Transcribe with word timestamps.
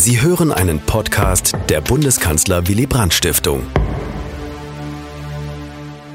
Sie 0.00 0.22
hören 0.22 0.50
einen 0.50 0.80
Podcast 0.80 1.54
der 1.68 1.82
Bundeskanzler 1.82 2.66
Willy 2.66 2.86
Brandt 2.86 3.12
Stiftung. 3.12 3.64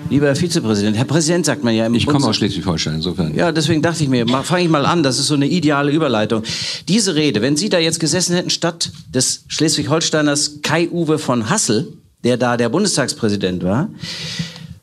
Lieber 0.09 0.25
Herr 0.25 0.35
Vizepräsident, 0.35 0.97
Herr 0.97 1.05
Präsident 1.05 1.45
sagt 1.45 1.63
man 1.63 1.75
ja 1.75 1.85
im 1.85 1.93
Ich 1.93 2.07
komme 2.07 2.25
aus 2.25 2.35
Schleswig-Holstein, 2.37 2.95
insofern. 2.95 3.35
Ja, 3.35 3.51
deswegen 3.51 3.83
dachte 3.83 4.01
ich 4.01 4.09
mir, 4.09 4.27
fange 4.27 4.63
ich 4.63 4.69
mal 4.71 4.87
an, 4.87 5.03
das 5.03 5.19
ist 5.19 5.27
so 5.27 5.35
eine 5.35 5.45
ideale 5.45 5.91
Überleitung. 5.91 6.41
Diese 6.87 7.13
Rede, 7.13 7.43
wenn 7.43 7.57
Sie 7.57 7.69
da 7.69 7.77
jetzt 7.77 7.99
gesessen 7.99 8.35
hätten, 8.35 8.49
statt 8.49 8.91
des 9.13 9.43
Schleswig-Holsteiners 9.49 10.61
Kai-Uwe 10.63 11.19
von 11.19 11.51
Hassel, 11.51 11.93
der 12.23 12.37
da 12.37 12.57
der 12.57 12.69
Bundestagspräsident 12.69 13.63
war, 13.63 13.89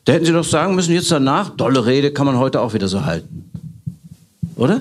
da 0.05 0.13
hätten 0.13 0.23
Sie 0.23 0.31
doch 0.31 0.45
sagen 0.45 0.75
müssen, 0.75 0.93
jetzt 0.93 1.11
danach, 1.11 1.49
dolle 1.49 1.85
Rede 1.85 2.13
kann 2.13 2.25
man 2.25 2.37
heute 2.37 2.61
auch 2.61 2.73
wieder 2.73 2.87
so 2.87 3.03
halten. 3.03 3.51
Oder? 4.55 4.79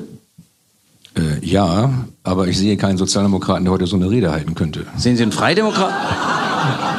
Äh, 1.14 1.44
ja, 1.44 1.92
aber 2.22 2.48
ich 2.48 2.58
sehe 2.58 2.76
keinen 2.76 2.96
Sozialdemokraten, 2.96 3.64
der 3.64 3.72
heute 3.72 3.86
so 3.86 3.96
eine 3.96 4.10
Rede 4.10 4.30
halten 4.32 4.54
könnte. 4.54 4.86
Sehen 4.96 5.16
Sie 5.16 5.22
einen 5.22 5.32
Freidemokraten? 5.32 5.94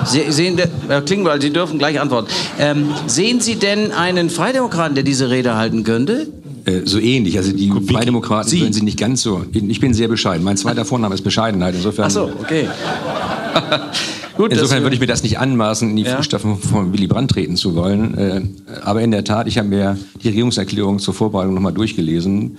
Sie, 0.06 0.32
sehen, 0.32 0.60
Herr 0.88 1.02
Klingbeil, 1.02 1.42
Sie 1.42 1.52
dürfen 1.52 1.80
gleich 1.80 2.00
antworten. 2.00 2.28
Ähm, 2.60 2.90
sehen 3.08 3.40
Sie 3.40 3.56
denn 3.56 3.92
einen 3.92 4.30
Freidemokraten, 4.30 4.96
der 4.96 5.04
diese 5.04 5.30
Rede 5.30 5.56
halten 5.56 5.84
könnte? 5.84 6.28
Äh, 6.66 6.82
so 6.86 7.00
ähnlich. 7.00 7.38
Also 7.38 7.52
die 7.54 7.70
Kubik. 7.70 7.92
Freidemokraten 7.92 8.50
Sie. 8.50 8.60
sind 8.72 8.84
nicht 8.84 9.00
ganz 9.00 9.22
so. 9.22 9.46
Ich 9.52 9.80
bin 9.80 9.94
sehr 9.94 10.08
bescheiden. 10.08 10.44
Mein 10.44 10.58
zweiter 10.58 10.86
Vorname 10.86 11.16
ist 11.16 11.24
Bescheidenheit. 11.24 11.76
Insofern. 11.76 12.06
Ach 12.06 12.12
so, 12.12 12.32
okay. 12.40 12.68
Gut, 14.38 14.52
Insofern 14.52 14.82
würde 14.82 14.96
ich 14.96 15.00
mir 15.00 15.08
das 15.08 15.22
nicht 15.22 15.38
anmaßen, 15.38 15.92
in 15.92 15.96
die 15.96 16.04
ja. 16.04 16.18
Fußstapfen 16.18 16.58
von 16.58 16.92
Willy 16.92 17.06
Brandt 17.06 17.32
treten 17.32 17.56
zu 17.56 17.76
wollen. 17.76 18.18
Äh, 18.18 18.42
aber 18.84 19.02
in 19.02 19.12
der 19.12 19.24
Tat, 19.24 19.48
ich 19.48 19.58
habe 19.60 19.68
mir 19.68 19.98
die 20.24 20.30
Regierungserklärung 20.30 21.00
zur 21.00 21.14
Vorbereitung 21.14 21.54
nochmal 21.54 21.74
durchgelesen. 21.74 22.58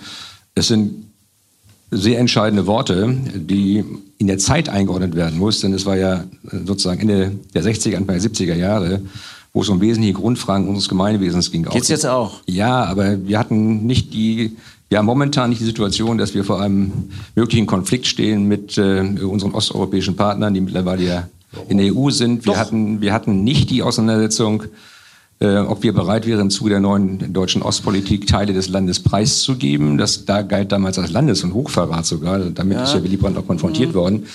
Es 0.54 0.68
sind 0.68 1.04
sehr 1.96 2.18
entscheidende 2.18 2.66
Worte, 2.66 3.16
die 3.34 3.84
in 4.18 4.26
der 4.26 4.38
Zeit 4.38 4.68
eingeordnet 4.68 5.14
werden 5.14 5.38
muss, 5.38 5.60
denn 5.60 5.72
es 5.72 5.86
war 5.86 5.96
ja 5.96 6.24
sozusagen 6.64 7.00
Ende 7.00 7.32
der 7.54 7.62
60er, 7.62 7.96
Anfang 7.96 8.18
der 8.18 8.30
70er 8.30 8.54
Jahre, 8.54 9.00
wo 9.52 9.62
es 9.62 9.68
um 9.68 9.80
wesentliche 9.80 10.14
Grundfragen 10.14 10.68
unseres 10.68 10.88
Gemeinwesens 10.88 11.50
ging. 11.50 11.64
Geht's 11.64 11.88
jetzt 11.88 12.06
auch? 12.06 12.40
Ja, 12.46 12.84
aber 12.84 13.26
wir 13.26 13.38
hatten 13.38 13.86
nicht 13.86 14.12
die, 14.12 14.56
wir 14.88 14.98
haben 14.98 15.06
momentan 15.06 15.50
nicht 15.50 15.60
die 15.60 15.66
Situation, 15.66 16.18
dass 16.18 16.34
wir 16.34 16.44
vor 16.44 16.60
einem 16.60 16.92
möglichen 17.34 17.66
Konflikt 17.66 18.06
stehen 18.06 18.46
mit 18.46 18.76
äh, 18.78 19.00
unseren 19.00 19.52
osteuropäischen 19.52 20.16
Partnern, 20.16 20.54
die 20.54 20.60
mittlerweile 20.60 21.04
ja 21.04 21.28
in 21.68 21.78
der 21.78 21.94
EU 21.94 22.10
sind. 22.10 22.46
Wir 22.46 22.56
hatten, 22.56 23.00
wir 23.00 23.12
hatten 23.12 23.44
nicht 23.44 23.70
die 23.70 23.82
Auseinandersetzung 23.82 24.64
äh, 25.40 25.58
ob 25.58 25.82
wir 25.82 25.92
bereit 25.92 26.26
wären, 26.26 26.40
im 26.40 26.50
Zuge 26.50 26.70
der 26.70 26.80
neuen 26.80 27.32
deutschen 27.32 27.62
Ostpolitik 27.62 28.26
Teile 28.26 28.52
des 28.52 28.68
Landes 28.68 29.00
preiszugeben. 29.00 29.98
Das 29.98 30.24
da 30.24 30.42
galt 30.42 30.72
damals 30.72 30.98
als 30.98 31.10
Landes- 31.10 31.44
und 31.44 31.54
Hochverrat 31.54 32.06
sogar. 32.06 32.38
Damit 32.38 32.78
ja. 32.78 32.84
ist 32.84 32.94
ja 32.94 33.02
Willy 33.02 33.16
Brandt 33.16 33.38
auch 33.38 33.46
konfrontiert 33.46 33.90
mhm. 33.90 33.94
worden. 33.94 34.26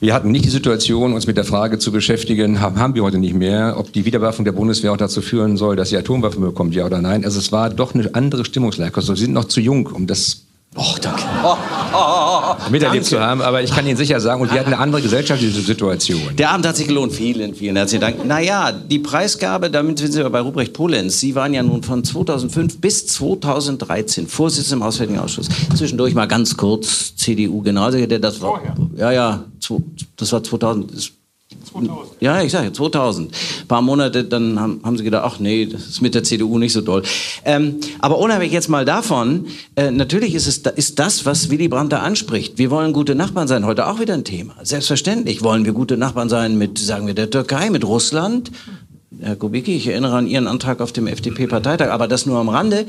Wir 0.00 0.14
hatten 0.14 0.30
nicht 0.32 0.44
die 0.44 0.50
Situation, 0.50 1.12
uns 1.12 1.26
mit 1.26 1.36
der 1.36 1.44
Frage 1.44 1.78
zu 1.78 1.92
beschäftigen, 1.92 2.60
haben, 2.60 2.94
wir 2.94 3.04
heute 3.04 3.18
nicht 3.18 3.34
mehr, 3.34 3.76
ob 3.78 3.92
die 3.92 4.04
Wiederwaffnung 4.04 4.44
der 4.44 4.52
Bundeswehr 4.52 4.92
auch 4.92 4.96
dazu 4.96 5.22
führen 5.22 5.56
soll, 5.56 5.76
dass 5.76 5.90
sie 5.90 5.96
Atomwaffen 5.96 6.40
bekommt, 6.40 6.74
ja 6.74 6.84
oder 6.84 7.00
nein. 7.00 7.24
Also 7.24 7.38
es 7.38 7.52
war 7.52 7.70
doch 7.70 7.94
eine 7.94 8.12
andere 8.14 8.44
Stimmungslage. 8.44 8.96
Also 8.96 9.14
sie 9.14 9.26
sind 9.26 9.34
noch 9.34 9.44
zu 9.44 9.60
jung, 9.60 9.86
um 9.86 10.08
das 10.08 10.42
Oh, 10.74 10.94
danke. 11.02 11.22
Oh, 11.44 11.54
oh, 11.92 11.96
oh, 11.96 12.70
miterlebt 12.70 13.04
zu 13.04 13.20
haben. 13.20 13.42
Aber 13.42 13.62
ich 13.62 13.70
kann 13.70 13.86
Ihnen 13.86 13.98
sicher 13.98 14.20
sagen, 14.20 14.40
und 14.40 14.50
wir 14.50 14.58
hatten 14.58 14.72
eine 14.72 14.82
andere 14.82 15.02
gesellschaftliche 15.02 15.60
Situation. 15.60 16.34
Der 16.38 16.50
Abend 16.50 16.66
hat 16.66 16.76
sich 16.76 16.88
gelohnt. 16.88 17.12
Vielen, 17.12 17.54
vielen 17.54 17.76
herzlichen 17.76 18.00
Dank. 18.00 18.24
Naja, 18.24 18.72
die 18.72 18.98
Preisgabe, 18.98 19.70
damit 19.70 19.98
sind 19.98 20.12
Sie 20.12 20.30
bei 20.30 20.40
Ruprecht 20.40 20.72
Polenz. 20.72 21.20
Sie 21.20 21.34
waren 21.34 21.52
ja 21.52 21.62
nun 21.62 21.82
von 21.82 22.02
2005 22.02 22.80
bis 22.80 23.06
2013 23.06 24.26
Vorsitzender 24.26 24.76
im 24.76 24.88
Auswärtigen 24.88 25.18
Ausschuss. 25.18 25.48
Zwischendurch 25.74 26.14
mal 26.14 26.26
ganz 26.26 26.56
kurz 26.56 27.16
CDU-Generalsekretär. 27.16 28.18
Das 28.18 28.40
war, 28.40 28.62
ja, 28.96 29.12
ja, 29.12 29.44
das 30.16 30.32
war 30.32 30.42
2000. 30.42 31.12
2000. 31.72 32.20
Ja, 32.20 32.42
ich 32.42 32.52
sage 32.52 32.72
2000. 32.72 33.32
Ein 33.32 33.68
paar 33.68 33.82
Monate, 33.82 34.24
dann 34.24 34.58
haben, 34.60 34.80
haben, 34.84 34.96
sie 34.96 35.04
gedacht, 35.04 35.24
ach 35.26 35.38
nee, 35.38 35.66
das 35.66 35.86
ist 35.86 36.02
mit 36.02 36.14
der 36.14 36.22
CDU 36.22 36.58
nicht 36.58 36.72
so 36.72 36.80
doll. 36.80 37.02
Ähm, 37.44 37.76
aber 38.00 38.18
unabhängig 38.18 38.52
jetzt 38.52 38.68
mal 38.68 38.84
davon, 38.84 39.46
äh, 39.76 39.90
natürlich 39.90 40.34
ist, 40.34 40.46
es, 40.46 40.58
ist 40.58 40.98
das, 40.98 41.24
was 41.26 41.50
Willy 41.50 41.68
Brandt 41.68 41.92
da 41.92 42.00
anspricht. 42.00 42.58
Wir 42.58 42.70
wollen 42.70 42.92
gute 42.92 43.14
Nachbarn 43.14 43.48
sein, 43.48 43.66
heute 43.66 43.86
auch 43.86 44.00
wieder 44.00 44.14
ein 44.14 44.24
Thema. 44.24 44.54
Selbstverständlich 44.62 45.42
wollen 45.42 45.64
wir 45.64 45.72
gute 45.72 45.96
Nachbarn 45.96 46.28
sein 46.28 46.58
mit, 46.58 46.78
sagen 46.78 47.06
wir, 47.06 47.14
der 47.14 47.30
Türkei, 47.30 47.70
mit 47.70 47.84
Russland, 47.84 48.50
Herr 49.20 49.36
Kubicki, 49.36 49.76
ich 49.76 49.86
erinnere 49.86 50.16
an 50.16 50.26
Ihren 50.26 50.48
Antrag 50.48 50.80
auf 50.80 50.92
dem 50.92 51.06
FDP-Parteitag, 51.06 51.90
aber 51.90 52.08
das 52.08 52.26
nur 52.26 52.38
am 52.38 52.48
Rande. 52.48 52.86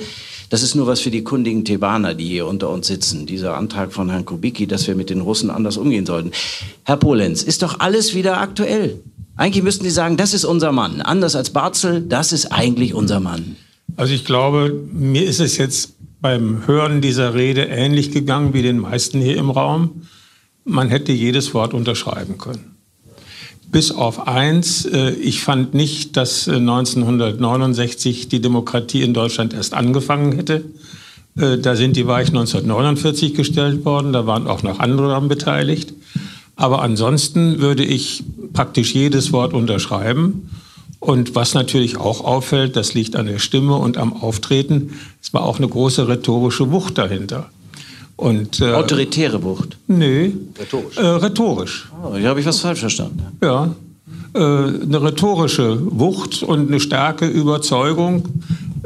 Das 0.50 0.64
ist 0.64 0.76
nur 0.76 0.88
was 0.88 1.00
für 1.00 1.12
die 1.12 1.24
kundigen 1.24 1.66
Thebaner, 1.66 2.14
die 2.14 2.28
hier 2.28 2.48
unter 2.48 2.70
uns 2.70 2.88
sitzen. 2.88 3.26
Dieser 3.26 3.58
Antrag 3.58 3.94
von 3.94 4.10
Herrn 4.10 4.26
Kubicki, 4.26 4.68
dass 4.68 4.88
wir 4.88 4.96
mit 4.96 5.10
den 5.10 5.22
Russen 5.22 5.50
anders 5.50 5.78
umgehen 5.78 6.06
sollten. 6.06 6.32
Herr 6.84 6.98
Polenz, 6.98 7.44
ist 7.44 7.64
doch 7.64 7.80
alles 7.80 8.14
wieder 8.14 8.40
aktuell. 8.40 9.00
Eigentlich 9.36 9.64
müssten 9.64 9.84
Sie 9.84 9.90
sagen, 9.90 10.18
das 10.18 10.34
ist 10.34 10.46
unser 10.46 10.72
Mann. 10.72 11.02
Anders 11.02 11.36
als 11.36 11.50
Barzel, 11.50 12.02
das 12.02 12.32
ist 12.32 12.52
eigentlich 12.52 12.94
unser 12.94 13.20
Mann. 13.20 13.56
Also 13.96 14.14
ich 14.14 14.26
glaube, 14.26 14.74
mir 14.92 15.26
ist 15.26 15.40
es 15.40 15.58
jetzt 15.58 15.94
beim 16.22 16.68
Hören 16.68 17.02
dieser 17.02 17.34
Rede 17.34 17.64
ähnlich 17.64 18.12
gegangen 18.12 18.54
wie 18.54 18.62
den 18.62 18.80
meisten 18.80 19.20
hier 19.20 19.38
im 19.38 19.50
Raum. 19.50 20.04
Man 20.64 20.90
hätte 20.90 21.12
jedes 21.12 21.54
Wort 21.54 21.74
unterschreiben 21.74 22.38
können. 22.38 22.73
Bis 23.74 23.92
auf 23.92 24.28
eins, 24.28 24.86
äh, 24.86 25.14
ich 25.14 25.42
fand 25.42 25.74
nicht, 25.74 26.16
dass 26.16 26.48
1969 26.48 28.26
äh, 28.26 28.30
die 28.30 28.40
Demokratie 28.40 29.02
in 29.02 29.16
Deutschland 29.16 29.56
erst 29.56 29.74
angefangen 29.74 30.34
hätte. 30.34 30.64
Äh, 31.36 31.58
da 31.58 31.76
sind 31.76 31.98
die 31.98 32.06
Weichen 32.06 32.38
1949 32.38 33.34
gestellt 33.34 33.84
worden, 33.84 34.14
da 34.14 34.28
waren 34.28 34.46
auch 34.46 34.62
noch 34.62 34.80
andere 34.80 35.08
daran 35.08 35.28
beteiligt. 35.28 35.92
Aber 36.56 36.84
ansonsten 36.84 37.62
würde 37.62 37.84
ich 37.84 38.24
praktisch 38.54 38.94
jedes 38.94 39.34
Wort 39.34 39.56
unterschreiben. 39.56 40.52
Und 41.00 41.34
was 41.34 41.56
natürlich 41.56 41.98
auch 41.98 42.24
auffällt, 42.24 42.76
das 42.76 42.94
liegt 42.94 43.16
an 43.16 43.26
der 43.26 43.40
Stimme 43.40 43.76
und 43.78 43.98
am 43.98 44.14
Auftreten, 44.14 45.00
es 45.20 45.34
war 45.34 45.46
auch 45.46 45.58
eine 45.58 45.68
große 45.68 46.08
rhetorische 46.08 46.72
Wucht 46.72 47.00
dahinter. 47.00 47.50
Und, 48.16 48.62
äh, 48.62 48.74
Autoritäre 48.74 49.42
Wucht? 49.44 49.78
Nö. 49.88 50.32
Rhetorisch? 50.60 50.98
Äh, 50.98 51.02
rhetorisch. 51.02 51.92
Oh, 52.04 52.16
hier 52.16 52.30
habe 52.30 52.40
ich 52.40 52.46
was 52.46 52.60
falsch 52.60 52.80
verstanden. 52.80 53.24
Ja. 53.42 53.74
Äh, 54.36 54.40
eine 54.40 55.02
rhetorische 55.02 55.80
Wucht 56.00 56.44
und 56.44 56.68
eine 56.68 56.80
starke 56.80 57.26
Überzeugung, 57.26 58.26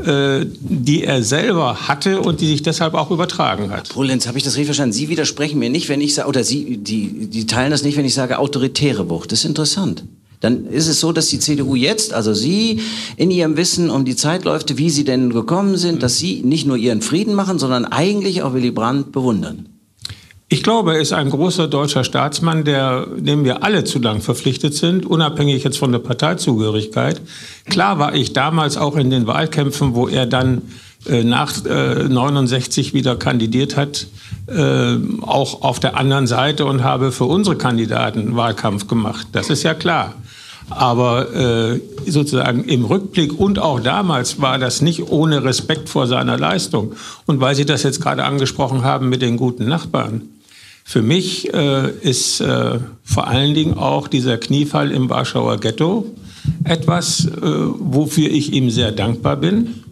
äh, 0.06 0.46
die 0.60 1.04
er 1.04 1.24
selber 1.24 1.88
hatte 1.88 2.22
und 2.22 2.42
die 2.42 2.48
sich 2.48 2.62
deshalb 2.62 2.94
auch 2.94 3.12
übertragen 3.12 3.70
hat. 3.70 3.90
Polenz, 3.90 4.28
habe 4.28 4.38
ich 4.38 4.44
das 4.44 4.54
richtig 4.54 4.68
verstanden? 4.68 4.94
Sie 4.94 5.10
widersprechen 5.10 5.60
mir 5.60 5.70
nicht, 5.70 5.90
wenn 5.90 6.02
ich 6.02 6.16
sage, 6.16 6.30
oder 6.30 6.44
Sie, 6.44 6.78
die, 6.78 7.28
die 7.28 7.48
teilen 7.48 7.72
das 7.72 7.84
nicht, 7.84 7.98
wenn 7.98 8.06
ich 8.06 8.14
sage 8.14 8.40
autoritäre 8.40 9.10
Wucht. 9.10 9.32
Das 9.32 9.40
ist 9.40 9.46
interessant 9.46 10.04
dann 10.40 10.68
ist 10.68 10.88
es 10.88 11.00
so, 11.00 11.12
dass 11.12 11.28
die 11.28 11.40
CDU 11.40 11.76
jetzt, 11.76 12.14
also 12.14 12.34
Sie, 12.34 12.82
in 13.16 13.32
ihrem 13.32 13.58
Wissen 13.58 13.90
um 13.90 14.06
die 14.06 14.16
Zeitläufe, 14.16 14.78
wie 14.78 14.90
sie 14.90 15.04
denn 15.04 15.32
gekommen 15.32 15.78
sind, 15.78 16.04
dass 16.04 16.18
Sie 16.18 16.42
nicht 16.44 16.68
nur 16.68 16.78
Ihren 16.78 17.02
Frieden 17.02 17.34
machen, 17.34 17.60
sondern 17.60 17.86
eigentlich 17.86 18.44
auch 18.44 18.54
Willy 18.54 18.72
Brandt 18.72 19.12
bewundern. 19.12 19.70
Ich 20.50 20.64
glaube, 20.64 20.94
er 20.94 21.02
ist 21.02 21.12
ein 21.12 21.30
großer 21.30 21.68
deutscher 21.68 22.06
Staatsmann, 22.06 22.64
der, 22.64 23.06
dem 23.18 23.44
wir 23.44 23.64
alle 23.64 23.84
zu 23.84 24.00
lang 24.00 24.22
verpflichtet 24.22 24.76
sind, 24.76 25.06
unabhängig 25.06 25.64
jetzt 25.66 25.78
von 25.78 25.92
der 25.92 26.00
Parteizugehörigkeit. 26.00 27.22
Klar 27.66 28.00
war 28.00 28.16
ich 28.16 28.32
damals 28.32 28.78
auch 28.78 28.96
in 28.96 29.10
den 29.10 29.28
Wahlkämpfen, 29.28 29.94
wo 29.94 30.08
er 30.08 30.26
dann 30.26 30.62
äh, 31.06 31.24
nach 31.24 31.66
äh, 31.66 32.08
69 32.08 32.94
wieder 32.94 33.18
kandidiert 33.18 33.76
hat, 33.76 34.08
äh, 34.48 34.96
auch 35.22 35.64
auf 35.64 35.82
der 35.82 35.98
anderen 35.98 36.28
Seite 36.28 36.66
und 36.66 36.82
habe 36.82 37.12
für 37.12 37.26
unsere 37.26 37.58
Kandidaten 37.58 38.38
Wahlkampf 38.38 38.88
gemacht. 38.88 39.28
Das 39.34 39.50
ist 39.50 39.64
ja 39.64 39.74
klar. 39.74 40.16
Aber 40.70 41.34
äh, 41.34 41.80
sozusagen 42.06 42.66
im 42.66 42.86
Rückblick 42.86 43.40
und 43.40 43.60
auch 43.60 43.80
damals 43.80 44.42
war 44.42 44.60
das 44.60 44.82
nicht 44.82 45.10
ohne 45.10 45.44
Respekt 45.44 45.90
vor 45.90 46.08
seiner 46.08 46.38
Leistung. 46.38 46.94
Und 47.26 47.40
weil 47.40 47.56
Sie 47.56 47.66
das 47.66 47.84
jetzt 47.84 48.02
gerade 48.02 48.26
angesprochen 48.26 48.84
haben 48.84 49.10
mit 49.10 49.22
den 49.22 49.38
guten 49.38 49.66
Nachbarn, 49.66 50.24
für 50.84 51.02
mich 51.02 51.54
äh, 51.54 51.90
ist 52.02 52.40
äh, 52.40 52.80
vor 53.04 53.28
allen 53.28 53.54
Dingen 53.54 53.74
auch 53.74 54.08
dieser 54.08 54.38
Kniefall 54.38 54.92
im 54.92 55.10
Warschauer 55.10 55.58
Ghetto 55.58 56.06
etwas, 56.64 57.26
äh, 57.26 57.32
wofür 57.42 58.30
ich 58.30 58.54
ihm 58.54 58.70
sehr 58.70 58.94
dankbar 58.94 59.36
bin. 59.36 59.84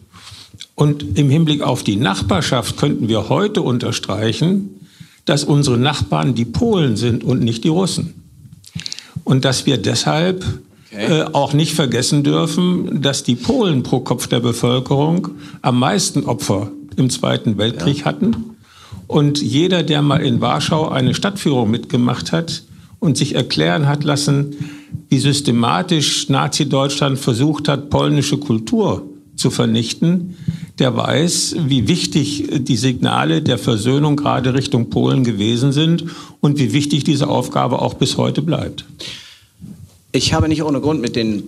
Und 0.74 1.18
im 1.18 1.30
Hinblick 1.30 1.62
auf 1.62 1.84
die 1.84 1.98
Nachbarschaft 1.98 2.78
könnten 2.78 3.10
wir 3.10 3.28
heute 3.28 3.62
unterstreichen, 3.62 4.70
dass 5.26 5.44
unsere 5.44 5.78
Nachbarn 5.78 6.34
die 6.34 6.46
Polen 6.46 6.96
sind 6.96 7.24
und 7.24 7.42
nicht 7.42 7.66
die 7.66 7.70
Russen. 7.70 8.14
Und 9.26 9.44
dass 9.44 9.66
wir 9.66 9.78
deshalb 9.78 10.46
okay. 10.96 11.20
äh, 11.20 11.26
auch 11.34 11.54
nicht 11.54 11.74
vergessen 11.74 12.24
dürfen, 12.24 13.02
dass 13.02 13.24
die 13.24 13.36
Polen 13.36 13.84
pro 13.84 14.00
Kopf 14.00 14.28
der 14.28 14.40
Bevölkerung 14.40 15.30
am 15.62 15.80
meisten 15.80 16.26
Opfer 16.26 16.72
im 16.96 17.10
Zweiten 17.10 17.58
Weltkrieg 17.58 18.00
ja. 18.00 18.06
hatten. 18.06 18.56
Und 19.08 19.42
jeder, 19.42 19.84
der 19.84 20.02
mal 20.02 20.22
in 20.22 20.42
Warschau 20.42 20.90
eine 20.90 21.14
Stadtführung 21.14 21.70
mitgemacht 21.70 22.32
hat 22.32 22.64
und 23.00 23.18
sich 23.18 23.36
erklären 23.36 23.88
hat 23.88 24.04
lassen, 24.04 24.56
wie 25.10 25.20
systematisch 25.20 26.30
Nazi-Deutschland 26.30 27.20
versucht 27.20 27.68
hat, 27.68 27.90
polnische 27.90 28.38
Kultur 28.38 29.04
zu 29.36 29.52
vernichten, 29.52 30.36
der 30.80 30.96
weiß, 30.96 31.58
wie 31.68 31.88
wichtig 31.88 32.48
die 32.52 32.78
Signale 32.78 33.42
der 33.42 33.58
Versöhnung 33.58 34.16
gerade 34.16 34.54
Richtung 34.54 34.90
Polen 34.90 35.24
gewesen 35.24 35.72
sind 35.72 36.06
und 36.42 36.58
wie 36.58 36.74
wichtig 36.74 37.04
diese 37.04 37.28
Aufgabe 37.28 37.82
auch 37.82 37.94
bis 37.96 38.18
heute 38.18 38.42
bleibt. 38.42 38.86
Ich 40.16 40.34
habe 40.34 40.48
nicht 40.48 40.64
ohne 40.64 40.80
Grund 40.80 41.02
mit 41.02 41.18
den 41.18 41.44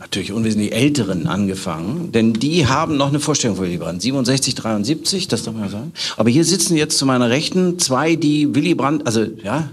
natürlich 0.00 0.32
unwesentlich 0.32 0.72
Älteren 0.72 1.28
angefangen, 1.28 2.10
denn 2.10 2.32
die 2.32 2.66
haben 2.66 2.96
noch 2.96 3.10
eine 3.10 3.20
Vorstellung 3.20 3.56
von 3.56 3.66
Willy 3.66 3.76
Brandt. 3.76 4.02
67, 4.02 4.56
73, 4.56 5.28
das 5.28 5.44
darf 5.44 5.54
man 5.54 5.62
ja 5.64 5.70
sagen. 5.70 5.92
Aber 6.16 6.28
hier 6.28 6.44
sitzen 6.44 6.76
jetzt 6.76 6.98
zu 6.98 7.06
meiner 7.06 7.30
Rechten 7.30 7.78
zwei, 7.78 8.16
die 8.16 8.52
Willy 8.52 8.74
Brandt, 8.74 9.06
also 9.06 9.24
ja, 9.44 9.70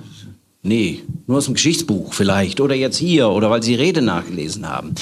nee, 0.61 1.01
nur 1.25 1.39
aus 1.39 1.45
dem 1.45 1.55
Geschichtsbuch 1.55 2.13
vielleicht 2.13 2.61
oder 2.61 2.75
jetzt 2.75 2.97
hier 2.97 3.29
oder 3.29 3.49
weil 3.49 3.63
sie 3.63 3.73
Rede 3.73 4.03
nachgelesen 4.03 4.69
haben. 4.69 4.93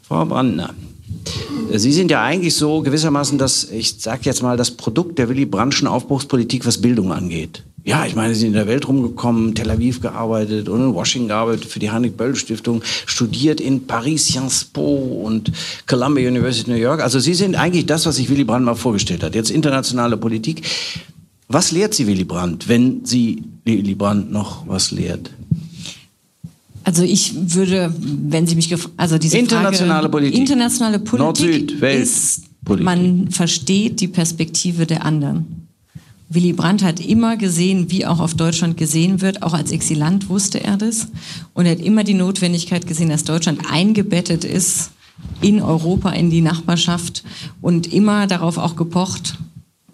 Frau 0.00 0.24
Brandner, 0.24 0.70
Sie 1.74 1.92
sind 1.92 2.10
ja 2.10 2.22
eigentlich 2.22 2.54
so 2.54 2.80
gewissermaßen 2.80 3.36
das, 3.36 3.70
ich 3.70 3.96
sag 3.98 4.24
jetzt 4.24 4.42
mal, 4.42 4.56
das 4.56 4.70
Produkt 4.70 5.18
der 5.18 5.28
Willy 5.28 5.44
Brandtschen 5.44 5.88
Aufbruchspolitik, 5.88 6.66
was 6.66 6.80
Bildung 6.80 7.12
angeht. 7.12 7.64
Ja, 7.84 8.06
ich 8.06 8.14
meine, 8.14 8.32
Sie 8.34 8.40
sind 8.40 8.48
in 8.50 8.54
der 8.54 8.68
Welt 8.68 8.86
rumgekommen, 8.86 9.56
Tel 9.56 9.68
Aviv 9.68 10.00
gearbeitet 10.00 10.68
und 10.68 10.80
in 10.80 10.94
Washington 10.94 11.28
gearbeitet 11.28 11.64
für 11.64 11.80
die 11.80 11.90
Heinrich-Böll-Stiftung, 11.90 12.82
studiert 13.06 13.60
in 13.60 13.88
Paris, 13.88 14.26
Sciences 14.26 14.64
Po 14.64 14.94
und 15.24 15.50
Columbia 15.86 16.28
University 16.28 16.70
New 16.70 16.76
York. 16.76 17.02
Also 17.02 17.18
Sie 17.18 17.34
sind 17.34 17.56
eigentlich 17.56 17.86
das, 17.86 18.06
was 18.06 18.16
sich 18.16 18.30
Willy 18.30 18.44
Brandt 18.44 18.66
mal 18.66 18.76
vorgestellt 18.76 19.24
hat. 19.24 19.34
Jetzt 19.34 19.50
internationale 19.50 20.16
Politik. 20.16 20.62
Was 21.48 21.72
lehrt 21.72 21.94
Sie 21.94 22.06
Willy 22.06 22.24
Brandt, 22.24 22.68
wenn 22.68 23.04
Sie 23.04 23.42
Willy 23.64 23.96
Brandt 23.96 24.30
noch 24.30 24.66
was 24.68 24.92
lehrt? 24.92 25.30
Also 26.84 27.02
ich 27.02 27.34
würde, 27.34 27.92
wenn 27.98 28.46
Sie 28.46 28.54
mich 28.54 28.72
also 28.96 29.18
diese 29.18 29.38
internationale 29.38 30.02
Frage, 30.02 30.08
Politik, 30.08 30.38
internationale 30.38 30.98
Politik 31.00 31.20
Nord-Süd, 31.20 31.80
Welt, 31.80 32.02
ist, 32.02 32.42
man 32.68 33.28
versteht 33.30 34.00
die 34.00 34.08
Perspektive 34.08 34.86
der 34.86 35.04
anderen. 35.04 35.61
Willy 36.34 36.52
Brandt 36.52 36.82
hat 36.82 36.98
immer 36.98 37.36
gesehen, 37.36 37.90
wie 37.90 38.06
auch 38.06 38.18
auf 38.18 38.34
Deutschland 38.34 38.76
gesehen 38.76 39.20
wird. 39.20 39.42
Auch 39.42 39.52
als 39.52 39.70
Exilant 39.70 40.28
wusste 40.28 40.62
er 40.62 40.76
das. 40.76 41.08
Und 41.52 41.66
er 41.66 41.72
hat 41.72 41.80
immer 41.80 42.04
die 42.04 42.14
Notwendigkeit 42.14 42.86
gesehen, 42.86 43.10
dass 43.10 43.24
Deutschland 43.24 43.60
eingebettet 43.70 44.44
ist 44.44 44.92
in 45.40 45.60
Europa, 45.60 46.10
in 46.10 46.30
die 46.30 46.40
Nachbarschaft 46.40 47.22
und 47.60 47.92
immer 47.92 48.26
darauf 48.26 48.58
auch 48.58 48.76
gepocht, 48.76 49.38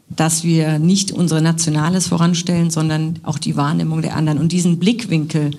dass 0.08 0.44
wir 0.44 0.78
nicht 0.78 1.12
unsere 1.12 1.42
Nationales 1.42 2.06
voranstellen, 2.06 2.70
sondern 2.70 3.18
auch 3.24 3.38
die 3.38 3.56
Wahrnehmung 3.56 4.02
der 4.02 4.16
anderen. 4.16 4.38
Und 4.38 4.52
diesen 4.52 4.78
Blickwinkel 4.78 5.52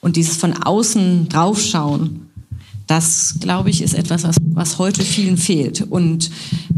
und 0.00 0.16
dieses 0.16 0.36
von 0.36 0.54
außen 0.54 1.28
draufschauen, 1.28 2.30
das, 2.86 3.36
glaube 3.40 3.70
ich, 3.70 3.82
ist 3.82 3.94
etwas, 3.94 4.24
was, 4.24 4.36
was 4.52 4.78
heute 4.78 5.02
vielen 5.02 5.38
fehlt. 5.38 5.82
Und 5.82 6.30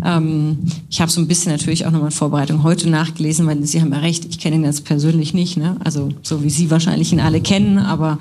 ähm, 0.04 0.58
ich 0.88 1.00
habe 1.00 1.10
so 1.10 1.20
ein 1.20 1.26
bisschen 1.26 1.50
natürlich 1.50 1.84
auch 1.84 1.90
nochmal 1.90 2.10
in 2.10 2.16
Vorbereitung 2.16 2.62
heute 2.62 2.88
nachgelesen, 2.88 3.46
weil 3.46 3.64
Sie 3.64 3.80
haben 3.80 3.92
ja 3.92 3.98
recht, 3.98 4.24
ich 4.24 4.38
kenne 4.38 4.56
ihn 4.56 4.64
jetzt 4.64 4.84
persönlich 4.84 5.34
nicht, 5.34 5.56
ne? 5.56 5.76
also 5.82 6.10
so 6.22 6.44
wie 6.44 6.50
Sie 6.50 6.70
wahrscheinlich 6.70 7.12
ihn 7.12 7.20
alle 7.20 7.40
kennen, 7.40 7.78
aber 7.78 8.18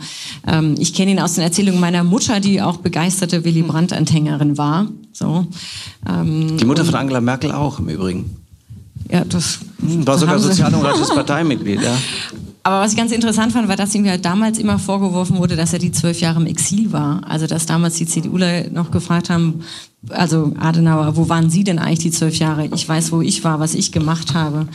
ähm, 0.47 0.75
ich 0.79 0.93
kenne 0.93 1.11
ihn 1.11 1.19
aus 1.19 1.35
den 1.35 1.43
Erzählungen 1.43 1.79
meiner 1.79 2.03
Mutter, 2.03 2.39
die 2.39 2.61
auch 2.61 2.77
begeisterte 2.77 3.43
Willy 3.43 3.61
Brandt-Anhängerin 3.61 4.57
war. 4.57 4.87
So, 5.13 5.45
ähm, 6.09 6.57
die 6.57 6.65
Mutter 6.65 6.85
von 6.85 6.95
Angela 6.95 7.21
Merkel 7.21 7.51
auch 7.51 7.79
im 7.79 7.89
Übrigen. 7.89 8.35
Ja, 9.11 9.23
das 9.23 9.59
war 9.77 10.17
sogar 10.17 10.39
sozialdemokratisches 10.39 11.09
Parteimitglied. 11.09 11.81
Ja. 11.81 11.95
Aber 12.65 12.79
was 12.79 12.93
ich 12.93 12.97
ganz 12.97 13.11
interessant 13.11 13.53
fand, 13.53 13.67
war, 13.67 13.75
dass 13.75 13.93
ihm 13.93 14.09
halt 14.09 14.25
damals 14.25 14.57
immer 14.57 14.79
vorgeworfen 14.79 15.37
wurde, 15.37 15.55
dass 15.55 15.71
er 15.71 15.77
die 15.77 15.91
zwölf 15.91 16.19
Jahre 16.19 16.39
im 16.39 16.47
Exil 16.47 16.91
war. 16.91 17.21
Also 17.29 17.45
dass 17.45 17.67
damals 17.67 17.93
die 17.93 18.07
CDUler 18.07 18.71
noch 18.71 18.89
gefragt 18.89 19.29
haben, 19.29 19.61
also 20.09 20.51
Adenauer, 20.57 21.15
wo 21.15 21.29
waren 21.29 21.51
Sie 21.51 21.63
denn 21.63 21.77
eigentlich 21.77 21.99
die 21.99 22.09
zwölf 22.09 22.37
Jahre? 22.37 22.67
Ich 22.73 22.89
weiß, 22.89 23.11
wo 23.11 23.21
ich 23.21 23.43
war, 23.43 23.59
was 23.59 23.75
ich 23.75 23.91
gemacht 23.91 24.33
habe. 24.33 24.65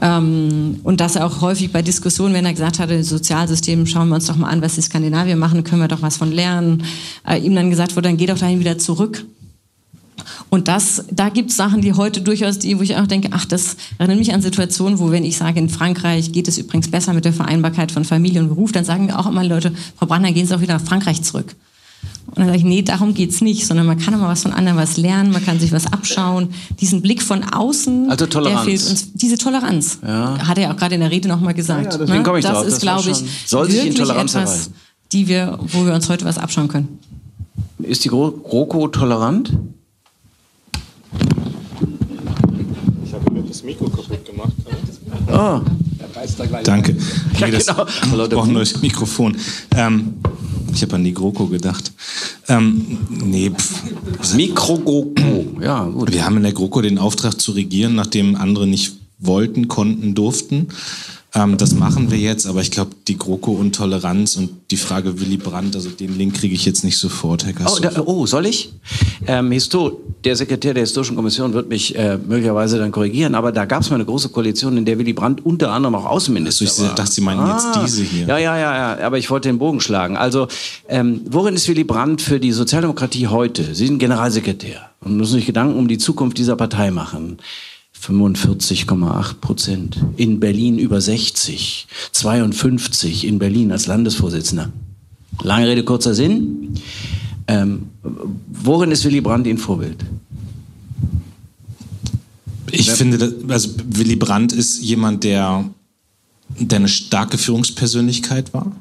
Ähm, 0.00 0.78
und 0.84 1.00
dass 1.00 1.16
er 1.16 1.26
auch 1.26 1.40
häufig 1.40 1.72
bei 1.72 1.82
Diskussionen, 1.82 2.32
wenn 2.32 2.46
er 2.46 2.52
gesagt 2.52 2.78
hatte, 2.78 3.02
Sozialsystem, 3.02 3.86
schauen 3.86 4.08
wir 4.08 4.14
uns 4.14 4.26
doch 4.26 4.36
mal 4.36 4.48
an, 4.48 4.62
was 4.62 4.76
die 4.76 4.82
Skandinavier 4.82 5.34
machen, 5.34 5.64
können 5.64 5.82
wir 5.82 5.88
doch 5.88 6.02
was 6.02 6.16
von 6.16 6.30
lernen, 6.30 6.84
äh, 7.28 7.40
ihm 7.40 7.56
dann 7.56 7.70
gesagt 7.70 7.96
wurde, 7.96 8.08
dann 8.08 8.18
geh 8.18 8.26
doch 8.26 8.38
dahin 8.38 8.60
wieder 8.60 8.78
zurück. 8.78 9.24
Und 10.50 10.68
das, 10.68 11.04
da 11.10 11.28
gibt 11.28 11.50
es 11.50 11.56
Sachen, 11.56 11.80
die 11.80 11.92
heute 11.92 12.20
durchaus, 12.20 12.58
die, 12.58 12.78
wo 12.78 12.82
ich 12.82 12.96
auch 12.96 13.06
denke, 13.06 13.30
ach, 13.32 13.44
das 13.44 13.76
erinnert 13.98 14.18
mich 14.18 14.32
an 14.32 14.42
Situationen, 14.42 14.98
wo 14.98 15.10
wenn 15.10 15.24
ich 15.24 15.36
sage, 15.36 15.58
in 15.58 15.68
Frankreich 15.68 16.32
geht 16.32 16.48
es 16.48 16.58
übrigens 16.58 16.90
besser 16.90 17.12
mit 17.12 17.24
der 17.24 17.32
Vereinbarkeit 17.32 17.92
von 17.92 18.04
Familie 18.04 18.40
und 18.40 18.48
Beruf, 18.48 18.72
dann 18.72 18.84
sagen 18.84 19.12
auch 19.12 19.26
immer 19.26 19.44
Leute, 19.44 19.72
Frau 19.96 20.06
Brandner, 20.06 20.32
gehen 20.32 20.46
Sie 20.46 20.54
auch 20.54 20.60
wieder 20.60 20.74
nach 20.74 20.84
Frankreich 20.84 21.22
zurück. 21.22 21.54
Und 22.26 22.38
dann 22.38 22.46
sage 22.46 22.58
ich, 22.58 22.64
nee, 22.64 22.82
darum 22.82 23.14
geht's 23.14 23.40
nicht, 23.40 23.66
sondern 23.66 23.86
man 23.86 23.98
kann 23.98 24.12
immer 24.12 24.28
was 24.28 24.42
von 24.42 24.52
anderen 24.52 24.76
was 24.76 24.96
lernen, 24.96 25.30
man 25.30 25.44
kann 25.44 25.60
sich 25.60 25.72
was 25.72 25.86
abschauen. 25.86 26.52
Diesen 26.80 27.00
Blick 27.00 27.22
von 27.22 27.44
außen, 27.44 28.10
also 28.10 28.26
Toleranz. 28.26 28.64
der 28.64 28.64
fehlt 28.64 28.90
uns. 28.90 29.12
Diese 29.14 29.38
Toleranz, 29.38 30.00
ja. 30.02 30.36
hat 30.46 30.58
er 30.58 30.64
ja 30.64 30.72
auch 30.72 30.76
gerade 30.76 30.96
in 30.96 31.00
der 31.00 31.10
Rede 31.10 31.28
nochmal 31.28 31.54
gesagt. 31.54 31.92
Ja, 31.92 31.98
deswegen 31.98 32.18
ne? 32.18 32.22
komme 32.24 32.40
ich 32.40 32.44
das 32.44 32.54
drauf. 32.54 32.66
ist, 32.66 32.80
glaube 32.80 33.10
ich, 33.10 33.22
soll 33.46 33.70
sich 33.70 33.86
in 33.86 33.94
Toleranz 33.94 34.34
etwas, 34.34 34.70
die 35.12 35.28
wir, 35.28 35.58
wo 35.60 35.86
wir 35.86 35.94
uns 35.94 36.08
heute 36.08 36.24
was 36.24 36.36
abschauen 36.36 36.68
können. 36.68 36.98
Ist 37.78 38.04
die 38.04 38.08
GroKo 38.08 38.88
tolerant? 38.88 39.52
Ich 43.04 43.14
habe 43.14 43.32
mir 43.32 43.42
das 43.42 43.55
Mikro 43.66 43.90
kaputt 43.90 44.24
gemacht. 44.24 44.52
Ah. 45.26 45.60
Danke. 46.62 46.96
Ja, 47.38 47.48
das, 47.48 47.66
genau. 47.66 47.86
Ich 47.86 48.30
brauche 48.30 48.48
ein 48.48 48.52
neues 48.52 48.80
Mikrofon. 48.80 49.36
Ähm, 49.76 50.14
ich 50.72 50.82
habe 50.82 50.94
an 50.94 51.04
die 51.04 51.12
GroKo 51.12 51.46
gedacht. 51.46 51.92
Ähm, 52.48 52.98
nee, 53.10 53.50
Mikro-GroKo, 54.34 55.60
ja 55.60 55.84
gut. 55.84 56.12
Wir 56.12 56.24
haben 56.24 56.36
in 56.36 56.44
der 56.44 56.52
GroKo 56.52 56.80
den 56.80 56.98
Auftrag 56.98 57.40
zu 57.40 57.52
regieren, 57.52 57.96
nachdem 57.96 58.36
andere 58.36 58.66
nicht 58.66 58.92
wollten, 59.18 59.68
konnten, 59.68 60.14
durften. 60.14 60.68
Ähm, 61.36 61.58
das 61.58 61.74
machen 61.74 62.10
wir 62.10 62.18
jetzt, 62.18 62.46
aber 62.46 62.62
ich 62.62 62.70
glaube, 62.70 62.92
die 63.08 63.18
GroKo 63.18 63.52
und 63.52 63.78
die 64.70 64.76
Frage 64.78 65.20
Willy 65.20 65.36
Brandt, 65.36 65.76
also 65.76 65.90
den 65.90 66.16
Link 66.16 66.34
kriege 66.34 66.54
ich 66.54 66.64
jetzt 66.64 66.82
nicht 66.82 66.96
sofort, 66.96 67.44
Herr 67.44 67.52
Oh, 67.66 67.78
da, 67.78 67.90
oh 68.06 68.24
soll 68.24 68.46
ich? 68.46 68.72
Ähm, 69.26 69.52
Histo, 69.52 70.00
der 70.24 70.34
Sekretär 70.34 70.72
der 70.72 70.82
Historischen 70.84 71.14
Kommission 71.14 71.52
wird 71.52 71.68
mich 71.68 71.94
äh, 71.94 72.16
möglicherweise 72.16 72.78
dann 72.78 72.90
korrigieren, 72.90 73.34
aber 73.34 73.52
da 73.52 73.66
gab 73.66 73.82
es 73.82 73.90
mal 73.90 73.96
eine 73.96 74.06
große 74.06 74.30
Koalition, 74.30 74.78
in 74.78 74.86
der 74.86 74.98
Willy 74.98 75.12
Brandt 75.12 75.44
unter 75.44 75.72
anderem 75.72 75.94
auch 75.96 76.06
Außenminister 76.06 76.64
also 76.64 76.82
ich 76.84 76.88
war. 76.88 76.94
dachte, 76.94 77.12
Sie 77.12 77.20
meinen 77.20 77.40
ah, 77.40 77.52
jetzt 77.52 77.82
diese 77.84 78.02
hier. 78.02 78.26
Ja, 78.26 78.38
ja, 78.38 78.56
ja, 78.56 78.96
ja, 78.96 79.06
aber 79.06 79.18
ich 79.18 79.28
wollte 79.28 79.50
den 79.50 79.58
Bogen 79.58 79.80
schlagen. 79.80 80.16
Also, 80.16 80.48
ähm, 80.88 81.20
worin 81.28 81.54
ist 81.54 81.68
Willy 81.68 81.84
Brandt 81.84 82.22
für 82.22 82.40
die 82.40 82.52
Sozialdemokratie 82.52 83.26
heute? 83.26 83.74
Sie 83.74 83.86
sind 83.86 83.98
Generalsekretär 83.98 84.90
und 85.00 85.18
müssen 85.18 85.34
sich 85.34 85.44
Gedanken 85.46 85.78
um 85.78 85.86
die 85.86 85.98
Zukunft 85.98 86.38
dieser 86.38 86.56
Partei 86.56 86.90
machen. 86.90 87.38
45,8 88.02 89.34
Prozent. 89.40 89.98
In 90.16 90.40
Berlin 90.40 90.78
über 90.78 91.00
60. 91.00 91.86
52 92.12 93.26
in 93.26 93.38
Berlin 93.38 93.72
als 93.72 93.86
Landesvorsitzender. 93.86 94.72
Lange 95.42 95.68
Rede, 95.68 95.84
kurzer 95.84 96.14
Sinn. 96.14 96.74
Ähm, 97.48 97.90
worin 98.52 98.90
ist 98.90 99.04
Willy 99.04 99.20
Brandt 99.20 99.46
Ihr 99.46 99.58
Vorbild? 99.58 100.04
Ich 102.70 102.90
finde, 102.90 103.34
also 103.48 103.70
Willy 103.88 104.16
Brandt 104.16 104.52
ist 104.52 104.82
jemand, 104.82 105.24
der, 105.24 105.64
der 106.58 106.78
eine 106.78 106.88
starke 106.88 107.38
Führungspersönlichkeit 107.38 108.52
war 108.52 108.72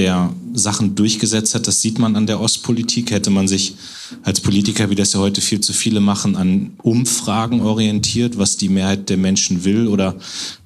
der 0.00 0.32
Sachen 0.54 0.94
durchgesetzt 0.94 1.54
hat. 1.54 1.66
Das 1.66 1.82
sieht 1.82 1.98
man 1.98 2.16
an 2.16 2.26
der 2.26 2.40
Ostpolitik. 2.40 3.10
Hätte 3.10 3.28
man 3.28 3.46
sich 3.46 3.74
als 4.22 4.40
Politiker, 4.40 4.88
wie 4.88 4.94
das 4.94 5.12
ja 5.12 5.20
heute 5.20 5.42
viel 5.42 5.60
zu 5.60 5.74
viele 5.74 6.00
machen, 6.00 6.36
an 6.36 6.72
Umfragen 6.82 7.60
orientiert, 7.60 8.38
was 8.38 8.56
die 8.56 8.70
Mehrheit 8.70 9.10
der 9.10 9.18
Menschen 9.18 9.62
will 9.64 9.86
oder 9.88 10.16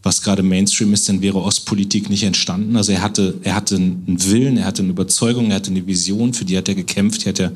was 0.04 0.22
gerade 0.22 0.44
Mainstream 0.44 0.94
ist, 0.94 1.08
dann 1.08 1.20
wäre 1.20 1.42
Ostpolitik 1.42 2.10
nicht 2.10 2.22
entstanden. 2.22 2.76
Also 2.76 2.92
er 2.92 3.02
hatte, 3.02 3.34
er 3.42 3.56
hatte 3.56 3.74
einen 3.74 4.18
Willen, 4.24 4.56
er 4.56 4.66
hatte 4.66 4.82
eine 4.82 4.92
Überzeugung, 4.92 5.50
er 5.50 5.56
hatte 5.56 5.72
eine 5.72 5.84
Vision, 5.84 6.32
für 6.32 6.44
die 6.44 6.56
hat 6.56 6.68
er 6.68 6.76
gekämpft, 6.76 7.24
die 7.24 7.30
hat 7.30 7.40
er, 7.40 7.52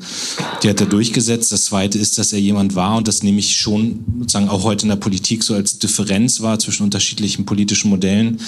die 0.61 0.69
hat 0.69 0.81
er 0.81 0.87
durchgesetzt. 0.87 1.53
Das 1.53 1.63
Zweite 1.65 1.97
ist, 1.97 2.17
dass 2.17 2.33
er 2.33 2.39
jemand 2.39 2.75
war 2.75 2.97
und 2.97 3.07
das 3.07 3.23
nehme 3.23 3.39
ich 3.39 3.55
schon 3.55 4.03
sozusagen 4.19 4.49
auch 4.49 4.65
heute 4.65 4.83
in 4.83 4.89
der 4.89 4.97
Politik 4.97 5.43
so 5.43 5.53
als 5.53 5.79
Differenz 5.79 6.41
war 6.41 6.59
zwischen 6.59 6.83
unterschiedlichen 6.83 7.45
politischen 7.45 7.89
Modellen, 7.89 8.41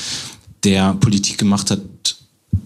der 0.65 0.95
Politik 0.95 1.37
gemacht 1.37 1.71
hat, 1.71 1.81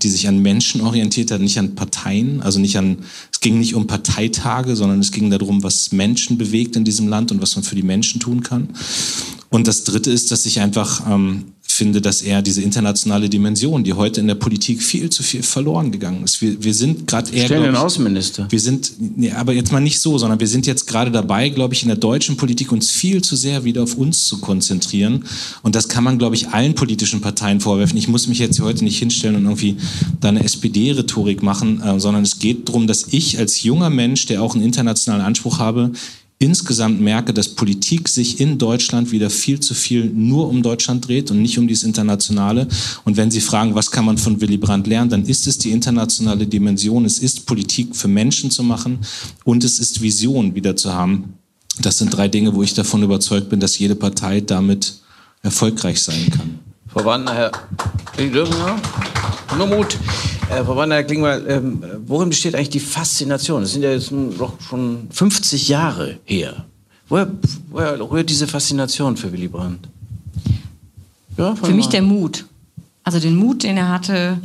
die 0.06 0.12
sich 0.12 0.28
an 0.28 0.38
Menschen 0.38 0.82
orientiert 0.82 1.32
hat, 1.32 1.42
nicht 1.42 1.58
an 1.58 1.74
Parteien, 1.74 2.44
also 2.44 2.60
nicht 2.60 2.78
an, 2.78 3.00
es 3.32 3.40
ging 3.40 3.58
nicht 3.58 3.74
um 3.74 3.88
Parteitage, 3.88 4.76
sondern 4.76 5.00
es 5.00 5.12
ging 5.12 5.32
darum, 5.32 5.64
was 5.64 5.92
Menschen 5.92 6.38
bewegt 6.38 6.76
in 6.76 6.86
diesem 6.86 7.08
Land 7.08 7.32
und 7.32 7.42
was 7.42 7.56
man 7.56 7.64
für 7.64 7.74
die 7.74 7.82
Menschen 7.82 8.20
tun 8.22 8.44
kann. 8.44 8.70
Und 9.50 9.68
das 9.68 9.84
Dritte 9.84 10.12
ist, 10.12 10.30
dass 10.30 10.46
ich 10.46 10.60
einfach 10.60 11.10
ähm, 11.10 11.55
finde, 11.76 12.02
dass 12.02 12.22
er 12.22 12.42
diese 12.42 12.62
internationale 12.62 13.30
Dimension, 13.30 13.84
die 13.84 13.94
heute 13.94 14.20
in 14.20 14.28
der 14.28 14.36
Politik 14.36 14.82
viel 14.82 15.10
zu 15.10 15.24
viel 15.24 15.44
verloren 15.44 15.92
gegangen 15.92 16.24
ist. 16.24 16.42
Wir, 16.42 16.64
wir 16.64 16.74
sind 16.74 17.08
gerade 17.08 17.32
eher. 17.32 17.46
Stellen 17.46 17.64
den 17.64 17.76
Außenminister. 17.76 18.48
Wir 18.50 18.60
sind, 18.60 18.94
nee, 19.18 19.32
aber 19.32 19.54
jetzt 19.54 19.72
mal 19.72 19.80
nicht 19.80 20.00
so, 20.00 20.18
sondern 20.18 20.40
wir 20.40 20.48
sind 20.48 20.68
jetzt 20.68 20.88
gerade 20.88 21.12
dabei, 21.12 21.50
glaube 21.50 21.74
ich, 21.74 21.84
in 21.84 21.88
der 21.88 21.98
deutschen 21.98 22.38
Politik 22.38 22.72
uns 22.72 22.92
viel 22.92 23.24
zu 23.24 23.36
sehr 23.36 23.64
wieder 23.64 23.84
auf 23.84 23.96
uns 23.96 24.26
zu 24.26 24.40
konzentrieren. 24.40 25.26
Und 25.64 25.76
das 25.76 25.88
kann 25.88 26.04
man, 26.04 26.18
glaube 26.18 26.36
ich, 26.36 26.50
allen 26.50 26.76
politischen 26.76 27.22
Parteien 27.22 27.60
vorwerfen. 27.60 27.98
Ich 27.98 28.08
muss 28.08 28.28
mich 28.28 28.40
jetzt 28.40 28.58
hier 28.58 28.66
heute 28.66 28.84
nicht 28.84 29.00
hinstellen 29.00 29.36
und 29.36 29.44
irgendwie 29.44 29.78
da 30.20 30.30
eine 30.30 30.44
SPD-Rhetorik 30.44 31.44
machen, 31.44 31.82
äh, 31.82 32.00
sondern 32.00 32.24
es 32.24 32.40
geht 32.40 32.68
darum, 32.68 32.88
dass 32.88 33.08
ich 33.12 33.38
als 33.38 33.64
junger 33.64 33.90
Mensch, 33.90 34.26
der 34.26 34.42
auch 34.42 34.56
einen 34.56 34.64
internationalen 34.64 35.24
Anspruch 35.24 35.60
habe, 35.60 35.92
insgesamt 36.38 37.00
merke, 37.00 37.34
dass 37.34 37.50
Politik 37.50 38.10
sich 38.10 38.40
in 38.40 38.58
Deutschland 38.58 39.12
wieder 39.12 39.30
viel 39.30 39.60
zu 39.60 39.74
viel 39.74 40.06
nur 40.06 40.50
um 40.50 40.62
Deutschland 40.62 41.08
dreht 41.08 41.32
und 41.32 41.42
nicht 41.42 41.58
um 41.58 41.68
dieses 41.68 41.84
Internationale. 41.84 42.68
Und 43.06 43.18
wenn 43.18 43.32
Sie 43.32 43.42
fragen, 43.42 43.74
was 43.76 43.90
kann 43.90 44.06
man 44.06 44.18
von 44.18 44.42
Willy 44.42 44.58
Brandt 44.58 44.88
lernen, 44.88 45.10
dann 45.10 45.26
ist 45.26 45.48
es 45.48 45.58
die 45.58 45.72
internationale 45.72 46.46
Dimension. 46.46 47.06
Es 47.06 47.20
ist 47.20 47.46
Politik 47.46 47.96
für 47.96 48.08
Menschen 48.08 48.52
zu 48.52 48.64
machen 48.64 49.00
und 49.44 49.64
es 49.64 49.80
ist 49.80 50.02
Vision 50.02 50.56
wieder 50.56 50.76
zu 50.76 50.94
haben. 50.94 51.36
Das 51.82 51.98
sind 51.98 52.16
drei 52.16 52.28
Dinge, 52.28 52.54
wo 52.54 52.64
ich 52.64 52.74
davon 52.74 53.04
überzeugt 53.04 53.50
bin, 53.50 53.60
dass 53.60 53.80
jede 53.80 53.96
Partei 53.96 54.42
damit 54.42 54.96
erfolgreich 55.42 56.02
sein 56.02 56.30
kann. 56.32 56.60
Frau 56.96 57.04
Wagner, 57.04 57.34
Herr, 57.34 57.52
ja? 58.18 58.78
Nur 59.58 59.68
Mut. 59.68 59.98
Äh, 60.50 60.64
Frau 60.64 60.78
Wagner, 60.78 60.96
Herr 60.96 61.04
Klingbeil, 61.04 61.46
ähm, 61.46 61.84
worin 62.08 62.30
besteht 62.30 62.56
eigentlich 62.56 62.70
die 62.70 62.80
Faszination? 62.80 63.64
Das 63.64 63.74
sind 63.74 63.82
ja 63.82 63.92
jetzt 63.92 64.14
doch 64.40 64.54
schon 64.62 65.10
50 65.12 65.68
Jahre 65.68 66.20
her. 66.24 66.64
Woher, 67.10 67.28
woher 67.70 68.00
rührt 68.00 68.30
diese 68.30 68.48
Faszination 68.48 69.18
für 69.18 69.30
Willy 69.34 69.50
Brandt? 69.50 69.90
Ja, 71.36 71.54
für 71.58 71.74
mich 71.74 71.88
der 71.88 72.02
Mut. 72.02 72.46
Also 73.04 73.20
den 73.20 73.36
Mut, 73.36 73.64
den 73.64 73.76
er 73.76 73.90
hatte, 73.90 74.40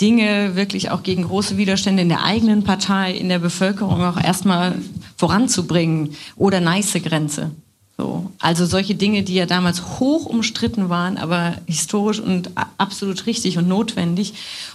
Dinge 0.00 0.56
wirklich 0.56 0.90
auch 0.90 1.04
gegen 1.04 1.22
große 1.22 1.56
Widerstände 1.56 2.02
in 2.02 2.08
der 2.08 2.24
eigenen 2.24 2.64
Partei, 2.64 3.12
in 3.12 3.28
der 3.28 3.38
Bevölkerung 3.38 4.02
auch 4.02 4.20
erstmal 4.20 4.74
voranzubringen 5.16 6.16
oder 6.34 6.60
nice 6.60 6.94
Grenze. 6.94 7.52
So. 7.98 8.30
Also 8.38 8.66
solche 8.66 8.94
Dinge, 8.94 9.22
die 9.22 9.34
ja 9.34 9.46
damals 9.46 10.00
hoch 10.00 10.26
umstritten 10.26 10.88
waren, 10.88 11.18
aber 11.18 11.56
historisch 11.66 12.20
und 12.20 12.50
absolut 12.78 13.26
richtig 13.26 13.58
und 13.58 13.68
notwendig. 13.68 14.34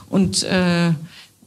Und 0.09 0.43
äh, 0.43 0.91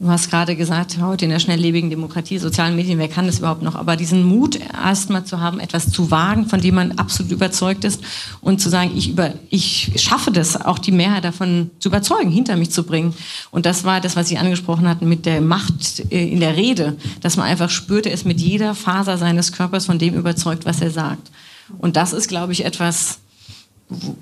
Du 0.03 0.09
hast 0.09 0.31
gerade 0.31 0.57
gesagt, 0.57 0.97
heute 1.03 1.27
in 1.27 1.31
der 1.31 1.41
schnelllebigen 1.41 1.91
Demokratie, 1.91 2.39
sozialen 2.39 2.75
Medien, 2.75 2.99
wer 2.99 3.09
kann 3.09 3.27
das 3.27 3.41
überhaupt 3.41 3.61
noch? 3.61 3.75
Aber 3.75 3.97
diesen 3.97 4.25
Mut 4.25 4.59
erstmal 4.59 5.25
zu 5.25 5.41
haben, 5.41 5.61
etwas 5.61 5.93
zu 5.93 6.11
wagen, 6.11 6.47
von 6.47 6.59
dem 6.59 6.77
man 6.77 6.93
absolut 6.93 7.31
überzeugt 7.31 7.85
ist 7.85 8.00
und 8.41 8.62
zu 8.62 8.71
sagen, 8.71 8.93
ich, 8.97 9.11
über, 9.11 9.35
ich 9.50 9.93
schaffe 9.97 10.33
das, 10.33 10.59
auch 10.59 10.79
die 10.79 10.91
Mehrheit 10.91 11.25
davon 11.25 11.71
zu 11.81 11.91
überzeugen, 11.91 12.31
hinter 12.31 12.57
mich 12.57 12.71
zu 12.71 12.85
bringen. 12.85 13.12
Und 13.50 13.67
das 13.67 13.85
war 13.85 14.00
das, 14.00 14.17
was 14.17 14.29
Sie 14.29 14.39
angesprochen 14.39 14.89
hatten 14.89 15.07
mit 15.07 15.27
der 15.27 15.43
Macht 15.43 16.11
äh, 16.11 16.29
in 16.29 16.41
der 16.41 16.57
Rede, 16.57 16.97
dass 17.21 17.37
man 17.37 17.45
einfach 17.45 17.69
spürte, 17.69 18.09
ist 18.09 18.25
mit 18.25 18.41
jeder 18.41 18.75
Faser 18.75 19.19
seines 19.19 19.53
Körpers 19.53 19.85
von 19.85 19.99
dem 19.99 20.15
überzeugt, 20.15 20.65
was 20.65 20.81
er 20.81 20.93
sagt. 20.93 21.31
Und 21.79 21.97
das 21.97 22.12
ist, 22.12 22.29
glaube 22.29 22.53
ich, 22.53 22.65
etwas, 22.65 23.21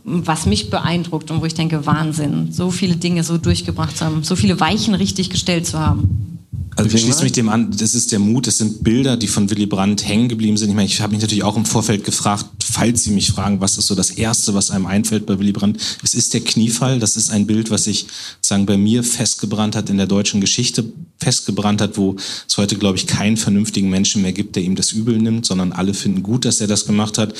was 0.04 0.46
mich 0.46 0.70
beeindruckt 0.70 1.30
und 1.30 1.40
wo 1.40 1.44
ich 1.44 1.54
denke, 1.54 1.86
Wahnsinn, 1.86 2.52
so 2.52 2.70
viele 2.70 2.96
Dinge 2.96 3.24
so 3.24 3.38
durchgebracht 3.38 3.96
zu 3.96 4.04
haben, 4.04 4.24
so 4.24 4.36
viele 4.36 4.60
Weichen 4.60 4.94
richtig 4.94 5.30
gestellt 5.30 5.66
zu 5.66 5.78
haben. 5.78 6.37
Also 6.76 6.94
ich 6.94 7.02
schließe 7.02 7.24
mich 7.24 7.32
dem 7.32 7.48
an, 7.48 7.72
das 7.76 7.94
ist 7.94 8.12
der 8.12 8.20
Mut, 8.20 8.46
das 8.46 8.58
sind 8.58 8.82
Bilder, 8.84 9.16
die 9.16 9.26
von 9.26 9.50
Willy 9.50 9.66
Brandt 9.66 10.06
hängen 10.06 10.28
geblieben 10.28 10.56
sind. 10.56 10.70
Ich 10.70 10.76
meine, 10.76 10.86
ich 10.86 11.00
habe 11.00 11.12
mich 11.12 11.20
natürlich 11.20 11.42
auch 11.44 11.56
im 11.56 11.64
Vorfeld 11.64 12.04
gefragt, 12.04 12.46
falls 12.62 13.02
Sie 13.02 13.10
mich 13.10 13.28
fragen, 13.28 13.60
was 13.60 13.76
ist 13.76 13.88
so 13.88 13.94
das 13.94 14.10
Erste, 14.10 14.54
was 14.54 14.70
einem 14.70 14.86
einfällt 14.86 15.26
bei 15.26 15.38
Willy 15.38 15.52
Brandt? 15.52 15.78
Es 16.02 16.14
ist 16.14 16.32
der 16.34 16.40
Kniefall, 16.40 17.00
das 17.00 17.16
ist 17.16 17.30
ein 17.30 17.46
Bild, 17.46 17.70
was 17.70 17.84
sich 17.84 18.06
sagen 18.40 18.64
bei 18.64 18.76
mir 18.76 19.02
festgebrannt 19.02 19.76
hat, 19.76 19.90
in 19.90 19.96
der 19.96 20.06
deutschen 20.06 20.40
Geschichte 20.40 20.84
festgebrannt 21.18 21.80
hat, 21.80 21.96
wo 21.96 22.16
es 22.48 22.56
heute, 22.56 22.76
glaube 22.76 22.96
ich, 22.96 23.06
keinen 23.06 23.36
vernünftigen 23.36 23.90
Menschen 23.90 24.22
mehr 24.22 24.32
gibt, 24.32 24.56
der 24.56 24.62
ihm 24.62 24.76
das 24.76 24.92
übel 24.92 25.18
nimmt, 25.18 25.44
sondern 25.44 25.72
alle 25.72 25.94
finden 25.94 26.22
gut, 26.22 26.44
dass 26.44 26.60
er 26.60 26.68
das 26.68 26.86
gemacht 26.86 27.18
hat. 27.18 27.34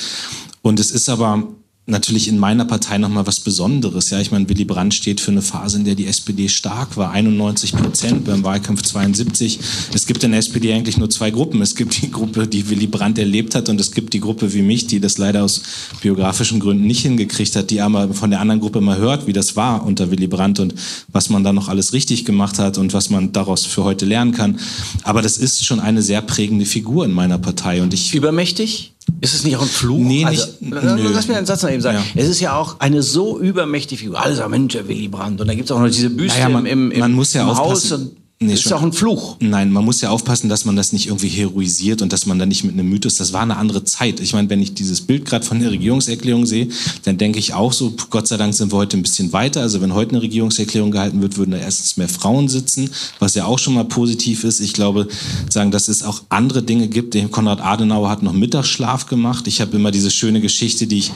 Und 0.61 0.79
es 0.79 0.91
ist 0.91 1.07
aber 1.07 1.47
natürlich 1.89 2.27
in 2.27 2.37
meiner 2.37 2.65
Partei 2.65 2.97
nochmal 2.97 3.27
was 3.27 3.39
Besonderes. 3.39 4.09
Ja, 4.09 4.19
ich 4.19 4.31
meine, 4.31 4.47
Willy 4.49 4.65
Brandt 4.65 4.93
steht 4.93 5.19
für 5.19 5.31
eine 5.31 5.41
Phase, 5.41 5.77
in 5.77 5.85
der 5.85 5.95
die 5.95 6.07
SPD 6.07 6.47
stark 6.47 6.97
war, 6.97 7.11
91 7.11 7.73
Prozent 7.73 8.25
beim 8.25 8.43
Wahlkampf 8.43 8.81
72. 8.81 9.59
Es 9.93 10.05
gibt 10.05 10.23
in 10.23 10.31
der 10.31 10.39
SPD 10.39 10.73
eigentlich 10.73 10.97
nur 10.97 11.09
zwei 11.09 11.31
Gruppen. 11.31 11.61
Es 11.61 11.75
gibt 11.75 12.01
die 12.01 12.11
Gruppe, 12.11 12.47
die 12.47 12.69
Willy 12.69 12.87
Brandt 12.87 13.17
erlebt 13.17 13.55
hat 13.55 13.69
und 13.69 13.79
es 13.81 13.91
gibt 13.91 14.13
die 14.13 14.19
Gruppe 14.19 14.53
wie 14.53 14.61
mich, 14.61 14.87
die 14.87 14.99
das 14.99 15.17
leider 15.17 15.43
aus 15.43 15.61
biografischen 16.01 16.59
Gründen 16.59 16.85
nicht 16.85 17.01
hingekriegt 17.01 17.55
hat, 17.55 17.69
die 17.69 17.81
aber 17.81 18.13
von 18.13 18.29
der 18.29 18.39
anderen 18.39 18.61
Gruppe 18.61 18.81
mal 18.81 18.97
hört, 18.97 19.27
wie 19.27 19.33
das 19.33 19.55
war 19.55 19.85
unter 19.85 20.11
Willy 20.11 20.27
Brandt 20.27 20.59
und 20.59 20.75
was 21.07 21.29
man 21.29 21.43
da 21.43 21.53
noch 21.53 21.67
alles 21.67 21.93
richtig 21.93 22.25
gemacht 22.25 22.59
hat 22.59 22.77
und 22.77 22.93
was 22.93 23.09
man 23.09 23.31
daraus 23.31 23.65
für 23.65 23.83
heute 23.83 24.05
lernen 24.05 24.31
kann. 24.31 24.59
Aber 25.03 25.21
das 25.21 25.37
ist 25.37 25.65
schon 25.65 25.79
eine 25.79 26.01
sehr 26.01 26.21
prägende 26.21 26.65
Figur 26.65 27.05
in 27.05 27.11
meiner 27.11 27.37
Partei 27.37 27.81
und 27.81 27.93
ich 27.93 28.13
übermächtig 28.13 28.93
ist 29.21 29.33
es 29.33 29.43
nicht 29.43 29.57
auch 29.57 29.61
ein 29.61 29.67
Fluch? 29.67 29.99
Nee, 29.99 30.25
also, 30.25 30.45
nicht. 30.59 30.71
Nö. 30.73 31.09
Lass 31.13 31.27
mir 31.27 31.37
einen 31.37 31.45
Satz 31.45 31.61
noch 31.63 31.69
eben 31.69 31.81
sagen. 31.81 31.97
Ja. 31.97 32.21
Es 32.21 32.29
ist 32.29 32.39
ja 32.39 32.55
auch 32.55 32.79
eine 32.79 33.03
so 33.03 33.39
übermächtige 33.39 33.99
Figur. 33.99 34.21
Alle 34.21 34.35
sagen, 34.35 34.51
Mensch, 34.51 34.75
Willy 34.75 35.07
Brandt. 35.07 35.41
Und 35.41 35.47
da 35.47 35.53
gibt 35.53 35.65
es 35.69 35.71
auch 35.71 35.79
noch 35.79 35.87
diese 35.87 36.09
Büste 36.09 36.39
naja, 36.39 36.49
man, 36.49 36.65
im, 36.65 36.91
im, 36.91 36.99
man 36.99 37.11
muss 37.11 37.33
ja 37.33 37.43
im 37.43 37.57
Haus. 37.57 37.91
Und 37.91 38.11
Nee, 38.41 38.51
das 38.51 38.65
ist 38.65 38.71
auch 38.71 38.83
ein 38.83 38.93
Fluch. 38.93 39.35
Nein, 39.41 39.69
man 39.69 39.83
muss 39.83 39.99
ja 39.99 40.11
aufpassen, 40.11 40.47
dass 40.47 40.63
man 40.63 40.77
das 40.77 40.93
nicht 40.93 41.07
irgendwie 41.07 41.27
heroisiert 41.27 42.01
und 42.01 42.13
dass 42.13 42.25
man 42.25 42.39
da 42.39 42.45
nicht 42.45 42.63
mit 42.63 42.71
einem 42.71 42.87
Mythos, 42.87 43.17
das 43.17 43.33
war 43.33 43.41
eine 43.41 43.57
andere 43.57 43.83
Zeit. 43.83 44.21
Ich 44.21 44.31
meine, 44.31 44.49
wenn 44.49 44.61
ich 44.61 44.73
dieses 44.73 45.01
Bild 45.01 45.25
gerade 45.25 45.45
von 45.45 45.59
der 45.59 45.71
Regierungserklärung 45.71 46.45
sehe, 46.45 46.69
dann 47.03 47.17
denke 47.17 47.37
ich 47.37 47.53
auch 47.53 47.73
so, 47.73 47.93
Gott 48.09 48.29
sei 48.29 48.37
Dank 48.37 48.53
sind 48.53 48.71
wir 48.71 48.77
heute 48.77 48.95
ein 48.95 49.01
bisschen 49.01 49.33
weiter. 49.33 49.59
Also 49.59 49.81
wenn 49.81 49.93
heute 49.93 50.11
eine 50.11 50.21
Regierungserklärung 50.21 50.89
gehalten 50.89 51.21
wird, 51.21 51.35
würden 51.35 51.51
da 51.51 51.57
erstens 51.57 51.97
mehr 51.97 52.07
Frauen 52.07 52.47
sitzen, 52.47 52.89
was 53.19 53.35
ja 53.35 53.43
auch 53.43 53.59
schon 53.59 53.73
mal 53.73 53.83
positiv 53.83 54.45
ist. 54.45 54.61
Ich 54.61 54.71
glaube, 54.71 55.09
sagen, 55.49 55.71
dass 55.71 55.89
es 55.89 56.01
auch 56.01 56.21
andere 56.29 56.63
Dinge 56.63 56.87
gibt. 56.87 57.17
Konrad 57.31 57.59
Adenauer 57.59 58.09
hat 58.09 58.23
noch 58.23 58.31
Mittagsschlaf 58.31 59.07
gemacht. 59.07 59.47
Ich 59.47 59.59
habe 59.59 59.75
immer 59.75 59.91
diese 59.91 60.11
schöne 60.11 60.39
Geschichte, 60.39 60.87
die 60.87 60.99
ich, 60.99 61.11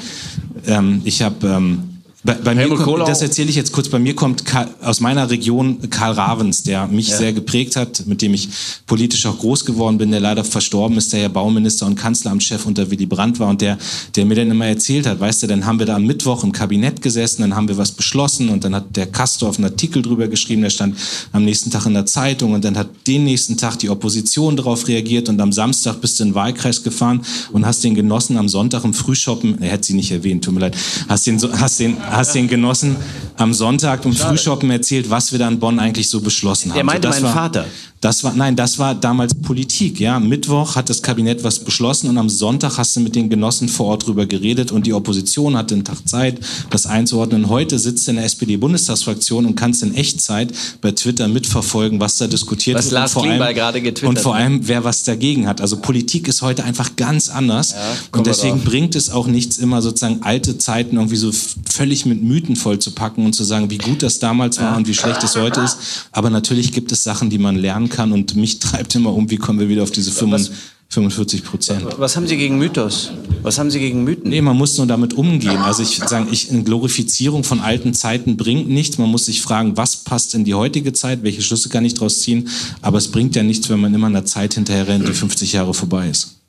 ähm, 0.67 0.99
ich 1.05 1.21
habe... 1.21 1.47
Ähm, 1.47 1.92
bei, 2.25 2.35
bei 2.35 2.55
mir 2.55 2.69
kommt, 2.69 3.07
das 3.07 3.21
erzähle 3.21 3.49
ich 3.49 3.57
jetzt 3.57 3.73
kurz. 3.73 3.89
Bei 3.89 3.99
mir 3.99 4.15
kommt 4.15 4.45
Karl, 4.45 4.69
aus 4.81 5.01
meiner 5.01 5.29
Region 5.29 5.89
Karl 5.89 6.13
Ravens, 6.13 6.63
der 6.63 6.87
mich 6.87 7.09
ja. 7.09 7.17
sehr 7.17 7.33
geprägt 7.33 7.75
hat, 7.75 8.05
mit 8.05 8.21
dem 8.21 8.33
ich 8.33 8.47
politisch 8.87 9.25
auch 9.25 9.37
groß 9.37 9.65
geworden 9.65 9.97
bin, 9.97 10.09
der 10.11 10.21
leider 10.21 10.45
verstorben 10.45 10.97
ist, 10.97 11.11
der 11.11 11.19
ja 11.19 11.27
Bauminister 11.27 11.85
und 11.85 11.95
Kanzleramtschef 11.95 12.65
unter 12.65 12.89
Willy 12.89 13.05
Brandt 13.05 13.39
war 13.39 13.49
und 13.49 13.59
der, 13.59 13.77
der 14.15 14.25
mir 14.25 14.35
dann 14.35 14.51
immer 14.51 14.67
erzählt 14.67 15.05
hat, 15.05 15.19
weißt 15.19 15.43
du, 15.43 15.47
dann 15.47 15.65
haben 15.65 15.79
wir 15.79 15.85
da 15.85 15.95
am 15.95 16.05
Mittwoch 16.05 16.45
im 16.45 16.53
Kabinett 16.53 17.01
gesessen, 17.01 17.41
dann 17.41 17.55
haben 17.55 17.67
wir 17.67 17.77
was 17.77 17.91
beschlossen 17.91 18.47
und 18.47 18.63
dann 18.63 18.73
hat 18.73 18.95
der 18.95 19.07
Kastorf 19.07 19.57
einen 19.57 19.65
Artikel 19.65 20.01
drüber 20.01 20.29
geschrieben, 20.29 20.61
der 20.61 20.69
stand 20.69 20.95
am 21.33 21.43
nächsten 21.43 21.71
Tag 21.71 21.85
in 21.87 21.93
der 21.93 22.05
Zeitung 22.05 22.53
und 22.53 22.63
dann 22.63 22.77
hat 22.77 22.87
den 23.05 23.25
nächsten 23.25 23.57
Tag 23.57 23.79
die 23.79 23.89
Opposition 23.89 24.55
darauf 24.55 24.87
reagiert 24.87 25.27
und 25.27 25.41
am 25.41 25.51
Samstag 25.51 25.99
bist 25.99 26.19
du 26.19 26.23
in 26.23 26.29
den 26.29 26.35
Wahlkreis 26.35 26.83
gefahren 26.83 27.21
und 27.51 27.65
hast 27.65 27.83
den 27.83 27.95
genossen 27.95 28.37
am 28.37 28.47
Sonntag 28.47 28.85
im 28.85 28.93
Frühshoppen, 28.93 29.61
er 29.61 29.71
hätte 29.71 29.87
sie 29.87 29.93
nicht 29.93 30.11
erwähnt, 30.11 30.45
tut 30.45 30.53
mir 30.53 30.61
leid, 30.61 30.77
hast 31.09 31.27
den, 31.27 31.41
hast 31.59 31.81
den, 31.81 31.97
hast 32.15 32.33
den 32.35 32.47
genossen 32.47 32.95
am 33.37 33.53
Sonntag 33.53 34.05
im 34.05 34.13
Frühschoppen 34.13 34.69
erzählt, 34.71 35.09
was 35.09 35.31
wir 35.31 35.39
da 35.39 35.47
in 35.47 35.59
Bonn 35.59 35.79
eigentlich 35.79 36.09
so 36.09 36.21
beschlossen 36.21 36.69
haben. 36.69 36.75
Der 36.75 36.83
meinte 36.83 37.07
so, 37.07 37.13
meinen 37.13 37.23
war, 37.23 37.33
Vater. 37.33 37.65
Das 38.03 38.21
war, 38.25 38.33
nein, 38.33 38.57
das 38.57 38.79
war 38.79 38.95
damals 38.95 39.33
Politik, 39.33 39.97
ja. 39.97 40.19
Mittwoch 40.19 40.75
hat 40.75 40.89
das 40.89 41.01
Kabinett 41.01 41.45
was 41.45 41.59
beschlossen 41.59 42.09
und 42.09 42.17
am 42.17 42.27
Sonntag 42.27 42.77
hast 42.77 42.97
du 42.97 42.99
mit 42.99 43.15
den 43.15 43.29
Genossen 43.29 43.69
vor 43.69 43.85
Ort 43.85 44.05
drüber 44.05 44.25
geredet 44.25 44.73
und 44.73 44.85
die 44.85 44.91
Opposition 44.91 45.55
hatte 45.55 45.73
einen 45.75 45.85
Tag 45.85 46.05
Zeit, 46.05 46.37
das 46.69 46.85
einzuordnen. 46.85 47.47
Heute 47.47 47.79
sitzt 47.79 48.05
du 48.05 48.11
in 48.11 48.17
der 48.17 48.25
SPD-Bundestagsfraktion 48.25 49.45
und 49.45 49.55
kannst 49.55 49.83
in 49.83 49.95
Echtzeit 49.95 50.51
bei 50.81 50.91
Twitter 50.91 51.29
mitverfolgen, 51.29 52.01
was 52.01 52.17
da 52.17 52.27
diskutiert 52.27 52.77
was 52.77 52.85
wird. 52.87 52.93
Lars 52.93 53.15
und 53.15 53.23
vor 53.23 53.31
allem, 53.31 53.55
gerade 53.55 53.81
getwittert 53.81 54.09
Und 54.09 54.19
vor 54.19 54.35
allem, 54.35 54.67
wer 54.67 54.83
was 54.83 55.03
dagegen 55.03 55.47
hat. 55.47 55.61
Also 55.61 55.77
Politik 55.77 56.27
ist 56.27 56.41
heute 56.41 56.65
einfach 56.65 56.97
ganz 56.97 57.29
anders. 57.29 57.71
Ja, 57.71 57.77
und 58.17 58.27
deswegen 58.27 58.65
bringt 58.65 58.97
es 58.97 59.11
auch 59.11 59.27
nichts, 59.27 59.57
immer 59.59 59.81
sozusagen 59.81 60.23
alte 60.23 60.57
Zeiten 60.57 60.97
irgendwie 60.97 61.15
so 61.15 61.31
völlig 61.71 62.05
mit 62.05 62.21
Mythen 62.21 62.57
vollzupacken 62.57 63.25
und 63.25 63.31
zu 63.31 63.45
sagen, 63.45 63.69
wie 63.69 63.77
gut 63.77 64.03
das 64.03 64.19
damals 64.19 64.57
war 64.57 64.71
ja. 64.71 64.75
und 64.75 64.89
wie 64.89 64.93
schlecht 64.93 65.23
es 65.23 65.37
heute 65.37 65.61
ist. 65.61 65.77
Aber 66.11 66.29
natürlich 66.29 66.73
gibt 66.73 66.91
es 66.91 67.01
Sachen, 67.03 67.29
die 67.29 67.37
man 67.37 67.55
lernen 67.55 67.87
kann 67.87 67.92
und 67.99 68.35
mich 68.35 68.59
treibt 68.59 68.95
immer 68.95 69.13
um, 69.13 69.29
wie 69.29 69.37
kommen 69.37 69.59
wir 69.59 69.69
wieder 69.69 69.83
auf 69.83 69.91
diese 69.91 70.11
45 70.11 71.43
Prozent. 71.43 71.85
Was 71.97 72.15
haben 72.15 72.27
Sie 72.27 72.37
gegen 72.37 72.57
Mythos? 72.57 73.11
Was 73.41 73.57
haben 73.57 73.71
Sie 73.71 73.79
gegen 73.79 74.03
Mythen? 74.03 74.29
Nee, 74.29 74.41
man 74.41 74.55
muss 74.55 74.77
nur 74.77 74.87
damit 74.87 75.13
umgehen. 75.13 75.57
Also 75.57 75.81
ich 75.81 75.97
sagen, 75.97 76.27
ich, 76.31 76.51
eine 76.51 76.63
Glorifizierung 76.63 77.43
von 77.43 77.59
alten 77.59 77.93
Zeiten 77.93 78.37
bringt 78.37 78.69
nichts. 78.69 78.97
Man 78.97 79.09
muss 79.09 79.25
sich 79.25 79.41
fragen, 79.41 79.75
was 79.75 79.97
passt 79.97 80.35
in 80.35 80.45
die 80.45 80.53
heutige 80.53 80.93
Zeit, 80.93 81.23
welche 81.23 81.41
Schlüsse 81.41 81.69
kann 81.69 81.83
ich 81.83 81.95
daraus 81.95 82.21
ziehen. 82.21 82.49
Aber 82.81 82.97
es 82.97 83.09
bringt 83.09 83.35
ja 83.35 83.43
nichts, 83.43 83.69
wenn 83.69 83.79
man 83.79 83.93
immer 83.93 84.07
einer 84.07 84.25
Zeit 84.25 84.53
hinterher 84.53 84.87
rennt, 84.87 85.07
die 85.07 85.13
50 85.13 85.53
Jahre 85.53 85.73
vorbei 85.73 86.09
ist. 86.09 86.39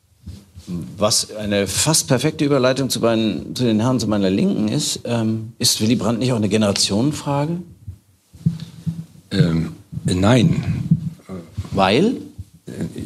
Was 0.96 1.34
eine 1.36 1.66
fast 1.66 2.08
perfekte 2.08 2.44
Überleitung 2.44 2.88
zu, 2.88 3.00
meinen, 3.00 3.54
zu 3.54 3.64
den 3.64 3.80
Herren 3.80 4.00
zu 4.00 4.06
meiner 4.06 4.30
Linken 4.30 4.68
ist, 4.68 5.00
ähm, 5.04 5.52
ist 5.58 5.80
Willy 5.80 5.96
Brandt 5.96 6.20
nicht 6.20 6.32
auch 6.32 6.36
eine 6.36 6.48
Generationenfrage? 6.48 7.58
Ähm, 9.30 9.72
nein, 10.04 10.64
weil? 11.74 12.16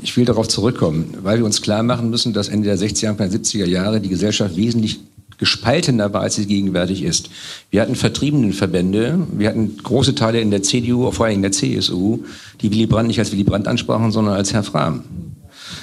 Ich 0.03 0.17
will 0.17 0.25
darauf 0.25 0.47
zurückkommen, 0.47 1.15
weil 1.23 1.39
wir 1.39 1.45
uns 1.45 1.63
klar 1.63 1.83
machen 1.83 2.11
müssen, 2.11 2.33
dass 2.33 2.49
Ende 2.49 2.69
der 2.69 2.79
60er 2.79 3.11
und 3.11 3.21
70er 3.21 3.67
Jahre 3.67 4.01
die 4.01 4.09
Gesellschaft 4.09 4.57
wesentlich 4.57 5.01
gespaltener 5.39 6.13
war, 6.13 6.23
als 6.23 6.35
sie 6.35 6.47
gegenwärtig 6.47 7.03
ist. 7.03 7.31
Wir 7.71 7.81
hatten 7.81 7.95
Vertriebenenverbände, 7.95 9.27
wir 9.33 9.49
hatten 9.49 9.77
große 9.77 10.15
Teile 10.15 10.41
in 10.41 10.51
der 10.51 10.63
CDU, 10.63 11.11
vor 11.13 11.27
allem 11.27 11.37
in 11.37 11.43
der 11.43 11.53
CSU, 11.53 12.21
die 12.61 12.71
Willy 12.71 12.87
Brandt 12.87 13.09
nicht 13.09 13.19
als 13.19 13.33
Willy 13.33 13.45
Brandt 13.45 13.69
ansprachen, 13.69 14.13
sondern 14.13 14.35
als 14.35 14.53
Herr 14.53 14.65
Frahm. 14.65 15.05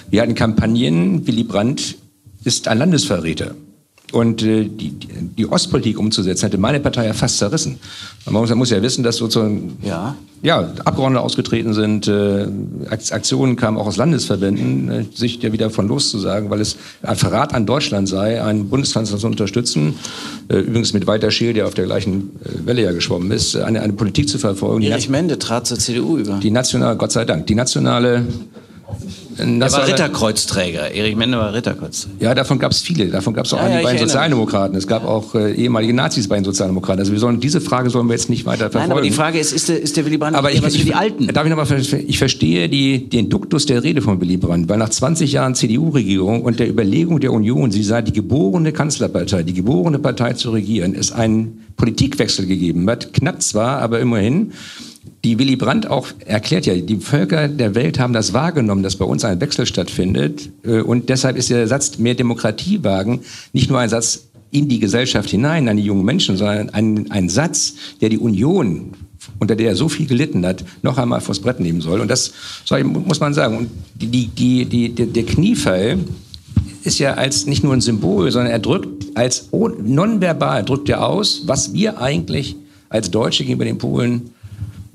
Wir 0.09 0.21
hatten 0.21 0.35
Kampagnen, 0.35 1.25
Willy 1.25 1.43
Brandt 1.43 1.95
ist 2.43 2.67
ein 2.67 2.77
Landesverräter. 2.77 3.55
Und 4.15 4.41
äh, 4.41 4.63
die, 4.65 4.91
die 5.37 5.45
Ostpolitik 5.47 5.99
umzusetzen, 5.99 6.45
hätte 6.45 6.57
meine 6.57 6.79
Partei 6.79 7.05
ja 7.05 7.13
fast 7.13 7.37
zerrissen. 7.37 7.77
Man 8.25 8.33
muss, 8.35 8.49
man 8.49 8.57
muss 8.57 8.69
ja 8.69 8.81
wissen, 8.81 9.03
dass 9.03 9.17
sozusagen 9.17 9.77
Ja. 9.83 10.15
ja, 10.41 10.71
Abgeordnete 10.85 11.21
ausgetreten 11.21 11.73
sind, 11.73 12.07
äh, 12.07 12.47
Ak- 12.89 13.11
Aktionen 13.11 13.55
kamen 13.57 13.77
auch 13.77 13.85
aus 13.87 13.97
Landesverbänden, 13.97 14.89
äh, 14.89 15.05
sich 15.13 15.41
ja 15.41 15.51
wieder 15.51 15.69
von 15.69 15.87
loszusagen, 15.87 16.49
weil 16.49 16.61
es 16.61 16.77
ein 17.03 17.17
Verrat 17.17 17.53
an 17.53 17.65
Deutschland 17.65 18.07
sei, 18.07 18.41
einen 18.41 18.69
Bundeskanzler 18.69 19.17
zu 19.17 19.27
unterstützen, 19.27 19.95
äh, 20.47 20.59
übrigens 20.59 20.93
mit 20.93 21.05
Walter 21.07 21.29
Scheel, 21.29 21.53
der 21.53 21.67
auf 21.67 21.73
der 21.73 21.85
gleichen 21.85 22.31
äh, 22.43 22.65
Welle 22.65 22.81
ja 22.83 22.93
geschwommen 22.93 23.31
ist, 23.31 23.55
eine, 23.57 23.81
eine 23.81 23.93
Politik 23.93 24.29
zu 24.29 24.37
verfolgen, 24.39 24.81
Erich 24.83 25.09
Mende 25.09 25.37
trat 25.37 25.67
zur 25.67 25.77
CDU 25.77 26.17
über. 26.17 26.39
die 26.41 26.51
nationale, 26.51 26.95
Gott 26.95 27.11
sei 27.11 27.25
Dank, 27.25 27.47
die 27.47 27.55
nationale 27.55 28.25
Er 29.37 29.45
war 29.45 29.53
nationale- 29.57 29.91
Ritterkreuzträger. 29.93 30.91
Erich 30.93 31.15
Mende 31.15 31.37
war 31.37 31.53
Ritterkreuzträger. 31.53 32.15
Ja, 32.19 32.35
davon 32.35 32.59
gab 32.59 32.71
es 32.71 32.81
viele. 32.81 33.07
Davon 33.07 33.33
gab 33.33 33.45
es 33.45 33.53
auch 33.53 33.57
Ja, 33.57 33.63
ja, 33.63 33.69
einige 33.75 33.83
bei 33.83 33.93
ich 33.93 33.99
den 33.99 34.07
Sozialdemokraten. 34.07 34.77
Es 34.77 34.87
gab 34.87 35.05
auch 35.05 35.35
äh, 35.35 35.53
ehemalige 35.53 35.93
Nazis 35.93 36.27
bei 36.27 36.35
den 36.35 36.45
Sozialdemokraten. 36.45 36.99
Also 36.99 37.11
wir 37.11 37.19
sollen 37.19 37.39
diese 37.39 37.61
Frage 37.61 37.89
sollen 37.89 38.07
wir 38.07 38.13
jetzt 38.13 38.29
nicht 38.29 38.45
weiter 38.45 38.69
verfolgen. 38.69 38.87
Nein, 38.89 38.91
aber 38.91 39.01
die 39.01 39.11
Frage 39.11 39.39
ist, 39.39 39.51
ist 39.51 39.69
der, 39.69 39.81
ist 39.81 39.97
der 39.97 40.05
Willy 40.05 40.17
Brandt 40.17 40.37
Aber 40.37 40.51
ich, 40.51 40.61
was 40.63 40.73
ich, 40.73 40.79
für 40.81 40.85
die 40.85 40.93
Alten? 40.95 41.27
Darf 41.27 41.43
ich 41.45 41.49
noch 41.49 41.57
mal, 41.57 41.65
ver- 41.65 41.77
ich 41.99 42.17
verstehe 42.17 42.69
die, 42.69 43.09
den 43.09 43.29
Duktus 43.29 43.65
der 43.65 43.83
Rede 43.83 44.01
von 44.01 44.21
Willy 44.21 44.37
Brandt, 44.37 44.69
weil 44.69 44.77
nach 44.77 44.89
20 44.89 45.31
Jahren 45.31 45.55
CDU-Regierung 45.55 46.41
und 46.43 46.59
der 46.59 46.69
Überlegung 46.69 47.19
der 47.19 47.33
Union, 47.33 47.71
sie 47.71 47.83
sei 47.83 48.01
die 48.01 48.13
geborene 48.13 48.71
Kanzlerpartei, 48.71 49.43
die 49.43 49.53
geborene 49.53 49.99
Partei 49.99 50.33
zu 50.33 50.51
regieren, 50.51 50.95
es 50.97 51.11
einen 51.11 51.61
Politikwechsel 51.77 52.45
gegeben 52.45 52.89
hat. 52.89 53.11
Knapp 53.13 53.41
zwar, 53.41 53.79
aber 53.81 53.99
immerhin. 53.99 54.51
Die 55.25 55.39
Willy 55.39 55.55
Brandt 55.55 55.87
auch 55.87 56.07
erklärt 56.23 56.67
ja, 56.67 56.75
die 56.75 56.97
Völker 56.97 57.47
der 57.47 57.73
Welt 57.73 57.97
haben 57.97 58.13
das 58.13 58.31
wahrgenommen, 58.33 58.83
dass 58.83 58.95
bei 58.95 59.05
uns 59.05 59.25
ein 59.25 59.41
Wechsel 59.41 59.65
stattfindet. 59.65 60.49
Äh, 60.63 60.81
Und 60.81 61.09
deshalb 61.09 61.35
ist 61.35 61.49
der 61.49 61.67
Satz 61.67 61.97
mehr 61.97 62.13
Demokratie 62.13 62.83
wagen 62.83 63.21
nicht 63.51 63.71
nur 63.71 63.79
ein 63.79 63.89
Satz 63.89 64.27
in 64.51 64.69
die 64.69 64.77
Gesellschaft 64.77 65.31
hinein, 65.31 65.67
an 65.67 65.77
die 65.77 65.83
jungen 65.83 66.05
Menschen, 66.05 66.37
sondern 66.37 66.69
ein, 66.69 67.09
ein 67.09 67.27
Satz, 67.29 67.73
der 68.01 68.09
die 68.09 68.19
Union, 68.19 68.91
unter 69.39 69.55
der 69.55 69.69
er 69.69 69.75
so 69.75 69.89
viel 69.89 70.05
gelitten 70.05 70.45
hat, 70.45 70.63
noch 70.83 70.99
einmal 70.99 71.21
vors 71.21 71.39
Brett 71.39 71.59
nehmen 71.59 71.81
soll. 71.81 72.01
Und 72.01 72.07
das 72.11 72.31
ich, 72.77 72.83
muss 72.83 73.19
man 73.19 73.33
sagen. 73.33 73.57
Und 73.57 73.69
die, 73.95 74.27
die, 74.27 74.65
die, 74.65 74.89
der- 74.89 75.23
Kniefall 75.25 75.97
ist 76.83 76.99
ja 76.99 77.15
als 77.15 77.47
nicht 77.47 77.63
nur 77.63 77.73
ein 77.73 77.81
Symbol, 77.81 78.31
sondern 78.31 78.51
er 78.51 78.59
drückt 78.59 79.17
als 79.17 79.49
nonverbal 79.51 80.63
drückt 80.63 80.87
er 80.87 81.03
aus, 81.03 81.41
was 81.47 81.73
wir 81.73 81.99
eigentlich 81.99 82.55
als 82.89 83.09
Deutsche 83.09 83.43
gegenüber 83.43 83.65
den 83.65 83.79
Polen 83.79 84.29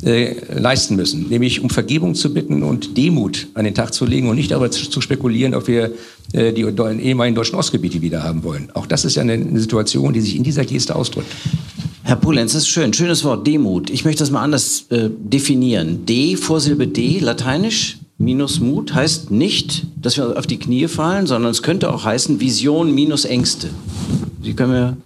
äh, 0.04 0.34
leisten 0.58 0.96
müssen, 0.96 1.28
nämlich 1.28 1.62
um 1.62 1.70
Vergebung 1.70 2.14
zu 2.14 2.32
bitten 2.32 2.62
und 2.62 2.96
Demut 2.96 3.48
an 3.54 3.64
den 3.64 3.74
Tag 3.74 3.92
zu 3.92 4.06
legen 4.06 4.28
und 4.28 4.36
nicht 4.36 4.50
darüber 4.50 4.70
zu, 4.70 4.88
zu 4.88 5.00
spekulieren, 5.00 5.54
ob 5.54 5.68
wir 5.68 5.92
äh, 6.32 6.52
die 6.52 6.62
ehemaligen 6.62 7.34
deutschen 7.34 7.56
Ostgebiete 7.56 8.00
wieder 8.00 8.22
haben 8.22 8.42
wollen. 8.44 8.70
Auch 8.74 8.86
das 8.86 9.04
ist 9.04 9.16
ja 9.16 9.22
eine, 9.22 9.34
eine 9.34 9.60
Situation, 9.60 10.12
die 10.12 10.20
sich 10.20 10.36
in 10.36 10.42
dieser 10.42 10.64
Geste 10.64 10.96
ausdrückt. 10.96 11.28
Herr 12.02 12.16
Pulenz, 12.16 12.54
das 12.54 12.62
ist 12.62 12.68
schön. 12.68 12.92
Schönes 12.92 13.24
Wort, 13.24 13.46
Demut. 13.46 13.90
Ich 13.90 14.04
möchte 14.04 14.20
das 14.20 14.30
mal 14.30 14.42
anders 14.42 14.86
äh, 14.90 15.10
definieren. 15.10 16.06
D, 16.06 16.36
Vorsilbe 16.36 16.88
D, 16.88 17.18
lateinisch, 17.18 17.98
minus 18.18 18.58
Mut, 18.58 18.94
heißt 18.94 19.30
nicht, 19.30 19.86
dass 20.00 20.16
wir 20.16 20.36
auf 20.38 20.46
die 20.46 20.58
Knie 20.58 20.88
fallen, 20.88 21.26
sondern 21.26 21.50
es 21.50 21.62
könnte 21.62 21.92
auch 21.92 22.04
heißen 22.04 22.40
Vision 22.40 22.94
minus 22.94 23.24
Ängste. 23.24 23.68
Sie 24.42 24.54
können 24.54 24.72
mir, 24.72 24.96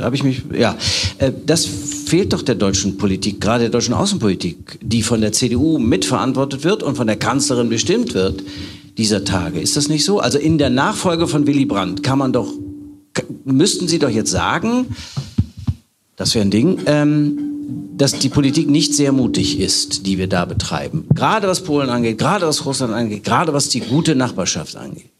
habe 0.00 0.16
ich 0.16 0.22
mich, 0.22 0.42
ja. 0.52 0.76
Äh, 1.18 1.32
das 1.46 1.66
fehlt 1.66 2.32
doch 2.32 2.42
der 2.42 2.54
deutschen 2.54 2.96
Politik, 2.96 3.40
gerade 3.40 3.64
der 3.64 3.70
deutschen 3.70 3.94
Außenpolitik, 3.94 4.78
die 4.82 5.02
von 5.02 5.20
der 5.20 5.32
CDU 5.32 5.78
mitverantwortet 5.78 6.64
wird 6.64 6.82
und 6.82 6.96
von 6.96 7.06
der 7.06 7.16
Kanzlerin 7.16 7.68
bestimmt 7.68 8.14
wird 8.14 8.42
dieser 8.98 9.24
Tage. 9.24 9.60
Ist 9.60 9.76
das 9.76 9.88
nicht 9.88 10.04
so? 10.04 10.20
Also 10.20 10.38
in 10.38 10.58
der 10.58 10.70
Nachfolge 10.70 11.26
von 11.26 11.46
Willy 11.46 11.64
Brandt 11.64 12.02
kann 12.02 12.18
man 12.18 12.32
doch, 12.32 12.52
müssten 13.44 13.88
Sie 13.88 13.98
doch 13.98 14.10
jetzt 14.10 14.30
sagen, 14.30 14.86
das 16.16 16.34
wäre 16.34 16.44
ein 16.44 16.50
Ding, 16.50 16.80
ähm, 16.86 17.38
dass 17.96 18.18
die 18.18 18.28
Politik 18.28 18.68
nicht 18.68 18.94
sehr 18.94 19.12
mutig 19.12 19.60
ist, 19.60 20.06
die 20.06 20.18
wir 20.18 20.26
da 20.26 20.44
betreiben. 20.44 21.06
Gerade 21.14 21.48
was 21.48 21.62
Polen 21.62 21.90
angeht, 21.90 22.18
gerade 22.18 22.46
was 22.46 22.64
Russland 22.66 22.92
angeht, 22.92 23.24
gerade 23.24 23.52
was 23.52 23.68
die 23.68 23.80
gute 23.80 24.14
Nachbarschaft 24.14 24.76
angeht. 24.76 25.10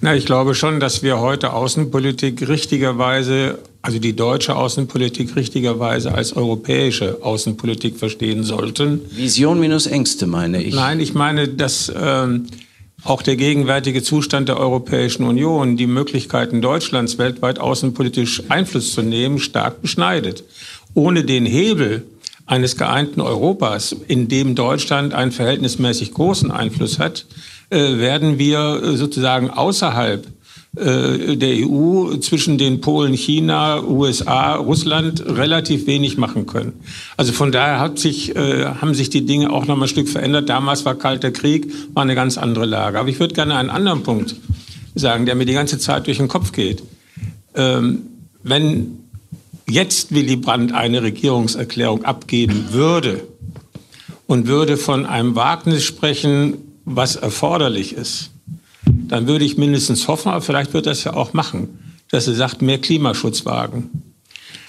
Na, 0.00 0.14
ich 0.14 0.26
glaube 0.26 0.54
schon, 0.54 0.78
dass 0.78 1.02
wir 1.02 1.18
heute 1.18 1.52
Außenpolitik 1.52 2.48
richtigerweise, 2.48 3.58
also 3.82 3.98
die 3.98 4.14
deutsche 4.14 4.54
Außenpolitik 4.54 5.34
richtigerweise 5.34 6.14
als 6.14 6.36
europäische 6.36 7.18
Außenpolitik 7.22 7.96
verstehen 7.96 8.44
sollten. 8.44 9.00
Vision 9.10 9.58
minus 9.58 9.86
Ängste, 9.86 10.28
meine 10.28 10.62
ich. 10.62 10.74
Nein, 10.74 11.00
ich 11.00 11.14
meine, 11.14 11.48
dass 11.48 11.92
ähm, 12.00 12.46
auch 13.02 13.22
der 13.22 13.34
gegenwärtige 13.34 14.02
Zustand 14.02 14.48
der 14.48 14.58
Europäischen 14.58 15.24
Union 15.24 15.76
die 15.76 15.88
Möglichkeiten 15.88 16.62
Deutschlands 16.62 17.18
weltweit 17.18 17.58
außenpolitisch 17.58 18.44
Einfluss 18.48 18.92
zu 18.92 19.02
nehmen 19.02 19.40
stark 19.40 19.82
beschneidet. 19.82 20.44
Ohne 20.94 21.24
den 21.24 21.44
Hebel 21.44 22.04
eines 22.46 22.76
geeinten 22.76 23.20
Europas, 23.20 23.94
in 24.06 24.28
dem 24.28 24.54
Deutschland 24.54 25.12
einen 25.12 25.32
verhältnismäßig 25.32 26.14
großen 26.14 26.52
Einfluss 26.52 27.00
hat, 27.00 27.26
werden 27.70 28.38
wir 28.38 28.82
äh, 28.82 28.96
sozusagen 28.96 29.50
außerhalb 29.50 30.26
äh, 30.76 31.36
der 31.36 31.66
EU 31.66 32.16
zwischen 32.18 32.58
den 32.58 32.80
Polen, 32.80 33.14
China, 33.14 33.82
USA, 33.82 34.54
Russland 34.56 35.24
relativ 35.26 35.86
wenig 35.86 36.18
machen 36.18 36.46
können. 36.46 36.74
Also 37.16 37.32
von 37.32 37.52
daher 37.52 37.80
hat 37.80 37.98
sich, 37.98 38.36
äh, 38.36 38.64
haben 38.66 38.94
sich 38.94 39.10
die 39.10 39.24
Dinge 39.24 39.50
auch 39.50 39.66
noch 39.66 39.76
mal 39.76 39.86
ein 39.86 39.88
Stück 39.88 40.08
verändert. 40.08 40.48
Damals 40.48 40.84
war 40.84 40.94
Kalter 40.94 41.30
Krieg, 41.30 41.72
war 41.94 42.02
eine 42.02 42.14
ganz 42.14 42.38
andere 42.38 42.66
Lage. 42.66 42.98
Aber 42.98 43.08
ich 43.08 43.18
würde 43.18 43.34
gerne 43.34 43.56
einen 43.56 43.70
anderen 43.70 44.02
Punkt 44.02 44.36
sagen, 44.94 45.26
der 45.26 45.34
mir 45.34 45.46
die 45.46 45.54
ganze 45.54 45.78
Zeit 45.78 46.06
durch 46.06 46.18
den 46.18 46.28
Kopf 46.28 46.52
geht. 46.52 46.82
Ähm, 47.54 48.02
wenn 48.42 48.98
jetzt 49.68 50.14
Willy 50.14 50.36
Brandt 50.36 50.72
eine 50.72 51.02
Regierungserklärung 51.02 52.04
abgeben 52.04 52.66
würde 52.70 53.26
und 54.26 54.46
würde 54.46 54.76
von 54.76 55.06
einem 55.06 55.34
Wagnis 55.34 55.84
sprechen, 55.84 56.67
was 56.94 57.16
erforderlich 57.16 57.92
ist, 57.92 58.30
dann 58.84 59.26
würde 59.26 59.44
ich 59.44 59.56
mindestens 59.56 60.08
hoffen, 60.08 60.30
aber 60.30 60.42
vielleicht 60.42 60.72
wird 60.74 60.86
das 60.86 61.04
ja 61.04 61.14
auch 61.14 61.32
machen, 61.32 61.68
dass 62.10 62.26
er 62.26 62.34
sagt, 62.34 62.62
mehr 62.62 62.78
Klimaschutz 62.78 63.44
wagen. 63.44 63.90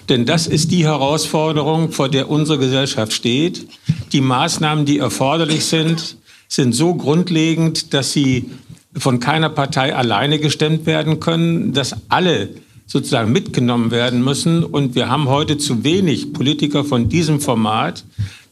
Denn 0.09 0.25
das 0.25 0.47
ist 0.47 0.71
die 0.71 0.85
Herausforderung, 0.85 1.91
vor 1.91 2.09
der 2.09 2.29
unsere 2.29 2.57
Gesellschaft 2.57 3.13
steht. 3.13 3.67
Die 4.11 4.21
Maßnahmen, 4.21 4.85
die 4.85 4.97
erforderlich 4.97 5.65
sind, 5.65 6.17
sind 6.47 6.73
so 6.73 6.95
grundlegend, 6.95 7.93
dass 7.93 8.11
sie 8.11 8.49
von 8.95 9.19
keiner 9.19 9.49
Partei 9.49 9.95
alleine 9.95 10.39
gestemmt 10.39 10.87
werden 10.87 11.19
können, 11.19 11.73
dass 11.73 11.95
alle 12.09 12.49
sozusagen 12.87 13.31
mitgenommen 13.31 13.91
werden 13.91 14.23
müssen. 14.23 14.63
Und 14.63 14.95
wir 14.95 15.09
haben 15.09 15.29
heute 15.29 15.59
zu 15.59 15.83
wenig 15.83 16.33
Politiker 16.33 16.83
von 16.83 17.07
diesem 17.07 17.39
Format, 17.39 18.03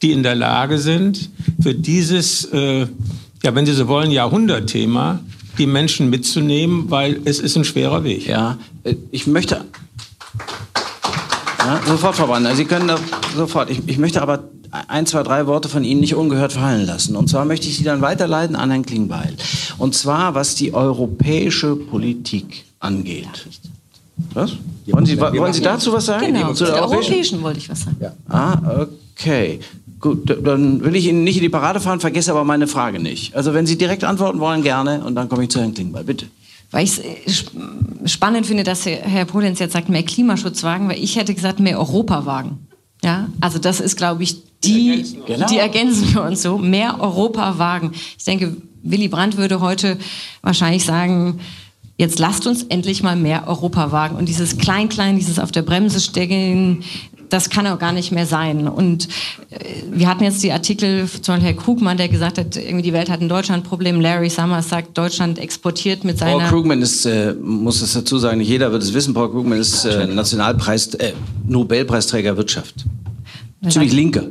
die 0.04 0.12
in 0.12 0.22
der 0.22 0.36
Lage 0.36 0.78
sind, 0.78 1.32
für 1.60 1.74
dieses, 1.74 2.46
äh, 2.46 2.86
ja, 3.44 3.54
wenn 3.56 3.66
Sie 3.66 3.74
so 3.74 3.88
wollen, 3.88 4.12
Jahrhundertthema, 4.12 5.20
die 5.58 5.68
Menschen 5.68 6.10
mitzunehmen, 6.10 6.90
weil 6.90 7.20
es 7.26 7.40
ist 7.40 7.56
ein 7.56 7.64
schwerer 7.64 8.04
Weg. 8.04 8.28
Ja, 8.28 8.58
äh, 8.84 8.96
ich 9.12 9.28
möchte. 9.28 9.66
Ja, 11.60 11.82
sofort, 11.86 12.16
Frau 12.16 12.28
Brandner. 12.28 12.56
Sie 12.56 12.66
können 12.66 12.88
da 12.88 12.98
sofort. 13.36 13.70
Ich, 13.70 13.82
ich 13.88 13.98
möchte 13.98 14.22
aber 14.22 14.44
ein, 14.88 15.06
zwei, 15.06 15.24
drei 15.24 15.48
Worte 15.48 15.70
von 15.70 15.84
Ihnen 15.84 16.00
nicht 16.02 16.16
ungehört 16.16 16.54
fallen 16.54 16.86
lassen. 16.86 17.16
Und 17.16 17.30
zwar 17.30 17.46
möchte 17.46 17.68
ich 17.68 17.78
Sie 17.78 17.84
dann 17.84 18.02
weiterleiten 18.02 18.56
an 18.56 18.70
Herrn 18.70 18.86
Klingbeil. 18.86 19.34
Und 19.78 19.96
zwar, 19.96 20.36
was 20.36 20.56
die 20.56 20.74
europäische 20.74 21.76
Politik 21.76 22.66
angeht. 22.80 23.48
Was? 24.34 24.54
Wollen 24.88 25.06
Sie, 25.06 25.20
wollen 25.20 25.54
Sie 25.54 25.62
dazu 25.62 25.94
was 25.94 26.06
sagen? 26.06 26.28
Genau, 26.28 26.50
Zu 26.50 26.66
zu 26.66 26.66
der 26.66 26.82
europäischen 26.82 27.42
wollte 27.42 27.60
ich 27.60 27.70
was 27.70 27.82
sagen. 27.82 27.98
Ah, 28.30 28.88
okay. 29.16 29.60
Gut, 30.00 30.30
dann 30.44 30.84
will 30.84 30.96
ich 30.96 31.08
Ihnen 31.08 31.24
nicht 31.24 31.38
in 31.38 31.42
die 31.42 31.50
Parade 31.50 31.80
fahren, 31.80 32.00
vergesse 32.00 32.32
aber 32.32 32.44
meine 32.44 32.68
Frage 32.68 33.00
nicht. 33.00 33.36
Also 33.36 33.54
wenn 33.54 33.66
Sie 33.66 33.78
direkt 33.78 34.04
antworten 34.04 34.40
wollen, 34.40 34.62
gerne. 34.62 35.04
Und 35.04 35.16
dann 35.16 35.28
komme 35.28 35.44
ich 35.44 35.50
zu 35.50 35.60
Herrn 35.60 35.74
Klingbeil. 35.74 36.04
Bitte. 36.04 36.28
Weil 36.70 36.84
ich 36.84 37.00
es 37.26 37.46
spannend 38.06 38.46
finde, 38.46 38.64
dass 38.64 38.86
Herr- 38.86 39.26
Polenz 39.26 39.60
jetzt 39.60 39.74
sagt, 39.74 39.90
mehr 39.90 40.04
Klimaschutz 40.04 40.64
wagen, 40.64 40.90
weil 40.90 41.02
ich 41.04 41.16
hätte 41.16 41.34
gesagt, 41.34 41.60
mehr 41.60 41.80
Europa 41.80 42.26
wagen. 42.26 42.68
Ja, 43.04 43.30
also 43.40 43.58
das 43.58 43.80
ist, 43.80 43.96
glaube 43.96 44.24
ich, 44.24 44.38
die, 44.64 45.04
die 45.50 45.58
ergänzen 45.58 46.14
wir 46.14 46.24
uns 46.24 46.42
so, 46.42 46.58
mehr 46.58 47.00
Europa 47.00 47.58
wagen. 47.58 47.92
Ich 48.18 48.26
denke, 48.26 48.58
Willy 48.84 49.08
Brandt 49.08 49.38
würde 49.38 49.62
heute 49.62 49.98
wahrscheinlich 50.42 50.84
sagen, 50.84 51.40
jetzt 51.98 52.20
lasst 52.20 52.48
uns 52.48 52.64
endlich 52.64 53.04
mal 53.04 53.16
mehr 53.16 53.48
Europa 53.48 53.92
wagen. 53.92 54.16
Und 54.16 54.28
dieses 54.28 54.58
Klein-Klein, 54.58 55.18
dieses 55.18 55.40
auf 55.40 55.52
der 55.52 55.62
Bremse 55.62 56.00
stecken, 56.00 56.84
das 57.30 57.50
kann 57.50 57.68
auch 57.68 57.80
gar 57.80 57.92
nicht 57.92 58.12
mehr 58.12 58.26
sein. 58.26 58.68
Und 58.68 59.08
äh, 59.50 59.84
wir 59.92 60.08
hatten 60.08 60.24
jetzt 60.24 60.44
die 60.44 60.52
Artikel, 60.52 61.08
zum 61.08 61.36
Beispiel 61.36 61.48
Herr 61.48 61.54
Krugmann, 61.54 61.98
der 61.98 62.10
gesagt 62.10 62.38
hat, 62.38 62.56
irgendwie 62.56 62.84
die 62.84 62.94
Welt 62.94 63.10
hat 63.10 63.22
ein 63.22 63.30
Deutschland-Problem. 63.30 64.02
Larry 64.02 64.30
Summers 64.30 64.70
sagt, 64.70 64.98
Deutschland 64.98 65.40
exportiert 65.40 66.04
mit 66.04 66.20
Paul 66.20 66.40
seiner... 66.40 66.50
Krugman 66.50 66.82
ist, 66.82 67.06
äh, 67.06 67.34
muss 67.34 67.82
es 67.82 67.94
dazu 67.94 68.18
sagen, 68.18 68.38
nicht 68.40 68.50
jeder 68.50 68.72
wird 68.72 68.84
es 68.84 68.94
wissen, 68.94 69.14
Paul 69.14 69.32
Krugman 69.32 69.60
ist 69.60 69.86
äh, 69.86 70.08
Nationalpreis, 70.08 70.94
äh, 70.96 71.14
Nobelpreisträger 71.48 72.38
Wirtschaft. 72.38 72.86
Er 73.62 73.70
Ziemlich 73.70 73.92
sagt, 73.92 74.00
linker. 74.00 74.24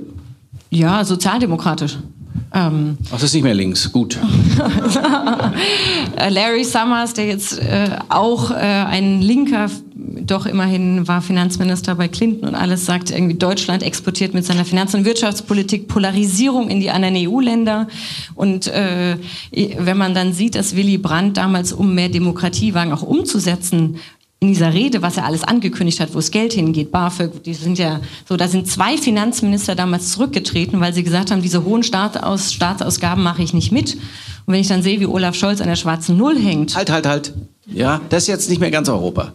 Ja, 0.70 1.04
sozialdemokratisch. 1.04 1.98
Ähm, 2.52 2.96
Ach, 3.08 3.12
das 3.12 3.24
ist 3.24 3.34
nicht 3.34 3.42
mehr 3.42 3.54
links, 3.54 3.90
gut. 3.90 4.18
Larry 6.30 6.64
Summers, 6.64 7.14
der 7.14 7.26
jetzt 7.26 7.58
äh, 7.58 7.90
auch 8.08 8.50
äh, 8.50 8.54
ein 8.54 9.20
linker, 9.20 9.68
doch 10.20 10.46
immerhin 10.46 11.06
war 11.08 11.22
Finanzminister 11.22 11.94
bei 11.94 12.08
Clinton 12.08 12.48
und 12.48 12.54
alles 12.54 12.86
sagt, 12.86 13.10
irgendwie 13.10 13.34
Deutschland 13.34 13.82
exportiert 13.82 14.34
mit 14.34 14.44
seiner 14.44 14.64
Finanz- 14.64 14.94
und 14.94 15.04
Wirtschaftspolitik 15.04 15.88
Polarisierung 15.88 16.68
in 16.68 16.80
die 16.80 16.90
anderen 16.90 17.16
EU-Länder. 17.16 17.88
Und 18.34 18.66
äh, 18.68 19.16
wenn 19.50 19.96
man 19.96 20.14
dann 20.14 20.32
sieht, 20.32 20.54
dass 20.54 20.76
Willy 20.76 20.98
Brandt 20.98 21.36
damals, 21.36 21.72
um 21.72 21.94
mehr 21.94 22.08
Demokratie 22.08 22.74
wagen, 22.74 22.92
auch 22.92 23.02
umzusetzen, 23.02 23.98
in 24.38 24.48
dieser 24.48 24.74
Rede, 24.74 25.00
was 25.00 25.16
er 25.16 25.24
alles 25.24 25.44
angekündigt 25.44 25.98
hat, 25.98 26.14
wo 26.14 26.18
es 26.18 26.30
Geld 26.30 26.52
hingeht, 26.52 26.92
BAföG, 26.92 27.42
die 27.42 27.54
sind 27.54 27.78
ja 27.78 28.00
so, 28.28 28.36
da 28.36 28.48
sind 28.48 28.68
zwei 28.68 28.98
Finanzminister 28.98 29.74
damals 29.74 30.10
zurückgetreten, 30.12 30.78
weil 30.80 30.92
sie 30.92 31.02
gesagt 31.02 31.30
haben, 31.30 31.40
diese 31.40 31.64
hohen 31.64 31.82
Staatsaus 31.82 32.52
Staatsausgaben 32.52 33.22
mache 33.22 33.42
ich 33.42 33.54
nicht 33.54 33.72
mit. 33.72 33.94
Und 33.94 34.52
wenn 34.52 34.60
ich 34.60 34.68
dann 34.68 34.82
sehe, 34.82 35.00
wie 35.00 35.06
Olaf 35.06 35.34
Scholz 35.34 35.60
an 35.60 35.68
der 35.68 35.76
schwarzen 35.76 36.18
Null 36.18 36.38
hängt. 36.38 36.76
Halt, 36.76 36.90
halt, 36.90 37.06
halt. 37.06 37.34
Ja, 37.66 38.00
das 38.10 38.24
ist 38.24 38.28
jetzt 38.28 38.50
nicht 38.50 38.60
mehr 38.60 38.70
ganz 38.70 38.88
Europa. 38.88 39.32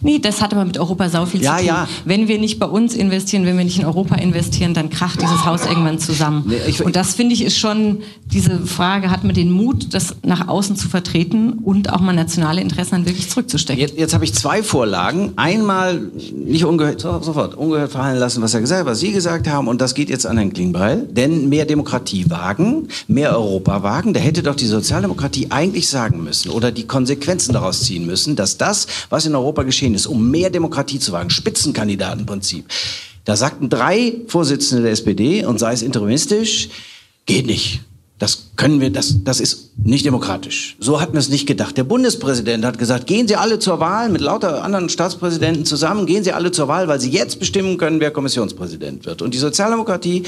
Nee, 0.00 0.18
das 0.18 0.40
hat 0.40 0.52
aber 0.52 0.64
mit 0.64 0.78
Europa 0.78 1.08
sau 1.08 1.26
viel 1.26 1.42
ja, 1.42 1.52
zu 1.52 1.58
tun. 1.58 1.66
Ja. 1.66 1.88
Wenn 2.04 2.28
wir 2.28 2.38
nicht 2.38 2.58
bei 2.58 2.66
uns 2.66 2.94
investieren, 2.94 3.44
wenn 3.44 3.56
wir 3.56 3.64
nicht 3.64 3.78
in 3.78 3.84
Europa 3.84 4.16
investieren, 4.16 4.74
dann 4.74 4.90
kracht 4.90 5.20
dieses 5.20 5.44
Haus 5.44 5.66
irgendwann 5.66 5.98
zusammen. 5.98 6.44
Nee, 6.46 6.56
ich, 6.66 6.84
und 6.84 6.96
das 6.96 7.14
finde 7.14 7.34
ich 7.34 7.44
ist 7.44 7.58
schon, 7.58 7.98
diese 8.32 8.60
Frage, 8.66 9.10
hat 9.10 9.24
man 9.24 9.34
den 9.34 9.50
Mut, 9.50 9.94
das 9.94 10.16
nach 10.22 10.48
außen 10.48 10.76
zu 10.76 10.88
vertreten 10.88 11.52
und 11.64 11.92
auch 11.92 12.00
mal 12.00 12.12
nationale 12.12 12.60
Interessen 12.60 12.92
dann 12.92 13.06
wirklich 13.06 13.28
zurückzustecken. 13.28 13.80
Jetzt, 13.80 13.98
jetzt 13.98 14.14
habe 14.14 14.24
ich 14.24 14.34
zwei 14.34 14.62
Vorlagen. 14.62 15.32
Einmal 15.36 16.00
nicht 16.34 16.64
ungehört, 16.64 17.00
sofort 17.00 17.54
ungehört 17.54 17.92
verhalten 17.92 18.18
lassen, 18.18 18.42
was 18.42 18.54
er 18.54 18.60
gesagt 18.60 18.80
hat, 18.80 18.86
was 18.86 19.00
Sie 19.00 19.12
gesagt 19.12 19.48
haben. 19.48 19.68
Und 19.68 19.80
das 19.80 19.94
geht 19.94 20.08
jetzt 20.08 20.26
an 20.26 20.38
Herrn 20.38 20.52
Klingbeil. 20.52 21.06
Denn 21.10 21.48
mehr 21.48 21.64
Demokratie 21.64 22.30
wagen, 22.30 22.88
mehr 23.08 23.36
Europa 23.36 23.82
wagen, 23.82 24.14
da 24.14 24.20
hätte 24.20 24.42
doch 24.42 24.54
die 24.54 24.66
Sozialdemokratie 24.66 25.48
eigentlich 25.50 25.88
sagen 25.88 26.22
müssen 26.22 26.50
oder 26.50 26.70
die 26.70 26.86
Konsequenzen 26.86 27.52
daraus 27.52 27.82
ziehen 27.82 28.06
müssen, 28.06 28.36
dass 28.36 28.56
das, 28.56 28.86
was 29.10 29.26
in 29.26 29.34
Europa 29.34 29.62
geschieht, 29.62 29.81
geschehen 29.82 29.94
ist, 29.94 30.06
um 30.06 30.30
mehr 30.30 30.50
Demokratie 30.50 31.00
zu 31.00 31.12
wagen, 31.12 31.30
Spitzenkandidatenprinzip. 31.30 32.66
Da 33.24 33.36
sagten 33.36 33.68
drei 33.68 34.14
Vorsitzende 34.28 34.84
der 34.84 34.92
SPD, 34.92 35.44
und 35.44 35.58
sei 35.58 35.72
es 35.72 35.82
interimistisch, 35.82 36.68
geht 37.26 37.46
nicht. 37.46 37.80
Das 38.18 38.52
können 38.54 38.80
wir, 38.80 38.90
das, 38.90 39.24
das 39.24 39.40
ist 39.40 39.70
nicht 39.82 40.04
demokratisch. 40.04 40.76
So 40.78 41.00
hatten 41.00 41.14
wir 41.14 41.18
es 41.18 41.28
nicht 41.28 41.46
gedacht. 41.46 41.76
Der 41.76 41.82
Bundespräsident 41.82 42.64
hat 42.64 42.78
gesagt, 42.78 43.08
gehen 43.08 43.26
Sie 43.26 43.34
alle 43.34 43.58
zur 43.58 43.80
Wahl 43.80 44.08
mit 44.10 44.20
lauter 44.20 44.62
anderen 44.62 44.88
Staatspräsidenten 44.88 45.64
zusammen, 45.64 46.06
gehen 46.06 46.22
Sie 46.22 46.30
alle 46.32 46.52
zur 46.52 46.68
Wahl, 46.68 46.86
weil 46.86 47.00
Sie 47.00 47.10
jetzt 47.10 47.40
bestimmen 47.40 47.78
können, 47.78 47.98
wer 47.98 48.12
Kommissionspräsident 48.12 49.06
wird. 49.06 49.22
Und 49.22 49.34
die 49.34 49.38
Sozialdemokratie, 49.38 50.22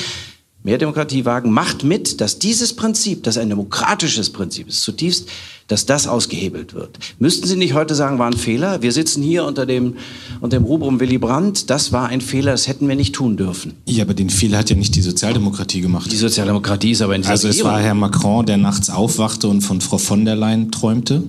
mehr 0.65 0.79
Demokratie 0.79 1.25
wagen, 1.25 1.53
macht 1.53 1.85
mit, 1.85 2.21
dass 2.21 2.41
dieses 2.41 2.75
Prinzip, 2.75 3.23
das 3.23 3.39
ein 3.39 3.49
demokratisches 3.49 4.31
Prinzip 4.31 4.69
ist, 4.69 4.83
zutiefst 4.83 5.29
dass 5.69 5.87
das 5.87 6.07
ausgehebelt 6.07 6.75
wird. 6.75 6.99
Müssten 7.19 7.47
Sie 7.47 7.57
nicht 7.57 7.73
heute 7.73 7.95
sagen, 7.95 8.19
war 8.19 8.27
ein 8.27 8.37
Fehler? 8.37 8.83
Wir 8.83 8.93
sitzen 8.93 9.23
hier 9.23 9.45
unter 9.45 9.65
dem, 9.65 9.95
unter 10.41 10.59
dem 10.59 10.65
Rubrum 10.65 11.01
Willy 11.01 11.19
Brandt. 11.19 11.71
Das 11.71 11.91
war 11.91 12.09
ein 12.09 12.21
Fehler, 12.21 12.53
das 12.53 12.69
hätten 12.69 12.87
wir 12.87 12.97
nicht 12.97 13.15
tun 13.15 13.37
dürfen. 13.37 13.73
Ja, 13.87 14.05
aber 14.05 14.15
den 14.15 14.29
Fehler 14.29 14.59
hat 14.59 14.69
ja 14.69 14.77
nicht 14.77 14.95
die 14.95 15.01
Sozialdemokratie 15.01 15.81
gemacht. 15.81 16.13
Die 16.13 16.17
Sozialdemokratie 16.17 16.91
ist 16.91 17.01
aber 17.01 17.15
in 17.15 17.23
dieser 17.23 17.33
Also 17.33 17.49
es 17.49 17.65
war 17.65 17.81
Herr 17.81 17.95
Macron, 17.95 18.45
der 18.45 18.59
nachts 18.59 18.91
aufwachte 18.91 19.49
und 19.49 19.63
von 19.63 19.81
Frau 19.81 19.99
von 19.99 20.25
der 20.25 20.37
Leyen 20.37 20.71
träumte 20.71 21.23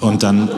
und 0.00 0.22
dann 0.22 0.48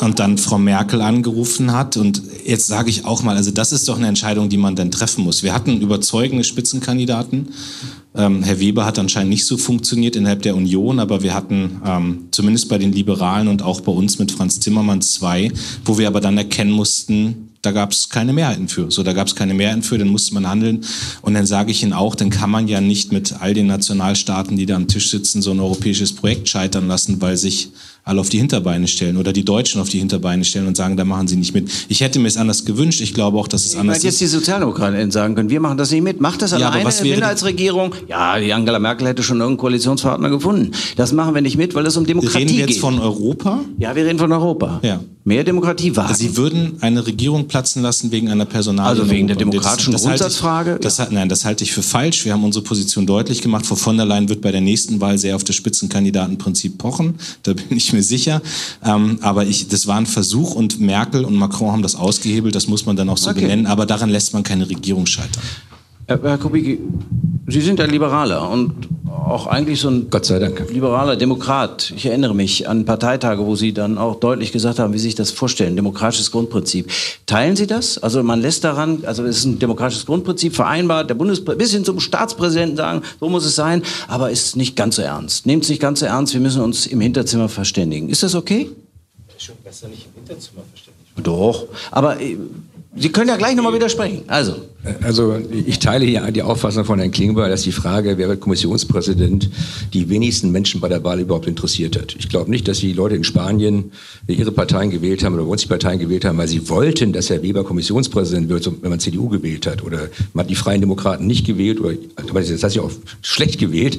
und 0.00 0.18
dann 0.18 0.38
Frau 0.38 0.58
Merkel 0.58 1.00
angerufen 1.00 1.72
hat. 1.72 1.96
Und 1.96 2.22
jetzt 2.44 2.66
sage 2.66 2.90
ich 2.90 3.04
auch 3.04 3.22
mal, 3.22 3.36
also 3.36 3.50
das 3.50 3.72
ist 3.72 3.88
doch 3.88 3.96
eine 3.96 4.08
Entscheidung, 4.08 4.48
die 4.48 4.56
man 4.56 4.76
dann 4.76 4.90
treffen 4.90 5.24
muss. 5.24 5.42
Wir 5.42 5.54
hatten 5.54 5.80
überzeugende 5.80 6.44
Spitzenkandidaten. 6.44 7.48
Ähm, 8.16 8.42
Herr 8.42 8.60
Weber 8.60 8.84
hat 8.84 8.98
anscheinend 8.98 9.30
nicht 9.30 9.46
so 9.46 9.56
funktioniert 9.56 10.14
innerhalb 10.16 10.42
der 10.42 10.56
Union, 10.56 11.00
aber 11.00 11.22
wir 11.22 11.34
hatten 11.34 11.80
ähm, 11.84 12.28
zumindest 12.30 12.68
bei 12.68 12.78
den 12.78 12.92
Liberalen 12.92 13.48
und 13.48 13.62
auch 13.62 13.80
bei 13.80 13.92
uns 13.92 14.18
mit 14.18 14.30
Franz 14.30 14.60
Timmermann 14.60 15.02
zwei, 15.02 15.50
wo 15.84 15.98
wir 15.98 16.06
aber 16.06 16.20
dann 16.20 16.38
erkennen 16.38 16.70
mussten, 16.70 17.50
da 17.60 17.72
gab 17.72 17.92
es 17.92 18.10
keine 18.10 18.32
Mehrheiten 18.32 18.68
für. 18.68 18.90
So, 18.90 19.02
da 19.02 19.14
gab 19.14 19.26
es 19.26 19.34
keine 19.34 19.54
Mehrheiten 19.54 19.82
für, 19.82 19.96
dann 19.96 20.08
musste 20.08 20.34
man 20.34 20.46
handeln. 20.46 20.84
Und 21.22 21.34
dann 21.34 21.46
sage 21.46 21.70
ich 21.70 21.82
Ihnen 21.82 21.94
auch, 21.94 22.14
dann 22.14 22.30
kann 22.30 22.50
man 22.50 22.68
ja 22.68 22.80
nicht 22.80 23.10
mit 23.10 23.40
all 23.40 23.54
den 23.54 23.66
Nationalstaaten, 23.66 24.56
die 24.56 24.66
da 24.66 24.76
am 24.76 24.86
Tisch 24.86 25.10
sitzen, 25.10 25.40
so 25.40 25.50
ein 25.50 25.60
europäisches 25.60 26.12
Projekt 26.12 26.48
scheitern 26.48 26.88
lassen, 26.88 27.22
weil 27.22 27.36
sich 27.36 27.70
alle 28.04 28.20
auf 28.20 28.28
die 28.28 28.38
Hinterbeine 28.38 28.86
stellen 28.86 29.16
oder 29.16 29.32
die 29.32 29.44
Deutschen 29.44 29.80
auf 29.80 29.88
die 29.88 29.98
Hinterbeine 29.98 30.44
stellen 30.44 30.66
und 30.66 30.76
sagen, 30.76 30.96
da 30.96 31.04
machen 31.04 31.26
sie 31.26 31.36
nicht 31.36 31.54
mit. 31.54 31.70
Ich 31.88 32.02
hätte 32.02 32.18
mir 32.18 32.28
es 32.28 32.36
anders 32.36 32.64
gewünscht. 32.66 33.00
Ich 33.00 33.14
glaube 33.14 33.38
auch, 33.38 33.48
dass 33.48 33.64
es 33.64 33.72
ich 33.72 33.78
anders 33.80 33.98
ist. 33.98 34.04
jetzt 34.04 34.20
die 34.20 34.26
Sozialdemokraten 34.26 35.10
sagen 35.10 35.34
können, 35.34 35.48
wir 35.48 35.60
machen 35.60 35.78
das 35.78 35.90
nicht 35.90 36.02
mit. 36.02 36.20
Macht 36.20 36.42
das 36.42 36.52
alleine 36.52 36.82
ja, 36.82 36.86
eine 36.86 37.08
Minderheitsregierung? 37.08 37.94
Ja, 38.06 38.38
die 38.38 38.52
Angela 38.52 38.78
Merkel 38.78 39.08
hätte 39.08 39.22
schon 39.22 39.38
irgendeinen 39.38 39.58
Koalitionspartner 39.58 40.28
gefunden. 40.28 40.72
Das 40.96 41.12
machen 41.12 41.34
wir 41.34 41.40
nicht 41.40 41.56
mit, 41.56 41.74
weil 41.74 41.86
es 41.86 41.96
um 41.96 42.04
Demokratie 42.04 42.40
geht. 42.40 42.48
Reden 42.48 42.56
wir 42.58 42.60
jetzt 42.66 42.74
geht. 42.74 42.80
von 42.80 42.98
Europa? 42.98 43.60
Ja, 43.78 43.96
wir 43.96 44.04
reden 44.04 44.18
von 44.18 44.30
Europa. 44.32 44.80
Ja. 44.82 45.00
Mehr 45.26 45.42
Demokratie 45.42 45.96
wagen. 45.96 46.14
Sie 46.14 46.36
würden 46.36 46.76
eine 46.82 47.06
Regierung 47.06 47.48
platzen 47.48 47.82
lassen 47.82 48.10
wegen 48.10 48.28
einer 48.28 48.44
Personalie. 48.44 48.90
Also 48.90 49.10
wegen 49.10 49.26
der 49.26 49.36
demokratischen 49.36 49.92
das, 49.92 50.02
das 50.02 50.08
Grundsatzfrage? 50.10 50.70
Halte 50.72 50.86
ich, 50.86 50.96
das, 50.96 51.10
nein, 51.10 51.30
das 51.30 51.46
halte 51.46 51.64
ich 51.64 51.72
für 51.72 51.82
falsch. 51.82 52.26
Wir 52.26 52.34
haben 52.34 52.44
unsere 52.44 52.62
Position 52.62 53.06
deutlich 53.06 53.40
gemacht. 53.40 53.64
Frau 53.64 53.74
von 53.74 53.96
der 53.96 54.04
Leyen 54.04 54.28
wird 54.28 54.42
bei 54.42 54.52
der 54.52 54.60
nächsten 54.60 55.00
Wahl 55.00 55.16
sehr 55.16 55.34
auf 55.34 55.42
das 55.42 55.56
Spitzenkandidatenprinzip 55.56 56.76
pochen. 56.76 57.14
Da 57.42 57.54
bin 57.54 57.74
ich 57.74 57.94
mir 57.94 58.02
sicher. 58.02 58.42
Ähm, 58.84 59.18
aber 59.22 59.46
ich, 59.46 59.68
das 59.68 59.86
war 59.86 59.96
ein 59.96 60.04
Versuch 60.04 60.54
und 60.54 60.78
Merkel 60.78 61.24
und 61.24 61.36
Macron 61.36 61.72
haben 61.72 61.82
das 61.82 61.94
ausgehebelt. 61.94 62.54
Das 62.54 62.68
muss 62.68 62.84
man 62.84 62.94
dann 62.94 63.08
auch 63.08 63.16
so 63.16 63.30
okay. 63.30 63.40
benennen. 63.40 63.64
Aber 63.64 63.86
daran 63.86 64.10
lässt 64.10 64.34
man 64.34 64.42
keine 64.42 64.68
Regierung 64.68 65.06
scheitern. 65.06 65.42
Herr 66.06 66.38
Kubicki, 66.38 66.80
Sie 67.46 67.60
sind 67.60 67.80
ein 67.80 67.88
Liberaler 67.90 68.50
und 68.50 68.88
auch 69.08 69.46
eigentlich 69.46 69.80
so 69.80 69.88
ein 69.88 70.10
Gott 70.10 70.26
sei 70.26 70.38
Dank. 70.38 70.70
liberaler 70.70 71.16
Demokrat. 71.16 71.92
Ich 71.96 72.04
erinnere 72.04 72.34
mich 72.34 72.68
an 72.68 72.84
Parteitage, 72.84 73.46
wo 73.46 73.56
Sie 73.56 73.72
dann 73.72 73.96
auch 73.96 74.16
deutlich 74.16 74.52
gesagt 74.52 74.78
haben, 74.78 74.92
wie 74.92 74.98
Sie 74.98 75.04
sich 75.04 75.14
das 75.14 75.30
vorstellen, 75.30 75.76
demokratisches 75.76 76.30
Grundprinzip. 76.30 76.90
Teilen 77.24 77.56
Sie 77.56 77.66
das? 77.66 77.96
Also 77.96 78.22
man 78.22 78.42
lässt 78.42 78.64
daran, 78.64 79.04
also 79.06 79.24
es 79.24 79.38
ist 79.38 79.44
ein 79.46 79.58
demokratisches 79.58 80.04
Grundprinzip 80.04 80.54
vereinbart, 80.54 81.08
der 81.08 81.14
Bundespräsident 81.14 81.58
bis 81.58 81.72
hin 81.72 81.84
zum 81.86 82.00
Staatspräsidenten 82.00 82.76
sagen, 82.76 83.02
so 83.18 83.30
muss 83.30 83.46
es 83.46 83.56
sein, 83.56 83.82
aber 84.06 84.30
ist 84.30 84.56
nicht 84.56 84.76
ganz 84.76 84.96
so 84.96 85.02
ernst. 85.02 85.46
Nehmt 85.46 85.64
es 85.64 85.70
nicht 85.70 85.80
ganz 85.80 86.00
so 86.00 86.06
ernst, 86.06 86.34
wir 86.34 86.40
müssen 86.40 86.60
uns 86.60 86.86
im 86.86 87.00
Hinterzimmer 87.00 87.48
verständigen. 87.48 88.10
Ist 88.10 88.22
das 88.22 88.34
okay? 88.34 88.68
Ist 89.34 89.44
schon 89.44 89.56
besser 89.64 89.88
nicht 89.88 90.06
im 90.06 90.12
Hinterzimmer 90.22 90.62
verständigen. 90.70 91.22
Doch, 91.22 91.66
aber 91.90 92.20
äh, 92.20 92.36
Sie 92.96 93.08
können 93.08 93.28
ja 93.28 93.36
gleich 93.36 93.56
nochmal 93.56 93.74
widersprechen. 93.74 94.22
Also. 94.28 94.54
Also 95.02 95.36
ich 95.50 95.78
teile 95.78 96.04
hier 96.04 96.30
die 96.30 96.42
Auffassung 96.42 96.84
von 96.84 96.98
Herrn 96.98 97.10
Klingbeil, 97.10 97.48
dass 97.48 97.62
die 97.62 97.72
Frage, 97.72 98.18
wer 98.18 98.28
wird 98.28 98.40
Kommissionspräsident, 98.40 99.48
die 99.94 100.10
wenigsten 100.10 100.52
Menschen 100.52 100.80
bei 100.80 100.88
der 100.88 101.02
Wahl 101.02 101.20
überhaupt 101.20 101.46
interessiert 101.46 101.98
hat. 101.98 102.14
Ich 102.18 102.28
glaube 102.28 102.50
nicht, 102.50 102.68
dass 102.68 102.78
die 102.78 102.92
Leute 102.92 103.16
in 103.16 103.24
Spanien 103.24 103.92
ihre 104.26 104.52
Parteien 104.52 104.90
gewählt 104.90 105.24
haben 105.24 105.34
oder 105.34 105.46
uns 105.46 105.62
die 105.62 105.68
Parteien 105.68 105.98
gewählt 105.98 106.26
haben, 106.26 106.36
weil 106.36 106.48
sie 106.48 106.68
wollten, 106.68 107.14
dass 107.14 107.30
Herr 107.30 107.42
Weber 107.42 107.64
Kommissionspräsident 107.64 108.50
wird, 108.50 108.70
wenn 108.82 108.90
man 108.90 109.00
CDU 109.00 109.28
gewählt 109.28 109.66
hat. 109.66 109.82
Oder 109.82 110.10
man 110.34 110.44
hat 110.44 110.50
die 110.50 110.54
Freien 110.54 110.82
Demokraten 110.82 111.26
nicht 111.26 111.46
gewählt, 111.46 111.80
oder 111.80 111.94
das 112.34 112.62
hat 112.62 112.70
sich 112.70 112.80
auch 112.80 112.92
schlecht 113.22 113.58
gewählt, 113.58 113.98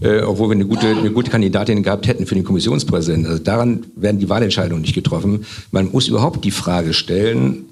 äh, 0.00 0.20
obwohl 0.22 0.48
wir 0.48 0.54
eine 0.54 0.66
gute, 0.66 0.88
eine 0.88 1.12
gute 1.12 1.30
Kandidatin 1.30 1.82
gehabt 1.84 2.08
hätten 2.08 2.26
für 2.26 2.34
den 2.34 2.44
Kommissionspräsidenten. 2.44 3.30
Also 3.30 3.42
daran 3.42 3.86
werden 3.94 4.18
die 4.18 4.28
Wahlentscheidungen 4.28 4.82
nicht 4.82 4.94
getroffen. 4.94 5.46
Man 5.70 5.92
muss 5.92 6.08
überhaupt 6.08 6.44
die 6.44 6.50
Frage 6.50 6.92
stellen, 6.92 7.66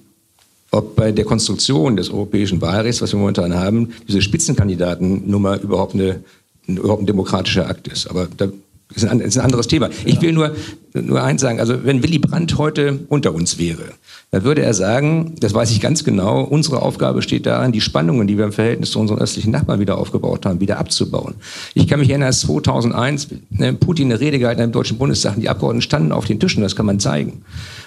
ob 0.72 0.96
bei 0.96 1.12
der 1.12 1.24
Konstruktion 1.24 1.96
des 1.96 2.10
europäischen 2.10 2.60
Wahlrechts, 2.60 3.02
was 3.02 3.12
wir 3.12 3.18
momentan 3.18 3.54
haben, 3.54 3.90
diese 4.08 4.22
Spitzenkandidatennummer 4.22 5.60
überhaupt, 5.60 5.94
eine, 5.94 6.20
überhaupt 6.66 7.02
ein 7.02 7.06
demokratischer 7.06 7.68
Akt 7.68 7.88
ist. 7.88 8.08
Aber 8.08 8.26
da 8.36 8.48
ist 8.94 9.04
ein, 9.04 9.20
ist 9.20 9.38
ein 9.38 9.44
anderes 9.44 9.66
Thema. 9.66 9.90
Ich 10.04 10.20
will 10.22 10.32
nur, 10.32 10.54
nur 10.94 11.22
eins 11.22 11.40
sagen, 11.40 11.60
also 11.60 11.84
wenn 11.84 12.02
Willy 12.02 12.18
Brandt 12.18 12.56
heute 12.58 13.00
unter 13.08 13.34
uns 13.34 13.58
wäre, 13.58 13.92
dann 14.30 14.44
würde 14.44 14.62
er 14.62 14.72
sagen, 14.72 15.34
das 15.40 15.52
weiß 15.52 15.70
ich 15.70 15.80
ganz 15.80 16.04
genau, 16.04 16.42
unsere 16.42 16.80
Aufgabe 16.80 17.20
steht 17.20 17.44
darin, 17.44 17.72
die 17.72 17.80
Spannungen, 17.82 18.26
die 18.26 18.38
wir 18.38 18.44
im 18.46 18.52
Verhältnis 18.52 18.92
zu 18.92 18.98
unseren 18.98 19.18
östlichen 19.18 19.50
Nachbarn 19.50 19.80
wieder 19.80 19.98
aufgebaut 19.98 20.46
haben, 20.46 20.60
wieder 20.60 20.78
abzubauen. 20.78 21.34
Ich 21.74 21.86
kann 21.86 22.00
mich 22.00 22.08
erinnern, 22.08 22.28
als 22.28 22.40
2001 22.40 23.28
ne, 23.50 23.74
Putin 23.74 24.10
eine 24.10 24.20
Rede 24.20 24.38
gehalten 24.38 24.60
hat 24.60 24.66
im 24.66 24.72
Deutschen 24.72 24.96
Bundestag, 24.98 25.36
die 25.38 25.48
Abgeordneten 25.50 25.82
standen 25.82 26.12
auf 26.12 26.24
den 26.24 26.40
Tischen, 26.40 26.62
das 26.62 26.76
kann 26.76 26.86
man 26.86 26.98
zeigen. 26.98 27.42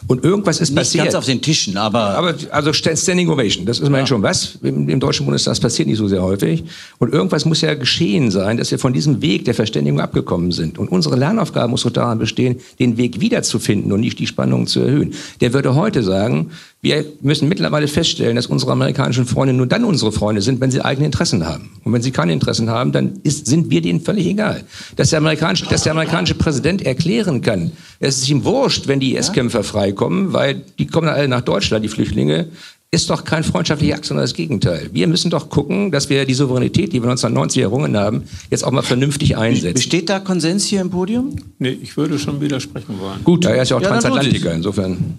Und 0.07 0.23
irgendwas 0.23 0.59
ist 0.59 0.69
Nicht 0.69 0.77
passiert. 0.77 1.05
ganz 1.05 1.15
auf 1.15 1.25
den 1.25 1.41
Tischen, 1.41 1.77
aber... 1.77 2.15
Aber 2.15 2.35
also 2.51 2.73
Standing 2.73 3.29
Ovation, 3.29 3.65
das 3.65 3.79
ist 3.79 3.87
immerhin 3.87 4.03
ja. 4.03 4.07
schon 4.07 4.21
was. 4.21 4.59
Im, 4.61 4.87
Im, 4.87 4.99
Deutschen 4.99 5.25
Bundestag 5.25 5.51
das 5.51 5.59
passiert 5.59 5.87
nicht 5.87 5.97
so 5.97 6.07
sehr 6.07 6.21
häufig. 6.21 6.63
Und 6.99 7.13
irgendwas 7.13 7.45
muss 7.45 7.61
ja 7.61 7.73
geschehen 7.73 8.29
sein, 8.29 8.57
dass 8.57 8.71
wir 8.71 8.77
von 8.77 8.93
diesem 8.93 9.21
Weg 9.21 9.45
der 9.45 9.55
Verständigung 9.55 9.99
abgekommen 9.99 10.51
sind. 10.51 10.77
Und 10.77 10.89
unsere 10.89 11.15
Lernaufgabe 11.15 11.69
muss 11.69 11.83
doch 11.83 11.91
daran 11.91 12.19
bestehen, 12.19 12.57
den 12.79 12.97
Weg 12.97 13.19
wiederzufinden 13.19 13.91
und 13.91 14.01
nicht 14.01 14.19
die 14.19 14.27
Spannungen 14.27 14.67
zu 14.67 14.81
erhöhen. 14.81 15.13
Der 15.41 15.53
würde 15.53 15.75
heute 15.75 16.03
sagen, 16.03 16.51
wir 16.85 17.03
müssen 17.21 17.49
mittlerweile 17.49 17.87
feststellen, 17.87 18.35
dass 18.35 18.45
unsere 18.45 18.71
amerikanischen 18.71 19.25
Freunde 19.25 19.55
nur 19.55 19.65
dann 19.65 19.83
unsere 19.83 20.11
Freunde 20.11 20.43
sind, 20.43 20.61
wenn 20.61 20.69
sie 20.69 20.85
eigene 20.85 21.07
Interessen 21.07 21.43
haben. 21.43 21.71
Und 21.83 21.91
wenn 21.93 22.03
sie 22.03 22.11
keine 22.11 22.31
Interessen 22.31 22.69
haben, 22.69 22.91
dann 22.91 23.21
ist, 23.23 23.47
sind 23.47 23.71
wir 23.71 23.81
denen 23.81 24.01
völlig 24.01 24.27
egal. 24.27 24.63
Dass 24.95 25.09
der, 25.09 25.17
amerikanische, 25.17 25.65
dass 25.65 25.81
der 25.81 25.93
amerikanische 25.93 26.35
Präsident 26.35 26.85
erklären 26.85 27.41
kann, 27.41 27.71
es 27.99 28.19
ist 28.19 28.29
ihm 28.29 28.43
wurscht, 28.43 28.87
wenn 28.87 28.99
die 28.99 29.15
IS-Kämpfer 29.15 29.63
freikommen, 29.63 30.31
weil 30.33 30.61
die 30.77 30.85
kommen 30.85 31.07
alle 31.07 31.27
nach 31.27 31.41
Deutschland, 31.41 31.83
die 31.83 31.89
Flüchtlinge, 31.89 32.49
ist 32.95 33.09
doch 33.09 33.23
kein 33.23 33.43
freundschaftlicher 33.43 33.95
Akt, 33.95 34.05
sondern 34.05 34.23
das 34.23 34.33
Gegenteil. 34.33 34.89
Wir 34.93 35.07
müssen 35.07 35.29
doch 35.29 35.49
gucken, 35.49 35.91
dass 35.91 36.09
wir 36.09 36.25
die 36.25 36.33
Souveränität, 36.33 36.93
die 36.93 37.01
wir 37.01 37.09
1990 37.09 37.61
errungen 37.61 37.97
haben, 37.97 38.23
jetzt 38.49 38.63
auch 38.63 38.71
mal 38.71 38.81
vernünftig 38.81 39.37
einsetzen. 39.37 39.75
Besteht 39.75 40.09
da 40.09 40.19
Konsens 40.19 40.65
hier 40.65 40.81
im 40.81 40.89
Podium? 40.89 41.35
Nee, 41.59 41.77
ich 41.81 41.95
würde 41.97 42.17
schon 42.17 42.41
widersprechen 42.41 42.99
wollen. 42.99 43.23
Gut, 43.23 43.45
er 43.45 43.61
ist 43.61 43.69
ja 43.69 43.77
auch 43.77 43.81
Ja, 43.81 43.89
Transatlantiker, 43.89 44.53
insofern. 44.53 45.15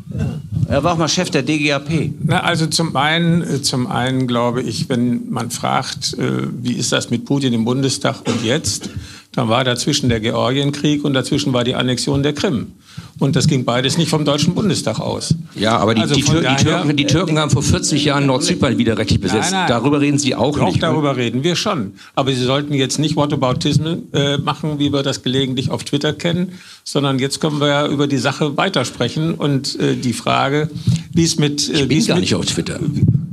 Er 0.68 0.82
war 0.82 0.94
auch 0.94 0.98
mal 0.98 1.08
Chef 1.08 1.30
der 1.30 1.42
DGAP. 1.42 2.12
Na, 2.24 2.40
also 2.40 2.66
zum 2.66 2.96
einen, 2.96 3.42
äh, 3.42 3.62
zum 3.62 3.86
einen 3.86 4.26
glaube 4.26 4.62
ich, 4.62 4.88
wenn 4.88 5.30
man 5.30 5.50
fragt, 5.50 6.18
äh, 6.18 6.48
wie 6.60 6.72
ist 6.72 6.92
das 6.92 7.10
mit 7.10 7.24
Putin 7.24 7.52
im 7.52 7.64
Bundestag 7.64 8.26
und 8.26 8.44
jetzt, 8.44 8.90
dann 9.37 9.49
war 9.49 9.62
dazwischen 9.62 10.09
der 10.09 10.18
Georgienkrieg 10.20 11.05
und 11.05 11.14
dazwischen 11.14 11.53
war 11.53 11.62
die 11.62 11.75
Annexion 11.77 12.22
der 12.25 12.33
Krim. 12.33 12.72
Und 13.18 13.37
das 13.37 13.46
ging 13.46 13.64
beides 13.64 13.96
nicht 13.99 14.09
vom 14.11 14.25
Deutschen 14.25 14.55
Bundestag 14.55 14.99
aus. 15.01 15.35
Ja, 15.55 15.77
aber 15.79 15.94
die, 15.94 16.01
Also 16.03 16.14
die, 16.14 16.22
Tür, 16.22 16.37
die, 16.40 16.42
daher- 16.44 16.57
Türken, 16.83 16.96
die 16.96 17.07
Türken 17.07 17.38
haben 17.38 17.51
vor 17.51 17.62
40 17.62 18.05
Jahren 18.05 18.27
Nordzypern 18.27 18.77
widerrechtlich 18.79 19.20
besetzt. 19.20 19.53
Nein, 19.53 19.61
nein. 19.61 19.68
Darüber 19.68 20.01
reden 20.01 20.18
Sie 20.18 20.35
auch, 20.35 20.59
Auch 20.59 20.64
nicht. 20.66 20.77
ne? 20.77 20.81
darüber 20.81 21.16
reden 21.16 21.42
wir 21.44 21.57
schon. 21.57 21.92
Aber 22.14 22.33
Sie 22.33 22.42
sollten 22.44 22.75
jetzt 22.75 22.99
nicht 22.99 23.16
Whataboutism 23.16 23.87
äh, 24.12 24.38
machen, 24.38 24.79
wie 24.79 24.92
wir 24.92 25.03
das 25.03 25.22
gelegentlich 25.22 25.70
auf 25.70 25.85
Twitter 25.85 26.12
kennen, 26.12 26.53
sondern 26.85 27.18
jetzt 27.18 27.40
können 27.40 27.61
wir 27.61 27.68
ja 27.68 27.87
über 27.87 28.07
die 28.07 28.18
Sache 28.18 28.57
weitersprechen 28.57 29.35
und 29.35 29.79
äh, 29.81 29.96
die 29.96 30.12
Frage, 30.12 30.68
wie 31.14 31.25
es 31.25 31.38
mit... 31.38 31.68
Äh, 31.68 31.72
Ich 31.72 31.81
wie 31.83 31.87
bin 31.87 32.07
gar 32.07 32.14
mit, 32.16 32.22
nicht 32.22 32.35
auf 32.35 32.44
Twitter. 32.46 32.79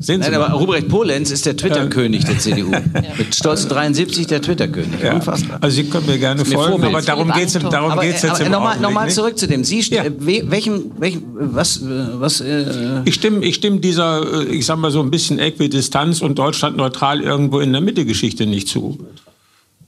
Sehen 0.04 0.22
Sie 0.22 0.30
Nein, 0.30 0.39
aber 0.39 0.50
mal. 0.50 0.58
Ruprecht 0.58 0.89
Polenz 0.89 1.32
ist 1.32 1.46
der 1.46 1.56
Twitter-König 1.56 2.26
der 2.26 2.38
CDU. 2.38 2.72
Mit 3.18 3.34
stolzen 3.34 3.70
73 3.70 4.28
der 4.28 4.42
Twitter-König. 4.42 5.02
Ja. 5.02 5.13
Unfassbar. 5.16 5.58
Also 5.62 5.76
Sie 5.78 5.86
können 5.86 6.06
mir 6.06 6.18
gerne 6.20 6.44
folgen, 6.44 6.72
Vorbild. 6.72 6.89
aber 6.94 7.02
darum 7.02 7.32
geht 7.32 7.48
es 7.48 7.54
darum 7.54 7.92
aber 7.92 8.02
geht's 8.02 8.24
äh, 8.24 8.28
jetzt 8.28 8.36
aber 8.38 8.46
im 8.46 8.52
nochmal 8.52 8.68
Augenblick 8.74 8.82
noch 8.82 8.92
mal 8.92 9.06
nicht. 9.06 9.16
zurück 9.16 9.38
zu 9.38 9.48
dem. 9.48 9.63
Sie, 9.63 9.80
Ja. 9.80 10.04
äh, 10.04 10.12
we- 10.20 10.44
welchem, 10.52 10.92
welchem, 11.00 11.24
was, 11.36 11.78
äh, 11.78 11.86
was, 12.16 12.42
äh, 12.42 13.02
Ich 13.06 13.16
stimme, 13.16 13.44
ich 13.46 13.56
stimme 13.56 13.80
dieser, 13.80 14.42
äh, 14.42 14.56
ich 14.56 14.66
sag 14.66 14.78
mal 14.78 14.92
so 14.92 15.00
ein 15.02 15.10
bisschen 15.10 15.39
Äquidistanz 15.39 16.22
und 16.22 16.38
Deutschland 16.38 16.76
neutral 16.78 17.22
irgendwo 17.22 17.60
in 17.62 17.72
der 17.72 17.82
Mitte 17.82 18.06
Geschichte 18.06 18.46
nicht 18.46 18.68
zu. 18.68 18.98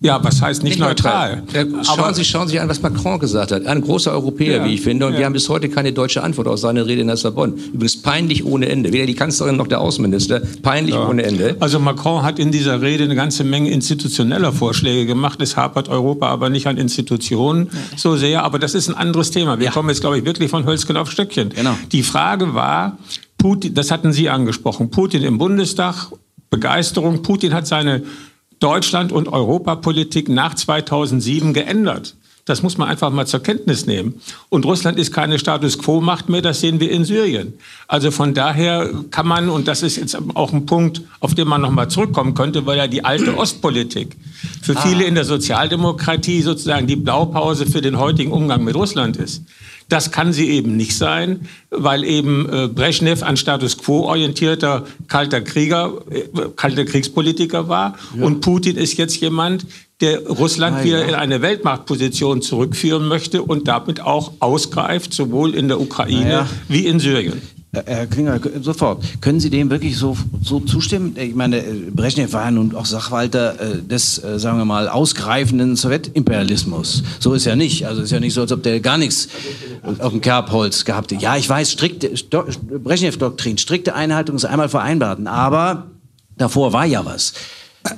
Ja, 0.02 0.24
was 0.24 0.42
heißt 0.42 0.64
nicht, 0.64 0.78
neutral? 0.78 1.44
Äh, 1.54 1.66
Schauen, 1.84 2.14
Sie, 2.14 2.26
schauen 2.26 2.48
Sie 2.48 2.60
an, 2.60 2.68
was 2.70 2.82
Macron 2.82 3.18
gesagt 3.18 3.52
hat. 3.52 3.66
Ein 3.66 3.82
großer 3.82 4.12
Europäer, 4.12 4.58
Ja, 4.58 4.66
wie 4.66 4.74
ich 4.74 4.82
finde. 4.82 5.08
Und 5.08 5.14
ja. 5.14 5.20
wir 5.20 5.26
haben 5.26 5.34
bis 5.34 5.50
heute 5.50 5.70
keine 5.70 5.94
deutsche 5.94 6.22
Antwort 6.22 6.48
auf 6.48 6.60
seine 6.60 6.86
Rede 6.86 7.02
in 7.02 7.10
Lissabon. 7.10 7.54
Übrigens 7.74 8.02
peinlich 8.02 8.46
ohne 8.46 8.68
Ende. 8.68 8.92
Weder 8.92 9.06
die 9.06 9.16
Kanzlerin 9.16 9.56
noch 9.56 9.68
der 9.68 9.82
Außenminister. 9.82 10.42
Peinlich 10.62 10.96
ohne 10.96 11.24
Ende. 11.24 11.56
Also 11.60 11.80
Macron 11.80 12.24
hat 12.24 12.40
in 12.40 12.52
dieser 12.52 12.82
Rede 12.82 13.06
eine 13.06 13.16
ganze 13.16 13.44
Menge 13.44 13.72
institutioneller 13.72 14.52
Vorschläge 14.52 15.06
gemacht. 15.06 15.42
Es 15.42 15.56
hapert 15.56 15.90
Europa 15.90 16.28
aber 16.28 16.50
nicht 16.50 16.68
an 16.68 16.78
Institutionen 16.78 17.70
so 17.96 18.16
sehr. 18.16 18.44
Aber 18.44 18.60
das 18.60 18.76
ist 18.76 18.90
ein 18.90 18.96
anderes 18.96 19.32
Thema. 19.32 19.60
Wir 19.60 19.72
kommen 19.72 19.90
jetzt, 19.90 20.02
glaube 20.02 20.18
ich, 20.18 20.26
wirklich 20.26 20.52
von 20.52 20.66
Hölzchen 20.66 20.98
auf 20.98 21.10
Stöckchen. 21.10 21.50
Genau. 21.50 21.76
Die 21.92 22.04
Frage 22.04 22.54
war, 22.54 22.98
Putin, 23.38 23.74
das 23.74 23.92
hatten 23.92 24.12
Sie 24.12 24.30
angesprochen, 24.30 24.90
Putin 24.90 25.24
im 25.24 25.38
Bundestag, 25.38 26.08
Begeisterung. 26.50 27.22
Putin 27.22 27.54
hat 27.54 27.68
seine 27.68 28.04
Deutschland- 28.60 29.12
und 29.12 29.28
Europapolitik 29.28 30.30
nach 30.30 30.54
2007 30.54 31.54
geändert. 31.54 32.16
Das 32.46 32.62
muss 32.62 32.78
man 32.78 32.88
einfach 32.88 33.10
mal 33.10 33.26
zur 33.26 33.42
Kenntnis 33.42 33.88
nehmen. 33.88 34.22
Und 34.50 34.66
Russland 34.66 35.00
ist 35.00 35.12
keine 35.12 35.40
Status 35.40 35.80
Quo-Macht 35.80 36.30
mehr, 36.30 36.44
das 36.44 36.62
sehen 36.62 36.80
wir 36.80 36.92
in 36.92 37.04
Syrien. 37.04 37.54
Also 37.88 38.12
von 38.12 38.36
daher 38.36 38.92
kann 39.10 39.28
man, 39.28 39.50
und 39.50 39.68
das 39.68 39.82
ist 39.82 39.96
jetzt 39.96 40.16
auch 40.36 40.54
ein 40.54 40.68
Punkt, 40.68 41.02
auf 41.20 41.34
den 41.34 41.48
man 41.48 41.62
nochmal 41.62 41.90
zurückkommen 41.90 42.36
könnte, 42.36 42.68
weil 42.68 42.78
ja 42.78 42.86
die 42.86 43.04
alte 43.04 43.36
Ostpolitik 43.36 44.16
für 44.62 44.76
viele 44.76 45.06
in 45.06 45.16
der 45.16 45.26
Sozialdemokratie 45.26 46.44
sozusagen 46.44 46.86
die 46.86 46.96
Blaupause 46.96 47.66
für 47.66 47.82
den 47.82 47.98
heutigen 47.98 48.32
Umgang 48.32 48.64
mit 48.64 48.76
Russland 48.76 49.18
ist. 49.18 49.42
Das 49.88 50.12
kann 50.12 50.34
sie 50.34 50.50
eben 50.50 50.76
nicht 50.76 50.98
sein, 50.98 51.48
weil 51.70 52.04
eben 52.04 52.50
äh, 52.52 52.68
Brezhnev 52.68 53.24
ein 53.24 53.38
Status 53.38 53.78
quo 53.78 54.02
orientierter 54.02 54.86
kalter 55.08 55.42
Krieger, 55.42 55.94
äh, 56.10 56.24
kalter 56.56 56.86
Kriegspolitiker 56.86 57.68
war 57.70 57.96
und 58.20 58.42
Putin 58.42 58.78
ist 58.78 58.98
jetzt 58.98 59.18
jemand, 59.18 59.66
der 60.02 60.28
Russland 60.28 60.84
wieder 60.84 61.06
in 61.08 61.16
eine 61.16 61.42
Weltmachtposition 61.42 62.42
zurückführen 62.42 63.08
möchte 63.08 63.44
und 63.44 63.68
damit 63.68 64.02
auch 64.02 64.34
ausgreift, 64.40 65.14
sowohl 65.14 65.56
in 65.56 65.68
der 65.70 65.80
Ukraine 65.80 66.24
Naja. 66.24 66.50
wie 66.68 66.86
in 66.86 67.00
Syrien. 67.00 67.42
Äh, 67.76 67.84
Herr 67.86 68.08
Klinger, 68.08 68.40
sofort. 68.62 69.04
Können 69.22 69.40
Sie 69.40 69.50
dem 69.50 69.70
wirklich 69.70 69.98
so, 69.98 70.18
so 70.42 70.60
zustimmen? 70.60 71.16
Ich 71.18 71.36
meine, 71.36 71.60
äh, 71.60 71.92
Brezhnev 71.92 72.34
war 72.34 72.46
ja 72.46 72.52
nun 72.52 72.76
auch 72.76 72.86
Sachwalter 72.86 73.60
äh, 73.60 73.82
des, 73.82 74.16
sagen 74.16 74.58
wir 74.58 74.66
mal, 74.66 74.88
ausgreifenden 74.88 75.76
Sowjetimperialismus. 75.76 77.04
So 77.20 77.34
ist 77.34 77.46
ja 77.46 77.56
nicht. 77.56 77.86
Also 77.86 78.02
ist 78.02 78.12
ja 78.12 78.20
nicht 78.20 78.34
so, 78.34 78.42
als 78.42 78.52
ob 78.52 78.64
der 78.64 78.80
gar 78.80 78.98
nichts 78.98 79.28
auf 80.00 80.12
dem 80.12 80.22
Kerbholz 80.22 80.86
gehabt 80.86 81.12
hätte. 81.12 81.22
Ja, 81.22 81.36
ich 81.38 81.48
weiß, 81.48 81.72
strikte 81.72 82.10
Brezhnev-Doktrin, 82.10 83.58
strikte 83.58 83.94
Einhaltung 83.96 84.36
des 84.36 84.46
einmal 84.46 84.70
Vereinbarten. 84.70 85.28
Aber 85.28 85.92
davor 86.38 86.74
war 86.74 86.86
ja 86.86 87.06
was. 87.06 87.34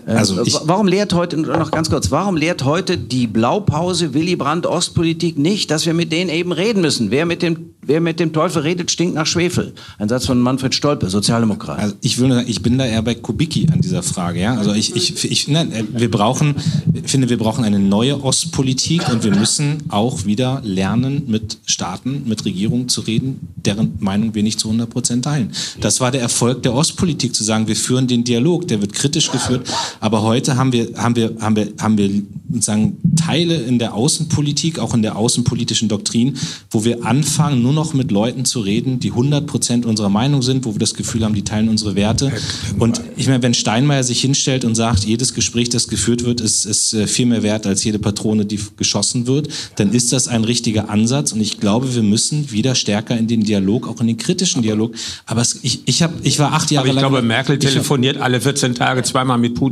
Also 0.05 0.39
Äh, 0.39 0.43
ich- 0.47 0.53
wa- 0.53 0.61
warum 0.65 0.87
lehrt 0.87 1.13
heute, 1.13 1.37
noch 1.37 1.71
ganz 1.71 1.89
kurz, 1.89 2.11
warum 2.11 2.35
lehrt 2.37 2.63
heute 2.63 2.97
die 2.97 3.27
Blaupause 3.27 4.13
Willy 4.13 4.35
Brandt 4.35 4.65
Ostpolitik 4.65 5.37
nicht, 5.37 5.71
dass 5.71 5.85
wir 5.85 5.93
mit 5.93 6.11
denen 6.11 6.29
eben 6.29 6.51
reden 6.51 6.81
müssen? 6.81 7.11
Wer 7.11 7.25
mit 7.25 7.41
dem, 7.41 7.71
wer 7.81 8.01
mit 8.01 8.19
dem 8.19 8.33
Teufel 8.33 8.63
redet, 8.63 8.91
stinkt 8.91 9.15
nach 9.15 9.25
Schwefel. 9.25 9.73
Ein 9.97 10.09
Satz 10.09 10.25
von 10.25 10.39
Manfred 10.39 10.75
Stolpe, 10.75 11.09
Sozialdemokrat. 11.09 11.79
Also 11.79 11.95
ich 12.01 12.17
würde 12.17 12.35
sagen, 12.35 12.47
ich 12.49 12.61
bin 12.61 12.77
da 12.77 12.85
eher 12.85 13.01
bei 13.01 13.15
Kubicki 13.15 13.67
an 13.71 13.79
dieser 13.81 14.03
Frage, 14.03 14.41
ja. 14.41 14.55
Also 14.55 14.73
ich, 14.73 14.95
ich, 14.95 15.29
ich 15.31 15.47
nein, 15.47 15.71
äh, 15.71 15.83
wir 15.93 16.11
brauchen, 16.11 16.55
ich 16.93 17.09
finde, 17.09 17.29
wir 17.29 17.37
brauchen 17.37 17.63
eine 17.63 17.79
neue 17.79 18.21
Ostpolitik 18.23 19.07
und 19.09 19.23
wir 19.23 19.35
müssen 19.35 19.83
auch 19.89 20.25
wieder 20.25 20.61
lernen, 20.63 21.23
mit 21.27 21.57
Staaten, 21.65 22.23
mit 22.25 22.43
Regierungen 22.45 22.89
zu 22.89 23.01
reden, 23.01 23.47
deren 23.55 23.93
Meinung 23.99 24.35
wir 24.35 24.43
nicht 24.43 24.59
zu 24.59 24.67
100 24.67 24.89
Prozent 24.89 25.25
teilen. 25.25 25.51
Das 25.79 25.99
war 26.01 26.11
der 26.11 26.21
Erfolg 26.21 26.63
der 26.63 26.73
Ostpolitik, 26.73 27.33
zu 27.35 27.43
sagen, 27.43 27.67
wir 27.67 27.75
führen 27.75 28.07
den 28.07 28.23
Dialog, 28.23 28.67
der 28.67 28.81
wird 28.81 28.93
kritisch 28.93 29.31
geführt, 29.31 29.67
aber 29.99 30.21
heute 30.21 30.57
haben 30.57 30.71
wir, 30.71 30.89
haben 30.95 31.15
wir, 31.15 31.35
haben 31.39 31.55
wir, 31.55 31.73
haben 31.79 31.97
wir 31.97 32.09
sozusagen 32.49 32.97
Teile 33.15 33.55
in 33.55 33.79
der 33.79 33.93
Außenpolitik, 33.93 34.79
auch 34.79 34.93
in 34.93 35.01
der 35.01 35.17
außenpolitischen 35.17 35.89
Doktrin, 35.89 36.37
wo 36.71 36.85
wir 36.85 37.05
anfangen, 37.05 37.61
nur 37.61 37.73
noch 37.73 37.93
mit 37.93 38.11
Leuten 38.11 38.45
zu 38.45 38.61
reden, 38.61 38.99
die 38.99 39.09
100 39.09 39.45
Prozent 39.45 39.85
unserer 39.85 40.09
Meinung 40.09 40.41
sind, 40.41 40.65
wo 40.65 40.73
wir 40.73 40.79
das 40.79 40.93
Gefühl 40.93 41.25
haben, 41.25 41.35
die 41.35 41.43
teilen 41.43 41.69
unsere 41.69 41.95
Werte. 41.95 42.31
Und 42.79 43.01
ich 43.15 43.27
meine, 43.27 43.43
wenn 43.43 43.53
Steinmeier 43.53 44.03
sich 44.03 44.21
hinstellt 44.21 44.65
und 44.65 44.75
sagt, 44.75 45.03
jedes 45.03 45.33
Gespräch, 45.33 45.69
das 45.69 45.87
geführt 45.87 46.23
wird, 46.23 46.41
ist, 46.41 46.65
ist 46.65 46.93
äh, 46.93 47.07
viel 47.07 47.25
mehr 47.25 47.43
wert 47.43 47.65
als 47.65 47.83
jede 47.83 47.99
Patrone, 47.99 48.45
die 48.45 48.59
geschossen 48.77 49.27
wird, 49.27 49.49
dann 49.75 49.91
ist 49.91 50.13
das 50.13 50.27
ein 50.27 50.43
richtiger 50.43 50.89
Ansatz. 50.89 51.33
Und 51.33 51.41
ich 51.41 51.59
glaube, 51.59 51.93
wir 51.95 52.03
müssen 52.03 52.51
wieder 52.51 52.75
stärker 52.75 53.17
in 53.17 53.27
den 53.27 53.43
Dialog, 53.43 53.87
auch 53.87 53.99
in 53.99 54.07
den 54.07 54.17
kritischen 54.17 54.61
Dialog. 54.61 54.93
Aber 55.25 55.41
es, 55.41 55.59
ich, 55.63 55.81
ich, 55.85 56.03
hab, 56.03 56.13
ich 56.23 56.39
war 56.39 56.53
acht 56.53 56.71
Jahre 56.71 56.85
Aber 56.85 56.89
ich 56.89 57.01
lang... 57.01 57.11
glaube, 57.11 57.21
Merkel 57.21 57.59
telefoniert 57.59 58.17
alle 58.17 58.39
14 58.39 58.75
Tage 58.75 59.03
zweimal 59.03 59.37
mit 59.37 59.55
Putin. 59.55 59.66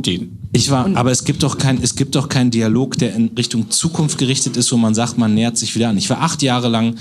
Ich 0.52 0.70
war, 0.70 0.88
aber 0.96 1.10
es 1.10 1.24
gibt 1.24 1.42
doch 1.42 1.58
kein, 1.58 1.82
es 1.82 1.96
gibt 1.96 2.14
doch 2.14 2.28
keinen 2.28 2.50
Dialog, 2.50 2.96
der 2.98 3.14
in 3.14 3.30
Richtung 3.36 3.70
Zukunft 3.70 4.18
gerichtet 4.18 4.56
ist, 4.56 4.72
wo 4.72 4.76
man 4.76 4.94
sagt, 4.94 5.18
man 5.18 5.34
nähert 5.34 5.58
sich 5.58 5.74
wieder 5.74 5.88
an. 5.88 5.98
Ich 5.98 6.08
war 6.10 6.22
acht 6.22 6.42
Jahre 6.42 6.68
lang 6.68 6.96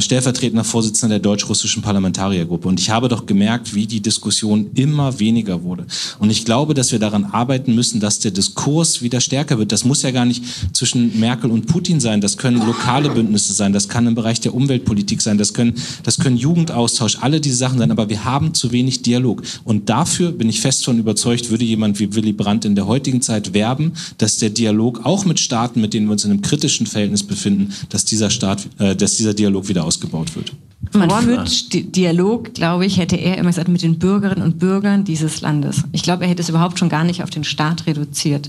stellvertretender 0.00 0.64
Vorsitzender 0.64 1.16
der 1.16 1.22
deutsch-russischen 1.22 1.82
Parlamentariergruppe 1.82 2.68
und 2.68 2.80
ich 2.80 2.88
habe 2.88 3.08
doch 3.08 3.26
gemerkt, 3.26 3.74
wie 3.74 3.86
die 3.86 4.00
Diskussion 4.00 4.70
immer 4.74 5.18
weniger 5.20 5.62
wurde. 5.62 5.86
Und 6.18 6.30
ich 6.30 6.46
glaube, 6.46 6.72
dass 6.72 6.90
wir 6.90 6.98
daran 6.98 7.26
arbeiten 7.26 7.74
müssen, 7.74 8.00
dass 8.00 8.18
der 8.18 8.30
Diskurs 8.30 9.02
wieder 9.02 9.20
stärker 9.20 9.58
wird. 9.58 9.72
Das 9.72 9.84
muss 9.84 10.00
ja 10.00 10.10
gar 10.10 10.24
nicht 10.24 10.42
zwischen 10.72 11.20
Merkel 11.20 11.50
und 11.50 11.66
Putin 11.66 12.00
sein. 12.00 12.22
Das 12.22 12.38
können 12.38 12.64
lokale 12.64 13.10
Bündnisse 13.10 13.52
sein. 13.52 13.74
Das 13.74 13.88
kann 13.88 14.06
im 14.06 14.14
Bereich 14.14 14.40
der 14.40 14.54
Umweltpolitik 14.54 15.20
sein. 15.20 15.36
Das 15.36 15.52
können, 15.52 15.74
das 16.02 16.18
können 16.18 16.38
Jugendaustausch, 16.38 17.18
alle 17.20 17.40
diese 17.40 17.56
Sachen 17.56 17.78
sein. 17.78 17.90
Aber 17.90 18.08
wir 18.08 18.24
haben 18.24 18.54
zu 18.54 18.72
wenig 18.72 19.02
Dialog. 19.02 19.42
Und 19.64 19.90
dafür 19.90 20.32
bin 20.32 20.48
ich 20.48 20.62
fest 20.62 20.84
von 20.84 20.98
überzeugt, 20.98 21.50
würde 21.50 21.64
jemand 21.64 22.00
wie 22.00 22.14
Willy 22.14 22.32
Brandt 22.32 22.64
in 22.64 22.74
der 22.74 22.86
heutigen 22.86 23.20
Zeit 23.20 23.52
werben, 23.52 23.92
dass 24.16 24.38
der 24.38 24.48
Dialog 24.48 25.04
auch 25.04 25.26
mit 25.26 25.40
Staaten, 25.40 25.82
mit 25.82 25.92
denen 25.92 26.06
wir 26.06 26.12
uns 26.12 26.24
in 26.24 26.30
einem 26.30 26.40
kritischen 26.42 26.86
Verhältnis 26.86 27.22
befinden, 27.22 27.74
dass 27.90 28.06
dieser 28.06 28.30
Staat, 28.30 28.66
äh, 28.78 28.96
dass 28.96 29.16
dieser 29.16 29.34
Dialog 29.34 29.68
wieder 29.68 29.73
ausgebaut 29.82 30.36
wird. 30.36 30.52
Man 30.92 31.10
führt 31.22 31.72
Di- 31.72 31.84
Dialog, 31.90 32.54
glaube 32.54 32.84
ich, 32.86 32.98
hätte 32.98 33.16
er 33.16 33.38
immer 33.38 33.48
gesagt, 33.48 33.68
mit 33.68 33.82
den 33.82 33.98
Bürgerinnen 33.98 34.42
und 34.44 34.58
Bürgern 34.58 35.04
dieses 35.04 35.40
Landes. 35.40 35.82
Ich 35.92 36.02
glaube, 36.02 36.24
er 36.24 36.30
hätte 36.30 36.42
es 36.42 36.48
überhaupt 36.50 36.78
schon 36.78 36.90
gar 36.90 37.04
nicht 37.04 37.22
auf 37.22 37.30
den 37.30 37.42
Staat 37.42 37.86
reduziert. 37.86 38.48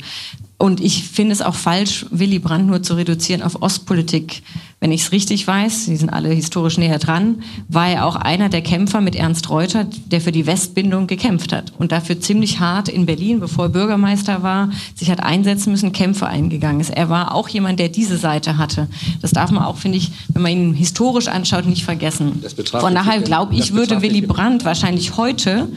Und 0.57 0.79
ich 0.81 1.03
finde 1.03 1.33
es 1.33 1.41
auch 1.41 1.55
falsch, 1.55 2.05
Willy 2.11 2.39
Brandt 2.39 2.67
nur 2.67 2.83
zu 2.83 2.95
reduzieren 2.95 3.41
auf 3.41 3.61
Ostpolitik. 3.61 4.43
Wenn 4.85 4.91
ich 4.91 5.01
es 5.01 5.11
richtig 5.11 5.47
weiß, 5.47 5.85
Sie 5.85 5.95
sind 5.95 6.11
alle 6.11 6.29
historisch 6.29 6.77
näher 6.77 6.99
dran, 6.99 7.41
war 7.67 7.89
er 7.89 8.05
auch 8.05 8.15
einer 8.15 8.49
der 8.49 8.61
Kämpfer 8.61 9.01
mit 9.01 9.15
Ernst 9.15 9.49
Reuter, 9.49 9.87
der 10.11 10.21
für 10.21 10.31
die 10.31 10.45
Westbindung 10.45 11.07
gekämpft 11.07 11.53
hat 11.53 11.73
und 11.79 11.91
dafür 11.91 12.19
ziemlich 12.19 12.59
hart 12.59 12.87
in 12.87 13.07
Berlin, 13.07 13.39
bevor 13.39 13.65
er 13.65 13.69
Bürgermeister 13.69 14.43
war, 14.43 14.69
sich 14.93 15.09
hat 15.09 15.23
einsetzen 15.23 15.71
müssen, 15.71 15.91
Kämpfe 15.91 16.27
eingegangen 16.27 16.81
ist. 16.81 16.91
Er 16.91 17.09
war 17.09 17.33
auch 17.33 17.49
jemand, 17.49 17.79
der 17.79 17.89
diese 17.89 18.17
Seite 18.17 18.59
hatte. 18.59 18.87
Das 19.23 19.31
darf 19.31 19.49
man 19.49 19.63
auch, 19.63 19.77
finde 19.77 19.97
ich, 19.97 20.11
wenn 20.27 20.43
man 20.43 20.51
ihn 20.51 20.73
historisch 20.75 21.29
anschaut, 21.29 21.65
nicht 21.65 21.83
vergessen. 21.83 22.43
Von 22.69 22.93
daher 22.93 23.21
glaube 23.21 23.55
ich, 23.55 23.73
würde 23.73 24.03
Willy 24.03 24.21
Brandt 24.21 24.65
wahrscheinlich 24.65 25.17
heute 25.17 25.67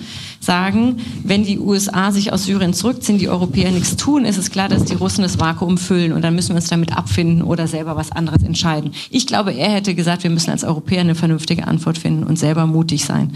sagen, 0.41 0.99
wenn 1.25 1.45
die 1.45 1.59
USA 1.59 2.13
sich 2.13 2.33
aus 2.33 2.45
Syrien 2.45 2.75
zurückziehen, 2.75 3.19
die 3.19 3.29
Europäer 3.29 3.71
nichts 3.71 3.97
tun, 3.97 4.25
ist 4.25 4.39
es 4.39 4.51
klar, 4.51 4.69
dass 4.69 4.85
die 4.85 4.95
Russen 4.95 5.23
das 5.23 5.39
Vakuum 5.39 5.79
füllen 5.79 6.13
und 6.13 6.23
dann 6.23 6.35
müssen 6.35 6.51
wir 6.51 6.57
uns 6.57 6.69
damit 6.69 6.97
abfinden 6.97 7.43
oder 7.43 7.67
selber 7.67 7.97
was 7.97 8.13
anderes 8.13 8.43
entscheiden. 8.43 8.93
Ich 9.11 9.27
glaube, 9.27 9.53
er 9.53 9.71
hätte 9.71 9.95
gesagt, 9.95 10.23
wir 10.23 10.31
müssen 10.31 10.51
als 10.51 10.65
Europäer 10.65 11.01
eine 11.01 11.15
vernünftige 11.15 11.67
Antwort 11.67 11.99
finden 11.99 12.25
und 12.25 12.39
selber 12.39 12.67
mutig 12.67 13.05
sein. 13.05 13.33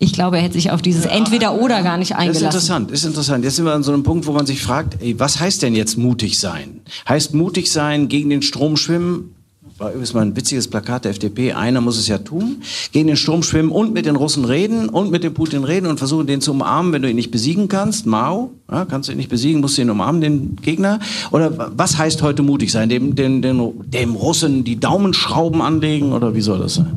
Ich 0.00 0.12
glaube, 0.12 0.36
er 0.36 0.42
hätte 0.42 0.54
sich 0.54 0.70
auf 0.72 0.82
dieses 0.82 1.06
Entweder-Oder 1.06 1.82
gar 1.82 1.96
nicht 1.96 2.16
eingelassen. 2.16 2.44
Das 2.46 2.54
ist 2.56 2.62
interessant, 2.64 2.90
ist 2.90 3.04
interessant. 3.04 3.44
Jetzt 3.44 3.56
sind 3.56 3.64
wir 3.64 3.72
an 3.72 3.84
so 3.84 3.92
einem 3.92 4.02
Punkt, 4.02 4.26
wo 4.26 4.32
man 4.32 4.44
sich 4.44 4.60
fragt, 4.60 5.00
ey, 5.00 5.18
was 5.18 5.38
heißt 5.38 5.62
denn 5.62 5.74
jetzt 5.74 5.96
mutig 5.96 6.38
sein? 6.38 6.80
Heißt 7.08 7.32
mutig 7.32 7.70
sein, 7.70 8.08
gegen 8.08 8.28
den 8.28 8.42
Strom 8.42 8.76
schwimmen? 8.76 9.33
War 9.76 9.88
übrigens 9.88 10.14
mal 10.14 10.20
ein 10.22 10.36
witziges 10.36 10.68
Plakat 10.68 11.04
der 11.04 11.10
FDP. 11.10 11.52
Einer 11.52 11.80
muss 11.80 11.98
es 11.98 12.06
ja 12.06 12.18
tun. 12.18 12.62
Gegen 12.92 13.08
den 13.08 13.16
Strom 13.16 13.42
schwimmen 13.42 13.70
und 13.70 13.92
mit 13.92 14.06
den 14.06 14.14
Russen 14.14 14.44
reden 14.44 14.88
und 14.88 15.10
mit 15.10 15.24
dem 15.24 15.34
Putin 15.34 15.64
reden 15.64 15.86
und 15.86 15.98
versuchen, 15.98 16.28
den 16.28 16.40
zu 16.40 16.52
umarmen, 16.52 16.92
wenn 16.92 17.02
du 17.02 17.10
ihn 17.10 17.16
nicht 17.16 17.32
besiegen 17.32 17.66
kannst. 17.66 18.06
Mao, 18.06 18.52
ja, 18.70 18.84
kannst 18.84 19.08
du 19.08 19.12
ihn 19.12 19.18
nicht 19.18 19.30
besiegen, 19.30 19.60
musst 19.60 19.76
du 19.76 19.82
ihn 19.82 19.90
umarmen, 19.90 20.20
den 20.20 20.56
Gegner. 20.62 21.00
Oder 21.32 21.72
was 21.76 21.98
heißt 21.98 22.22
heute 22.22 22.42
mutig 22.42 22.70
sein? 22.70 22.88
Dem, 22.88 23.16
dem, 23.16 23.42
dem, 23.42 23.72
dem 23.90 24.14
Russen 24.14 24.62
die 24.62 24.78
Daumenschrauben 24.78 25.60
anlegen 25.60 26.12
oder 26.12 26.36
wie 26.36 26.40
soll 26.40 26.60
das 26.60 26.74
sein? 26.74 26.92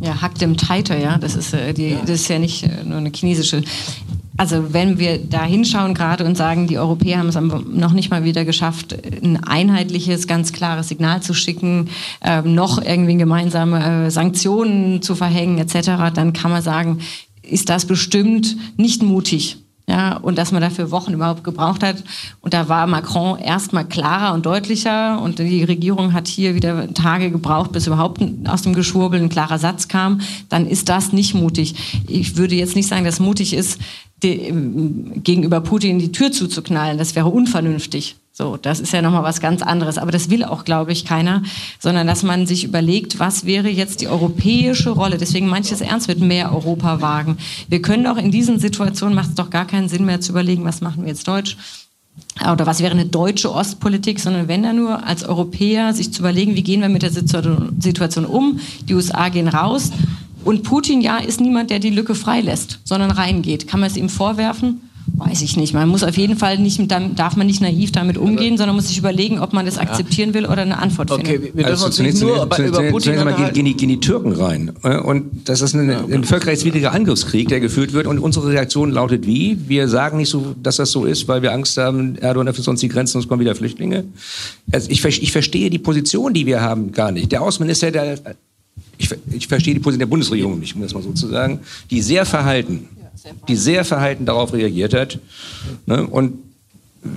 Ja, 0.00 0.22
hackt 0.22 0.40
dem 0.40 0.56
Tighter, 0.56 0.98
ja. 0.98 1.18
Das 1.18 1.36
ist, 1.36 1.52
äh, 1.52 1.74
die, 1.74 1.96
das 2.06 2.22
ist 2.22 2.28
ja 2.28 2.38
nicht 2.38 2.62
äh, 2.62 2.84
nur 2.84 2.98
eine 2.98 3.10
chinesische. 3.14 3.62
Also 4.36 4.72
wenn 4.72 4.98
wir 4.98 5.18
da 5.18 5.44
hinschauen 5.44 5.94
gerade 5.94 6.24
und 6.24 6.36
sagen, 6.36 6.66
die 6.66 6.78
Europäer 6.78 7.18
haben 7.18 7.28
es 7.28 7.38
noch 7.38 7.92
nicht 7.92 8.10
mal 8.10 8.24
wieder 8.24 8.44
geschafft, 8.44 8.96
ein 9.22 9.42
einheitliches, 9.44 10.26
ganz 10.26 10.52
klares 10.52 10.88
Signal 10.88 11.22
zu 11.22 11.34
schicken, 11.34 11.88
äh, 12.20 12.42
noch 12.42 12.82
irgendwie 12.82 13.16
gemeinsame 13.16 14.06
äh, 14.06 14.10
Sanktionen 14.10 15.02
zu 15.02 15.14
verhängen 15.14 15.58
etc., 15.58 16.12
dann 16.12 16.32
kann 16.32 16.50
man 16.50 16.62
sagen, 16.62 16.98
ist 17.42 17.68
das 17.68 17.84
bestimmt 17.84 18.56
nicht 18.76 19.02
mutig. 19.02 19.58
Ja, 19.86 20.16
und 20.16 20.38
dass 20.38 20.50
man 20.50 20.62
dafür 20.62 20.90
Wochen 20.90 21.12
überhaupt 21.12 21.44
gebraucht 21.44 21.82
hat. 21.82 22.02
Und 22.40 22.54
da 22.54 22.70
war 22.70 22.86
Macron 22.86 23.38
erstmal 23.38 23.86
klarer 23.86 24.32
und 24.32 24.46
deutlicher 24.46 25.20
und 25.20 25.38
die 25.38 25.62
Regierung 25.62 26.14
hat 26.14 26.26
hier 26.26 26.54
wieder 26.54 26.92
Tage 26.94 27.30
gebraucht, 27.30 27.72
bis 27.72 27.86
überhaupt 27.86 28.22
aus 28.46 28.62
dem 28.62 28.72
Geschwurbel 28.72 29.20
ein 29.20 29.28
klarer 29.28 29.58
Satz 29.58 29.88
kam. 29.88 30.22
Dann 30.48 30.66
ist 30.66 30.88
das 30.88 31.12
nicht 31.12 31.34
mutig. 31.34 32.02
Ich 32.08 32.36
würde 32.36 32.54
jetzt 32.54 32.76
nicht 32.76 32.88
sagen, 32.88 33.04
dass 33.04 33.20
mutig 33.20 33.52
ist, 33.52 33.78
die, 34.22 34.52
gegenüber 35.22 35.60
Putin 35.60 35.98
die 35.98 36.12
Tür 36.12 36.32
zuzuknallen. 36.32 36.96
Das 36.96 37.14
wäre 37.14 37.28
unvernünftig. 37.28 38.16
So, 38.36 38.56
das 38.56 38.80
ist 38.80 38.92
ja 38.92 39.00
nochmal 39.00 39.22
was 39.22 39.40
ganz 39.40 39.62
anderes. 39.62 39.96
Aber 39.96 40.10
das 40.10 40.28
will 40.28 40.42
auch, 40.42 40.64
glaube 40.64 40.90
ich, 40.90 41.04
keiner, 41.04 41.44
sondern 41.78 42.08
dass 42.08 42.24
man 42.24 42.48
sich 42.48 42.64
überlegt, 42.64 43.20
was 43.20 43.46
wäre 43.46 43.68
jetzt 43.68 44.00
die 44.00 44.08
europäische 44.08 44.90
Rolle. 44.90 45.18
Deswegen 45.18 45.46
manches 45.46 45.80
ernst 45.80 46.08
mit 46.08 46.18
mehr 46.18 46.52
Europa 46.52 47.00
wagen. 47.00 47.38
Wir 47.68 47.80
können 47.80 48.08
auch 48.08 48.16
in 48.16 48.32
diesen 48.32 48.58
Situationen, 48.58 49.14
macht 49.14 49.28
es 49.28 49.34
doch 49.36 49.50
gar 49.50 49.68
keinen 49.68 49.88
Sinn 49.88 50.04
mehr 50.04 50.20
zu 50.20 50.32
überlegen, 50.32 50.64
was 50.64 50.80
machen 50.80 51.02
wir 51.04 51.10
jetzt 51.10 51.28
Deutsch, 51.28 51.56
oder 52.40 52.66
was 52.66 52.80
wäre 52.80 52.90
eine 52.90 53.06
deutsche 53.06 53.52
Ostpolitik, 53.52 54.18
sondern 54.18 54.48
wenn 54.48 54.64
da 54.64 54.72
nur 54.72 55.06
als 55.06 55.22
Europäer 55.22 55.94
sich 55.94 56.12
zu 56.12 56.18
überlegen, 56.18 56.56
wie 56.56 56.64
gehen 56.64 56.80
wir 56.80 56.88
mit 56.88 57.02
der 57.02 57.12
Situation 57.12 58.24
um. 58.26 58.58
Die 58.88 58.94
USA 58.94 59.28
gehen 59.28 59.46
raus 59.46 59.92
und 60.44 60.64
Putin, 60.64 61.00
ja, 61.00 61.18
ist 61.18 61.40
niemand, 61.40 61.70
der 61.70 61.78
die 61.78 61.90
Lücke 61.90 62.16
freilässt, 62.16 62.80
sondern 62.82 63.12
reingeht. 63.12 63.68
Kann 63.68 63.78
man 63.78 63.90
es 63.90 63.96
ihm 63.96 64.08
vorwerfen? 64.08 64.80
Weiß 65.16 65.42
ich 65.42 65.56
nicht. 65.56 65.74
Man 65.74 65.88
muss 65.88 66.02
auf 66.02 66.16
jeden 66.16 66.36
Fall 66.36 66.58
nicht, 66.58 66.80
darf 66.90 67.36
man 67.36 67.46
nicht 67.46 67.60
naiv 67.60 67.92
damit 67.92 68.18
umgehen, 68.18 68.58
sondern 68.58 68.74
muss 68.74 68.88
sich 68.88 68.98
überlegen, 68.98 69.38
ob 69.38 69.52
man 69.52 69.64
das 69.64 69.78
akzeptieren 69.78 70.34
will 70.34 70.44
oder 70.44 70.62
eine 70.62 70.78
Antwort 70.78 71.08
findet. 71.08 71.28
Okay, 71.28 71.40
wir 71.54 71.64
dürfen 71.64 71.66
also 71.66 71.86
uns 71.86 71.98
nicht 72.00 72.20
nur 72.20 72.42
über, 72.42 72.58
über 72.58 72.82
Putin 72.90 73.14
zunächst 73.14 73.24
mal 73.24 73.50
gehen, 73.52 73.64
die, 73.64 73.74
gehen 73.74 73.88
die 73.88 74.00
Türken 74.00 74.32
rein. 74.32 74.72
Äh, 74.82 74.98
und 74.98 75.48
das 75.48 75.60
ist 75.60 75.74
ein, 75.74 75.88
ein 75.88 76.24
völkerrechtswidriger 76.24 76.92
Angriffskrieg, 76.92 77.48
der 77.48 77.60
geführt 77.60 77.92
wird. 77.92 78.08
Und 78.08 78.18
unsere 78.18 78.48
Reaktion 78.48 78.90
lautet 78.90 79.24
wie? 79.24 79.56
Wir 79.68 79.86
sagen 79.86 80.16
nicht 80.16 80.30
so, 80.30 80.56
dass 80.60 80.76
das 80.76 80.90
so 80.90 81.04
ist, 81.04 81.28
weil 81.28 81.42
wir 81.42 81.52
Angst 81.52 81.76
haben, 81.78 82.16
Erdogan 82.16 82.48
öffnet 82.48 82.66
uns 82.66 82.80
die 82.80 82.88
Grenzen, 82.88 83.20
es 83.20 83.28
kommen 83.28 83.40
wieder 83.40 83.54
Flüchtlinge. 83.54 84.04
Also 84.72 84.90
ich, 84.90 85.04
ich 85.04 85.30
verstehe 85.30 85.70
die 85.70 85.78
Position, 85.78 86.34
die 86.34 86.44
wir 86.44 86.60
haben, 86.60 86.90
gar 86.90 87.12
nicht. 87.12 87.30
Der 87.30 87.42
Außenminister, 87.42 87.92
der 87.92 88.18
ich, 88.98 89.10
ich 89.30 89.48
verstehe 89.48 89.74
die 89.74 89.80
Position 89.80 90.00
der 90.00 90.06
Bundesregierung 90.06 90.58
nicht, 90.58 90.74
um 90.74 90.82
das 90.82 90.94
mal 90.94 91.02
so 91.02 91.12
zu 91.12 91.28
sagen, 91.28 91.60
die 91.90 92.00
sehr 92.00 92.24
verhalten, 92.26 92.88
die 93.48 93.56
sehr 93.56 93.84
verhalten 93.84 94.26
darauf 94.26 94.52
reagiert 94.52 94.94
hat. 94.94 95.18
Ne? 95.86 96.06
Und 96.06 96.38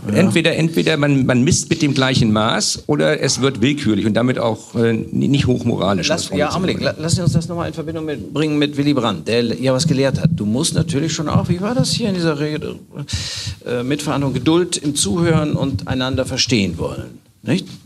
ja. 0.08 0.14
entweder, 0.16 0.56
entweder 0.56 0.98
man, 0.98 1.26
man 1.26 1.44
misst 1.44 1.70
mit 1.70 1.82
dem 1.82 1.94
gleichen 1.94 2.32
Maß 2.32 2.84
oder 2.88 3.22
es 3.22 3.42
wird 3.42 3.62
willkürlich 3.62 4.06
und 4.06 4.14
damit 4.14 4.40
auch 4.40 4.76
äh, 4.76 4.94
nicht 4.94 5.48
hochmoralisch. 5.48 6.08
Lass, 6.08 6.30
ja, 6.30 6.50
Amelie, 6.50 6.78
lass 6.98 7.20
uns 7.20 7.34
das 7.34 7.48
nochmal 7.48 7.68
in 7.68 7.74
Verbindung 7.74 8.06
mit, 8.06 8.34
bringen 8.34 8.58
mit 8.58 8.78
Willy 8.78 8.94
Brandt, 8.94 9.28
der 9.28 9.44
ja 9.44 9.74
was 9.74 9.88
gelehrt 9.88 10.20
hat. 10.20 10.30
Du 10.36 10.46
musst 10.46 10.74
natürlich 10.74 11.14
schon 11.14 11.30
auch, 11.30 11.50
wie 11.50 11.62
war 11.62 11.76
das 11.76 11.92
hier 11.92 12.10
in 12.10 12.16
dieser 12.16 12.40
Rede, 12.40 12.76
äh, 13.66 13.84
Mitverhandlung, 13.84 14.34
Geduld 14.34 14.78
im 14.78 14.96
Zuhören 14.96 15.54
und 15.54 15.88
einander 15.88 16.26
verstehen 16.26 16.78
wollen. 16.78 17.20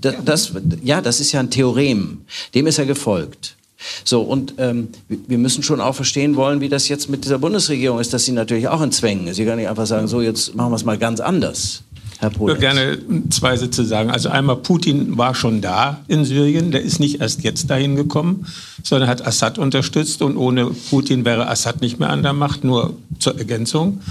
Das, 0.01 0.15
das, 0.25 0.53
ja, 0.83 1.01
das 1.01 1.19
ist 1.19 1.33
ja 1.33 1.39
ein 1.39 1.51
Theorem. 1.51 2.21
Dem 2.55 2.65
ist 2.65 2.79
er 2.79 2.87
gefolgt. 2.87 3.55
So, 4.03 4.21
und 4.21 4.55
ähm, 4.57 4.89
wir 5.07 5.37
müssen 5.37 5.63
schon 5.63 5.81
auch 5.81 5.95
verstehen 5.95 6.35
wollen, 6.35 6.61
wie 6.61 6.69
das 6.69 6.87
jetzt 6.87 7.09
mit 7.09 7.25
dieser 7.25 7.39
Bundesregierung 7.39 7.99
ist, 7.99 8.13
dass 8.13 8.25
sie 8.25 8.31
natürlich 8.31 8.67
auch 8.67 8.81
in 8.81 8.91
Zwängen 8.91 9.27
ist. 9.27 9.37
Sie 9.37 9.45
kann 9.45 9.57
nicht 9.57 9.69
einfach 9.69 9.87
sagen, 9.87 10.07
so, 10.07 10.21
jetzt 10.21 10.55
machen 10.55 10.71
wir 10.71 10.75
es 10.75 10.85
mal 10.85 10.97
ganz 10.97 11.19
anders. 11.19 11.83
Herr 12.19 12.31
Ich 12.31 12.39
würde 12.39 12.59
gerne 12.59 12.99
zwei 13.31 13.57
Sätze 13.57 13.83
sagen. 13.83 14.11
Also 14.11 14.29
einmal, 14.29 14.57
Putin 14.57 15.17
war 15.17 15.33
schon 15.33 15.59
da 15.59 16.01
in 16.07 16.23
Syrien. 16.23 16.69
Der 16.69 16.83
ist 16.83 16.99
nicht 16.99 17.19
erst 17.19 17.43
jetzt 17.43 17.67
dahin 17.71 17.95
gekommen, 17.95 18.45
sondern 18.83 19.09
hat 19.09 19.25
Assad 19.25 19.57
unterstützt. 19.57 20.21
Und 20.21 20.37
ohne 20.37 20.67
Putin 20.67 21.25
wäre 21.25 21.47
Assad 21.49 21.81
nicht 21.81 21.99
mehr 21.99 22.11
an 22.11 22.21
der 22.21 22.33
Macht, 22.33 22.63
nur 22.63 22.95
zur 23.17 23.39
Ergänzung. 23.39 24.01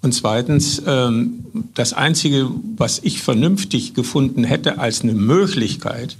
Und 0.00 0.12
zweitens, 0.12 0.82
ähm, 0.86 1.44
das 1.74 1.92
Einzige, 1.92 2.48
was 2.76 3.00
ich 3.02 3.20
vernünftig 3.20 3.92
gefunden 3.92 4.44
hätte 4.44 4.78
als 4.78 5.02
eine 5.02 5.12
Möglichkeit, 5.12 6.16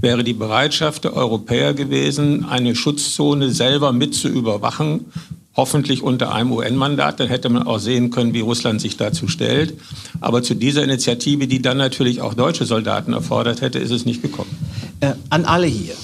wäre 0.00 0.24
die 0.24 0.32
Bereitschaft 0.32 1.04
der 1.04 1.14
Europäer 1.14 1.74
gewesen, 1.74 2.44
eine 2.44 2.74
Schutzzone 2.74 3.50
selber 3.50 3.92
mit 3.92 4.14
zu 4.14 4.28
überwachen, 4.28 5.06
hoffentlich 5.54 6.02
unter 6.02 6.32
einem 6.32 6.52
UN-Mandat. 6.52 7.20
Dann 7.20 7.28
hätte 7.28 7.48
man 7.48 7.64
auch 7.64 7.78
sehen 7.78 8.10
können, 8.10 8.32
wie 8.32 8.40
Russland 8.40 8.80
sich 8.80 8.96
dazu 8.96 9.28
stellt. 9.28 9.74
Aber 10.20 10.42
zu 10.42 10.54
dieser 10.54 10.82
Initiative, 10.82 11.46
die 11.46 11.60
dann 11.60 11.76
natürlich 11.76 12.20
auch 12.22 12.34
deutsche 12.34 12.64
Soldaten 12.64 13.12
erfordert 13.12 13.60
hätte, 13.60 13.78
ist 13.78 13.90
es 13.90 14.06
nicht 14.06 14.22
gekommen. 14.22 14.50
Äh, 15.00 15.14
an 15.28 15.44
alle 15.44 15.66
hier. 15.66 15.94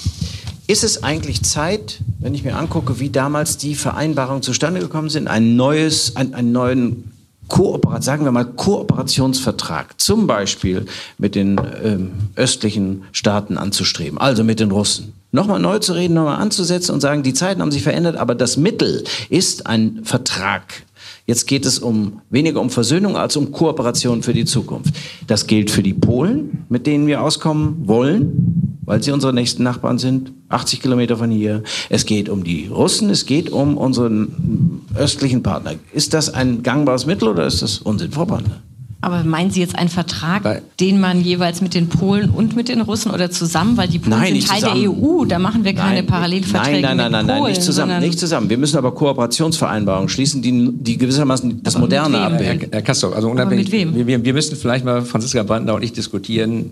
Ist 0.68 0.82
es 0.82 1.04
eigentlich 1.04 1.42
Zeit, 1.42 2.00
wenn 2.18 2.34
ich 2.34 2.42
mir 2.42 2.56
angucke, 2.56 2.98
wie 2.98 3.10
damals 3.10 3.56
die 3.56 3.76
Vereinbarungen 3.76 4.42
zustande 4.42 4.80
gekommen 4.80 5.10
sind, 5.10 5.28
ein 5.28 5.54
neues, 5.54 6.16
ein, 6.16 6.34
einen 6.34 6.50
neuen 6.50 7.12
Kooperat, 7.48 8.02
sagen 8.02 8.24
wir 8.24 8.32
mal 8.32 8.44
Kooperationsvertrag, 8.44 10.00
zum 10.00 10.26
Beispiel 10.26 10.86
mit 11.18 11.34
den 11.34 11.60
ähm, 11.82 12.12
östlichen 12.34 13.04
Staaten 13.12 13.58
anzustreben, 13.58 14.18
also 14.18 14.44
mit 14.44 14.60
den 14.60 14.70
Russen. 14.70 15.12
Nochmal 15.32 15.60
neu 15.60 15.78
zu 15.78 15.92
reden, 15.92 16.14
nochmal 16.14 16.40
anzusetzen 16.40 16.92
und 16.92 17.00
sagen, 17.00 17.22
die 17.22 17.34
Zeiten 17.34 17.60
haben 17.60 17.72
sich 17.72 17.82
verändert, 17.82 18.16
aber 18.16 18.34
das 18.34 18.56
Mittel 18.56 19.04
ist 19.28 19.66
ein 19.66 20.00
Vertrag. 20.02 20.84
Jetzt 21.26 21.46
geht 21.46 21.66
es 21.66 21.78
um 21.78 22.20
weniger 22.30 22.60
um 22.60 22.70
Versöhnung 22.70 23.16
als 23.16 23.36
um 23.36 23.50
Kooperation 23.52 24.22
für 24.22 24.32
die 24.32 24.44
Zukunft. 24.44 24.94
Das 25.26 25.46
gilt 25.46 25.70
für 25.70 25.82
die 25.82 25.94
Polen, 25.94 26.64
mit 26.68 26.86
denen 26.86 27.06
wir 27.06 27.20
auskommen 27.22 27.86
wollen, 27.86 28.65
weil 28.86 29.02
sie 29.02 29.10
unsere 29.10 29.34
nächsten 29.34 29.62
Nachbarn 29.62 29.98
sind, 29.98 30.32
80 30.48 30.80
Kilometer 30.80 31.16
von 31.16 31.30
hier. 31.30 31.62
Es 31.90 32.06
geht 32.06 32.28
um 32.28 32.44
die 32.44 32.68
Russen, 32.68 33.10
es 33.10 33.26
geht 33.26 33.50
um 33.50 33.76
unseren 33.76 34.80
östlichen 34.94 35.42
Partner. 35.42 35.74
Ist 35.92 36.14
das 36.14 36.32
ein 36.32 36.62
gangbares 36.62 37.04
Mittel 37.04 37.28
oder 37.28 37.46
ist 37.46 37.62
das 37.62 37.78
Unsinn, 37.78 38.12
Frau 38.12 38.24
Brandner? 38.24 38.62
Aber 39.02 39.24
meinen 39.24 39.50
Sie 39.50 39.60
jetzt 39.60 39.78
einen 39.78 39.90
Vertrag, 39.90 40.42
weil, 40.42 40.62
den 40.80 40.98
man 40.98 41.20
jeweils 41.20 41.60
mit 41.60 41.74
den 41.74 41.88
Polen 41.88 42.30
und 42.30 42.56
mit 42.56 42.68
den 42.68 42.80
Russen 42.80 43.12
oder 43.12 43.30
zusammen, 43.30 43.76
weil 43.76 43.88
die 43.88 43.98
Polen 43.98 44.18
nein, 44.18 44.32
sind 44.32 44.48
Teil 44.48 44.60
zusammen. 44.60 44.80
der 44.80 44.90
EU, 44.90 45.24
da 45.26 45.38
machen 45.38 45.64
wir 45.64 45.74
keine 45.74 45.96
nein, 45.96 46.06
Parallelverträge 46.06 46.80
nein, 46.80 46.96
nein, 46.96 47.12
nein, 47.12 47.26
nein, 47.26 47.40
Nein, 47.40 47.50
nicht 47.50 47.62
zusammen, 47.62 48.00
nicht 48.00 48.18
zusammen. 48.18 48.48
Wir 48.48 48.58
müssen 48.58 48.78
aber 48.78 48.92
Kooperationsvereinbarungen 48.92 50.08
schließen, 50.08 50.40
die, 50.40 50.72
die 50.72 50.96
gewissermaßen 50.96 51.62
das 51.62 51.78
Moderne 51.78 52.18
abbilden. 52.18 52.60
Herr, 52.60 52.68
Herr 52.72 52.82
Kastorf, 52.82 53.14
also 53.14 53.28
unabhängig, 53.28 53.68
aber 53.68 53.76
mit 53.76 53.94
wem? 53.96 54.06
Wir, 54.06 54.24
wir 54.24 54.32
müssen 54.32 54.56
vielleicht 54.56 54.84
mal 54.84 55.02
Franziska 55.02 55.42
Brandner 55.42 55.74
und 55.74 55.84
ich 55.84 55.92
diskutieren, 55.92 56.70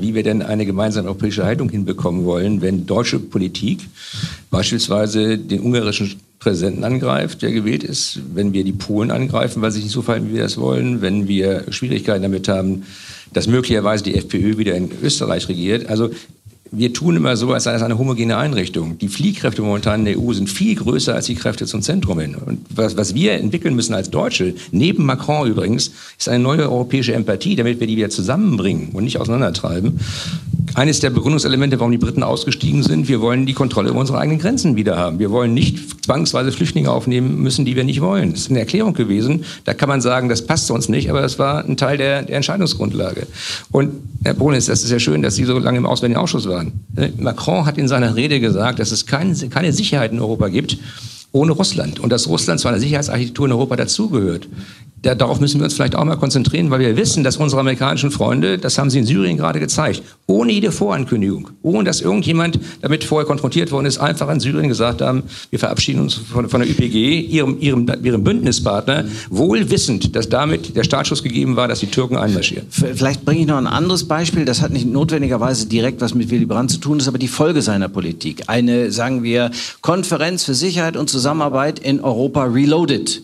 wie 0.00 0.14
wir 0.14 0.22
denn 0.22 0.42
eine 0.42 0.66
gemeinsame 0.66 1.08
europäische 1.08 1.44
Haltung 1.44 1.68
hinbekommen 1.68 2.24
wollen, 2.24 2.62
wenn 2.62 2.86
deutsche 2.86 3.18
Politik 3.18 3.80
beispielsweise 4.50 5.38
den 5.38 5.60
ungarischen 5.60 6.20
Präsidenten 6.38 6.84
angreift, 6.84 7.42
der 7.42 7.52
gewählt 7.52 7.82
ist, 7.82 8.20
wenn 8.34 8.52
wir 8.52 8.62
die 8.62 8.72
Polen 8.72 9.10
angreifen, 9.10 9.62
weil 9.62 9.72
sie 9.72 9.80
nicht 9.80 9.92
so 9.92 10.02
verhalten, 10.02 10.28
wie 10.28 10.34
wir 10.34 10.42
das 10.42 10.58
wollen, 10.58 11.02
wenn 11.02 11.28
wir 11.28 11.64
Schwierigkeiten 11.70 12.22
damit 12.22 12.48
haben, 12.48 12.84
dass 13.32 13.46
möglicherweise 13.46 14.04
die 14.04 14.14
FPÖ 14.14 14.58
wieder 14.58 14.74
in 14.74 14.90
Österreich 15.02 15.48
regiert. 15.48 15.88
Also 15.88 16.10
wir 16.70 16.92
tun 16.92 17.16
immer 17.16 17.36
so, 17.36 17.52
als 17.52 17.64
sei 17.64 17.74
es 17.74 17.82
eine 17.82 17.98
homogene 17.98 18.36
Einrichtung. 18.36 18.98
Die 18.98 19.08
Fliehkräfte 19.08 19.62
momentan 19.62 20.00
in 20.00 20.04
der 20.06 20.18
EU 20.18 20.32
sind 20.32 20.48
viel 20.48 20.74
größer 20.74 21.14
als 21.14 21.26
die 21.26 21.34
Kräfte 21.34 21.66
zum 21.66 21.82
Zentrum 21.82 22.20
hin. 22.20 22.34
Und 22.34 22.60
was, 22.74 22.96
was 22.96 23.14
wir 23.14 23.32
entwickeln 23.32 23.74
müssen 23.74 23.94
als 23.94 24.10
Deutsche, 24.10 24.54
neben 24.70 25.04
Macron 25.04 25.48
übrigens, 25.48 25.92
ist 26.18 26.28
eine 26.28 26.42
neue 26.42 26.62
europäische 26.62 27.14
Empathie, 27.14 27.56
damit 27.56 27.80
wir 27.80 27.86
die 27.86 27.96
wieder 27.96 28.10
zusammenbringen 28.10 28.90
und 28.92 29.04
nicht 29.04 29.18
auseinandertreiben. 29.18 30.00
Eines 30.76 31.00
der 31.00 31.08
Begründungselemente, 31.08 31.80
warum 31.80 31.90
die 31.90 31.96
Briten 31.96 32.22
ausgestiegen 32.22 32.82
sind, 32.82 33.08
wir 33.08 33.22
wollen 33.22 33.46
die 33.46 33.54
Kontrolle 33.54 33.88
über 33.88 33.98
unsere 33.98 34.18
eigenen 34.18 34.38
Grenzen 34.38 34.76
wieder 34.76 34.98
haben. 34.98 35.18
Wir 35.18 35.30
wollen 35.30 35.54
nicht 35.54 36.04
zwangsweise 36.04 36.52
Flüchtlinge 36.52 36.90
aufnehmen 36.90 37.40
müssen, 37.40 37.64
die 37.64 37.76
wir 37.76 37.84
nicht 37.84 38.02
wollen. 38.02 38.32
Das 38.32 38.40
ist 38.40 38.50
eine 38.50 38.58
Erklärung 38.58 38.92
gewesen. 38.92 39.46
Da 39.64 39.72
kann 39.72 39.88
man 39.88 40.02
sagen, 40.02 40.28
das 40.28 40.44
passt 40.44 40.70
uns 40.70 40.90
nicht, 40.90 41.08
aber 41.08 41.22
das 41.22 41.38
war 41.38 41.64
ein 41.64 41.78
Teil 41.78 41.96
der, 41.96 42.24
der 42.24 42.36
Entscheidungsgrundlage. 42.36 43.26
Und 43.70 43.92
Herr 44.22 44.34
Bohnes, 44.34 44.66
das 44.66 44.84
ist 44.84 44.90
ja 44.90 44.98
schön, 44.98 45.22
dass 45.22 45.36
Sie 45.36 45.44
so 45.44 45.58
lange 45.58 45.78
im 45.78 45.86
Auswärtigen 45.86 46.20
Ausschuss 46.20 46.46
waren. 46.46 46.84
Macron 47.16 47.64
hat 47.64 47.78
in 47.78 47.88
seiner 47.88 48.14
Rede 48.14 48.38
gesagt, 48.38 48.78
dass 48.78 48.92
es 48.92 49.06
kein, 49.06 49.34
keine 49.48 49.72
Sicherheit 49.72 50.12
in 50.12 50.20
Europa 50.20 50.48
gibt, 50.48 50.76
ohne 51.32 51.52
Russland 51.52 52.00
und 52.00 52.10
dass 52.10 52.28
Russland 52.28 52.60
zu 52.60 52.68
einer 52.68 52.80
Sicherheitsarchitektur 52.80 53.46
in 53.46 53.52
Europa 53.52 53.76
dazugehört. 53.76 54.46
Da, 55.06 55.14
darauf 55.14 55.38
müssen 55.38 55.60
wir 55.60 55.66
uns 55.66 55.74
vielleicht 55.74 55.94
auch 55.94 56.04
mal 56.04 56.16
konzentrieren, 56.16 56.68
weil 56.70 56.80
wir 56.80 56.96
wissen, 56.96 57.22
dass 57.22 57.36
unsere 57.36 57.60
amerikanischen 57.60 58.10
Freunde, 58.10 58.58
das 58.58 58.76
haben 58.76 58.90
sie 58.90 58.98
in 58.98 59.06
Syrien 59.06 59.36
gerade 59.36 59.60
gezeigt, 59.60 60.02
ohne 60.26 60.50
jede 60.50 60.72
Vorankündigung, 60.72 61.50
ohne 61.62 61.84
dass 61.84 62.00
irgendjemand 62.00 62.58
damit 62.80 63.04
vorher 63.04 63.24
konfrontiert 63.24 63.70
worden 63.70 63.86
ist, 63.86 63.98
einfach 63.98 64.28
in 64.30 64.40
Syrien 64.40 64.66
gesagt 64.66 65.00
haben, 65.02 65.22
wir 65.50 65.60
verabschieden 65.60 66.00
uns 66.00 66.14
von, 66.14 66.48
von 66.48 66.60
der 66.60 66.68
ÜPG, 66.68 67.20
ihrem, 67.20 67.60
ihrem, 67.60 67.86
ihrem 68.02 68.24
Bündnispartner, 68.24 69.04
wohl 69.30 69.70
wissend, 69.70 70.16
dass 70.16 70.28
damit 70.28 70.74
der 70.74 70.82
Startschuss 70.82 71.22
gegeben 71.22 71.54
war, 71.54 71.68
dass 71.68 71.78
die 71.78 71.86
Türken 71.86 72.16
einmarschieren. 72.16 72.66
Vielleicht 72.68 73.24
bringe 73.24 73.42
ich 73.42 73.46
noch 73.46 73.58
ein 73.58 73.68
anderes 73.68 74.08
Beispiel, 74.08 74.44
das 74.44 74.60
hat 74.60 74.72
nicht 74.72 74.88
notwendigerweise 74.88 75.66
direkt 75.66 76.00
was 76.00 76.16
mit 76.16 76.30
Willy 76.30 76.46
Brandt 76.46 76.72
zu 76.72 76.78
tun, 76.78 76.98
ist 76.98 77.06
aber 77.06 77.18
die 77.18 77.28
Folge 77.28 77.62
seiner 77.62 77.88
Politik. 77.88 78.42
Eine, 78.48 78.90
sagen 78.90 79.22
wir, 79.22 79.52
Konferenz 79.82 80.42
für 80.42 80.54
Sicherheit 80.54 80.96
und 80.96 81.08
Zusammenarbeit 81.08 81.78
in 81.78 82.00
Europa 82.00 82.42
Reloaded. 82.42 83.22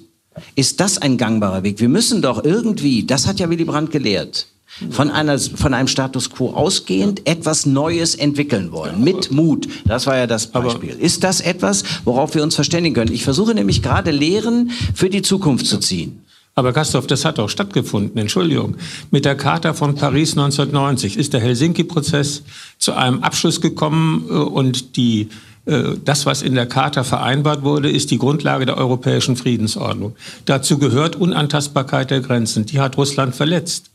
Ist 0.54 0.80
das 0.80 0.98
ein 0.98 1.18
gangbarer 1.18 1.62
Weg? 1.62 1.80
Wir 1.80 1.88
müssen 1.88 2.22
doch 2.22 2.44
irgendwie, 2.44 3.04
das 3.04 3.26
hat 3.26 3.40
ja 3.40 3.48
Willy 3.50 3.64
Brandt 3.64 3.90
gelehrt, 3.90 4.46
von, 4.90 5.10
einer, 5.10 5.38
von 5.38 5.74
einem 5.74 5.88
Status 5.88 6.30
quo 6.30 6.50
ausgehend 6.50 7.26
etwas 7.26 7.66
Neues 7.66 8.14
entwickeln 8.14 8.72
wollen. 8.72 9.04
Mit 9.04 9.30
Mut. 9.30 9.68
Das 9.84 10.06
war 10.06 10.16
ja 10.16 10.26
das 10.26 10.46
Beispiel. 10.46 10.96
Ist 10.98 11.24
das 11.24 11.40
etwas, 11.40 11.84
worauf 12.04 12.34
wir 12.34 12.42
uns 12.42 12.54
verständigen 12.54 12.94
können? 12.94 13.12
Ich 13.12 13.24
versuche 13.24 13.54
nämlich 13.54 13.82
gerade 13.82 14.10
Lehren 14.10 14.70
für 14.94 15.10
die 15.10 15.22
Zukunft 15.22 15.66
zu 15.66 15.78
ziehen. 15.78 16.22
Aber 16.54 16.74
Kastorf, 16.74 17.06
das 17.06 17.24
hat 17.24 17.38
auch 17.38 17.48
stattgefunden, 17.48 18.18
Entschuldigung. 18.18 18.76
Mit 19.10 19.24
der 19.24 19.36
Charta 19.36 19.72
von 19.72 19.94
Paris 19.94 20.32
1990 20.32 21.16
ist 21.16 21.32
der 21.32 21.40
Helsinki-Prozess 21.40 22.42
zu 22.78 22.92
einem 22.92 23.22
Abschluss 23.22 23.62
gekommen 23.62 24.26
äh, 24.28 24.34
und 24.34 24.96
die 24.96 25.28
das, 25.64 26.26
was 26.26 26.42
in 26.42 26.56
der 26.56 26.66
Charta 26.66 27.04
vereinbart 27.04 27.62
wurde, 27.62 27.88
ist 27.88 28.10
die 28.10 28.18
Grundlage 28.18 28.66
der 28.66 28.76
europäischen 28.76 29.36
Friedensordnung. 29.36 30.14
Dazu 30.44 30.76
gehört 30.76 31.14
Unantastbarkeit 31.14 32.10
der 32.10 32.20
Grenzen. 32.20 32.66
Die 32.66 32.80
hat 32.80 32.96
Russland 32.96 33.36
verletzt. 33.36 33.90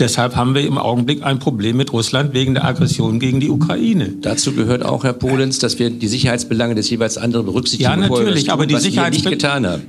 Deshalb 0.00 0.34
haben 0.34 0.54
wir 0.54 0.66
im 0.66 0.78
Augenblick 0.78 1.22
ein 1.22 1.38
Problem 1.38 1.76
mit 1.76 1.92
Russland 1.92 2.34
wegen 2.34 2.54
der 2.54 2.64
Aggression 2.64 3.20
gegen 3.20 3.38
die 3.38 3.50
Ukraine. 3.50 4.14
Dazu 4.20 4.52
gehört 4.52 4.84
auch, 4.84 5.04
Herr 5.04 5.12
Polens, 5.12 5.60
dass 5.60 5.78
wir 5.78 5.90
die 5.90 6.08
Sicherheitsbelange 6.08 6.74
des 6.74 6.90
jeweils 6.90 7.16
anderen 7.18 7.46
berücksichtigen. 7.46 7.88
Ja, 7.88 7.96
natürlich, 7.96 8.44
tun, 8.44 8.52
aber 8.52 8.66
die 8.66 8.76
Sicherheitsbelange 8.76 9.30
nicht 9.30 9.42
getan 9.42 9.66
haben. 9.66 9.82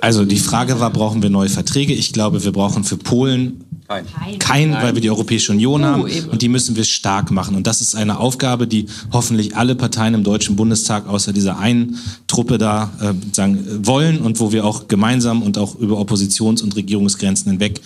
Also 0.00 0.24
die 0.24 0.38
Frage 0.38 0.80
war, 0.80 0.90
brauchen 0.90 1.22
wir 1.22 1.30
neue 1.30 1.48
Verträge? 1.48 1.94
Ich 1.94 2.12
glaube, 2.12 2.44
wir 2.44 2.52
brauchen 2.52 2.84
für 2.84 2.98
Polen 2.98 3.63
kein. 3.86 4.38
Kein, 4.38 4.72
weil 4.72 4.94
wir 4.94 5.00
die 5.00 5.10
Europäische 5.10 5.52
Union 5.52 5.82
uh, 5.82 5.84
haben 5.84 6.08
eben. 6.08 6.28
und 6.28 6.42
die 6.42 6.48
müssen 6.48 6.76
wir 6.76 6.84
stark 6.84 7.30
machen. 7.30 7.54
Und 7.54 7.66
das 7.66 7.80
ist 7.80 7.94
eine 7.94 8.18
Aufgabe, 8.18 8.66
die 8.66 8.86
hoffentlich 9.12 9.56
alle 9.56 9.74
Parteien 9.74 10.14
im 10.14 10.24
Deutschen 10.24 10.56
Bundestag 10.56 11.06
außer 11.06 11.32
dieser 11.32 11.58
einen 11.58 11.98
Truppe 12.26 12.58
da 12.58 12.90
äh, 13.00 13.12
sagen, 13.34 13.86
wollen 13.86 14.18
und 14.18 14.40
wo 14.40 14.52
wir 14.52 14.64
auch 14.64 14.88
gemeinsam 14.88 15.42
und 15.42 15.58
auch 15.58 15.76
über 15.76 15.98
Oppositions- 15.98 16.62
und 16.62 16.76
Regierungsgrenzen 16.76 17.50
hinweg 17.52 17.80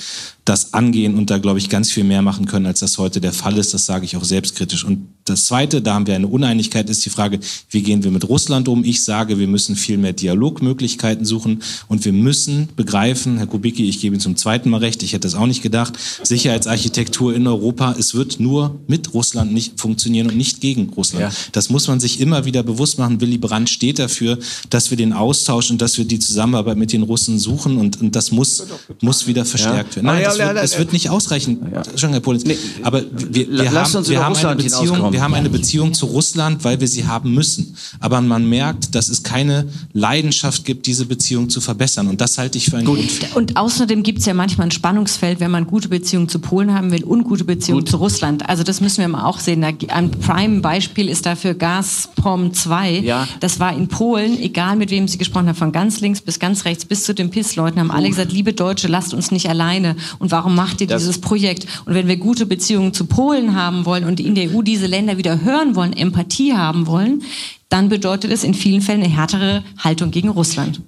das 0.49 0.72
angehen 0.72 1.14
und 1.16 1.28
da, 1.30 1.38
glaube 1.38 1.59
ich, 1.59 1.68
ganz 1.68 1.90
viel 1.90 2.05
mehr 2.05 2.22
machen 2.22 2.46
können, 2.46 2.64
als 2.64 2.80
das 2.80 2.96
heute 2.96 3.20
der 3.20 3.34
Fall 3.34 3.59
ist. 3.59 3.74
Das 3.74 3.84
sage 3.84 4.07
ich 4.07 4.16
auch 4.16 4.24
selbstkritisch. 4.24 4.82
Und 4.84 5.09
das 5.26 5.44
Zweite, 5.44 5.82
da 5.82 5.92
haben 5.92 6.07
wir 6.07 6.14
eine 6.14 6.26
Uneinigkeit, 6.26 6.88
ist 6.88 7.05
die 7.05 7.11
Frage, 7.11 7.38
wie 7.68 7.82
gehen 7.82 8.03
wir 8.03 8.11
mit 8.11 8.26
Russland 8.26 8.66
um? 8.66 8.82
Ich 8.82 9.05
sage, 9.05 9.38
wir 9.38 9.46
müssen 9.46 9.76
viel 9.76 9.99
mehr 9.99 10.14
Dialogmöglichkeiten 10.14 11.26
suchen 11.26 11.62
und 11.88 12.07
wir 12.07 12.14
müssen 12.14 12.70
begreifen, 12.76 13.36
Herr 13.36 13.46
Kubicki, 13.46 13.86
ich 13.88 14.01
gebe 14.01 14.14
Ihnen 14.14 14.20
zum 14.20 14.36
zweiten 14.36 14.70
Mal 14.70 14.78
recht, 14.78 15.03
ich 15.03 15.12
hätte 15.12 15.28
es 15.28 15.34
auch 15.34 15.46
nicht 15.46 15.62
gedacht, 15.62 15.94
Sicherheitsarchitektur 16.22 17.34
in 17.34 17.46
Europa, 17.46 17.94
es 17.99 18.14
wird 18.14 18.40
nur 18.40 18.80
mit 18.86 19.12
Russland 19.12 19.53
nicht 19.53 19.78
funktionieren 19.78 20.28
und 20.28 20.36
nicht 20.36 20.62
gegen 20.62 20.88
Russland. 20.90 21.24
Ja. 21.24 21.30
Das 21.53 21.68
muss 21.68 21.88
man 21.88 22.01
sich 22.01 22.20
immer 22.20 22.46
wieder 22.46 22.62
bewusst 22.62 22.99
machen. 22.99 23.20
Willy 23.20 23.36
Brandt 23.36 23.68
steht 23.68 23.99
dafür, 23.99 24.38
dass 24.70 24.88
wir 24.88 24.96
den 24.96 25.12
Austausch 25.12 25.70
und 25.70 25.82
dass 25.82 25.99
wir 25.99 26.07
die 26.07 26.18
Zusammenarbeit 26.18 26.78
mit 26.78 26.92
den 26.94 27.03
Russen 27.03 27.38
suchen 27.38 27.76
und, 27.76 28.01
und 28.01 28.16
das 28.16 28.32
muss, 28.32 28.64
muss 29.03 29.26
wieder 29.26 29.44
verstärkt 29.44 29.96
ja. 29.96 30.03
werden. 30.03 30.07
Nein, 30.07 30.38
es, 30.39 30.55
wird, 30.55 30.64
es 30.64 30.78
wird 30.78 30.93
nicht 30.93 31.11
ausreichen, 31.11 31.59
ja. 31.72 31.82
Herr 32.09 32.20
Politz. 32.20 32.45
Nee, 32.45 32.57
aber 32.82 33.03
wir, 33.12 33.51
wir 33.51 33.72
haben, 33.72 34.09
wir 34.09 34.24
haben 34.24 34.36
eine 34.36 34.57
Beziehung, 34.57 35.12
wir 35.12 35.22
haben 35.22 35.34
eine 35.34 35.51
Beziehung 35.51 35.95
zu 35.95 36.07
Russland, 36.07 36.64
weil 36.64 36.80
wir 36.80 36.89
sie 36.89 37.07
haben 37.07 37.32
müssen. 37.34 37.76
Aber 38.01 38.20
man 38.20 38.49
merkt, 38.49 38.95
dass 38.95 39.09
es 39.09 39.22
keine 39.22 39.68
Leidenschaft 39.93 40.64
gibt, 40.64 40.86
diese 40.86 41.07
Beziehung 41.07 41.51
zu 41.51 41.61
verbessern. 41.61 42.09
Und 42.09 42.20
das 42.20 42.39
halte 42.39 42.59
ich 42.59 42.70
für 42.70 42.78
einen 42.78 42.86
Gut. 42.86 42.99
Grund. 42.99 43.36
Und 43.36 43.57
außerdem 43.57 44.03
gibt 44.03 44.20
es 44.20 44.26
ja 44.26 44.34
manchmal 44.34 44.68
ein 44.68 44.70
Spannungsfeld, 44.70 45.41
wenn 45.41 45.51
man 45.51 45.66
gute 45.66 45.89
Beziehungen 45.89 46.28
zu 46.28 46.39
Polen 46.39 46.74
haben 46.74 46.91
will, 46.91 47.05
ungute 47.05 47.45
Beziehungen 47.45 47.80
Gut. 47.80 47.91
zu 47.91 47.97
Russland. 47.97 48.49
Also 48.49 48.62
das 48.62 48.80
müssen 48.80 48.99
wir 48.99 49.09
mal 49.09 49.24
auch 49.24 49.39
sehen. 49.39 49.64
Ein 49.64 50.11
Prime-Beispiel 50.11 51.09
ist 51.09 51.26
dafür 51.26 51.55
Gazprom 51.55 52.53
2. 52.53 53.01
Ja. 53.01 53.28
Das 53.41 53.61
war 53.61 53.74
in 53.74 53.89
Polen, 53.89 54.39
egal 54.41 54.76
mit 54.76 54.91
wem 54.91 55.09
Sie 55.09 55.18
gesprochen 55.18 55.49
haben, 55.49 55.57
von 55.57 55.72
ganz 55.72 56.01
links 56.01 56.20
bis 56.20 56.39
ganz 56.39 56.64
rechts 56.64 56.84
bis 56.84 57.05
zu 57.05 57.14
den 57.14 57.30
PIS-Leuten, 57.30 57.80
haben 57.80 57.91
alle 57.91 58.09
gesagt, 58.09 58.32
liebe 58.32 58.53
Deutsche, 58.53 58.89
lasst 58.89 59.14
uns 59.14 59.30
nicht 59.30 59.49
alleine. 59.49 59.97
Und 60.18 60.27
warum 60.30 60.54
macht 60.54 60.80
ihr 60.80 60.86
das 60.86 61.02
dieses 61.02 61.20
Projekt? 61.20 61.66
Und 61.84 61.94
wenn 61.94 62.08
wir 62.08 62.16
gute 62.16 62.46
Beziehungen 62.46 62.92
zu 62.92 63.06
Polen 63.06 63.54
haben 63.54 63.84
wollen 63.84 64.04
und 64.04 64.20
in 64.20 64.34
der 64.34 64.50
EU 64.50 64.62
diese 64.62 64.86
Länder 64.86 65.18
wieder 65.18 65.42
hören 65.42 65.74
wollen, 65.74 65.92
Empathie 65.92 66.54
haben 66.54 66.86
wollen, 66.86 67.22
dann 67.68 67.88
bedeutet 67.88 68.30
es 68.32 68.44
in 68.44 68.54
vielen 68.54 68.80
Fällen 68.80 69.02
eine 69.02 69.12
härtere 69.12 69.62
Haltung 69.78 70.10
gegen 70.10 70.28
Russland. 70.28 70.80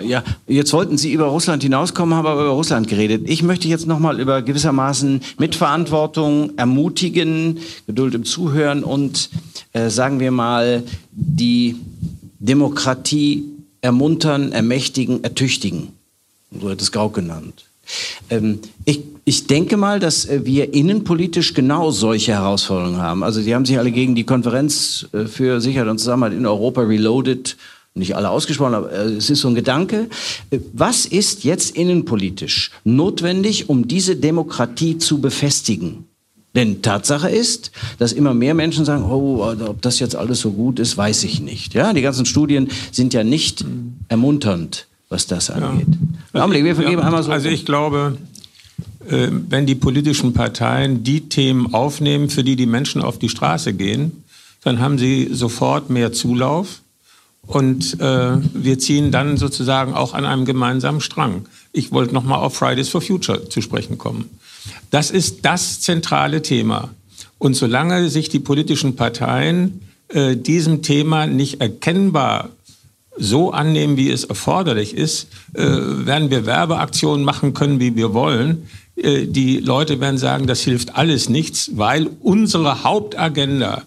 Ja, 0.00 0.24
jetzt 0.46 0.72
wollten 0.72 0.98
Sie 0.98 1.12
über 1.12 1.26
Russland 1.26 1.62
hinauskommen, 1.62 2.14
haben 2.14 2.26
aber 2.26 2.42
über 2.42 2.52
Russland 2.52 2.88
geredet. 2.88 3.22
Ich 3.26 3.42
möchte 3.42 3.68
jetzt 3.68 3.86
nochmal 3.86 4.20
über 4.20 4.42
gewissermaßen 4.42 5.20
Mitverantwortung 5.38 6.52
ermutigen, 6.56 7.58
Geduld 7.86 8.14
im 8.14 8.24
Zuhören 8.24 8.84
und, 8.84 9.30
äh, 9.72 9.90
sagen 9.90 10.18
wir 10.18 10.30
mal, 10.30 10.82
die 11.12 11.76
Demokratie 12.38 13.44
ermuntern, 13.80 14.52
ermächtigen, 14.52 15.22
ertüchtigen. 15.22 15.88
So 16.60 16.70
hat 16.70 16.80
es 16.80 16.92
Grau 16.92 17.08
genannt. 17.08 17.64
Ähm, 18.30 18.60
ich, 18.84 19.00
ich 19.24 19.46
denke 19.46 19.76
mal, 19.76 20.00
dass 20.00 20.24
äh, 20.26 20.44
wir 20.44 20.74
innenpolitisch 20.74 21.54
genau 21.54 21.90
solche 21.90 22.32
Herausforderungen 22.32 22.98
haben. 22.98 23.22
Also 23.22 23.42
die 23.42 23.54
haben 23.54 23.64
sich 23.64 23.78
alle 23.78 23.92
gegen 23.92 24.14
die 24.14 24.24
Konferenz 24.24 25.06
äh, 25.12 25.26
für 25.26 25.60
Sicherheit 25.60 25.88
und 25.88 25.98
Zusammenhalt 25.98 26.34
in 26.34 26.46
Europa 26.46 26.82
reloaded 26.82 27.56
nicht 27.94 28.16
alle 28.16 28.30
ausgesprochen, 28.30 28.74
aber 28.74 28.90
äh, 28.90 29.04
es 29.12 29.28
ist 29.28 29.40
so 29.40 29.48
ein 29.48 29.54
Gedanke. 29.54 30.08
Was 30.72 31.04
ist 31.04 31.44
jetzt 31.44 31.76
innenpolitisch 31.76 32.70
notwendig, 32.84 33.68
um 33.68 33.86
diese 33.86 34.16
Demokratie 34.16 34.98
zu 34.98 35.20
befestigen? 35.20 36.04
Denn 36.54 36.82
Tatsache 36.82 37.30
ist, 37.30 37.70
dass 37.98 38.12
immer 38.12 38.34
mehr 38.34 38.54
Menschen 38.54 38.84
sagen, 38.84 39.04
oh, 39.04 39.42
ob 39.42 39.80
das 39.80 40.00
jetzt 40.00 40.16
alles 40.16 40.40
so 40.40 40.50
gut 40.50 40.78
ist, 40.78 40.96
weiß 40.96 41.24
ich 41.24 41.40
nicht. 41.40 41.72
Ja, 41.74 41.92
die 41.94 42.02
ganzen 42.02 42.26
Studien 42.26 42.68
sind 42.90 43.14
ja 43.14 43.24
nicht 43.24 43.64
ermunternd 44.08 44.86
was 45.12 45.26
das 45.26 45.50
angeht. 45.50 45.86
Ja. 46.32 46.40
Augenblick, 46.40 46.64
wir 46.64 46.74
vergeben 46.74 47.00
ja, 47.00 47.06
einmal 47.06 47.22
so. 47.22 47.30
Also 47.30 47.48
ich 47.48 47.64
glaube, 47.66 48.16
äh, 49.08 49.28
wenn 49.30 49.66
die 49.66 49.74
politischen 49.74 50.32
Parteien 50.32 51.04
die 51.04 51.28
Themen 51.28 51.72
aufnehmen, 51.74 52.30
für 52.30 52.42
die 52.42 52.56
die 52.56 52.66
Menschen 52.66 53.02
auf 53.02 53.18
die 53.18 53.28
Straße 53.28 53.74
gehen, 53.74 54.24
dann 54.64 54.80
haben 54.80 54.98
sie 54.98 55.28
sofort 55.32 55.90
mehr 55.90 56.12
Zulauf 56.12 56.80
und 57.46 58.00
äh, 58.00 58.38
wir 58.54 58.78
ziehen 58.78 59.10
dann 59.10 59.36
sozusagen 59.36 59.92
auch 59.94 60.14
an 60.14 60.24
einem 60.24 60.44
gemeinsamen 60.44 61.00
Strang. 61.00 61.46
Ich 61.72 61.92
wollte 61.92 62.14
noch 62.14 62.24
mal 62.24 62.36
auf 62.36 62.54
Fridays 62.54 62.88
for 62.88 63.02
Future 63.02 63.48
zu 63.48 63.60
sprechen 63.60 63.98
kommen. 63.98 64.30
Das 64.90 65.10
ist 65.10 65.44
das 65.44 65.80
zentrale 65.80 66.42
Thema. 66.42 66.90
Und 67.38 67.54
solange 67.54 68.08
sich 68.08 68.28
die 68.28 68.38
politischen 68.38 68.94
Parteien 68.94 69.80
äh, 70.08 70.36
diesem 70.36 70.82
Thema 70.82 71.26
nicht 71.26 71.60
erkennbar 71.60 72.50
so 73.16 73.50
annehmen, 73.50 73.96
wie 73.96 74.10
es 74.10 74.24
erforderlich 74.24 74.96
ist, 74.96 75.28
äh, 75.54 75.62
werden 75.62 76.30
wir 76.30 76.46
Werbeaktionen 76.46 77.24
machen 77.24 77.54
können, 77.54 77.78
wie 77.78 77.94
wir 77.94 78.14
wollen. 78.14 78.68
Äh, 78.96 79.26
die 79.26 79.58
Leute 79.58 80.00
werden 80.00 80.18
sagen, 80.18 80.46
das 80.46 80.62
hilft 80.62 80.96
alles 80.96 81.28
nichts, 81.28 81.70
weil 81.74 82.08
unsere 82.20 82.84
Hauptagenda, 82.84 83.82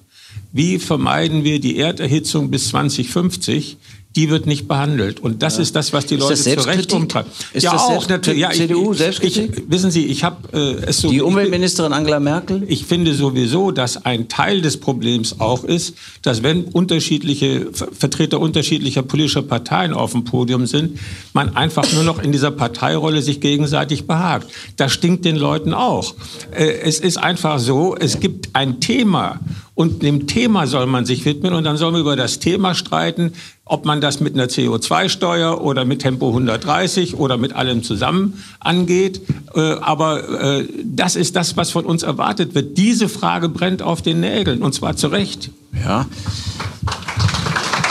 wie 0.51 0.80
vermeiden 0.80 1.43
wir 1.43 1.59
die 1.59 1.78
Erderhitzung 1.78 2.51
bis 2.51 2.69
2050, 2.69 3.78
die 4.16 4.30
wird 4.30 4.47
nicht 4.47 4.68
behandelt. 4.68 5.20
Und 5.20 5.43
das 5.43 5.57
ja. 5.57 5.63
ist 5.63 5.76
das, 5.76 5.91
was 5.91 6.05
die 6.05 6.16
ist 6.16 6.22
Leute 6.22 6.36
zu 6.36 6.68
Recht 6.68 6.93
umtreibt. 6.93 7.30
Ist 7.53 7.63
ja, 7.63 7.74
das 7.74 7.82
auch 7.82 8.07
natürlich. 8.07 8.39
Ja, 8.39 8.51
CDU 8.51 8.93
Selbstkritik? 8.93 9.57
Ich, 9.57 9.63
wissen 9.70 9.91
Sie, 9.91 10.05
ich 10.05 10.24
habe 10.24 10.38
äh, 10.53 10.86
es 10.88 10.99
so. 10.99 11.09
Die 11.09 11.22
Umweltministerin 11.22 11.91
Angela 11.91 12.20
Merkel? 12.20 12.63
Ich 12.68 12.86
finde 12.86 13.13
sowieso, 13.13 13.72
dass 13.72 14.05
ein 14.05 14.30
Teil 14.30 14.61
des 14.61 14.78
Problems 14.78 15.39
auch 15.39 15.63
ist, 15.66 15.95
dass 16.22 16.43
wenn 16.43 16.63
unterschiedliche 16.66 17.68
Vertreter 17.74 18.39
unterschiedlicher 18.39 19.03
politischer 19.03 19.41
Parteien 19.41 19.93
auf 19.93 20.13
dem 20.13 20.24
Podium 20.24 20.66
sind, 20.66 20.99
man 21.34 21.55
einfach 21.55 21.91
nur 21.93 22.03
noch 22.03 22.20
in 22.20 22.32
dieser 22.32 22.51
Parteirolle 22.51 23.22
sich 23.22 23.41
gegenseitig 23.41 24.07
behagt. 24.07 24.47
Das 24.78 24.93
stinkt 24.93 25.26
den 25.26 25.36
Leuten 25.36 25.74
auch. 25.74 26.16
Äh, 26.51 26.66
es 26.84 26.99
ist 26.99 27.18
einfach 27.18 27.59
so, 27.59 27.95
es 27.97 28.22
gibt 28.22 28.49
ein 28.53 28.80
Thema 28.80 29.41
und 29.76 30.01
dem 30.03 30.26
Thema 30.26 30.67
soll 30.67 30.86
man 30.86 31.05
sich 31.05 31.26
widmen 31.26 31.53
und 31.53 31.65
dann 31.65 31.76
soll 31.76 31.91
man 31.91 32.01
über 32.01 32.15
das 32.15 32.39
Thema 32.39 32.73
streiten, 32.73 33.34
ob 33.65 33.86
man 33.86 33.99
das 33.99 34.21
mit 34.21 34.34
einer 34.34 34.45
CO2-Steuer 34.45 35.61
oder 35.61 35.84
mit 35.84 36.01
Tempo 36.01 36.30
130 36.30 37.15
oder 37.15 37.38
mit 37.38 37.53
allem 37.53 37.84
zusammen 37.84 38.41
angeht. 38.59 39.21
Äh, 39.53 39.59
aber 39.59 40.59
äh, 40.59 40.67
das 40.84 41.17
ist 41.17 41.36
das, 41.36 41.57
was 41.57 41.71
von 41.71 41.86
uns 41.86 42.03
erwartet 42.03 42.55
wird. 42.55 42.78
Diese 42.78 43.09
Frage 43.09 43.49
brennt 43.49 43.82
auf 43.82 44.01
den 44.01 44.21
Nägeln 44.21 44.63
und 44.63 44.73
zwar 44.73 44.95
zu 44.95 45.07
Recht. 45.07 45.51
Ja. 45.73 46.05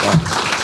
ja. 0.03 0.54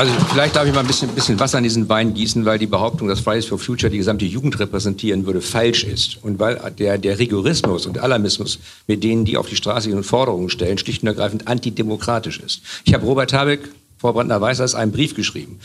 Also 0.00 0.14
vielleicht 0.32 0.56
darf 0.56 0.66
ich 0.66 0.72
mal 0.72 0.80
ein 0.80 0.86
bisschen, 0.86 1.10
bisschen 1.10 1.38
Wasser 1.40 1.58
an 1.58 1.62
diesen 1.62 1.90
Wein 1.90 2.14
gießen, 2.14 2.46
weil 2.46 2.58
die 2.58 2.66
Behauptung, 2.66 3.06
dass 3.08 3.20
Fridays 3.20 3.44
for 3.44 3.58
Future 3.58 3.90
die 3.90 3.98
gesamte 3.98 4.24
Jugend 4.24 4.58
repräsentieren 4.58 5.26
würde, 5.26 5.42
falsch 5.42 5.84
ist. 5.84 6.24
Und 6.24 6.38
weil 6.38 6.58
der, 6.78 6.96
der 6.96 7.18
Rigorismus 7.18 7.84
und 7.84 7.98
Alarmismus, 7.98 8.60
mit 8.86 9.04
denen 9.04 9.26
die 9.26 9.36
auf 9.36 9.50
die 9.50 9.56
Straße 9.56 9.88
gehen 9.88 9.98
und 9.98 10.04
Forderungen 10.04 10.48
stellen, 10.48 10.78
schlicht 10.78 11.02
und 11.02 11.08
ergreifend 11.08 11.48
antidemokratisch 11.48 12.40
ist. 12.40 12.62
Ich 12.86 12.94
habe 12.94 13.04
Robert 13.04 13.34
Habeck, 13.34 13.60
Frau 13.98 14.14
Brandner-Weiß, 14.14 14.74
einen 14.74 14.90
Brief 14.90 15.14
geschrieben 15.14 15.60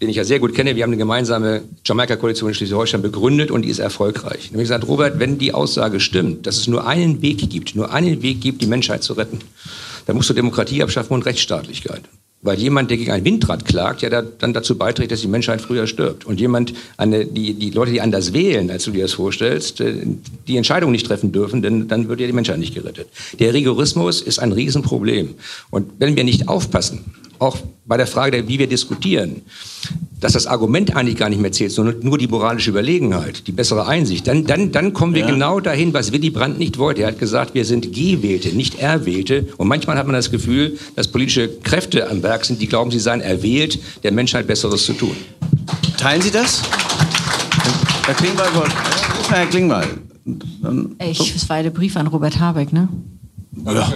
den 0.00 0.08
ich 0.08 0.16
ja 0.16 0.24
sehr 0.24 0.40
gut 0.40 0.52
kenne. 0.52 0.74
Wir 0.74 0.82
haben 0.82 0.90
eine 0.90 0.96
gemeinsame 0.96 1.62
Jamaika-Koalition 1.84 2.48
in 2.48 2.54
Schleswig-Holstein 2.56 3.02
begründet 3.02 3.52
und 3.52 3.62
die 3.62 3.68
ist 3.68 3.78
erfolgreich. 3.78 4.50
Und 4.50 4.56
ich 4.56 4.62
gesagt, 4.62 4.88
Robert, 4.88 5.20
wenn 5.20 5.38
die 5.38 5.54
Aussage 5.54 6.00
stimmt, 6.00 6.48
dass 6.48 6.56
es 6.56 6.66
nur 6.66 6.88
einen 6.88 7.22
Weg 7.22 7.48
gibt, 7.48 7.76
nur 7.76 7.92
einen 7.92 8.20
Weg 8.20 8.40
gibt, 8.40 8.62
die 8.62 8.66
Menschheit 8.66 9.04
zu 9.04 9.12
retten, 9.12 9.38
dann 10.06 10.16
musst 10.16 10.28
du 10.28 10.34
Demokratie 10.34 10.82
abschaffen 10.82 11.14
und 11.14 11.24
Rechtsstaatlichkeit. 11.24 12.02
Weil 12.44 12.58
jemand, 12.58 12.90
der 12.90 12.98
gegen 12.98 13.12
ein 13.12 13.24
Windrad 13.24 13.64
klagt, 13.64 14.02
ja 14.02 14.10
da, 14.10 14.22
dann 14.22 14.52
dazu 14.52 14.76
beiträgt, 14.76 15.12
dass 15.12 15.20
die 15.20 15.28
Menschheit 15.28 15.60
früher 15.60 15.86
stirbt. 15.86 16.24
Und 16.24 16.40
jemand, 16.40 16.74
eine, 16.96 17.24
die, 17.24 17.54
die 17.54 17.70
Leute, 17.70 17.92
die 17.92 18.00
anders 18.00 18.32
wählen, 18.32 18.68
als 18.70 18.84
du 18.84 18.90
dir 18.90 19.02
das 19.02 19.12
vorstellst, 19.12 19.80
äh, 19.80 19.94
die 20.48 20.56
Entscheidung 20.56 20.90
nicht 20.90 21.06
treffen 21.06 21.30
dürfen, 21.30 21.62
denn 21.62 21.86
dann 21.86 22.08
wird 22.08 22.18
ja 22.18 22.26
die 22.26 22.32
Menschheit 22.32 22.58
nicht 22.58 22.74
gerettet. 22.74 23.06
Der 23.38 23.54
Rigorismus 23.54 24.20
ist 24.20 24.40
ein 24.40 24.50
Riesenproblem. 24.50 25.34
Und 25.70 25.92
wenn 25.98 26.16
wir 26.16 26.24
nicht 26.24 26.48
aufpassen, 26.48 27.04
auch 27.42 27.58
bei 27.84 27.96
der 27.96 28.06
Frage, 28.06 28.46
wie 28.46 28.58
wir 28.58 28.68
diskutieren, 28.68 29.42
dass 30.20 30.32
das 30.34 30.46
Argument 30.46 30.94
eigentlich 30.94 31.16
gar 31.16 31.28
nicht 31.28 31.42
mehr 31.42 31.50
zählt, 31.50 31.72
sondern 31.72 31.98
nur 32.00 32.16
die 32.16 32.28
moralische 32.28 32.70
Überlegenheit, 32.70 33.46
die 33.48 33.52
bessere 33.52 33.86
Einsicht, 33.86 34.28
dann, 34.28 34.46
dann, 34.46 34.70
dann 34.70 34.92
kommen 34.92 35.14
wir 35.14 35.22
ja. 35.22 35.30
genau 35.30 35.58
dahin, 35.58 35.92
was 35.92 36.12
Willy 36.12 36.30
Brandt 36.30 36.58
nicht 36.60 36.78
wollte. 36.78 37.02
Er 37.02 37.08
hat 37.08 37.18
gesagt, 37.18 37.54
wir 37.54 37.64
sind 37.64 37.92
Gewählte, 37.92 38.50
nicht 38.50 38.78
Erwählte. 38.78 39.48
Und 39.56 39.66
manchmal 39.66 39.98
hat 39.98 40.06
man 40.06 40.14
das 40.14 40.30
Gefühl, 40.30 40.78
dass 40.94 41.08
politische 41.08 41.48
Kräfte 41.48 42.08
am 42.08 42.22
Werk 42.22 42.44
sind, 42.44 42.62
die 42.62 42.68
glauben, 42.68 42.92
sie 42.92 43.00
seien 43.00 43.20
erwählt, 43.20 43.80
der 44.04 44.12
Menschheit 44.12 44.46
Besseres 44.46 44.86
zu 44.86 44.92
tun. 44.92 45.16
Teilen 45.98 46.22
Sie 46.22 46.30
das? 46.30 46.62
Herr 48.06 48.14
Klingbeil, 48.14 48.48
Herr 49.28 49.46
Klingbeil. 49.46 49.86
Ich, 51.00 51.34
es 51.34 51.48
war 51.48 51.62
der 51.62 51.70
Brief 51.70 51.96
an 51.96 52.06
Robert 52.06 52.38
Habeck, 52.38 52.72
ne? 52.72 52.88
Ja. 53.54 53.92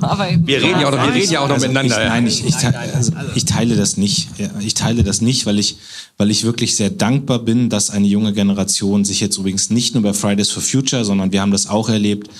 Aber 0.00 0.28
wir 0.30 0.62
reden 0.62 0.80
ja 0.80 0.88
auch 0.88 0.92
noch, 0.92 1.06
wir 1.06 1.14
reden 1.14 1.32
ja 1.32 1.40
auch 1.40 1.48
noch 1.48 1.54
also 1.56 1.68
miteinander. 1.68 2.02
Ich, 2.02 2.08
nein, 2.08 2.26
ich, 2.26 2.46
ich, 2.46 2.54
also 2.94 3.12
ich, 3.34 3.44
teile 3.44 3.76
das 3.76 3.98
nicht. 3.98 4.28
Ich 4.60 4.72
teile 4.72 5.04
das 5.04 5.20
nicht, 5.20 5.44
weil 5.44 5.58
ich, 5.58 5.76
weil 6.16 6.30
ich 6.30 6.44
wirklich 6.44 6.74
sehr 6.74 6.88
dankbar 6.88 7.40
bin, 7.40 7.68
dass 7.68 7.90
eine 7.90 8.06
junge 8.06 8.32
Generation 8.32 9.04
sich 9.04 9.20
jetzt 9.20 9.36
übrigens 9.36 9.68
nicht 9.68 9.94
nur 9.94 10.02
bei 10.02 10.14
Fridays 10.14 10.50
for 10.50 10.62
Future, 10.62 11.04
sondern 11.04 11.30
wir 11.30 11.42
haben 11.42 11.52
das 11.52 11.68
auch 11.68 11.90
erlebt, 11.90 12.30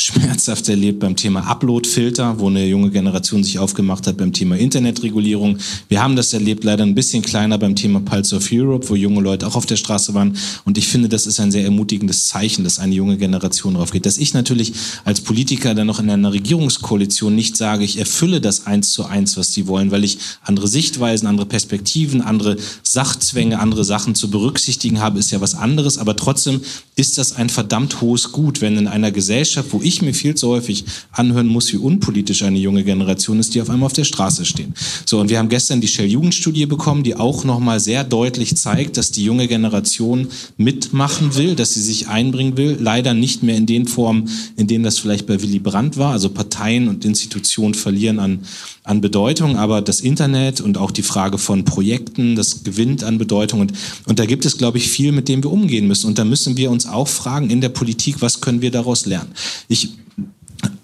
schmerzhaft 0.00 0.68
erlebt 0.68 1.00
beim 1.00 1.16
Thema 1.16 1.40
Upload-Filter, 1.40 2.38
wo 2.38 2.48
eine 2.48 2.66
junge 2.66 2.90
Generation 2.90 3.42
sich 3.42 3.58
aufgemacht 3.58 4.06
hat 4.06 4.16
beim 4.16 4.32
Thema 4.32 4.56
Internetregulierung. 4.56 5.58
Wir 5.88 6.02
haben 6.02 6.16
das 6.16 6.32
erlebt, 6.32 6.64
leider 6.64 6.84
ein 6.84 6.94
bisschen 6.94 7.22
kleiner 7.22 7.58
beim 7.58 7.74
Thema 7.74 8.00
Pulse 8.00 8.36
of 8.36 8.48
Europe, 8.52 8.88
wo 8.88 8.94
junge 8.94 9.20
Leute 9.20 9.46
auch 9.46 9.56
auf 9.56 9.66
der 9.66 9.76
Straße 9.76 10.14
waren. 10.14 10.36
Und 10.64 10.78
ich 10.78 10.86
finde, 10.86 11.08
das 11.08 11.26
ist 11.26 11.40
ein 11.40 11.50
sehr 11.50 11.64
ermutigendes 11.64 12.28
Zeichen, 12.28 12.64
dass 12.64 12.78
eine 12.78 12.94
junge 12.94 13.16
Generation 13.16 13.74
drauf 13.74 13.90
geht. 13.90 14.06
Dass 14.06 14.18
ich 14.18 14.34
natürlich 14.34 14.72
als 15.04 15.20
Politiker 15.20 15.74
dann 15.74 15.86
noch 15.86 16.00
in 16.00 16.10
einer 16.10 16.32
Regierungskoalition 16.32 17.34
nicht 17.34 17.56
sage, 17.56 17.84
ich 17.84 17.98
erfülle 17.98 18.40
das 18.40 18.66
eins 18.66 18.92
zu 18.92 19.04
eins, 19.04 19.36
was 19.36 19.52
sie 19.52 19.66
wollen, 19.66 19.90
weil 19.90 20.04
ich 20.04 20.18
andere 20.42 20.68
Sichtweisen, 20.68 21.26
andere 21.26 21.46
Perspektiven, 21.46 22.22
andere 22.22 22.56
Sachzwänge, 22.82 23.58
andere 23.58 23.84
Sachen 23.84 24.14
zu 24.14 24.30
berücksichtigen 24.30 25.00
habe, 25.00 25.18
ist 25.18 25.32
ja 25.32 25.40
was 25.40 25.54
anderes. 25.54 25.98
Aber 25.98 26.14
trotzdem 26.14 26.60
ist 26.98 27.16
das 27.16 27.36
ein 27.36 27.48
verdammt 27.48 28.00
hohes 28.00 28.32
Gut, 28.32 28.60
wenn 28.60 28.76
in 28.76 28.88
einer 28.88 29.12
Gesellschaft, 29.12 29.68
wo 29.72 29.80
ich 29.80 30.02
mir 30.02 30.12
viel 30.12 30.34
zu 30.34 30.48
häufig 30.48 30.84
anhören 31.12 31.46
muss, 31.46 31.72
wie 31.72 31.76
unpolitisch 31.76 32.42
eine 32.42 32.58
junge 32.58 32.82
Generation 32.82 33.38
ist, 33.38 33.54
die 33.54 33.62
auf 33.62 33.70
einmal 33.70 33.86
auf 33.86 33.92
der 33.92 34.02
Straße 34.02 34.44
stehen. 34.44 34.74
So, 35.06 35.20
und 35.20 35.30
wir 35.30 35.38
haben 35.38 35.48
gestern 35.48 35.80
die 35.80 35.86
Shell-Jugendstudie 35.86 36.66
bekommen, 36.66 37.04
die 37.04 37.14
auch 37.14 37.44
nochmal 37.44 37.78
sehr 37.78 38.02
deutlich 38.02 38.56
zeigt, 38.56 38.96
dass 38.96 39.12
die 39.12 39.24
junge 39.24 39.46
Generation 39.46 40.26
mitmachen 40.56 41.36
will, 41.36 41.54
dass 41.54 41.74
sie 41.74 41.82
sich 41.82 42.08
einbringen 42.08 42.56
will. 42.56 42.76
Leider 42.80 43.14
nicht 43.14 43.44
mehr 43.44 43.56
in 43.56 43.66
den 43.66 43.86
Formen, 43.86 44.28
in 44.56 44.66
denen 44.66 44.82
das 44.82 44.98
vielleicht 44.98 45.28
bei 45.28 45.40
Willy 45.40 45.60
Brandt 45.60 45.98
war. 45.98 46.10
Also 46.10 46.30
Parteien 46.30 46.88
und 46.88 47.04
Institutionen 47.04 47.74
verlieren 47.74 48.18
an, 48.18 48.40
an 48.82 49.00
Bedeutung, 49.00 49.56
aber 49.56 49.82
das 49.82 50.00
Internet 50.00 50.60
und 50.60 50.78
auch 50.78 50.90
die 50.90 51.02
Frage 51.02 51.38
von 51.38 51.64
Projekten, 51.64 52.34
das 52.34 52.64
gewinnt 52.64 53.04
an 53.04 53.18
Bedeutung. 53.18 53.60
Und, 53.60 53.72
und 54.06 54.18
da 54.18 54.26
gibt 54.26 54.44
es, 54.44 54.58
glaube 54.58 54.78
ich, 54.78 54.88
viel, 54.88 55.12
mit 55.12 55.28
dem 55.28 55.44
wir 55.44 55.52
umgehen 55.52 55.86
müssen. 55.86 56.08
Und 56.08 56.18
da 56.18 56.24
müssen 56.24 56.56
wir 56.56 56.72
uns 56.72 56.87
auch 56.92 57.08
fragen 57.08 57.50
in 57.50 57.60
der 57.60 57.68
Politik, 57.68 58.20
was 58.20 58.40
können 58.40 58.60
wir 58.60 58.70
daraus 58.70 59.06
lernen? 59.06 59.32
Ich 59.68 59.90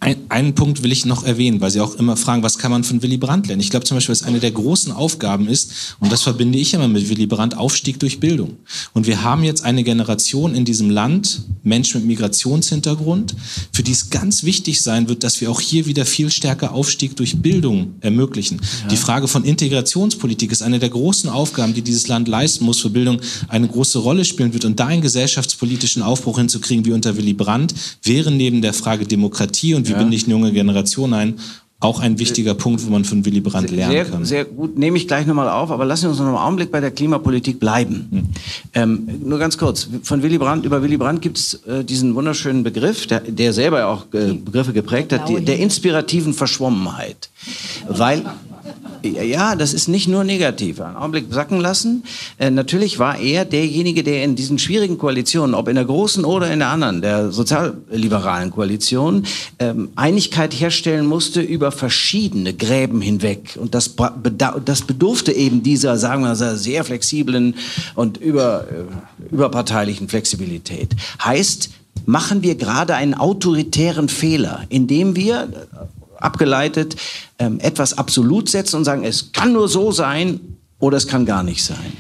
ein, 0.05 0.17
einen 0.29 0.55
Punkt 0.55 0.83
will 0.83 0.93
ich 0.93 1.07
noch 1.07 1.25
erwähnen, 1.25 1.63
weil 1.63 1.71
Sie 1.71 1.81
auch 1.81 1.95
immer 1.95 2.17
fragen, 2.19 2.43
was 2.43 2.59
kann 2.59 2.71
man 2.71 2.85
von 2.85 3.03
Willy 3.03 3.17
Brandt 3.17 3.47
lernen? 3.47 3.63
Ich 3.63 3.71
glaube 3.71 3.87
zum 3.87 3.97
Beispiel, 3.97 4.13
was 4.13 4.23
eine 4.23 4.39
der 4.39 4.51
großen 4.51 4.93
Aufgaben 4.93 5.49
ist, 5.49 5.97
und 5.99 6.13
das 6.13 6.23
verbinde 6.23 6.59
ich 6.59 6.75
immer 6.75 6.89
mit 6.89 7.09
Willy 7.09 7.27
Brandt, 7.27 7.57
Aufstieg 7.57 7.99
durch 8.01 8.21
Bildung. 8.21 8.59
Und 8.93 9.07
wir 9.07 9.23
haben 9.23 9.45
jetzt 9.45 9.65
eine 9.65 9.83
Generation 9.83 10.55
in 10.55 10.67
diesem 10.67 10.91
Land, 10.91 11.45
Menschen 11.63 12.03
mit 12.03 12.09
Migrationshintergrund, 12.09 13.35
für 13.73 13.83
die 13.83 13.93
es 13.93 14.11
ganz 14.11 14.45
wichtig 14.45 14.83
sein 14.83 15.09
wird, 15.09 15.25
dass 15.25 15.41
wir 15.41 15.51
auch 15.51 15.61
hier 15.61 15.87
wieder 15.87 16.05
viel 16.05 16.31
stärker 16.31 16.73
Aufstieg 16.73 17.17
durch 17.17 17.39
Bildung 17.39 17.95
ermöglichen. 18.01 18.61
Ja. 18.83 18.89
Die 18.89 18.97
Frage 18.99 19.27
von 19.27 19.45
Integrationspolitik 19.45 20.53
ist 20.53 20.63
eine 20.63 20.81
der 20.81 20.91
großen 20.91 21.31
Aufgaben, 21.31 21.73
die 21.73 21.83
dieses 21.83 22.09
Land 22.09 22.29
leisten 22.29 22.67
muss, 22.67 22.79
für 22.79 22.91
Bildung 22.91 23.23
eine 23.49 23.69
große 23.69 23.99
Rolle 23.99 24.27
spielen 24.27 24.53
wird. 24.53 24.67
Und 24.67 24.79
da 24.79 24.89
einen 24.89 25.01
gesellschaftspolitischen 25.01 26.03
Aufbruch 26.03 26.37
hinzukriegen 26.37 26.85
wie 26.85 26.93
unter 26.93 27.17
Willy 27.17 27.33
Brandt, 27.33 27.75
wäre 28.03 28.31
neben 28.31 28.61
der 28.61 28.75
Frage 28.75 29.07
Demokratie 29.07 29.73
und 29.73 29.89
wie 29.89 29.94
ja. 29.95 29.99
binde 29.99 30.17
ich 30.17 30.25
eine 30.25 30.35
junge 30.35 30.53
Generation 30.53 31.15
ein, 31.15 31.39
auch 31.81 32.01
ein 32.01 32.19
wichtiger 32.19 32.55
Punkt, 32.55 32.85
wo 32.87 32.91
man 32.91 33.05
von 33.05 33.25
Willy 33.27 33.41
Brandt 33.41 33.71
lernen 33.71 33.93
sehr, 33.93 34.05
kann. 34.07 34.25
Sehr 34.25 34.45
gut, 34.47 34.79
nehme 34.79 34.97
ich 34.97 35.07
gleich 35.07 35.27
nochmal 35.27 35.51
auf, 35.51 35.71
aber 35.71 35.85
lassen 35.85 36.05
wir 36.05 36.11
uns 36.11 36.19
noch 36.19 36.27
einen 36.27 36.37
Augenblick 36.37 36.73
bei 36.73 36.81
der 36.81 36.91
Klimapolitik 36.91 37.61
bleiben. 37.61 38.09
Hm. 38.11 38.23
Ähm, 38.73 39.09
nur 39.23 39.39
ganz 39.39 39.59
kurz, 39.59 39.89
von 40.03 40.23
Willy 40.23 40.39
Brandt, 40.39 40.65
über 40.65 40.83
Willy 40.83 40.97
Brandt 40.97 41.21
gibt 41.21 41.37
es 41.37 41.55
äh, 41.67 41.85
diesen 41.85 42.15
wunderschönen 42.15 42.63
Begriff, 42.63 43.07
der, 43.07 43.21
der 43.21 43.53
selber 43.53 43.87
auch 43.87 44.07
äh, 44.15 44.33
Begriffe 44.33 44.73
geprägt 44.73 45.13
hat, 45.13 45.29
die, 45.29 45.45
der 45.45 45.59
inspirativen 45.59 46.33
Verschwommenheit. 46.33 47.29
Weil, 47.89 48.25
ja, 49.05 49.55
das 49.57 49.75
ist 49.75 49.89
nicht 49.89 50.09
nur 50.09 50.25
negativ. 50.25 50.81
Einen 50.81 50.97
Augenblick 50.97 51.27
sacken 51.31 51.61
lassen. 51.61 52.05
Äh, 52.39 52.51
natürlich 52.51 52.99
war 52.99 53.19
er 53.19 53.45
derjenige, 53.45 54.03
der 54.03 54.25
in 54.25 54.37
diesen 54.37 54.59
schwierigen 54.59 54.99
Koalitionen, 54.99 55.55
ob 55.55 55.69
in 55.69 55.77
der 55.77 55.85
großen 55.85 56.25
oder 56.25 56.53
in 56.53 56.61
der 56.61 56.69
anderen, 56.69 57.03
der 57.03 57.31
sozialliberalen 57.31 58.51
Koalition, 58.51 59.27
ähm, 59.59 59.91
Einigkeit 59.95 60.53
herstellen 60.55 61.07
musste 61.07 61.41
über 61.41 61.73
verschiedene 61.73 62.55
Gräben 62.55 63.01
hinweg. 63.01 63.59
Und 63.61 63.75
das, 63.75 63.95
das 64.65 64.83
bedurfte 64.83 65.33
eben 65.33 65.63
dieser, 65.63 65.99
sagen 65.99 66.23
wir 66.23 66.35
mal, 66.35 66.57
sehr 66.57 66.85
flexiblen 66.85 67.55
und 67.95 68.17
über, 68.17 68.67
äh, 68.71 69.35
überparteilichen 69.35 70.09
Flexibilität. 70.09 70.91
Heißt, 71.23 71.71
machen 72.07 72.43
wir 72.43 72.55
gerade 72.55 72.95
einen 72.95 73.15
autoritären 73.15 74.09
Fehler, 74.09 74.65
indem 74.69 75.17
wir 75.17 75.49
abgeleitet 76.25 76.97
ähm, 77.39 77.61
etwas 77.61 77.97
absolut 77.97 78.49
setzen 78.49 78.77
und 78.77 78.85
sagen, 78.85 79.05
es 79.05 79.33
kann 79.33 79.53
nur 79.53 79.69
so 79.69 79.93
sein 79.93 80.41
oder 80.79 80.97
es 80.97 81.07
kann 81.07 81.27
gar 81.27 81.43
nicht 81.43 81.63
sein? 81.65 81.93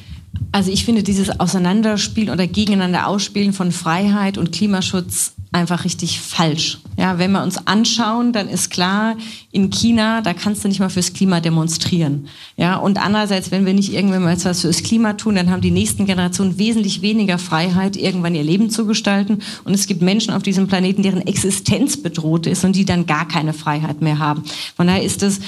Also 0.52 0.70
ich 0.70 0.84
finde 0.84 1.02
dieses 1.02 1.40
Auseinanderspielen 1.40 2.30
oder 2.30 2.46
Gegeneinander 2.46 3.06
ausspielen 3.06 3.52
von 3.52 3.72
Freiheit 3.72 4.38
und 4.38 4.52
Klimaschutz 4.52 5.32
einfach 5.54 5.84
richtig 5.84 6.20
falsch. 6.20 6.78
Ja, 6.96 7.18
wenn 7.18 7.32
wir 7.32 7.42
uns 7.42 7.66
anschauen, 7.66 8.32
dann 8.32 8.48
ist 8.48 8.70
klar, 8.70 9.16
in 9.52 9.70
China, 9.70 10.20
da 10.20 10.34
kannst 10.34 10.64
du 10.64 10.68
nicht 10.68 10.80
mal 10.80 10.88
fürs 10.88 11.12
Klima 11.12 11.40
demonstrieren. 11.40 12.28
Ja, 12.56 12.76
und 12.76 12.98
andererseits, 12.98 13.50
wenn 13.50 13.64
wir 13.64 13.72
nicht 13.72 13.92
irgendwann 13.92 14.22
mal 14.22 14.36
was 14.44 14.60
fürs 14.60 14.82
Klima 14.82 15.14
tun, 15.14 15.36
dann 15.36 15.50
haben 15.50 15.60
die 15.60 15.70
nächsten 15.70 16.06
Generationen 16.06 16.58
wesentlich 16.58 17.02
weniger 17.02 17.38
Freiheit, 17.38 17.96
irgendwann 17.96 18.34
ihr 18.34 18.42
Leben 18.42 18.68
zu 18.70 18.86
gestalten. 18.86 19.38
Und 19.64 19.74
es 19.74 19.86
gibt 19.86 20.02
Menschen 20.02 20.34
auf 20.34 20.42
diesem 20.42 20.66
Planeten, 20.66 21.02
deren 21.02 21.26
Existenz 21.26 22.02
bedroht 22.02 22.46
ist 22.46 22.64
und 22.64 22.74
die 22.76 22.84
dann 22.84 23.06
gar 23.06 23.26
keine 23.26 23.52
Freiheit 23.52 24.02
mehr 24.02 24.18
haben. 24.18 24.44
Von 24.76 24.88
daher 24.88 25.02
ist 25.02 25.22
es 25.22 25.40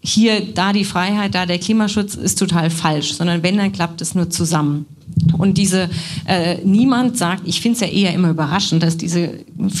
hier, 0.00 0.40
da 0.54 0.72
die 0.72 0.84
Freiheit, 0.84 1.34
da 1.34 1.46
der 1.46 1.58
Klimaschutz 1.58 2.14
ist 2.14 2.38
total 2.38 2.70
falsch, 2.70 3.14
sondern 3.14 3.42
wenn, 3.42 3.56
dann 3.56 3.72
klappt 3.72 4.00
es 4.00 4.14
nur 4.14 4.30
zusammen. 4.30 4.86
Und 5.36 5.58
diese, 5.58 5.88
äh, 6.26 6.58
niemand 6.64 7.16
sagt, 7.16 7.42
ich 7.46 7.60
finde 7.60 7.76
es 7.76 7.80
ja 7.80 7.86
eher 7.88 8.12
immer 8.14 8.30
überraschend, 8.30 8.82
dass 8.82 8.96
diese, 8.96 9.30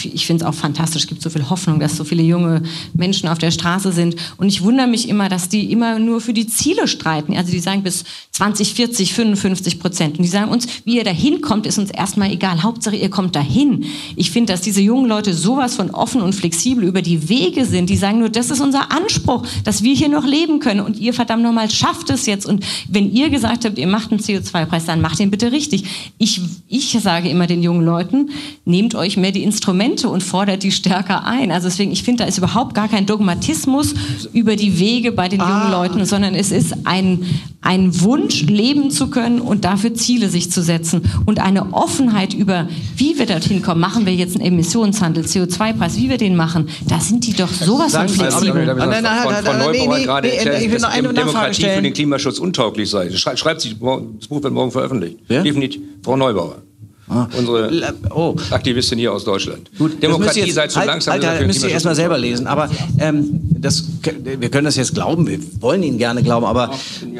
ich 0.04 0.26
finde 0.26 0.44
es 0.44 0.48
auch 0.48 0.54
fantastisch, 0.54 1.06
gibt 1.06 1.22
so 1.22 1.30
viel 1.30 1.48
Hoffnung, 1.48 1.80
dass 1.80 1.96
so 1.96 2.04
viele 2.04 2.22
junge 2.22 2.62
Menschen 2.94 3.28
auf 3.28 3.38
der 3.38 3.50
Straße 3.50 3.92
sind. 3.92 4.16
Und 4.36 4.48
ich 4.48 4.62
wundere 4.62 4.86
mich 4.86 5.08
immer, 5.08 5.28
dass 5.28 5.48
die 5.48 5.70
immer 5.72 5.98
nur 5.98 6.20
für 6.20 6.32
die 6.32 6.46
Ziele 6.46 6.86
streiten. 6.86 7.36
Also 7.36 7.50
die 7.50 7.60
sagen 7.60 7.82
bis 7.82 8.04
20, 8.32 8.74
40, 8.74 9.14
55 9.14 9.80
Prozent. 9.80 10.18
Und 10.18 10.22
die 10.22 10.28
sagen 10.28 10.50
uns, 10.50 10.66
wie 10.84 10.96
ihr 10.96 11.04
da 11.04 11.10
hinkommt, 11.10 11.66
ist 11.66 11.78
uns 11.78 11.90
erstmal 11.90 12.30
egal. 12.30 12.62
Hauptsache, 12.62 12.96
ihr 12.96 13.10
kommt 13.10 13.34
dahin. 13.34 13.84
Ich 14.16 14.30
finde, 14.30 14.52
dass 14.52 14.60
diese 14.60 14.80
jungen 14.80 15.06
Leute 15.06 15.34
sowas 15.34 15.76
von 15.76 15.90
offen 15.90 16.20
und 16.20 16.34
flexibel 16.34 16.84
über 16.84 17.02
die 17.02 17.28
Wege 17.28 17.64
sind. 17.64 17.90
Die 17.90 17.96
sagen 17.96 18.20
nur, 18.20 18.28
das 18.28 18.50
ist 18.50 18.60
unser 18.60 18.92
Anspruch, 18.92 19.44
dass 19.64 19.82
wir 19.82 19.94
hier 19.94 20.08
noch 20.08 20.24
leben 20.24 20.60
können. 20.60 20.80
Und 20.80 20.98
ihr 20.98 21.14
verdammt 21.14 21.42
nochmal 21.42 21.70
schafft 21.70 22.10
es 22.10 22.26
jetzt. 22.26 22.46
Und 22.46 22.64
wenn 22.88 23.12
ihr 23.12 23.30
gesagt 23.30 23.64
habt, 23.64 23.78
ihr 23.78 23.86
macht 23.86 24.12
einen 24.12 24.20
CO2-Preis, 24.20 24.84
dann 24.84 25.00
macht 25.00 25.17
den 25.18 25.30
bitte 25.30 25.52
richtig. 25.52 25.84
Ich, 26.18 26.40
ich 26.68 26.98
sage 27.00 27.28
immer 27.28 27.46
den 27.46 27.62
jungen 27.62 27.84
Leuten, 27.84 28.30
nehmt 28.64 28.94
euch 28.94 29.16
mehr 29.16 29.32
die 29.32 29.42
Instrumente 29.42 30.08
und 30.08 30.22
fordert 30.22 30.62
die 30.62 30.72
stärker 30.72 31.24
ein. 31.24 31.50
Also 31.50 31.68
deswegen, 31.68 31.92
ich 31.92 32.02
finde, 32.02 32.24
da 32.24 32.28
ist 32.28 32.38
überhaupt 32.38 32.74
gar 32.74 32.88
kein 32.88 33.06
Dogmatismus 33.06 33.94
über 34.32 34.56
die 34.56 34.78
Wege 34.78 35.12
bei 35.12 35.28
den 35.28 35.40
jungen 35.40 35.52
ah. 35.52 35.70
Leuten, 35.70 36.04
sondern 36.04 36.34
es 36.34 36.50
ist 36.50 36.74
ein, 36.84 37.24
ein 37.60 38.00
Wunsch, 38.02 38.42
leben 38.42 38.90
zu 38.90 39.08
können 39.08 39.40
und 39.40 39.64
dafür 39.64 39.94
Ziele 39.94 40.28
sich 40.28 40.50
zu 40.50 40.62
setzen 40.62 41.02
und 41.26 41.40
eine 41.40 41.72
Offenheit 41.72 42.34
über, 42.34 42.68
wie 42.96 43.18
wir 43.18 43.26
dorthin 43.26 43.62
kommen. 43.62 43.80
Machen 43.80 44.06
wir 44.06 44.14
jetzt 44.14 44.36
einen 44.36 44.44
Emissionshandel, 44.44 45.24
CO2-Preis, 45.24 45.96
wie 45.96 46.08
wir 46.08 46.18
den 46.18 46.36
machen? 46.36 46.68
Da 46.88 47.00
sind 47.00 47.26
die 47.26 47.32
doch 47.32 47.48
sowas 47.48 47.94
von 47.94 48.08
flexibel. 48.08 48.66
Nein, 48.66 48.76
nein, 48.76 49.02
nein, 49.02 49.44
von 49.44 49.58
Neubauer 49.58 49.98
gerade 50.00 50.28
ich 50.28 50.70
will 50.70 50.78
noch 50.78 50.90
eine 50.90 51.12
Demokratie 51.12 51.62
für 51.62 51.82
den 51.82 51.92
Klimaschutz 51.92 52.38
untauglich 52.38 52.90
sei. 52.90 53.10
Schreibt 53.10 53.60
sich, 53.60 53.76
das 53.78 54.28
Buch 54.28 54.42
wird 54.42 54.52
morgen 54.52 54.70
veröffentlicht. 54.70 55.07
Ja? 55.28 55.42
Definitiv. 55.42 55.82
Frau 56.02 56.16
Neubauer. 56.16 56.62
Ah. 57.08 57.26
Unsere 57.36 57.94
oh. 58.10 58.36
Aktivistin 58.50 58.98
hier 58.98 59.12
aus 59.12 59.24
Deutschland. 59.24 59.70
Gut, 59.78 60.02
Demokratie 60.02 60.40
jetzt, 60.40 60.54
sei 60.54 60.68
zu 60.68 60.78
halt, 60.78 60.88
langsam. 60.88 61.14
Alter, 61.14 61.46
müsst 61.46 61.62
ihr 61.62 61.70
erstmal 61.70 61.94
selber 61.94 62.18
lesen. 62.18 62.46
Aber 62.46 62.68
ähm, 62.98 63.40
das, 63.60 63.84
wir 64.22 64.50
können 64.50 64.66
das 64.66 64.76
jetzt 64.76 64.94
glauben, 64.94 65.26
wir 65.26 65.38
wollen 65.60 65.82
Ihnen 65.82 65.98
gerne 65.98 66.22
glauben, 66.22 66.46
aber 66.46 66.70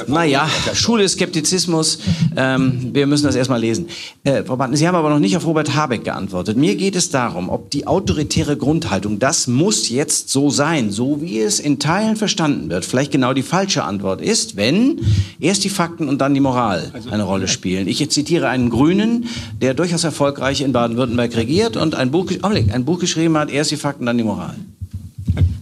naja, 0.07 0.49
Schule, 0.75 1.09
Skeptizismus, 1.09 1.99
ähm, 2.37 2.91
wir 2.93 3.07
müssen 3.07 3.25
das 3.25 3.35
erstmal 3.35 3.61
lesen. 3.61 3.89
Äh, 4.25 4.45
Frau 4.45 4.57
Barton, 4.57 4.77
Sie 4.77 4.87
haben 4.87 4.95
aber 4.95 5.11
noch 5.11 5.19
nicht 5.19 5.37
auf 5.37 5.47
Robert 5.47 5.75
Habeck 5.75 6.05
geantwortet. 6.05 6.57
Mir 6.57 6.77
geht 6.77 6.97
es 6.97 7.11
darum, 7.11 7.49
ob 7.49 7.71
die 7.71 7.87
autoritäre 7.87 8.57
Grundhaltung, 8.57 9.19
das 9.19 9.47
muss 9.47 9.89
jetzt 9.89 10.29
so 10.29 10.51
sein, 10.51 10.91
so 10.91 11.21
wie 11.21 11.41
es 11.41 11.61
in 11.61 11.79
Teilen 11.79 12.17
verstanden 12.17 12.71
wird, 12.71 12.85
vielleicht 12.85 13.11
genau 13.11 13.33
die 13.33 13.43
falsche 13.43 13.85
Antwort 13.85 14.21
ist, 14.21 14.57
wenn 14.57 15.01
erst 15.41 15.65
die 15.65 15.71
Fakten 15.71 16.09
und 16.09 16.21
dann 16.21 16.35
die 16.35 16.41
Moral 16.41 16.91
also, 16.93 17.11
eine 17.11 17.25
Rolle 17.25 17.49
spielen. 17.49 17.89
Ich 17.89 18.09
zitiere 18.11 18.49
einen 18.49 18.71
Grünen, 18.71 19.29
der 19.61 19.75
durchaus 19.79 20.05
erfolgreich 20.05 20.61
in 20.61 20.73
Baden-Württemberg 20.73 21.37
regiert 21.37 21.77
und 21.77 21.95
ein 21.95 22.11
Buch, 22.11 22.31
ein 22.43 22.85
Buch 22.85 22.99
geschrieben 22.99 23.37
hat, 23.39 23.51
erst 23.51 23.71
die 23.71 23.77
Fakten, 23.77 24.07
dann 24.07 24.19
die 24.19 24.25
Moral. 24.25 24.55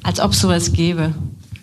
Als 0.02 0.20
ob 0.20 0.32
es 0.32 0.40
sowas 0.40 0.72
gäbe. 0.72 1.14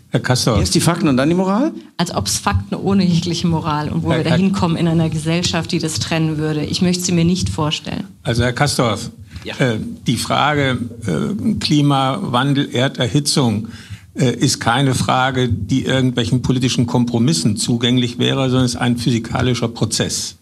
Herr 0.09 0.19
Kastor. 0.19 0.59
Erst 0.59 0.75
die 0.75 0.79
Fakten 0.79 1.07
und 1.07 1.17
dann 1.17 1.29
die 1.29 1.35
Moral? 1.35 1.71
Als 1.97 2.13
ob 2.13 2.27
es 2.27 2.37
Fakten 2.37 2.75
ohne 2.75 3.03
jegliche 3.03 3.47
Moral 3.47 3.89
und 3.89 4.03
wo 4.03 4.11
Herr, 4.11 4.17
wir 4.17 4.23
da 4.25 4.35
hinkommen 4.35 4.77
in 4.77 4.87
einer 4.87 5.09
Gesellschaft, 5.09 5.71
die 5.71 5.79
das 5.79 5.99
trennen 5.99 6.37
würde. 6.37 6.63
Ich 6.63 6.83
möchte 6.83 7.03
sie 7.03 7.13
mir 7.13 7.25
nicht 7.25 7.49
vorstellen. 7.49 8.03
Also 8.21 8.43
Herr 8.43 8.53
Kastorf, 8.53 9.09
ja. 9.43 9.55
äh, 9.57 9.79
die 10.05 10.17
Frage 10.17 10.77
äh, 11.07 11.55
Klimawandel, 11.59 12.69
Erderhitzung 12.75 13.69
äh, 14.13 14.31
ist 14.35 14.59
keine 14.59 14.93
Frage, 14.93 15.49
die 15.49 15.85
irgendwelchen 15.85 16.43
politischen 16.43 16.85
Kompromissen 16.85 17.57
zugänglich 17.57 18.19
wäre, 18.19 18.51
sondern 18.51 18.65
es 18.65 18.75
ist 18.75 18.79
ein 18.79 18.97
physikalischer 18.97 19.69
Prozess. 19.69 20.35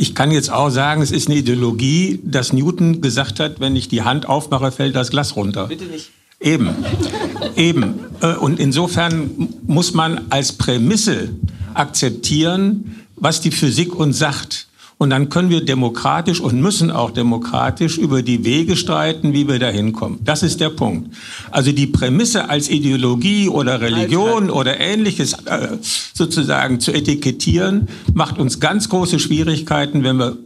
Ich 0.00 0.14
kann 0.14 0.30
jetzt 0.30 0.50
auch 0.50 0.70
sagen, 0.70 1.02
es 1.02 1.10
ist 1.10 1.28
eine 1.28 1.36
Ideologie, 1.36 2.20
dass 2.24 2.54
Newton 2.54 3.02
gesagt 3.02 3.38
hat, 3.38 3.60
wenn 3.60 3.76
ich 3.76 3.88
die 3.88 4.00
Hand 4.00 4.26
aufmache, 4.26 4.72
fällt 4.72 4.96
das 4.96 5.10
Glas 5.10 5.36
runter. 5.36 5.66
Bitte 5.66 5.84
nicht. 5.84 6.08
Eben, 6.40 6.70
eben. 7.54 8.00
Äh, 8.22 8.36
und 8.36 8.58
insofern 8.58 9.50
muss 9.66 9.92
man 9.92 10.22
als 10.30 10.54
Prämisse 10.54 11.28
akzeptieren, 11.74 13.04
was 13.16 13.42
die 13.42 13.50
Physik 13.50 13.94
uns 13.94 14.18
sagt. 14.18 14.68
Und 15.00 15.08
dann 15.08 15.30
können 15.30 15.48
wir 15.48 15.64
demokratisch 15.64 16.40
und 16.42 16.60
müssen 16.60 16.90
auch 16.90 17.10
demokratisch 17.10 17.96
über 17.96 18.20
die 18.20 18.44
Wege 18.44 18.76
streiten, 18.76 19.32
wie 19.32 19.48
wir 19.48 19.58
da 19.58 19.70
hinkommen. 19.70 20.18
Das 20.22 20.42
ist 20.42 20.60
der 20.60 20.68
Punkt. 20.68 21.14
Also 21.50 21.72
die 21.72 21.86
Prämisse 21.86 22.50
als 22.50 22.68
Ideologie 22.68 23.48
oder 23.48 23.80
Religion 23.80 24.50
oder 24.50 24.78
ähnliches 24.78 25.32
äh, 25.46 25.78
sozusagen 26.12 26.80
zu 26.80 26.92
etikettieren, 26.92 27.88
macht 28.12 28.38
uns 28.38 28.60
ganz 28.60 28.90
große 28.90 29.18
Schwierigkeiten, 29.18 30.04
wenn 30.04 30.18
wir 30.18 30.36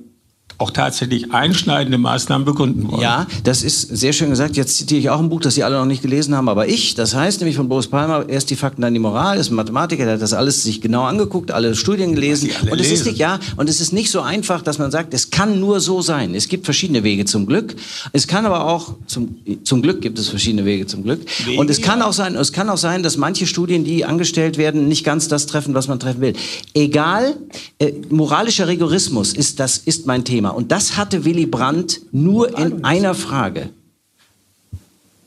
auch 0.58 0.70
tatsächlich 0.70 1.32
einschneidende 1.32 1.98
Maßnahmen 1.98 2.44
begründen 2.44 2.90
wollen. 2.90 3.02
Ja, 3.02 3.26
das 3.42 3.62
ist 3.62 3.82
sehr 3.82 4.12
schön 4.12 4.30
gesagt. 4.30 4.56
Jetzt 4.56 4.78
zitiere 4.78 5.00
ich 5.00 5.10
auch 5.10 5.18
ein 5.18 5.28
Buch, 5.28 5.40
das 5.40 5.54
Sie 5.54 5.64
alle 5.64 5.78
noch 5.78 5.86
nicht 5.86 6.02
gelesen 6.02 6.34
haben, 6.34 6.48
aber 6.48 6.68
ich, 6.68 6.94
das 6.94 7.14
heißt 7.14 7.40
nämlich 7.40 7.56
von 7.56 7.68
Boris 7.68 7.88
Palmer, 7.88 8.28
erst 8.28 8.50
die 8.50 8.56
Fakten, 8.56 8.82
dann 8.82 8.94
die 8.94 9.00
Moral, 9.00 9.38
ist 9.38 9.50
ein 9.50 9.54
Mathematiker, 9.54 10.04
der 10.04 10.14
hat 10.14 10.22
das 10.22 10.32
alles 10.32 10.62
sich 10.62 10.80
genau 10.80 11.04
angeguckt, 11.04 11.50
alle 11.50 11.74
Studien 11.74 12.14
gelesen. 12.14 12.50
Und 12.70 12.80
es 12.80 12.90
ist 12.90 13.06
nicht, 13.06 13.18
ja, 13.18 13.38
und 13.56 13.68
es 13.68 13.80
ist 13.80 13.92
nicht 13.92 14.10
so 14.10 14.20
einfach, 14.20 14.62
dass 14.62 14.78
man 14.78 14.90
sagt, 14.90 15.12
es 15.14 15.30
kann 15.30 15.60
nur 15.60 15.80
so 15.80 16.02
sein. 16.02 16.34
Es 16.34 16.48
gibt 16.48 16.64
verschiedene 16.64 17.02
Wege 17.02 17.24
zum 17.24 17.46
Glück. 17.46 17.74
Es 18.12 18.26
kann 18.26 18.46
aber 18.46 18.66
auch, 18.66 18.94
zum, 19.06 19.36
zum 19.64 19.82
Glück 19.82 20.00
gibt 20.00 20.18
es 20.18 20.28
verschiedene 20.28 20.64
Wege 20.64 20.86
zum 20.86 21.02
Glück. 21.02 21.20
Wege, 21.46 21.58
und 21.58 21.70
es 21.70 21.80
kann 21.80 22.02
auch 22.02 22.12
sein, 22.12 22.36
es 22.36 22.52
kann 22.52 22.70
auch 22.70 22.78
sein, 22.78 23.02
dass 23.02 23.16
manche 23.16 23.46
Studien, 23.46 23.84
die 23.84 24.04
angestellt 24.04 24.58
werden, 24.58 24.88
nicht 24.88 25.04
ganz 25.04 25.28
das 25.28 25.46
treffen, 25.46 25.74
was 25.74 25.88
man 25.88 25.98
treffen 25.98 26.20
will. 26.20 26.34
Egal, 26.74 27.36
äh, 27.78 27.92
moralischer 28.10 28.68
Rigorismus 28.68 29.32
ist 29.32 29.60
das, 29.60 29.78
ist 29.78 30.06
mein 30.06 30.24
Thema. 30.24 30.43
Und 30.50 30.72
das 30.72 30.96
hatte 30.96 31.24
Willy 31.24 31.46
Brandt 31.46 32.00
nur 32.12 32.58
in 32.58 32.84
einer 32.84 33.14
Frage. 33.14 33.70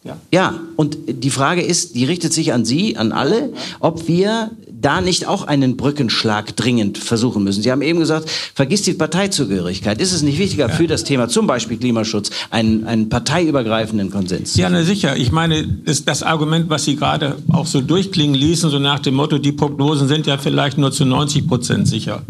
Ja. 0.04 0.18
ja, 0.32 0.60
und 0.78 0.98
die 1.08 1.30
Frage 1.30 1.62
ist, 1.62 1.96
die 1.96 2.06
richtet 2.06 2.32
sich 2.32 2.54
an 2.54 2.64
Sie, 2.64 2.96
an 2.96 3.12
alle, 3.12 3.52
ob 3.82 4.08
wir 4.08 4.52
da 4.80 5.02
nicht 5.02 5.28
auch 5.28 5.48
einen 5.48 5.76
Brückenschlag 5.76 6.56
dringend 6.56 6.98
versuchen 6.98 7.44
müssen. 7.44 7.64
Sie 7.64 7.72
haben 7.72 7.82
eben 7.82 8.00
gesagt, 8.00 8.30
vergiss 8.30 8.84
die 8.84 8.94
Parteizugehörigkeit. 8.94 10.00
Ist 10.00 10.14
es 10.14 10.22
nicht 10.22 10.40
wichtiger 10.40 10.70
ja. 10.70 10.74
für 10.74 10.88
das 10.88 11.04
Thema, 11.04 11.28
zum 11.28 11.48
Beispiel 11.48 11.78
Klimaschutz, 11.78 12.30
einen, 12.52 12.86
einen 12.86 13.10
parteiübergreifenden 13.10 14.12
Konsens? 14.12 14.56
Ja, 14.56 14.70
na 14.70 14.84
sicher. 14.84 15.18
Ich 15.18 15.32
meine, 15.32 15.68
das, 15.68 16.06
das 16.06 16.24
Argument, 16.24 16.70
was 16.70 16.86
Sie 16.86 16.96
gerade 16.96 17.38
auch 17.52 17.66
so 17.66 17.82
durchklingen 17.82 18.36
ließen, 18.36 18.70
so 18.70 18.80
nach 18.80 19.00
dem 19.00 19.16
Motto, 19.16 19.40
die 19.40 19.52
Prognosen 19.52 20.08
sind 20.08 20.28
ja 20.28 20.38
vielleicht 20.38 20.78
nur 20.78 20.92
zu 20.92 21.06
90 21.06 21.48
Prozent 21.48 21.88
sicher. 21.88 22.22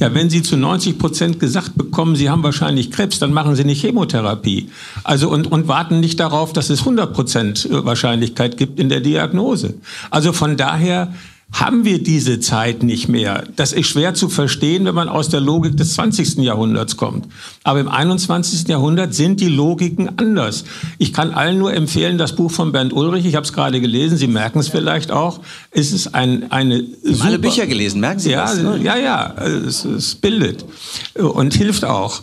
Ja, 0.00 0.12
wenn 0.14 0.30
Sie 0.30 0.42
zu 0.42 0.56
90 0.56 0.98
Prozent 0.98 1.40
gesagt 1.40 1.76
bekommen, 1.76 2.16
Sie 2.16 2.28
haben 2.28 2.42
wahrscheinlich 2.42 2.90
Krebs, 2.90 3.18
dann 3.18 3.32
machen 3.32 3.54
Sie 3.54 3.64
nicht 3.64 3.80
Chemotherapie. 3.80 4.70
Also 5.04 5.30
und, 5.30 5.50
und 5.50 5.68
warten 5.68 6.00
nicht 6.00 6.18
darauf, 6.20 6.52
dass 6.52 6.70
es 6.70 6.80
100 6.80 7.12
Prozent 7.12 7.68
Wahrscheinlichkeit 7.70 8.56
gibt 8.56 8.80
in 8.80 8.88
der 8.88 9.00
Diagnose. 9.00 9.74
Also 10.10 10.32
von 10.32 10.56
daher 10.56 11.12
haben 11.54 11.84
wir 11.84 12.02
diese 12.02 12.40
Zeit 12.40 12.82
nicht 12.82 13.08
mehr. 13.08 13.44
Das 13.54 13.72
ist 13.72 13.86
schwer 13.86 14.14
zu 14.14 14.28
verstehen, 14.28 14.84
wenn 14.84 14.94
man 14.94 15.08
aus 15.08 15.28
der 15.28 15.40
Logik 15.40 15.76
des 15.76 15.94
20. 15.94 16.38
Jahrhunderts 16.38 16.96
kommt. 16.96 17.28
Aber 17.62 17.78
im 17.78 17.88
21. 17.88 18.66
Jahrhundert 18.66 19.14
sind 19.14 19.40
die 19.40 19.48
Logiken 19.48 20.18
anders. 20.18 20.64
Ich 20.98 21.12
kann 21.12 21.30
allen 21.30 21.58
nur 21.58 21.72
empfehlen, 21.72 22.18
das 22.18 22.34
Buch 22.34 22.50
von 22.50 22.72
Bernd 22.72 22.92
Ulrich, 22.92 23.24
ich 23.24 23.36
habe 23.36 23.46
es 23.46 23.52
gerade 23.52 23.80
gelesen, 23.80 24.18
Sie 24.18 24.26
merken 24.26 24.58
es 24.58 24.68
vielleicht 24.68 25.12
auch, 25.12 25.40
es 25.70 25.92
ist 25.92 26.14
ein, 26.14 26.50
eine 26.50 26.84
Sie 27.02 27.14
haben 27.14 27.28
alle 27.28 27.38
Bücher 27.38 27.68
gelesen, 27.68 28.00
merken 28.00 28.18
Sie 28.18 28.32
ja, 28.32 28.42
das? 28.42 28.60
Ne? 28.60 28.80
Ja, 28.82 28.96
ja, 28.96 29.34
es, 29.44 29.84
es 29.84 30.16
bildet 30.16 30.64
und 31.14 31.54
hilft 31.54 31.84
auch. 31.84 32.22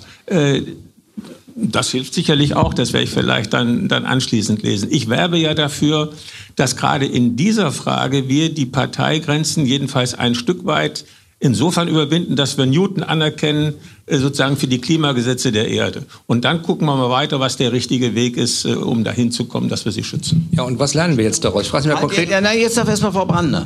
Das 1.56 1.90
hilft 1.90 2.14
sicherlich 2.14 2.56
auch, 2.56 2.74
das 2.74 2.94
werde 2.94 3.06
ich 3.06 3.10
vielleicht 3.10 3.54
dann, 3.54 3.88
dann 3.88 4.06
anschließend 4.06 4.64
lesen. 4.64 4.90
Ich 4.92 5.10
werbe 5.10 5.38
ja 5.38 5.54
dafür, 5.54 6.12
dass 6.56 6.76
gerade 6.76 7.06
in 7.06 7.36
dieser 7.36 7.72
Frage 7.72 8.28
wir 8.28 8.54
die 8.54 8.66
Parteigrenzen 8.66 9.66
jedenfalls 9.66 10.14
ein 10.14 10.36
Stück 10.36 10.66
weit 10.66 11.06
insofern 11.40 11.88
überwinden, 11.88 12.36
dass 12.36 12.58
wir 12.58 12.68
Newton 12.68 13.04
anerkennen, 13.04 13.74
äh, 14.06 14.18
sozusagen 14.18 14.58
für 14.58 14.68
die 14.68 14.80
Klimagesetze 14.80 15.52
der 15.52 15.68
Erde. 15.68 16.06
Und 16.28 16.46
dann 16.46 16.62
gucken 16.62 16.86
wir 16.86 16.96
mal 16.96 17.10
weiter, 17.10 17.40
was 17.40 17.58
der 17.58 17.72
richtige 17.72 18.14
Weg 18.14 18.38
ist, 18.38 18.66
äh, 18.66 18.74
um 18.74 19.04
dahin 19.04 19.32
zu 19.32 19.46
kommen, 19.46 19.68
dass 19.68 19.84
wir 19.84 19.92
sie 19.92 20.04
schützen. 20.04 20.48
Ja, 20.52 20.64
und 20.64 20.78
was 20.80 20.94
lernen 20.94 21.18
wir 21.18 21.26
jetzt 21.26 21.44
daraus? 21.44 21.64
Ich 21.64 21.70
frage 21.70 21.88
mal 21.90 21.96
konkret. 21.96 22.30
Ja, 22.30 22.42
na, 22.42 22.54
jetzt 22.54 22.78
darf 22.78 22.88
erstmal 22.88 23.12
Frau 23.12 23.26
Brandner 23.26 23.66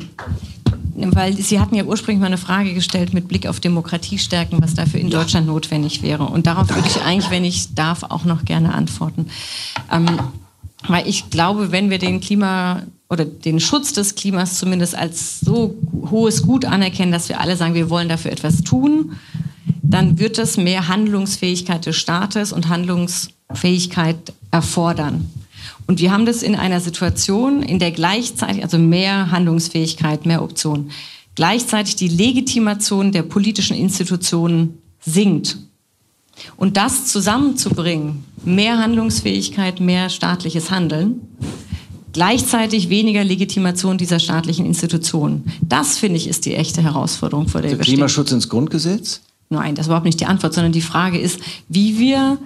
weil 0.96 1.36
Sie 1.36 1.60
hatten 1.60 1.76
ja 1.76 1.84
ursprünglich 1.84 2.22
mal 2.22 2.28
eine 2.28 2.38
Frage 2.38 2.74
gestellt 2.74 3.14
mit 3.14 3.28
Blick 3.28 3.48
auf 3.48 3.60
Demokratiestärken, 3.60 4.62
was 4.62 4.74
dafür 4.74 5.00
in 5.00 5.10
Deutschland 5.10 5.48
notwendig 5.48 6.02
wäre. 6.02 6.24
Und 6.24 6.48
darauf 6.48 6.70
würde 6.70 6.88
ich 6.88 7.02
eigentlich, 7.02 7.30
wenn 7.32 7.44
ich 7.44 7.76
darf, 7.76 8.04
auch 8.04 8.24
noch 8.24 8.46
gerne 8.46 8.74
antworten. 8.74 9.28
Ähm, 9.92 10.08
weil 10.88 11.08
ich 11.08 11.30
glaube, 11.30 11.72
wenn 11.72 11.90
wir 11.90 11.98
den 11.98 12.22
Klima 12.22 12.84
oder 13.10 13.26
den 13.26 13.60
Schutz 13.60 13.94
des 13.94 14.16
Klimas 14.16 14.58
zumindest 14.58 14.96
als 14.96 15.40
so 15.40 15.76
hohes 16.10 16.44
Gut 16.44 16.66
anerkennen, 16.66 17.12
dass 17.12 17.30
wir 17.30 17.40
alle 17.40 17.56
sagen, 17.58 17.74
wir 17.74 17.90
wollen 17.90 18.10
dafür 18.10 18.32
etwas 18.32 18.64
tun, 18.64 19.14
dann 19.82 20.20
wird 20.20 20.38
das 20.38 20.58
mehr 20.58 20.88
Handlungsfähigkeit 20.88 21.86
des 21.86 21.96
Staates 21.96 22.52
und 22.52 22.70
Handlungsfähigkeit 22.70 24.34
erfordern. 24.52 25.30
Und 25.88 26.00
wir 26.00 26.12
haben 26.12 26.26
das 26.26 26.42
in 26.42 26.56
einer 26.56 26.82
Situation, 26.82 27.62
in 27.62 27.80
der 27.80 27.92
gleichzeitig, 27.92 28.64
also 28.64 28.78
mehr 28.78 29.32
Handlungsfähigkeit, 29.32 30.26
mehr 30.26 30.42
Optionen, 30.42 30.92
gleichzeitig 31.36 31.96
die 31.96 32.08
Legitimation 32.08 33.12
der 33.12 33.24
politischen 33.24 33.76
Institutionen 33.76 34.80
sinkt. 35.00 35.58
Und 36.58 36.76
das 36.76 37.06
zusammenzubringen, 37.06 38.26
mehr 38.44 38.78
Handlungsfähigkeit, 38.80 39.80
mehr 39.80 40.10
staatliches 40.10 40.72
Handeln, 40.72 41.22
gleichzeitig 42.14 42.90
weniger 42.90 43.24
Legitimation 43.24 43.98
dieser 43.98 44.20
staatlichen 44.20 44.66
Institutionen. 44.66 45.52
Das, 45.62 45.98
finde 45.98 46.18
ich, 46.18 46.28
ist 46.28 46.46
die 46.46 46.56
echte 46.56 46.82
Herausforderung, 46.82 47.48
vor 47.48 47.62
der 47.62 47.72
also 47.72 47.80
wir 47.80 47.84
stehen. 47.84 47.96
Klimaschutz 47.96 48.32
ins 48.32 48.50
Grundgesetz? 48.50 49.22
Nein, 49.50 49.76
das 49.76 49.84
ist 49.86 49.88
überhaupt 49.88 50.06
nicht 50.06 50.20
die 50.20 50.26
Antwort, 50.26 50.54
sondern 50.54 50.72
die 50.72 50.82
Frage 50.82 51.20
ist, 51.20 51.40
wie 51.70 52.00
wir 52.00 52.38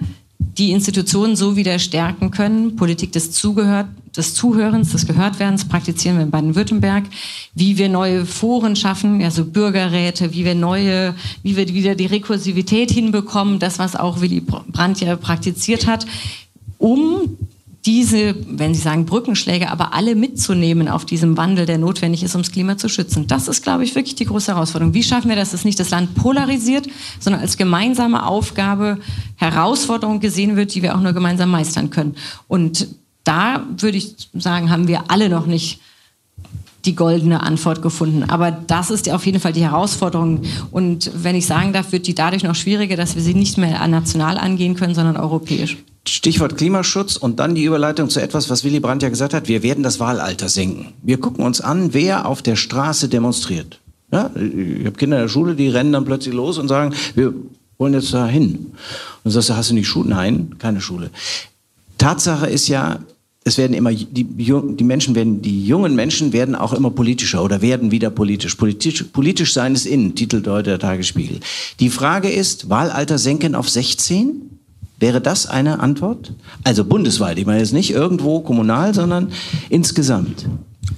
die 0.58 0.72
Institutionen 0.72 1.36
so 1.36 1.56
wieder 1.56 1.78
stärken 1.78 2.30
können, 2.30 2.76
Politik 2.76 3.12
des 3.12 3.30
Zugehört, 3.30 3.86
des 4.16 4.34
Zuhörens, 4.34 4.90
des 4.90 5.06
Gehörtwerdens 5.06 5.66
praktizieren 5.66 6.16
wir 6.16 6.24
in 6.24 6.30
Baden-Württemberg, 6.30 7.04
wie 7.54 7.78
wir 7.78 7.88
neue 7.88 8.26
Foren 8.26 8.74
schaffen, 8.74 9.22
also 9.22 9.44
Bürgerräte, 9.44 10.32
wie 10.32 10.44
wir 10.44 10.54
neue, 10.54 11.14
wie 11.42 11.56
wir 11.56 11.68
wieder 11.68 11.94
die 11.94 12.06
Rekursivität 12.06 12.90
hinbekommen, 12.90 13.58
das, 13.58 13.78
was 13.78 13.94
auch 13.94 14.20
Willy 14.20 14.40
Brandt 14.40 15.00
ja 15.00 15.14
praktiziert 15.16 15.86
hat, 15.86 16.06
um 16.78 17.36
diese, 17.86 18.34
wenn 18.46 18.74
Sie 18.74 18.80
sagen 18.80 19.06
Brückenschläge, 19.06 19.70
aber 19.70 19.94
alle 19.94 20.14
mitzunehmen 20.14 20.88
auf 20.88 21.06
diesem 21.06 21.36
Wandel, 21.36 21.64
der 21.64 21.78
notwendig 21.78 22.22
ist, 22.22 22.34
ums 22.34 22.52
Klima 22.52 22.76
zu 22.76 22.88
schützen. 22.88 23.26
Das 23.26 23.48
ist, 23.48 23.62
glaube 23.62 23.84
ich, 23.84 23.94
wirklich 23.94 24.16
die 24.16 24.26
große 24.26 24.52
Herausforderung. 24.52 24.92
Wie 24.92 25.02
schaffen 25.02 25.30
wir, 25.30 25.36
dass 25.36 25.54
es 25.54 25.64
nicht 25.64 25.80
das 25.80 25.90
Land 25.90 26.14
polarisiert, 26.14 26.86
sondern 27.18 27.40
als 27.40 27.56
gemeinsame 27.56 28.26
Aufgabe, 28.26 28.98
Herausforderung 29.36 30.20
gesehen 30.20 30.56
wird, 30.56 30.74
die 30.74 30.82
wir 30.82 30.94
auch 30.94 31.00
nur 31.00 31.14
gemeinsam 31.14 31.50
meistern 31.50 31.88
können. 31.88 32.16
Und 32.48 32.88
da 33.24 33.64
würde 33.76 33.96
ich 33.96 34.14
sagen, 34.34 34.70
haben 34.70 34.88
wir 34.88 35.10
alle 35.10 35.28
noch 35.28 35.46
nicht 35.46 35.80
die 36.84 36.94
goldene 36.94 37.42
Antwort 37.42 37.82
gefunden. 37.82 38.24
Aber 38.24 38.50
das 38.50 38.90
ist 38.90 39.10
auf 39.10 39.26
jeden 39.26 39.40
Fall 39.40 39.52
die 39.52 39.62
Herausforderung. 39.62 40.42
Und 40.70 41.10
wenn 41.14 41.36
ich 41.36 41.46
sagen 41.46 41.72
darf, 41.72 41.92
wird 41.92 42.06
die 42.06 42.14
dadurch 42.14 42.42
noch 42.42 42.54
schwieriger, 42.54 42.96
dass 42.96 43.14
wir 43.14 43.22
sie 43.22 43.34
nicht 43.34 43.58
mehr 43.58 43.86
national 43.86 44.38
angehen 44.38 44.74
können, 44.74 44.94
sondern 44.94 45.16
europäisch. 45.16 45.76
Stichwort 46.08 46.56
Klimaschutz 46.56 47.16
und 47.16 47.38
dann 47.38 47.54
die 47.54 47.64
Überleitung 47.64 48.08
zu 48.08 48.20
etwas, 48.20 48.48
was 48.48 48.64
Willy 48.64 48.80
Brandt 48.80 49.02
ja 49.02 49.10
gesagt 49.10 49.34
hat, 49.34 49.48
wir 49.48 49.62
werden 49.62 49.84
das 49.84 50.00
Wahlalter 50.00 50.48
senken. 50.48 50.94
Wir 51.02 51.18
gucken 51.18 51.44
uns 51.44 51.60
an, 51.60 51.92
wer 51.92 52.26
auf 52.26 52.40
der 52.40 52.56
Straße 52.56 53.08
demonstriert. 53.08 53.78
Ja, 54.10 54.30
ich 54.34 54.86
habe 54.86 54.96
Kinder 54.96 55.18
in 55.18 55.22
der 55.22 55.28
Schule, 55.28 55.54
die 55.54 55.68
rennen 55.68 55.92
dann 55.92 56.04
plötzlich 56.04 56.34
los 56.34 56.58
und 56.58 56.68
sagen, 56.68 56.94
wir 57.14 57.32
wollen 57.78 57.94
jetzt 57.94 58.12
da 58.12 58.26
hin. 58.26 58.72
Und 59.22 59.30
sagst 59.30 59.50
du, 59.50 59.56
hast 59.56 59.70
du 59.70 59.74
nicht 59.74 59.88
Schule? 59.88 60.08
Nein, 60.08 60.56
keine 60.58 60.80
Schule. 60.80 61.10
Tatsache 61.98 62.46
ist 62.46 62.68
ja, 62.68 62.98
es 63.42 63.56
werden 63.56 63.72
immer 63.72 63.92
die, 63.92 64.24
die 64.24 64.84
Menschen 64.84 65.14
werden 65.14 65.40
die 65.40 65.64
jungen 65.66 65.94
Menschen 65.94 66.32
werden 66.32 66.54
auch 66.54 66.74
immer 66.74 66.90
politischer 66.90 67.42
oder 67.42 67.62
werden 67.62 67.90
wieder 67.90 68.10
politisch. 68.10 68.54
Politisch, 68.54 69.02
politisch 69.04 69.54
sein 69.54 69.74
ist 69.74 69.86
innen, 69.86 70.14
Titel 70.14 70.42
der 70.42 70.78
Tagesspiegel. 70.78 71.40
Die 71.80 71.88
Frage 71.88 72.28
ist 72.28 72.68
Wahlalter 72.68 73.18
senken 73.18 73.54
auf 73.54 73.68
16? 73.68 74.58
Wäre 74.98 75.22
das 75.22 75.46
eine 75.46 75.80
Antwort? 75.80 76.34
Also 76.64 76.84
bundesweit, 76.84 77.38
ich 77.38 77.46
meine 77.46 77.60
jetzt 77.60 77.72
nicht 77.72 77.90
irgendwo 77.90 78.40
kommunal, 78.40 78.92
sondern 78.92 79.32
insgesamt. 79.70 80.46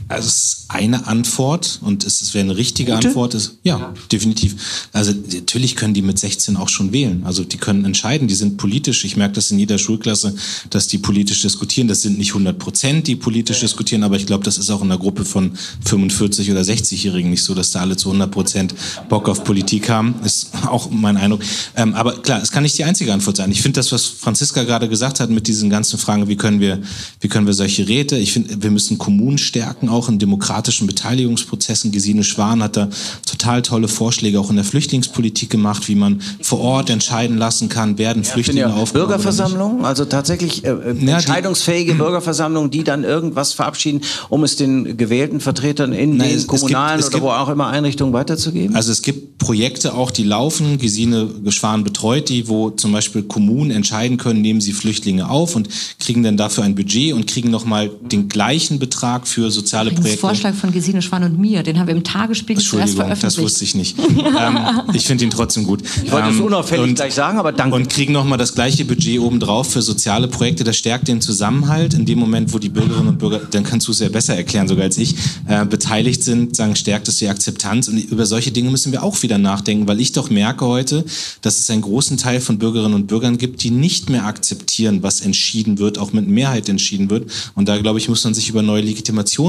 Also 0.09 0.28
es 0.28 0.36
ist 0.36 0.64
eine 0.68 1.07
Antwort 1.07 1.78
und 1.82 2.05
es 2.05 2.34
wäre 2.34 2.45
eine 2.45 2.57
richtige 2.57 2.93
Gute? 2.93 3.09
Antwort. 3.09 3.34
Ist, 3.34 3.59
ja, 3.62 3.78
ja, 3.78 3.95
definitiv. 4.11 4.88
Also 4.93 5.12
natürlich 5.12 5.76
können 5.76 5.95
die 5.95 6.03
mit 6.03 6.18
16 6.18 6.57
auch 6.57 6.68
schon 6.68 6.93
wählen. 6.93 7.22
Also 7.24 7.45
die 7.45 7.57
können 7.57 7.84
entscheiden, 7.84 8.28
die 8.28 8.34
sind 8.34 8.57
politisch. 8.57 9.05
Ich 9.05 9.16
merke 9.16 9.34
das 9.34 9.51
in 9.51 9.59
jeder 9.59 9.78
Schulklasse, 9.78 10.34
dass 10.70 10.86
die 10.88 10.99
politisch 10.99 11.43
diskutieren. 11.43 11.88
Das 11.88 12.03
sind 12.03 12.18
nicht 12.18 12.30
100 12.30 12.59
Prozent, 12.59 13.07
die 13.07 13.16
politisch 13.16 13.59
ja. 13.59 13.62
diskutieren, 13.62 14.03
aber 14.03 14.16
ich 14.16 14.26
glaube, 14.26 14.45
das 14.45 14.59
ist 14.59 14.70
auch 14.70 14.82
in 14.82 14.90
einer 14.90 14.99
Gruppe 14.99 15.24
von 15.24 15.53
45 15.84 16.51
oder 16.51 16.61
60-Jährigen 16.61 17.30
nicht 17.30 17.43
so, 17.43 17.55
dass 17.55 17.70
da 17.70 17.80
alle 17.80 17.97
zu 17.97 18.09
100 18.09 18.30
Prozent 18.30 18.74
Bock 19.09 19.28
auf 19.28 19.45
Politik 19.45 19.88
haben. 19.88 20.14
Ist 20.24 20.51
auch 20.66 20.90
mein 20.90 21.16
Eindruck. 21.16 21.43
Ähm, 21.76 21.95
aber 21.95 22.20
klar, 22.22 22.43
es 22.43 22.51
kann 22.51 22.62
nicht 22.62 22.76
die 22.78 22.84
einzige 22.84 23.12
Antwort 23.12 23.36
sein. 23.36 23.51
Ich 23.51 23.62
finde 23.62 23.80
das, 23.80 23.93
was 23.93 24.05
Franziska 24.05 24.64
gerade 24.64 24.88
gesagt 24.88 25.20
hat 25.20 25.30
mit 25.30 25.47
diesen 25.47 25.70
ganzen 25.70 25.99
Fragen, 25.99 26.28
wie 26.28 26.36
können 26.36 26.61
wir, 26.61 26.80
wie 27.20 27.28
können 27.28 27.47
wir 27.47 27.55
solche 27.55 27.86
Räte, 27.88 28.16
ich 28.16 28.32
finde, 28.32 28.62
wir 28.62 28.70
müssen 28.70 28.99
Kommunen 28.99 29.38
stärken, 29.38 29.82
auch 29.89 30.09
in 30.09 30.18
demokratischen 30.18 30.87
Beteiligungsprozessen. 30.87 31.93
Gesine 31.93 32.24
Schwan 32.24 32.62
hat 32.62 32.76
da 32.76 32.89
total 33.26 33.62
tolle 33.62 33.89
Vorschläge 33.89 34.39
auch 34.41 34.51
in 34.51 34.57
der 34.57 34.64
Flüchtlingspolitik 34.64 35.51
gemacht, 35.51 35.89
wie 35.89 35.95
man 35.95 36.20
vor 36.41 36.61
Ort 36.61 36.91
entscheiden 36.91 37.39
lassen 37.39 37.68
kann, 37.68 37.99
werden 37.99 38.24
Flüchtlinge 38.24 38.61
ja, 38.61 38.74
aufgenommen. 38.74 39.09
Bürgerversammlungen, 39.09 39.85
also 39.85 40.05
tatsächlich 40.05 40.64
äh, 40.64 40.70
äh 40.70 40.97
ja, 41.05 41.14
entscheidungsfähige 41.16 41.95
Bürgerversammlungen, 42.03 42.70
die 42.70 42.85
dann 42.85 43.05
irgendwas 43.05 43.53
verabschieden, 43.53 44.03
um 44.28 44.45
es 44.45 44.57
den 44.57 44.97
gewählten 44.97 45.41
Vertretern 45.41 45.93
in 45.93 46.16
na, 46.16 46.24
den 46.24 46.37
es, 46.37 46.47
kommunalen 46.47 46.99
es 47.01 47.07
gibt, 47.07 47.14
es 47.14 47.20
oder 47.22 47.33
gibt, 47.33 47.39
wo 47.39 47.43
auch 47.43 47.49
immer 47.49 47.68
Einrichtungen 47.68 48.12
weiterzugeben? 48.12 48.76
Also 48.76 48.93
es 48.93 49.03
gibt 49.03 49.39
Projekte 49.39 49.95
auch, 49.95 50.11
die 50.11 50.24
laufen. 50.24 50.78
Gesine 50.78 51.28
Schwan 51.49 51.85
betreut 51.85 52.28
die, 52.28 52.49
wo 52.49 52.70
zum 52.70 52.93
Beispiel 52.93 53.22
Kommunen 53.22 53.70
entscheiden 53.70 54.16
können, 54.16 54.41
nehmen 54.41 54.61
sie 54.61 54.72
Flüchtlinge 54.72 55.28
auf 55.28 55.57
und 55.57 55.68
kriegen 55.99 56.22
dann 56.22 56.37
dafür 56.37 56.64
ein 56.64 56.74
Budget 56.74 57.12
und 57.12 57.26
kriegen 57.26 57.51
nochmal 57.51 57.91
den 58.01 58.28
gleichen 58.28 58.78
Betrag 58.78 59.26
für 59.26 59.51
soziale 59.63 59.91
Übrigens 59.91 60.05
Projekte. 60.05 60.21
Vorschlag 60.21 60.55
von 60.55 60.73
Gesine 60.73 61.03
Schwan 61.03 61.25
und 61.25 61.39
mir, 61.39 61.63
den 61.63 61.79
haben 61.79 61.87
wir 61.87 61.95
im 61.95 62.05
Tagesspiegel 62.05 62.63
zuerst 62.63 62.95
veröffentlicht. 62.95 63.39
das 63.39 63.39
wusste 63.39 63.65
ich 63.65 63.75
nicht. 63.75 63.99
ähm, 63.99 64.59
ich 64.93 65.07
finde 65.07 65.25
ihn 65.25 65.31
trotzdem 65.31 65.65
gut. 65.65 65.83
Ich 66.05 66.11
wollte 66.11 66.31
es 66.31 66.37
ähm, 66.37 66.45
unauffällig 66.45 66.85
und, 66.85 66.95
gleich 66.95 67.15
sagen, 67.15 67.39
aber 67.39 67.53
danke. 67.53 67.77
Und 67.77 67.89
kriegen 67.89 68.13
nochmal 68.13 68.39
das 68.39 68.55
gleiche 68.55 68.85
Budget 68.85 69.21
obendrauf 69.21 69.73
für 69.73 69.83
soziale 69.83 70.29
Projekte. 70.29 70.65
Das 70.65 70.77
stärkt 70.77 71.09
den 71.09 71.21
Zusammenhalt. 71.21 71.95
In 71.95 72.05
dem 72.05 72.19
Moment, 72.19 72.53
wo 72.53 72.59
die 72.59 72.69
Bürgerinnen 72.69 73.09
und 73.09 73.19
Bürger, 73.19 73.41
dann 73.51 73.65
kannst 73.65 73.89
du 73.89 73.93
es 73.93 74.01
ja 74.01 74.09
besser 74.09 74.37
erklären 74.37 74.69
sogar 74.69 74.85
als 74.85 74.99
ich, 74.99 75.15
äh, 75.49 75.65
beteiligt 75.65 76.23
sind, 76.23 76.57
sagen, 76.57 76.77
stärkt 76.77 77.09
es 77.09 77.19
die 77.19 77.29
Akzeptanz. 77.29 77.89
Und 77.89 77.99
über 77.99 78.27
solche 78.27 78.51
Dinge 78.51 78.71
müssen 78.71 78.93
wir 78.93 79.03
auch 79.03 79.23
wieder 79.23 79.39
nachdenken, 79.39 79.87
weil 79.87 80.01
ich 80.01 80.13
doch 80.13 80.31
merke 80.31 80.67
heute, 80.67 81.05
dass 81.41 81.59
es 81.59 81.71
einen 81.71 81.83
großen 81.83 82.17
Teil 82.17 82.41
von 82.41 82.59
Bürgerinnen 82.59 82.95
und 82.95 83.07
Bürgern 83.07 83.39
gibt, 83.39 83.63
die 83.63 83.71
nicht 83.71 84.11
mehr 84.11 84.27
akzeptieren, 84.27 85.03
was 85.03 85.21
entschieden 85.21 85.79
wird, 85.79 85.99
auch 85.99 86.13
mit 86.13 86.29
Mehrheit 86.29 86.69
entschieden 86.69 87.11
wird. 87.11 87.31
Und 87.55 87.69
da, 87.69 87.79
glaube 87.79 87.99
ich, 87.99 88.09
muss 88.09 88.25
man 88.25 88.35
sich 88.35 88.49
über 88.49 88.63
neue 88.63 88.83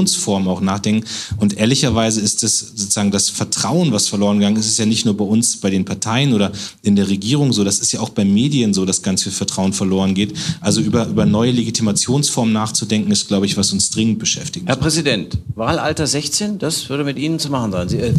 Legitimationsformen 0.04 0.48
auch 0.48 0.60
nachdenken. 0.60 1.06
Und 1.38 1.56
ehrlicherweise 1.56 2.20
ist 2.20 2.42
es 2.42 2.58
sozusagen 2.58 3.10
das 3.10 3.30
Vertrauen, 3.30 3.92
was 3.92 4.08
verloren 4.08 4.38
gegangen 4.38 4.56
ist, 4.56 4.66
ist 4.66 4.78
ja 4.78 4.86
nicht 4.86 5.04
nur 5.04 5.16
bei 5.16 5.24
uns, 5.24 5.56
bei 5.56 5.70
den 5.70 5.84
Parteien 5.84 6.34
oder 6.34 6.52
in 6.82 6.96
der 6.96 7.08
Regierung 7.08 7.52
so, 7.52 7.64
das 7.64 7.78
ist 7.78 7.92
ja 7.92 8.00
auch 8.00 8.10
bei 8.10 8.24
Medien 8.24 8.74
so, 8.74 8.84
dass 8.84 9.02
ganz 9.02 9.22
viel 9.22 9.32
Vertrauen 9.32 9.72
verloren 9.72 10.14
geht. 10.14 10.34
Also 10.60 10.80
über, 10.80 11.06
über 11.06 11.26
neue 11.26 11.50
Legitimationsformen 11.50 12.52
nachzudenken, 12.52 13.10
ist, 13.10 13.28
glaube 13.28 13.46
ich, 13.46 13.56
was 13.56 13.72
uns 13.72 13.90
dringend 13.90 14.18
beschäftigt. 14.18 14.66
Herr 14.66 14.76
Präsident, 14.76 15.38
Wahlalter 15.54 16.06
16, 16.06 16.58
das 16.58 16.88
würde 16.88 17.04
mit 17.04 17.18
Ihnen 17.18 17.38
zu 17.38 17.50
machen 17.50 17.72
sein. 17.72 17.88
Sie, 17.88 17.98
äh, 17.98 18.12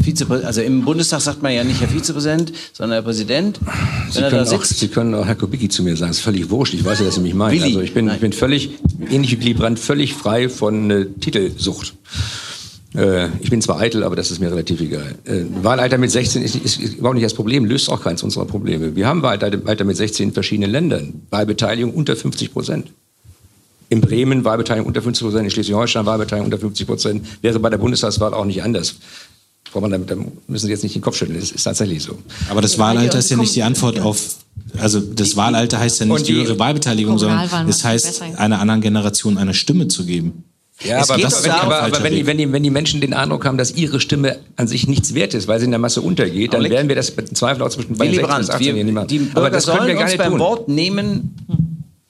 also 0.43 0.61
im 0.61 0.83
Bundestag 0.83 1.21
sagt 1.21 1.41
man 1.41 1.53
ja 1.53 1.63
nicht 1.63 1.81
Herr 1.81 1.89
Vizepräsident, 1.89 2.51
sondern 2.73 2.95
Herr 2.95 3.03
Präsident. 3.03 3.59
Sie, 4.11 4.21
können 4.21 4.47
auch, 4.47 4.63
Sie 4.63 4.87
können 4.87 5.13
auch 5.15 5.25
Herr 5.25 5.35
Kubicki 5.35 5.69
zu 5.69 5.83
mir 5.83 5.95
sagen, 5.95 6.11
das 6.11 6.17
ist 6.17 6.23
völlig 6.23 6.49
wurscht, 6.49 6.73
ich 6.73 6.83
weiß 6.83 6.99
ja, 6.99 7.05
dass 7.05 7.15
Sie 7.15 7.21
mich 7.21 7.33
meinen. 7.33 7.61
Also 7.61 7.81
ich 7.81 7.93
bin, 7.93 8.09
ich 8.09 8.19
bin 8.19 8.33
völlig, 8.33 8.71
ähnlich 9.09 9.39
wie 9.39 9.53
Brandt, 9.53 9.79
völlig 9.79 10.13
frei 10.13 10.49
von 10.49 10.89
äh, 10.91 11.05
Titelsucht. 11.19 11.74
Äh, 12.95 13.27
ich 13.39 13.49
bin 13.49 13.61
zwar 13.61 13.79
eitel, 13.79 14.03
aber 14.03 14.15
das 14.15 14.31
ist 14.31 14.39
mir 14.39 14.49
relativ 14.49 14.79
egal. 14.81 15.15
Äh, 15.25 15.43
Wahlalter 15.61 15.97
mit 15.97 16.11
16 16.11 16.41
ist, 16.41 16.55
ist, 16.55 16.79
ist, 16.79 16.93
überhaupt 16.95 17.15
nicht 17.15 17.25
das 17.25 17.33
Problem, 17.33 17.65
löst 17.65 17.89
auch 17.89 18.01
keins 18.01 18.23
unserer 18.23 18.45
Probleme. 18.45 18.95
Wir 18.95 19.07
haben 19.07 19.21
Wahlalter 19.21 19.83
mit 19.83 19.97
16 19.97 20.29
in 20.29 20.33
verschiedenen 20.33 20.71
Ländern. 20.71 21.21
Wahlbeteiligung 21.29 21.93
unter 21.93 22.15
50 22.15 22.53
Prozent. 22.53 22.87
In 23.89 24.01
Bremen 24.01 24.43
Wahlbeteiligung 24.45 24.87
unter 24.87 25.01
50 25.01 25.25
Prozent, 25.25 25.43
in 25.45 25.51
Schleswig-Holstein 25.51 26.05
Wahlbeteiligung 26.05 26.45
unter 26.45 26.59
50 26.59 26.87
Prozent. 26.87 27.27
Wäre 27.41 27.59
bei 27.59 27.69
der 27.69 27.77
Bundestagswahl 27.77 28.33
auch 28.33 28.45
nicht 28.45 28.63
anders. 28.63 28.95
Frau 29.71 29.81
Mann, 29.81 30.05
da 30.07 30.15
müssen 30.47 30.67
Sie 30.67 30.71
jetzt 30.71 30.83
nicht 30.83 30.95
den 30.95 31.01
Kopf 31.01 31.17
schütteln, 31.17 31.37
das 31.37 31.51
ist 31.51 31.63
tatsächlich 31.63 32.01
so. 32.01 32.17
Aber 32.49 32.61
das 32.61 32.79
Wahlalter 32.79 33.19
ist 33.19 33.29
ja 33.29 33.35
nicht 33.35 33.53
die 33.55 33.63
Antwort 33.63 33.99
auf, 33.99 34.37
also 34.77 35.01
das 35.01 35.35
Wahlalter 35.35 35.79
heißt 35.79 35.99
ja 35.99 36.05
nicht 36.05 36.27
die 36.29 36.33
höhere 36.33 36.57
Wahlbeteiligung, 36.57 37.19
sondern 37.19 37.67
es 37.67 37.83
heißt, 37.83 38.21
einer 38.37 38.61
anderen 38.61 38.79
Generation 38.79 39.37
eine 39.37 39.53
Stimme 39.53 39.89
zu 39.89 40.05
geben. 40.05 40.45
Ja, 40.83 41.01
aber, 41.01 41.17
das, 41.17 41.43
wenn, 41.43 41.51
aber, 41.51 41.83
aber 41.83 42.03
wenn, 42.03 42.13
die, 42.13 42.25
wenn, 42.27 42.37
die, 42.37 42.51
wenn 42.51 42.61
die 42.61 42.69
Menschen 42.69 42.99
den 42.99 43.13
Eindruck 43.13 43.45
haben, 43.45 43.57
dass 43.57 43.71
ihre 43.71 44.01
Stimme 44.01 44.39
an 44.57 44.67
sich 44.67 44.87
nichts 44.87 45.13
wert 45.13 45.33
ist, 45.33 45.47
weil 45.47 45.59
sie 45.59 45.65
in 45.65 45.71
der 45.71 45.79
Masse 45.79 46.01
untergeht, 46.01 46.53
dann 46.53 46.63
werden 46.69 46.89
wir 46.89 46.95
das 46.95 47.09
im 47.09 47.33
Zweifel 47.33 47.63
auch 47.63 47.69
zwischen 47.69 47.95
beiden 47.95 48.13
16 48.13 48.37
bis 48.37 48.49
18 48.49 48.75
wir. 48.75 49.05
Die 49.05 49.19
Bürger 49.19 49.37
aber 49.37 49.49
das 49.49 49.65
können 49.65 49.87
wir 49.87 49.95
gar 49.95 50.05
nicht 50.05 50.17
beim 50.17 50.31
tun. 50.31 50.39
Wort 50.39 50.67
nehmen 50.67 51.33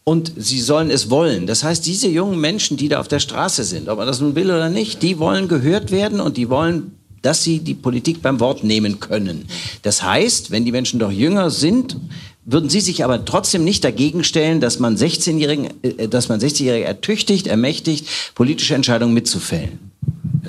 und 0.03 0.32
sie 0.36 0.61
sollen 0.61 0.89
es 0.89 1.11
wollen. 1.11 1.45
Das 1.45 1.63
heißt, 1.63 1.86
diese 1.86 2.07
jungen 2.07 2.39
Menschen, 2.39 2.76
die 2.76 2.89
da 2.89 2.99
auf 2.99 3.07
der 3.07 3.20
Straße 3.20 3.63
sind, 3.63 3.88
ob 3.88 3.99
man 3.99 4.07
das 4.07 4.20
nun 4.20 4.34
will 4.34 4.49
oder 4.49 4.70
nicht, 4.70 5.03
die 5.03 5.20
wollen 5.20 5.47
gehört 5.47 5.91
werden 5.91 6.20
und 6.20 6.38
die 6.38 6.49
wollen 6.49 6.91
dass 7.22 7.41
sie 7.41 7.57
die 7.57 7.74
Politik 7.74 8.22
beim 8.22 8.39
Wort 8.39 8.63
nehmen 8.63 8.99
können. 8.99 9.47
Das 9.82 10.03
heißt, 10.03 10.51
wenn 10.51 10.63
die 10.63 10.72
Menschen 10.72 10.99
doch 10.99 11.11
jünger 11.11 11.49
sind, 11.49 11.97
würden 12.46 12.70
Sie 12.70 12.80
sich 12.80 13.04
aber 13.04 13.26
trotzdem 13.26 13.64
nicht 13.64 13.84
dagegen 13.84 14.24
stellen, 14.24 14.62
dass 14.62 14.80
man 14.80 14.96
16-Jährigen, 14.96 15.70
äh, 15.82 16.08
dass 16.08 16.30
man 16.30 16.39
60-Jährige 16.39 16.86
ertüchtigt, 16.86 17.48
ermächtigt, 17.48 18.08
politische 18.36 18.76
Entscheidungen 18.76 19.14
mitzufällen? 19.14 19.80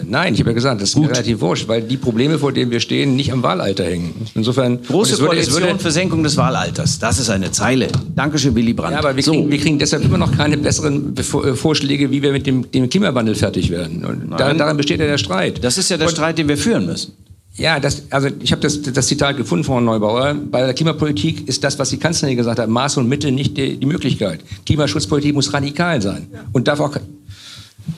Nein, 0.05 0.35
ich 0.35 0.41
habe 0.41 0.51
ja 0.51 0.55
gesagt, 0.55 0.83
das 0.83 0.91
ist 0.91 0.99
mir 0.99 1.09
relativ 1.09 1.41
wurscht, 1.41 1.69
weil 1.69 1.83
die 1.83 1.97
Probleme, 1.97 2.39
vor 2.39 2.53
denen 2.53 2.71
wir 2.71 2.81
stehen, 2.81 3.17
nicht 3.17 3.33
am 3.33 3.43
Wahlalter 3.43 3.85
hängen. 3.85 4.27
Insofern 4.35 4.83
große 4.83 5.13
würde, 5.13 5.25
Koalition 5.25 5.63
würde, 5.63 5.79
für 5.79 5.91
Senkung 5.91 6.23
des 6.23 6.37
Wahlalters. 6.37 6.99
Das 6.99 7.19
ist 7.19 7.31
eine 7.31 7.51
Zeile. 7.51 7.89
Dankeschön, 8.15 8.55
Willy 8.55 8.75
Brandt. 8.75 8.93
Ja, 8.93 8.99
aber 8.99 9.17
wir, 9.17 9.23
so. 9.23 9.33
kriegen, 9.33 9.51
wir 9.51 9.59
kriegen 9.59 9.79
deshalb 9.79 10.05
immer 10.05 10.19
noch 10.19 10.37
keine 10.37 10.59
besseren 10.59 11.17
äh, 11.17 11.23
Vorschläge, 11.23 12.11
wie 12.11 12.23
wir 12.23 12.33
mit 12.33 12.47
dem, 12.47 12.71
dem 12.71 12.89
Klimawandel 12.91 13.35
fertig 13.35 13.71
werden. 13.71 14.05
Und 14.05 14.31
daran, 14.39 14.59
daran 14.59 14.77
besteht 14.77 15.01
ja 15.01 15.07
der 15.07 15.19
Streit. 15.19 15.65
Das 15.65 15.79
ist 15.79 15.91
ja 15.91 15.97
der 15.97 16.09
Und, 16.09 16.13
Streit, 16.13 16.39
den 16.39 16.49
wir 16.49 16.59
führen 16.59 16.87
müssen. 16.87 17.13
Ja, 17.57 17.81
das, 17.81 18.03
also 18.11 18.29
ich 18.41 18.53
habe 18.53 18.61
das, 18.61 18.83
das 18.83 19.07
Zitat 19.07 19.37
gefunden 19.39 19.65
von 19.65 19.85
Neubauer. 19.85 20.35
Bei 20.35 20.63
der 20.65 20.75
Klimapolitik 20.75 21.49
ist 21.49 21.65
das, 21.65 21.79
was 21.79 21.89
die 21.89 21.97
Kanzlerin 21.97 22.37
gesagt 22.37 22.59
hat, 22.59 22.69
Maß 22.69 22.99
und 22.99 23.09
Mittel 23.09 23.33
nicht 23.33 23.57
die, 23.57 23.79
die 23.79 23.87
Möglichkeit. 23.87 24.41
Klimaschutzpolitik 24.67 25.35
muss 25.35 25.53
radikal 25.53 26.03
sein 26.03 26.27
und 26.53 26.69
darf 26.69 26.81
auch 26.81 26.97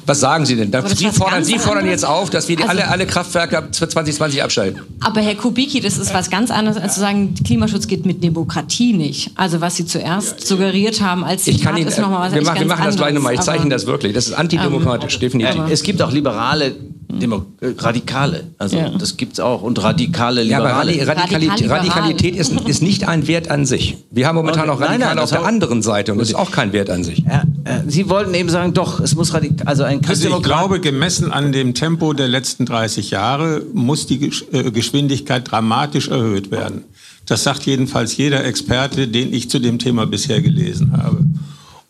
Was 0.06 0.20
sagen 0.20 0.46
Sie 0.46 0.54
denn? 0.54 0.72
Aber 0.72 0.88
Sie 0.88 1.08
fordern, 1.08 1.42
Sie 1.42 1.58
fordern 1.58 1.86
jetzt 1.86 2.04
auf, 2.04 2.30
dass 2.30 2.48
wir 2.48 2.54
die 2.56 2.62
Also- 2.62 2.70
alle, 2.82 2.88
alle 2.88 3.06
Kraftwerke 3.06 3.68
für 3.72 3.88
2020 3.88 4.42
abschalten. 4.44 4.82
Aber 5.00 5.20
Herr 5.22 5.34
Kubicki, 5.34 5.80
das 5.80 5.98
ist 5.98 6.14
was 6.14 6.30
ganz 6.30 6.52
anderes, 6.52 6.76
als 6.80 6.94
zu 6.94 7.00
sagen, 7.00 7.34
Klimaschutz 7.44 7.88
geht 7.88 8.06
mit 8.06 8.22
Demokratie 8.22 8.92
nicht. 8.92 9.32
Also 9.34 9.60
was 9.60 9.74
Sie 9.74 9.86
zuerst 9.86 10.46
suggeriert 10.46 11.00
haben 11.00 11.24
als 11.24 11.46
Ich 11.48 11.56
Zitat 11.58 11.72
kann 11.72 11.80
Ihnen, 11.80 11.88
ist 11.88 11.98
nochmal 11.98 12.28
was 12.28 12.34
wir 12.34 12.42
machen, 12.44 12.60
wir 12.60 12.66
machen 12.66 12.84
das 12.84 12.96
gleich 12.96 13.12
nochmal. 13.14 13.34
Ich 13.34 13.40
zeichne 13.40 13.62
Aber- 13.62 13.70
das 13.70 13.86
wirklich. 13.86 14.12
Das 14.12 14.26
ist 14.28 14.34
antidemokratisch, 14.34 15.18
definitiv. 15.18 15.56
Ja, 15.56 15.68
es 15.68 15.82
gibt 15.82 16.00
auch 16.00 16.12
liberale 16.12 16.76
Demo 17.10 17.46
äh, 17.60 17.68
Radikale. 17.78 18.44
Also 18.58 18.76
Ja. 18.76 18.90
das 18.90 19.16
gibt's 19.16 19.40
auch. 19.40 19.62
Und 19.62 19.82
radikale 19.82 20.42
Ja, 20.42 20.58
aber 20.58 20.68
Liberale. 20.68 20.92
Radi- 20.92 21.06
Radikalität. 21.06 21.70
Radikalität 21.70 22.36
ist, 22.36 22.52
ist 22.66 22.82
nicht 22.82 23.08
ein 23.08 23.26
Wert 23.26 23.50
an 23.50 23.64
sich. 23.64 23.96
Wir 24.10 24.26
haben 24.26 24.36
momentan 24.36 24.64
Okay. 24.64 24.70
auch 24.72 24.78
Nein, 24.80 24.88
Radikale 24.90 25.14
nein, 25.14 25.24
auf 25.24 25.30
das 25.30 25.38
der 25.40 25.48
anderen 25.48 25.82
Seite 25.82 26.12
und 26.12 26.18
das 26.18 26.28
ist 26.28 26.34
auch 26.34 26.50
kein 26.50 26.72
Wert 26.72 26.90
an 26.90 27.04
sich. 27.04 27.20
Ja, 27.20 27.44
äh, 27.64 27.80
Sie 27.86 28.08
wollten 28.10 28.34
eben 28.34 28.50
sagen, 28.50 28.74
doch, 28.74 29.00
es 29.00 29.14
muss 29.14 29.32
radikal, 29.32 29.66
also 29.66 29.84
ein 29.84 30.00
Also 30.06 30.28
ich 30.36 30.42
glaube, 30.42 30.80
gemessen 30.80 31.32
an 31.32 31.52
dem 31.52 31.72
Tempo 31.74 32.12
der 32.12 32.28
letzten 32.28 32.66
30 32.66 33.10
Jahre 33.10 33.62
muss 33.72 34.06
die 34.06 34.18
Gesch- 34.18 34.44
äh, 34.52 34.70
Geschwindigkeit 34.70 35.50
dramatisch 35.50 36.08
erhöht 36.08 36.50
werden. 36.50 36.84
Das 37.26 37.42
sagt 37.42 37.64
jedenfalls 37.66 38.16
jeder 38.16 38.44
Experte, 38.44 39.08
den 39.08 39.32
ich 39.32 39.50
zu 39.50 39.58
dem 39.58 39.78
Thema 39.78 40.06
bisher 40.06 40.40
gelesen 40.42 40.92
habe. 40.96 41.18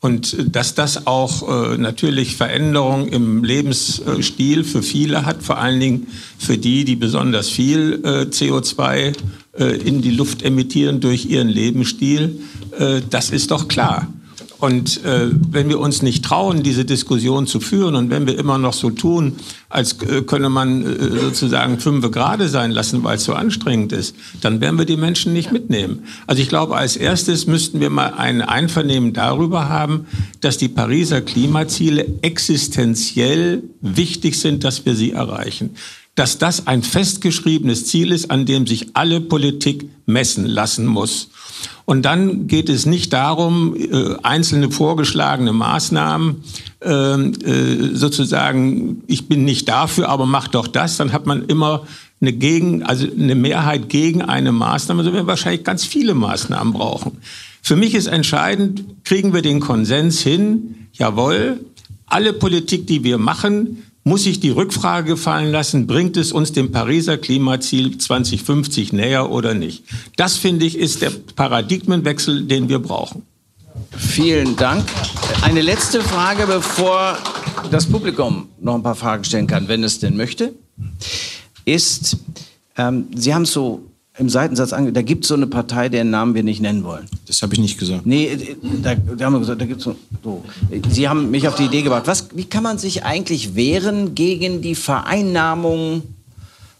Und 0.01 0.35
äh, 0.35 0.45
dass 0.49 0.75
das 0.75 1.07
auch 1.07 1.73
äh, 1.73 1.79
natürlich 1.79 2.37
Veränderungen 2.37 3.09
im 3.09 3.45
Lebensstil 3.45 4.65
für 4.65 4.83
viele 4.83 5.27
hat, 5.27 5.43
vor 5.43 5.59
allen 5.59 5.81
Dingen 5.81 6.07
für 6.39 6.59
die, 6.59 6.85
die 6.85 6.97
besonders 6.97 7.49
viel 7.49 8.01
äh, 8.05 8.09
CO2 8.31 9.15
äh, 9.59 9.65
in 9.77 10.03
die 10.03 10.13
Luft 10.13 10.43
emittieren 10.43 11.01
durch 11.01 11.27
ihren 11.27 11.49
Lebensstil, 11.49 12.41
äh, 12.79 13.01
das 13.11 13.31
ist 13.31 13.51
doch 13.51 13.67
klar. 13.69 14.09
Und 14.59 15.05
äh, 15.05 15.31
wenn 15.33 15.69
wir 15.69 15.79
uns 15.79 16.03
nicht 16.03 16.25
trauen, 16.25 16.65
diese 16.65 16.85
Diskussion 16.85 17.47
zu 17.47 17.61
führen 17.61 17.95
und 17.95 18.11
wenn 18.11 18.27
wir 18.27 18.37
immer 18.37 18.59
noch 18.59 18.73
so 18.73 18.91
tun, 18.91 19.37
als 19.69 20.03
äh, 20.03 20.23
könne 20.23 20.49
man 20.49 20.85
äh, 20.85 21.21
sozusagen 21.21 21.79
fünfe 21.79 22.11
gerade 22.11 22.49
sein 22.49 22.73
lassen, 22.73 23.05
weil 23.05 23.19
es 23.19 23.25
so 23.25 23.35
anstrengend 23.35 23.93
ist, 23.93 24.17
dann 24.41 24.61
werden 24.61 24.77
wir 24.77 24.85
die 24.85 24.97
Menschen 24.97 25.33
nicht 25.33 25.53
mitnehmen. 25.53 26.05
Also 26.27 26.43
ich 26.43 26.49
glaube, 26.49 26.77
als 26.77 26.97
erstes 26.97 27.47
müssten 27.47 27.79
wir 27.79 27.91
mal 27.91 28.15
ein 28.15 28.43
Einvernehmen 28.43 29.13
darüber 29.13 29.69
haben, 29.69 30.07
dass 30.41 30.59
die 30.59 30.69
Pariser 30.69 31.21
Klimaziele 31.21 32.07
existenziell 32.23 33.63
wichtig 33.81 34.41
sind, 34.41 34.65
dass 34.65 34.85
wir 34.85 34.97
sie 34.97 35.13
erreichen 35.13 35.71
dass 36.19 36.37
das 36.37 36.67
ein 36.67 36.83
festgeschriebenes 36.83 37.87
Ziel 37.87 38.11
ist, 38.11 38.33
an 38.33 38.45
dem 38.45 38.67
sich 38.67 38.89
alle 38.95 39.21
Politik 39.21 39.89
messen 40.05 40.47
lassen 40.47 40.85
muss. 40.85 41.31
Und 41.89 42.03
dann 42.03 42.49
geht 42.49 42.69
es 42.69 42.85
nicht 42.85 43.15
darum, 43.15 43.75
äh, 43.75 44.17
einzelne 44.23 44.71
vorgeschlagene 44.71 45.55
Maßnahmen 45.55 46.43
ähm, 46.83 47.33
äh, 47.43 47.97
sozusagen, 47.97 49.05
ich 49.07 49.27
bin 49.27 49.47
nicht 49.47 49.71
dafür, 49.71 50.11
aber 50.11 50.27
mach 50.27 50.49
doch 50.49 50.67
das, 50.67 50.99
dann 50.99 51.15
hat 51.15 51.25
man 51.25 51.47
immer 51.47 51.87
eine, 52.21 52.35
gegen, 52.35 52.83
also 52.83 53.07
eine 53.11 53.35
Mehrheit 53.35 53.89
gegen 53.89 54.21
eine 54.21 54.53
Maßnahme, 54.53 55.03
so 55.03 55.15
wir 55.15 55.27
wahrscheinlich 55.27 55.65
ganz 55.65 55.87
viele 55.87 56.13
Maßnahmen 56.13 56.75
brauchen. 56.75 57.23
Für 57.63 57.75
mich 57.75 57.95
ist 57.95 58.09
entscheidend, 58.09 58.85
kriegen 59.05 59.33
wir 59.33 59.41
den 59.41 59.59
Konsens 59.59 60.21
hin, 60.21 60.89
jawohl, 60.93 61.59
alle 62.05 62.35
Politik, 62.35 62.87
die 62.87 63.03
wir 63.03 63.17
machen, 63.17 63.83
muss 64.09 64.25
sich 64.25 64.41
die 64.41 64.51
Rückfrage 64.51 65.11
gefallen 65.11 65.53
lassen, 65.53 65.87
bringt 65.87 66.17
es 66.17 66.33
uns 66.33 66.53
dem 66.53 66.73
Pariser 66.73 67.19
Klimaziel 67.19 67.99
2050 67.99 68.93
näher 68.93 69.31
oder 69.31 69.55
nicht? 69.55 69.85
Das, 70.17 70.37
finde 70.37 70.65
ich, 70.65 70.79
ist 70.79 71.03
der 71.03 71.11
Paradigmenwechsel, 71.37 72.45
den 72.45 72.69
wir 72.69 72.79
brauchen. 72.79 73.23
Vielen 73.97 74.57
Dank. 74.57 74.85
Eine 75.43 75.61
letzte 75.61 76.01
Frage, 76.03 76.47
bevor 76.47 77.19
das 77.71 77.87
Publikum 77.87 78.49
noch 78.61 78.75
ein 78.75 78.83
paar 78.83 78.95
Fragen 78.95 79.25
stellen 79.25 79.47
kann, 79.47 79.69
wenn 79.69 79.85
es 79.85 79.99
denn 80.01 80.17
möchte, 80.17 80.55
ist, 81.65 82.17
ähm, 82.77 83.09
Sie 83.15 83.35
haben 83.35 83.43
es 83.43 83.53
so 83.53 83.88
im 84.19 84.29
Seitensatz 84.29 84.73
ange... 84.73 84.93
Da 84.93 85.03
gibt 85.03 85.25
es 85.25 85.29
so 85.29 85.35
eine 85.35 85.47
Partei, 85.47 85.89
deren 85.89 86.11
Namen 86.11 86.35
wir 86.35 86.43
nicht 86.43 86.61
nennen 86.61 86.85
wollen. 86.85 87.07
Das 87.27 87.43
habe 87.43 87.55
ich 87.55 87.61
nicht 87.61 87.79
gesagt. 87.79 88.05
Nee, 88.05 88.27
äh, 88.27 88.57
da, 88.83 88.95
da 88.95 89.25
haben 89.27 89.35
wir 89.35 89.41
gesagt, 89.41 89.61
da 89.61 89.67
gibt's 89.67 89.85
so, 89.85 89.97
so. 90.23 90.45
Sie 90.91 91.09
haben 91.09 91.31
mich 91.31 91.47
auf 91.47 91.55
die 91.55 91.65
Idee 91.65 91.83
gebracht. 91.83 92.07
Was, 92.07 92.29
wie 92.35 92.45
kann 92.45 92.63
man 92.63 92.79
sich 92.79 93.05
eigentlich 93.05 93.55
wehren 93.55 94.15
gegen 94.15 94.61
die 94.61 94.75
Vereinnahmung 94.75 96.03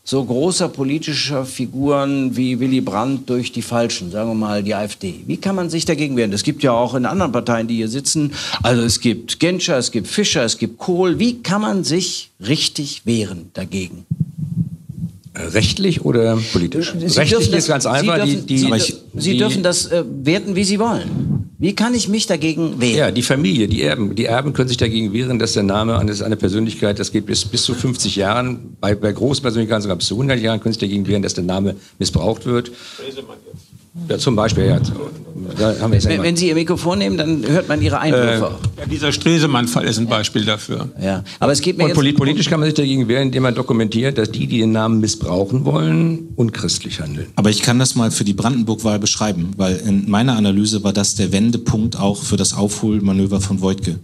so 0.05 0.25
großer 0.25 0.71
politischer 0.71 1.45
Figuren 1.45 2.35
wie 2.35 2.59
Willy 2.59 2.81
Brandt 2.81 3.29
durch 3.29 3.53
die 3.53 3.61
Falschen, 3.61 4.11
sagen 4.11 4.31
wir 4.31 4.35
mal 4.35 4.63
die 4.63 4.75
AfD? 4.75 5.17
Wie 5.27 5.37
kann 5.37 5.55
man 5.55 5.69
sich 5.69 5.85
dagegen 5.85 6.17
wehren? 6.17 6.33
Es 6.33 6.45
gibt 6.45 6.63
ja 6.63 6.73
auch 6.73 6.95
in 6.95 7.05
anderen 7.05 7.31
Parteien, 7.31 7.69
die 7.69 7.77
hier 7.77 7.89
sitzen, 7.89 8.33
also 8.63 8.83
es 8.83 9.01
gibt 9.01 9.39
Genscher, 9.39 9.77
es 9.77 9.93
gibt 9.93 10.09
Fischer, 10.09 10.45
es 10.45 10.57
gibt 10.57 10.79
Kohl. 10.79 11.19
Wie 11.19 11.43
kann 11.43 11.61
man 11.61 11.85
sich 11.85 12.31
richtig 12.41 13.03
wehren 13.05 13.51
dagegen? 13.53 14.07
Rechtlich 15.39 16.05
oder 16.05 16.39
politisch? 16.53 16.93
Sie 16.99 17.05
Rechtlich 17.07 17.29
dürfen 17.31 17.53
das- 17.53 17.61
ist 17.65 17.69
ganz 17.69 17.87
einfach. 17.87 18.25
Sie 18.25 18.33
dürfen, 18.33 18.47
die, 18.47 18.55
die, 18.57 18.81
Sie, 18.81 18.95
Sie 19.17 19.33
die, 19.33 19.39
dürfen 19.39 19.63
das 19.63 19.87
äh, 19.87 20.05
werten, 20.23 20.57
wie 20.57 20.65
Sie 20.65 20.79
wollen. 20.79 21.51
Wie 21.61 21.75
kann 21.75 21.93
ich 21.95 22.09
mich 22.09 22.27
dagegen 22.27 22.81
wehren? 22.81 22.97
Ja, 22.97 23.11
die 23.11 23.23
Familie, 23.23 23.67
die 23.67 23.83
Erben. 23.83 24.15
Die 24.15 24.27
Erben 24.27 24.53
können 24.53 24.69
sich 24.69 24.77
dagegen 24.77 25.13
wehren, 25.13 25.41
dass 25.41 25.55
der 25.55 25.65
Name 25.65 25.99
eines 25.99 26.23
einer 26.23 26.37
Persönlichkeit, 26.37 27.01
das 27.01 27.11
geht 27.11 27.27
bis, 27.27 27.45
bis 27.45 27.65
zu 27.65 27.75
50 27.75 28.15
Jahren, 28.15 28.77
bei, 28.81 28.95
bei 28.95 29.11
großen 29.11 29.43
Persönlichkeiten 29.43 29.83
sogar 29.83 29.97
bis 29.97 30.07
zu 30.07 30.15
100 30.15 30.39
Jahren, 30.41 30.61
können 30.61 30.73
sich 30.73 30.81
dagegen 30.81 31.07
wehren, 31.09 31.23
dass 31.23 31.35
der 31.35 31.43
Name 31.45 31.75
missbraucht 31.99 32.47
wird. 32.47 32.71
Ja, 34.09 34.19
zum 34.19 34.37
Beispiel, 34.37 34.67
ja. 34.67 34.81
Da 35.57 35.81
haben 35.81 35.93
wir 35.93 35.99
jetzt 35.99 36.09
Wenn, 36.09 36.23
wenn 36.23 36.37
Sie 36.37 36.49
Ihr 36.49 36.55
Mikrofon 36.55 36.99
nehmen, 36.99 37.17
dann 37.17 37.45
hört 37.47 37.69
man 37.69 37.81
Ihre 37.81 37.99
Einwürfe. 38.01 38.47
auch. 38.47 38.59
Ja, 38.79 38.87
dieser 38.87 39.13
Stresemann-Fall 39.13 39.85
ist 39.85 39.99
ein 39.99 40.07
Beispiel 40.07 40.45
dafür. 40.45 40.89
Ja. 41.01 41.25
Aber 41.39 41.53
es 41.53 41.61
geht 41.61 41.79
mir 41.79 41.85
Und 41.85 41.91
jetzt 41.91 41.97
polit 41.97 42.17
politisch 42.17 42.49
kann 42.49 42.61
man 42.61 42.69
sich 42.69 42.75
dagegen 42.75 43.09
wehren, 43.09 43.25
indem 43.25 43.45
man 43.45 43.55
dokumentiert, 43.55 44.19
dass 44.19 44.31
die, 44.31 44.47
die 44.47 44.59
den 44.61 44.73
Namen 44.73 45.01
missbrauchen 45.01 45.65
wollen, 45.65 46.29
unchristlich 46.37 47.01
handeln. 47.01 47.27
Aber 47.37 47.51
ich 47.51 47.63
kann 47.63 47.79
das 47.79 47.95
mal 47.95 48.11
für 48.11 48.25
die 48.25 48.35
Brandenburg-Wahl 48.35 48.99
beschreiben, 48.99 49.53
weil 49.57 49.77
in 49.77 50.11
meiner 50.11 50.37
Analyse 50.37 50.85
war 50.85 50.93
das 50.93 51.15
der 51.15 51.33
Wendepunkt 51.33 51.99
auch 51.99 52.23
für 52.23 52.37
das 52.37 52.55
Aufholmanöver 52.55 53.41
von 53.41 53.61
Voigtke. 53.61 53.99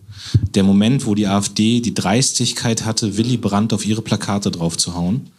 Der 0.54 0.62
Moment, 0.62 1.06
wo 1.06 1.14
die 1.14 1.26
AfD 1.26 1.80
die 1.80 1.94
Dreistigkeit 1.94 2.84
hatte, 2.84 3.16
Willy 3.16 3.36
Brandt 3.36 3.72
auf 3.72 3.86
ihre 3.86 4.02
Plakate 4.02 4.50
draufzuhauen, 4.50 5.30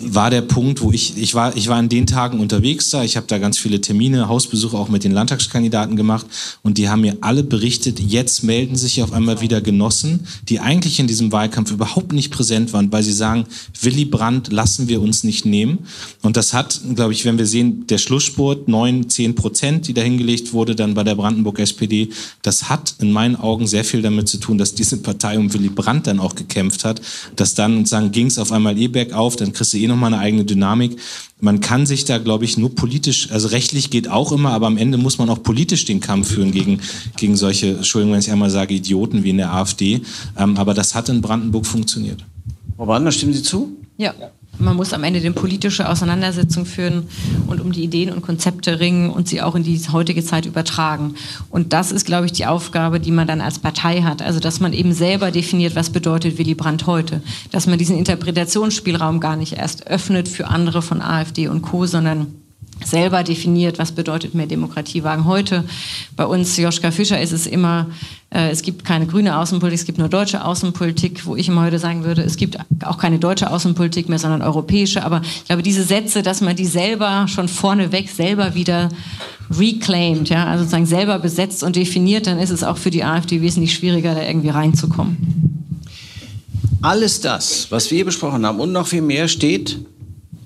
war 0.00 0.30
der 0.30 0.40
Punkt, 0.40 0.80
wo 0.80 0.90
ich, 0.90 1.18
ich 1.18 1.34
war, 1.34 1.54
ich 1.54 1.68
war 1.68 1.78
in 1.78 1.90
den 1.90 2.06
Tagen 2.06 2.40
unterwegs 2.40 2.88
da, 2.88 3.04
ich 3.04 3.18
habe 3.18 3.26
da 3.26 3.36
ganz 3.36 3.58
viele 3.58 3.78
Termine, 3.78 4.26
Hausbesuche 4.26 4.74
auch 4.74 4.88
mit 4.88 5.04
den 5.04 5.12
Landtagskandidaten 5.12 5.96
gemacht. 5.96 6.24
Und 6.62 6.78
die 6.78 6.88
haben 6.88 7.02
mir 7.02 7.18
alle 7.20 7.42
berichtet, 7.42 8.00
jetzt 8.00 8.42
melden 8.42 8.74
sich 8.74 9.02
auf 9.02 9.12
einmal 9.12 9.42
wieder 9.42 9.60
Genossen, 9.60 10.26
die 10.48 10.60
eigentlich 10.60 10.98
in 10.98 11.06
diesem 11.06 11.30
Wahlkampf 11.30 11.70
überhaupt 11.72 12.14
nicht 12.14 12.30
präsent 12.30 12.72
waren, 12.72 12.90
weil 12.90 13.02
sie 13.02 13.12
sagen, 13.12 13.44
Willy 13.82 14.06
Brandt 14.06 14.50
lassen 14.50 14.88
wir 14.88 15.02
uns 15.02 15.24
nicht 15.24 15.44
nehmen. 15.44 15.80
Und 16.22 16.38
das 16.38 16.54
hat, 16.54 16.80
glaube 16.94 17.12
ich, 17.12 17.26
wenn 17.26 17.36
wir 17.36 17.46
sehen, 17.46 17.86
der 17.86 17.98
Schlussspurt, 17.98 18.66
9, 18.66 19.10
10 19.10 19.34
Prozent, 19.34 19.88
die 19.88 19.92
da 19.92 20.00
hingelegt 20.00 20.54
wurde, 20.54 20.74
dann 20.74 20.94
bei 20.94 21.04
der 21.04 21.16
Brandenburg 21.16 21.58
SPD, 21.58 22.08
das 22.40 22.70
hat 22.70 22.94
in 22.98 23.12
meinen 23.12 23.36
Augen 23.36 23.66
sehr 23.66 23.84
viel 23.84 24.00
damit 24.00 24.23
zu 24.26 24.38
tun, 24.38 24.58
dass 24.58 24.74
diese 24.74 24.98
Partei 24.98 25.38
um 25.38 25.52
Willy 25.52 25.68
Brandt 25.68 26.06
dann 26.06 26.20
auch 26.20 26.34
gekämpft 26.34 26.84
hat, 26.84 27.00
dass 27.36 27.54
dann 27.54 27.84
sagen, 27.84 28.12
ging 28.12 28.26
es 28.26 28.38
auf 28.38 28.52
einmal 28.52 28.78
eh 28.78 28.88
bergauf, 28.88 29.36
dann 29.36 29.52
kriegst 29.52 29.72
du 29.72 29.78
eh 29.78 29.86
nochmal 29.86 30.12
eine 30.12 30.22
eigene 30.22 30.44
Dynamik. 30.44 30.96
Man 31.40 31.60
kann 31.60 31.86
sich 31.86 32.04
da, 32.04 32.18
glaube 32.18 32.44
ich, 32.44 32.56
nur 32.56 32.74
politisch, 32.74 33.30
also 33.30 33.48
rechtlich 33.48 33.90
geht 33.90 34.08
auch 34.08 34.32
immer, 34.32 34.50
aber 34.50 34.66
am 34.66 34.76
Ende 34.76 34.98
muss 34.98 35.18
man 35.18 35.28
auch 35.28 35.42
politisch 35.42 35.84
den 35.84 36.00
Kampf 36.00 36.32
führen 36.32 36.52
gegen, 36.52 36.80
gegen 37.16 37.36
solche, 37.36 37.76
Entschuldigung, 37.76 38.14
wenn 38.14 38.20
ich 38.20 38.30
einmal 38.30 38.50
sage, 38.50 38.74
Idioten 38.74 39.24
wie 39.24 39.30
in 39.30 39.38
der 39.38 39.52
AfD. 39.52 40.02
Ähm, 40.38 40.56
aber 40.56 40.74
das 40.74 40.94
hat 40.94 41.08
in 41.08 41.20
Brandenburg 41.20 41.66
funktioniert. 41.66 42.24
Frau 42.76 42.86
Brandner, 42.86 43.12
stimmen 43.12 43.34
Sie 43.34 43.42
zu? 43.42 43.76
Ja. 43.98 44.14
Man 44.58 44.76
muss 44.76 44.92
am 44.92 45.04
Ende 45.04 45.20
eine 45.20 45.32
politische 45.32 45.88
Auseinandersetzung 45.88 46.66
führen 46.66 47.08
und 47.46 47.60
um 47.60 47.72
die 47.72 47.82
Ideen 47.82 48.12
und 48.12 48.22
Konzepte 48.22 48.80
ringen 48.80 49.10
und 49.10 49.28
sie 49.28 49.42
auch 49.42 49.54
in 49.54 49.62
die 49.62 49.78
heutige 49.92 50.24
Zeit 50.24 50.46
übertragen. 50.46 51.14
Und 51.50 51.72
das 51.72 51.92
ist, 51.92 52.06
glaube 52.06 52.26
ich, 52.26 52.32
die 52.32 52.46
Aufgabe, 52.46 53.00
die 53.00 53.10
man 53.10 53.26
dann 53.26 53.40
als 53.40 53.58
Partei 53.58 54.02
hat. 54.02 54.22
Also, 54.22 54.40
dass 54.40 54.60
man 54.60 54.72
eben 54.72 54.92
selber 54.92 55.30
definiert, 55.30 55.74
was 55.74 55.90
bedeutet 55.90 56.38
Willy 56.38 56.54
Brandt 56.54 56.86
heute. 56.86 57.22
Dass 57.50 57.66
man 57.66 57.78
diesen 57.78 57.98
Interpretationsspielraum 57.98 59.20
gar 59.20 59.36
nicht 59.36 59.54
erst 59.54 59.86
öffnet 59.86 60.28
für 60.28 60.48
andere 60.48 60.82
von 60.82 61.00
AfD 61.02 61.48
und 61.48 61.62
Co., 61.62 61.86
sondern 61.86 62.43
selber 62.84 63.22
definiert, 63.22 63.78
was 63.78 63.92
bedeutet 63.92 64.34
mehr 64.34 64.46
Demokratie 64.46 65.04
wagen 65.04 65.24
heute. 65.24 65.64
Bei 66.16 66.26
uns, 66.26 66.56
Joschka 66.56 66.90
Fischer, 66.90 67.20
ist 67.20 67.32
es 67.32 67.46
immer, 67.46 67.86
äh, 68.30 68.50
es 68.50 68.62
gibt 68.62 68.84
keine 68.84 69.06
grüne 69.06 69.38
Außenpolitik, 69.38 69.80
es 69.80 69.86
gibt 69.86 69.98
nur 69.98 70.08
deutsche 70.08 70.44
Außenpolitik, 70.44 71.26
wo 71.26 71.36
ich 71.36 71.48
immer 71.48 71.62
heute 71.62 71.78
sagen 71.78 72.04
würde, 72.04 72.22
es 72.22 72.36
gibt 72.36 72.58
auch 72.84 72.98
keine 72.98 73.18
deutsche 73.18 73.50
Außenpolitik 73.50 74.08
mehr, 74.08 74.18
sondern 74.18 74.42
europäische. 74.42 75.04
Aber 75.04 75.22
ich 75.22 75.44
glaube, 75.46 75.62
diese 75.62 75.84
Sätze, 75.84 76.22
dass 76.22 76.40
man 76.40 76.56
die 76.56 76.66
selber 76.66 77.26
schon 77.28 77.48
vorneweg 77.48 78.08
selber 78.08 78.54
wieder 78.54 78.88
reclaimed, 79.50 80.28
ja, 80.28 80.46
also 80.46 80.64
sozusagen 80.64 80.86
selber 80.86 81.18
besetzt 81.18 81.62
und 81.62 81.76
definiert, 81.76 82.26
dann 82.26 82.38
ist 82.38 82.50
es 82.50 82.62
auch 82.62 82.78
für 82.78 82.90
die 82.90 83.04
AfD 83.04 83.40
wesentlich 83.40 83.74
schwieriger, 83.74 84.14
da 84.14 84.22
irgendwie 84.22 84.48
reinzukommen. 84.48 85.64
Alles 86.82 87.20
das, 87.20 87.68
was 87.70 87.90
wir 87.90 88.04
besprochen 88.04 88.44
haben 88.44 88.60
und 88.60 88.72
noch 88.72 88.86
viel 88.86 89.00
mehr, 89.00 89.28
steht 89.28 89.78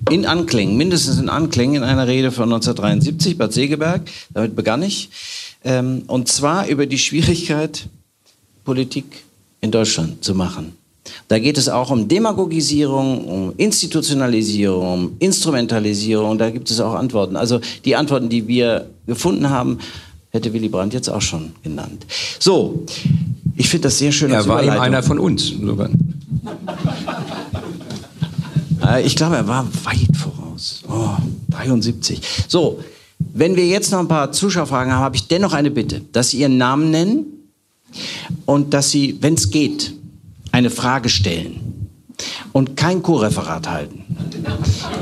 in 0.09 0.25
Anklängen, 0.25 0.77
mindestens 0.77 1.19
in 1.19 1.29
Anklängen 1.29 1.75
in 1.75 1.83
einer 1.83 2.07
Rede 2.07 2.31
von 2.31 2.45
1973, 2.45 3.37
Bad 3.37 3.53
Segeberg. 3.53 4.01
Damit 4.33 4.55
begann 4.55 4.83
ich. 4.83 5.09
Ähm, 5.63 6.03
und 6.07 6.27
zwar 6.27 6.67
über 6.67 6.85
die 6.85 6.97
Schwierigkeit, 6.97 7.87
Politik 8.63 9.23
in 9.61 9.71
Deutschland 9.71 10.23
zu 10.23 10.35
machen. 10.35 10.73
Da 11.27 11.39
geht 11.39 11.57
es 11.57 11.69
auch 11.69 11.89
um 11.89 12.07
Demagogisierung, 12.07 13.25
um 13.25 13.53
Institutionalisierung, 13.57 14.93
um 14.93 15.15
Instrumentalisierung. 15.19 16.37
Da 16.37 16.49
gibt 16.49 16.69
es 16.69 16.79
auch 16.79 16.93
Antworten. 16.93 17.35
Also 17.35 17.59
die 17.85 17.95
Antworten, 17.95 18.29
die 18.29 18.47
wir 18.47 18.89
gefunden 19.07 19.49
haben, 19.49 19.79
hätte 20.31 20.53
Willy 20.53 20.69
Brandt 20.69 20.93
jetzt 20.93 21.09
auch 21.09 21.21
schon 21.21 21.53
genannt. 21.63 22.05
So, 22.39 22.85
ich 23.55 23.69
finde 23.69 23.87
das 23.87 23.97
sehr 23.97 24.11
schön. 24.11 24.31
Er 24.31 24.47
war 24.47 24.61
eben 24.63 24.71
einer 24.71 25.03
von 25.03 25.19
uns. 25.19 25.51
Äh, 25.51 25.55
ich 28.97 29.15
glaube, 29.15 29.37
er 29.37 29.47
war 29.47 29.67
weit 29.83 30.15
voraus. 30.15 30.83
Oh, 30.87 31.15
73. 31.49 32.21
So, 32.47 32.79
wenn 33.19 33.55
wir 33.55 33.67
jetzt 33.67 33.91
noch 33.91 33.99
ein 33.99 34.07
paar 34.07 34.31
Zuschauerfragen 34.31 34.93
haben, 34.93 35.01
habe 35.01 35.15
ich 35.15 35.27
dennoch 35.27 35.53
eine 35.53 35.71
Bitte, 35.71 36.01
dass 36.11 36.29
Sie 36.29 36.39
Ihren 36.39 36.57
Namen 36.57 36.89
nennen 36.89 37.25
und 38.45 38.73
dass 38.73 38.91
Sie, 38.91 39.17
wenn 39.21 39.33
es 39.33 39.51
geht, 39.51 39.93
eine 40.51 40.69
Frage 40.69 41.09
stellen 41.09 41.69
und 42.51 42.75
kein 42.75 43.03
Co-Referat 43.03 43.69
halten. 43.69 44.03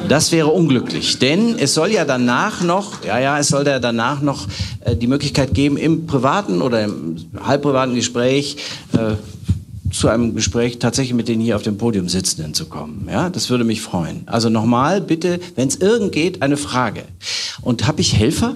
Das 0.08 0.32
wäre 0.32 0.48
unglücklich, 0.48 1.20
denn 1.20 1.58
es 1.58 1.74
soll 1.74 1.92
ja 1.92 2.06
danach 2.06 2.62
noch, 2.62 3.04
ja, 3.04 3.20
ja, 3.20 3.40
es 3.40 3.50
soll 3.50 3.66
ja 3.66 3.80
danach 3.80 4.22
noch 4.22 4.48
äh, 4.82 4.96
die 4.96 5.08
Möglichkeit 5.08 5.54
geben, 5.54 5.78
im 5.78 6.08
privaten 6.08 6.62
oder 6.62 6.84
im 6.84 7.18
halbprivaten 7.40 7.96
Gespräch 7.96 8.58
äh, 8.94 9.16
zu 9.98 10.08
einem 10.08 10.36
Gespräch 10.36 10.80
tatsächlich 10.80 11.14
mit 11.16 11.28
den 11.28 11.40
hier 11.40 11.56
auf 11.56 11.64
dem 11.64 11.78
Podium 11.78 12.10
Sitzenden 12.10 12.54
zu 12.54 12.66
kommen. 12.66 13.08
Ja, 13.12 13.30
das 13.30 13.50
würde 13.50 13.64
mich 13.64 13.82
freuen. 13.82 14.24
Also 14.26 14.50
nochmal, 14.50 15.02
bitte, 15.02 15.40
wenn 15.56 15.68
es 15.68 15.78
irgend 15.78 16.12
geht, 16.12 16.42
eine 16.42 16.58
Frage. 16.58 17.04
Und 17.62 17.88
habe 17.88 18.02
ich 18.02 18.16
Helfer? 18.16 18.56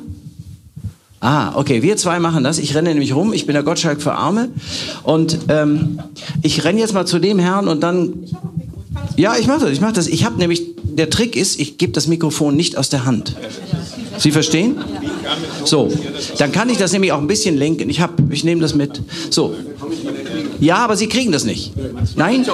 Ah, 1.20 1.56
okay, 1.56 1.84
wir 1.84 1.98
zwei 1.98 2.20
machen 2.20 2.44
das. 2.44 2.58
Ich 2.58 2.74
renne 2.74 2.90
nämlich 2.90 3.14
rum. 3.16 3.32
Ich 3.32 3.46
bin 3.46 3.54
der 3.54 3.64
Gottschalk 3.64 4.02
für 4.02 4.14
Arme. 4.14 4.50
Und 5.04 5.38
ähm, 5.50 6.00
ich 6.42 6.64
renne 6.64 6.80
jetzt 6.80 6.94
mal 6.94 7.06
zu 7.06 7.20
dem 7.20 7.38
Herrn 7.40 7.68
und 7.68 7.82
dann... 7.82 8.14
Ja, 9.18 9.36
ich 9.38 9.48
mache 9.48 9.62
das, 9.62 9.70
ich 9.70 9.82
mache 9.82 9.94
das. 9.94 10.08
Ich 10.08 10.26
habe 10.26 10.38
nämlich, 10.38 10.64
der 10.84 11.10
Trick 11.10 11.36
ist, 11.36 11.60
ich 11.60 11.78
gebe 11.78 11.94
das 11.94 12.08
Mikrofon 12.08 12.56
nicht 12.56 12.78
aus 12.78 12.90
der 12.90 13.06
Hand. 13.06 13.36
Sie 14.18 14.32
verstehen? 14.32 14.78
So, 15.64 15.90
dann 16.38 16.52
kann 16.52 16.70
ich 16.70 16.78
das 16.78 16.92
nämlich 16.92 17.12
auch 17.12 17.20
ein 17.20 17.28
bisschen 17.28 17.56
lenken. 17.58 17.90
Ich, 17.90 18.02
ich 18.30 18.44
nehme 18.44 18.62
das 18.62 18.76
mit. 18.76 19.02
So. 19.30 19.56
Ja, 20.62 20.78
aber 20.78 20.96
Sie 20.96 21.08
kriegen 21.08 21.32
das 21.32 21.44
nicht. 21.44 21.74
Nein? 22.16 22.46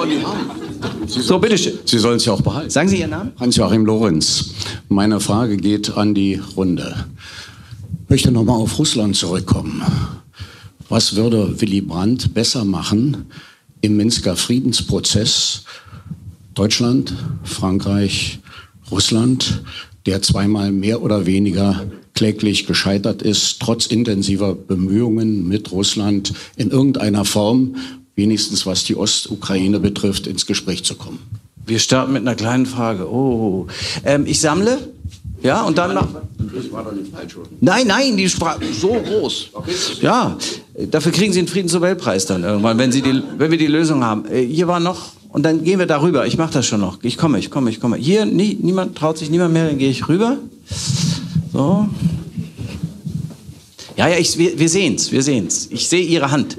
So, 1.06 1.38
bitteschön. 1.38 1.74
Sie 1.84 1.98
sollen 1.98 2.16
es 2.16 2.24
ja 2.24 2.32
auch 2.32 2.40
behalten. 2.40 2.70
Sagen 2.70 2.88
Sie 2.88 3.00
Ihren 3.00 3.10
Namen? 3.10 3.32
Hans-Joachim 3.38 3.84
Lorenz. 3.84 4.54
Meine 4.88 5.20
Frage 5.20 5.58
geht 5.58 5.96
an 5.96 6.14
die 6.14 6.40
Runde. 6.56 7.04
Ich 8.04 8.10
möchte 8.10 8.32
nochmal 8.32 8.56
auf 8.56 8.78
Russland 8.78 9.14
zurückkommen. 9.14 9.82
Was 10.88 11.16
würde 11.16 11.60
Willy 11.60 11.82
Brandt 11.82 12.32
besser 12.32 12.64
machen 12.64 13.26
im 13.82 13.98
Minsker 13.98 14.36
Friedensprozess? 14.36 15.64
Deutschland, 16.54 17.12
Frankreich, 17.44 18.38
Russland, 18.90 19.62
der 20.06 20.22
zweimal 20.22 20.72
mehr 20.72 21.02
oder 21.02 21.26
weniger 21.26 21.84
kläglich 22.18 22.66
gescheitert 22.66 23.22
ist, 23.22 23.60
trotz 23.60 23.86
intensiver 23.86 24.52
Bemühungen 24.52 25.46
mit 25.46 25.70
Russland 25.70 26.32
in 26.56 26.72
irgendeiner 26.72 27.24
Form, 27.24 27.76
wenigstens 28.16 28.66
was 28.66 28.82
die 28.82 28.96
Ostukraine 28.96 29.78
betrifft, 29.78 30.26
ins 30.26 30.44
Gespräch 30.44 30.82
zu 30.82 30.96
kommen. 30.96 31.20
Wir 31.64 31.78
starten 31.78 32.12
mit 32.12 32.22
einer 32.22 32.34
kleinen 32.34 32.66
Frage. 32.66 33.08
Oh, 33.08 33.68
ähm, 34.04 34.26
ich 34.26 34.40
sammle 34.40 34.78
ja, 35.44 35.62
und 35.62 35.78
dann 35.78 35.94
noch. 35.94 36.08
Nein, 37.60 37.86
nein, 37.86 38.16
die 38.16 38.28
Sprache 38.28 38.62
so 38.72 38.96
groß. 39.00 39.50
Ja, 40.00 40.36
dafür 40.90 41.12
kriegen 41.12 41.32
Sie 41.32 41.38
einen 41.38 41.46
Friedensnobelpreis 41.46 42.26
dann 42.26 42.42
irgendwann, 42.42 42.78
wenn, 42.78 42.90
Sie 42.90 43.00
die, 43.00 43.22
wenn 43.36 43.52
wir 43.52 43.58
die 43.58 43.68
Lösung 43.68 44.02
haben. 44.02 44.24
Äh, 44.28 44.44
hier 44.44 44.66
war 44.66 44.80
noch, 44.80 45.12
und 45.28 45.44
dann 45.44 45.62
gehen 45.62 45.78
wir 45.78 45.86
darüber. 45.86 46.26
Ich 46.26 46.36
mache 46.36 46.52
das 46.52 46.66
schon 46.66 46.80
noch. 46.80 46.98
Ich 47.02 47.16
komme, 47.16 47.38
ich 47.38 47.52
komme, 47.52 47.70
ich 47.70 47.78
komme. 47.78 47.96
Hier, 47.96 48.24
nie, 48.24 48.58
niemand 48.60 48.98
traut 48.98 49.18
sich 49.18 49.30
niemand 49.30 49.52
mehr, 49.52 49.68
dann 49.68 49.78
gehe 49.78 49.90
ich 49.90 50.08
rüber. 50.08 50.38
So. 51.52 51.88
Ja, 53.96 54.08
ja, 54.08 54.18
ich, 54.18 54.38
wir, 54.38 54.58
wir 54.58 54.68
sehen's, 54.68 55.10
wir 55.10 55.22
sehen's. 55.22 55.68
Ich 55.70 55.88
sehe 55.88 56.02
Ihre 56.02 56.30
Hand. 56.30 56.56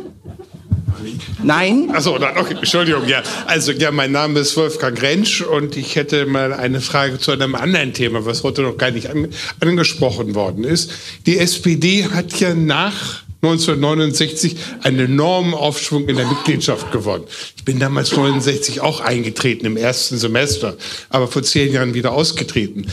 Nein? 1.42 1.90
Achso, 1.94 2.16
okay, 2.16 2.56
Entschuldigung, 2.56 3.08
ja. 3.08 3.24
Also, 3.46 3.72
ja, 3.72 3.92
mein 3.92 4.12
Name 4.12 4.42
ist 4.42 4.58
Wolfgang 4.58 5.02
Rentsch 5.02 5.42
und 5.42 5.78
ich 5.78 5.96
hätte 5.96 6.26
mal 6.26 6.54
eine 6.54 6.82
Frage 6.82 7.18
zu 7.18 7.32
einem 7.32 7.56
anderen 7.56 7.94
Thema, 7.94 8.26
was 8.26 8.44
heute 8.44 8.62
noch 8.62 8.78
gar 8.78 8.92
nicht 8.92 9.10
an, 9.10 9.30
angesprochen 9.62 10.36
worden 10.36 10.66
ist. 10.66 10.92
Die 11.26 11.38
SPD 11.38 12.06
hat 12.06 12.38
ja 12.40 12.54
nach 12.54 13.24
1969 13.42 14.58
einen 14.82 15.00
enormen 15.00 15.54
Aufschwung 15.54 16.10
in 16.10 16.18
der 16.18 16.28
Mitgliedschaft 16.28 16.92
gewonnen. 16.92 17.24
Ich 17.56 17.64
bin 17.64 17.80
damals 17.80 18.12
69 18.12 18.82
auch 18.82 19.00
eingetreten 19.00 19.66
im 19.66 19.78
ersten 19.78 20.18
Semester, 20.18 20.76
aber 21.10 21.30
vor 21.30 21.44
zehn 21.44 21.72
Jahren 21.72 21.94
wieder 21.94 22.12
ausgetreten. 22.12 22.88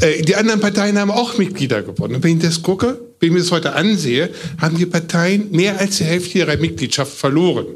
Äh, 0.00 0.22
die 0.22 0.34
anderen 0.34 0.60
Parteien 0.60 0.98
haben 0.98 1.12
auch 1.12 1.38
Mitglieder 1.38 1.82
gewonnen. 1.82 2.16
Und 2.16 2.24
wenn 2.24 2.38
ich 2.38 2.42
das 2.42 2.62
gucke, 2.62 2.98
wenn 3.20 3.28
ich 3.28 3.32
mir 3.34 3.38
das 3.38 3.52
heute 3.52 3.74
ansehe, 3.74 4.30
haben 4.58 4.76
die 4.76 4.86
Parteien 4.86 5.52
mehr 5.52 5.78
als 5.78 5.98
die 5.98 6.04
Hälfte 6.04 6.38
ihrer 6.38 6.56
Mitgliedschaft 6.56 7.16
verloren. 7.16 7.66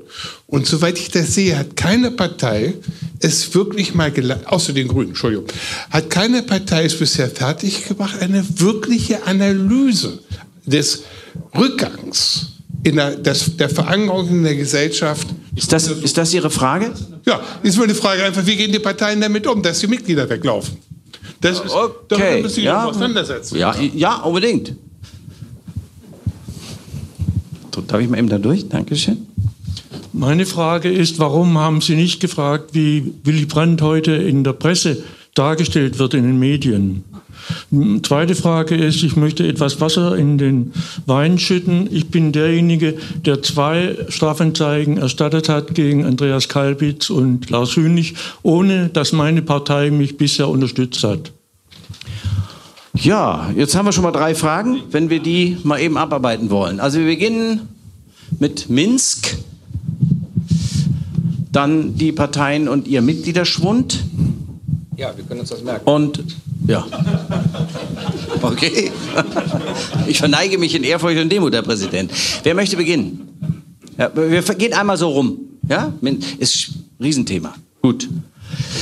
Und 0.49 0.67
soweit 0.67 0.99
ich 0.99 1.13
das 1.13 1.35
sehe, 1.35 1.57
hat 1.57 1.77
keine 1.77 2.11
Partei 2.11 2.75
es 3.21 3.55
wirklich 3.55 3.95
mal 3.95 4.11
gelernt, 4.11 4.49
außer 4.49 4.73
den 4.73 4.89
Grünen, 4.89 5.11
Entschuldigung, 5.11 5.47
hat 5.91 6.11
keine 6.11 6.43
Partei 6.43 6.87
es 6.87 6.99
bisher 6.99 7.31
fertig 7.31 7.87
gemacht, 7.87 8.21
eine 8.21 8.45
wirkliche 8.59 9.25
Analyse 9.25 10.19
des 10.65 11.05
Rückgangs 11.57 12.53
in 12.83 12.97
der, 12.97 13.17
des, 13.17 13.57
der 13.57 13.69
Verankerung 13.69 14.29
in 14.29 14.43
der 14.45 14.55
Gesellschaft. 14.55 15.27
Ist 15.55 15.73
das, 15.73 15.89
ist 15.89 16.17
das 16.17 16.33
Ihre 16.33 16.51
Frage? 16.51 16.93
Ja, 17.25 17.41
ist 17.63 17.77
die 17.77 17.95
Frage 17.95 18.23
einfach, 18.23 18.47
wie 18.47 18.57
gehen 18.57 18.71
die 18.71 18.79
Parteien 18.79 19.21
damit 19.21 19.47
um, 19.47 19.63
dass 19.63 19.81
die 19.81 19.89
Mitglieder 19.89 20.29
weglaufen? 20.29 20.77
Das 21.41 21.61
ist, 21.61 21.75
okay. 21.75 21.95
damit 22.09 22.43
müssen 22.43 22.55
Sie 22.55 22.63
ja. 22.63 22.85
auseinandersetzen. 22.85 23.57
Ja, 23.57 23.75
ja, 23.81 24.17
unbedingt. 24.23 24.75
Darf 27.89 28.01
ich 28.01 28.09
mal 28.09 28.19
eben 28.19 28.29
da 28.29 28.39
durch? 28.39 28.69
Dankeschön. 28.69 29.27
Meine 30.13 30.47
Frage 30.47 30.91
ist, 30.91 31.19
warum 31.19 31.59
haben 31.59 31.81
Sie 31.81 31.95
nicht 31.95 32.21
gefragt, 32.21 32.71
wie 32.73 33.13
Willy 33.23 33.45
Brandt 33.45 33.83
heute 33.83 34.13
in 34.13 34.45
der 34.45 34.55
Presse 34.55 35.03
dargestellt 35.39 35.99
wird 35.99 36.15
in 36.15 36.25
den 36.25 36.39
Medien? 36.39 37.05
Zweite 38.03 38.35
Frage 38.35 38.75
ist, 38.75 39.03
ich 39.03 39.17
möchte 39.17 39.47
etwas 39.47 39.81
Wasser 39.81 40.17
in 40.17 40.39
den 40.39 40.73
Wein 41.07 41.39
schütten. 41.39 41.89
Ich 41.93 42.09
bin 42.09 42.33
derjenige, 42.33 42.97
der 43.25 43.43
zwei 43.43 43.97
Strafanzeigen 44.09 44.99
erstattet 44.99 45.49
hat 45.49 45.75
gegen 45.75 46.05
Andreas 46.05 46.49
Kalbitz 46.49 47.11
und 47.11 47.49
Lars 47.51 47.77
Hünig, 47.77 48.15
ohne 48.43 48.89
dass 48.89 49.13
meine 49.13 49.43
Partei 49.43 49.91
mich 49.91 50.17
bisher 50.17 50.49
unterstützt 50.49 51.05
hat. 51.05 51.33
Ja, 52.95 53.53
jetzt 53.55 53.77
haben 53.77 53.85
wir 53.85 53.93
schon 53.93 54.05
mal 54.05 54.13
drei 54.13 54.35
Fragen, 54.35 54.83
wenn 54.91 55.11
wir 55.11 55.21
die 55.21 55.59
mal 55.63 55.79
eben 55.81 55.99
abarbeiten 55.99 56.51
wollen. 56.51 56.81
Also 56.81 56.99
wir 56.99 57.07
beginnen 57.07 57.69
mit 58.39 58.71
Minsk, 58.71 59.37
dann 61.53 61.97
die 61.97 62.13
Parteien 62.13 62.69
und 62.69 62.89
ihr 62.89 63.03
Mitgliederschwund. 63.03 64.05
Ja, 64.97 65.15
wir 65.17 65.25
können 65.25 65.41
uns 65.41 65.51
das 65.51 65.63
merken. 65.63 65.89
Und 65.89 66.25
ja. 66.67 66.87
Okay. 68.43 68.91
Ich 70.07 70.19
verneige 70.19 70.59
mich 70.59 70.75
in 70.75 70.85
Ehrfurcht 70.85 71.19
und 71.19 71.31
Demut, 71.31 71.53
Herr 71.55 71.63
Präsident. 71.63 72.11
Wer 72.43 72.55
möchte 72.55 72.77
beginnen? 72.77 73.29
Ja, 73.99 74.11
wir 74.15 74.43
gehen 74.43 74.73
einmal 74.73 74.97
so 74.97 75.09
rum. 75.09 75.39
Ja? 75.69 75.93
Ist 76.39 76.71
ein 76.71 77.05
Riesenthema. 77.05 77.55
Gut. 77.83 78.09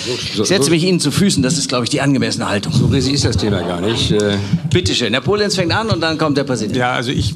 Ich 0.07 0.47
setze 0.47 0.71
mich 0.71 0.85
Ihnen 0.85 1.01
zu 1.01 1.11
Füßen, 1.11 1.43
das 1.43 1.59
ist, 1.59 1.69
glaube 1.69 1.85
ich, 1.85 1.91
die 1.91 2.01
angemessene 2.01 2.49
Haltung. 2.49 2.73
So 2.73 2.87
riesig 2.87 3.15
ist 3.15 3.25
das 3.25 3.37
Thema 3.37 3.63
gar 3.63 3.81
nicht. 3.81 4.11
Äh, 4.13 4.37
Bitte 4.71 4.95
schön. 4.95 5.13
Herr 5.13 5.23
Polenz 5.23 5.57
fängt 5.57 5.73
an 5.73 5.89
und 5.89 6.01
dann 6.01 6.19
kommt 6.19 6.37
der 6.37 6.45
Präsident. 6.45 6.77
Ja, 6.77 6.93
also 6.93 7.11
ich 7.11 7.35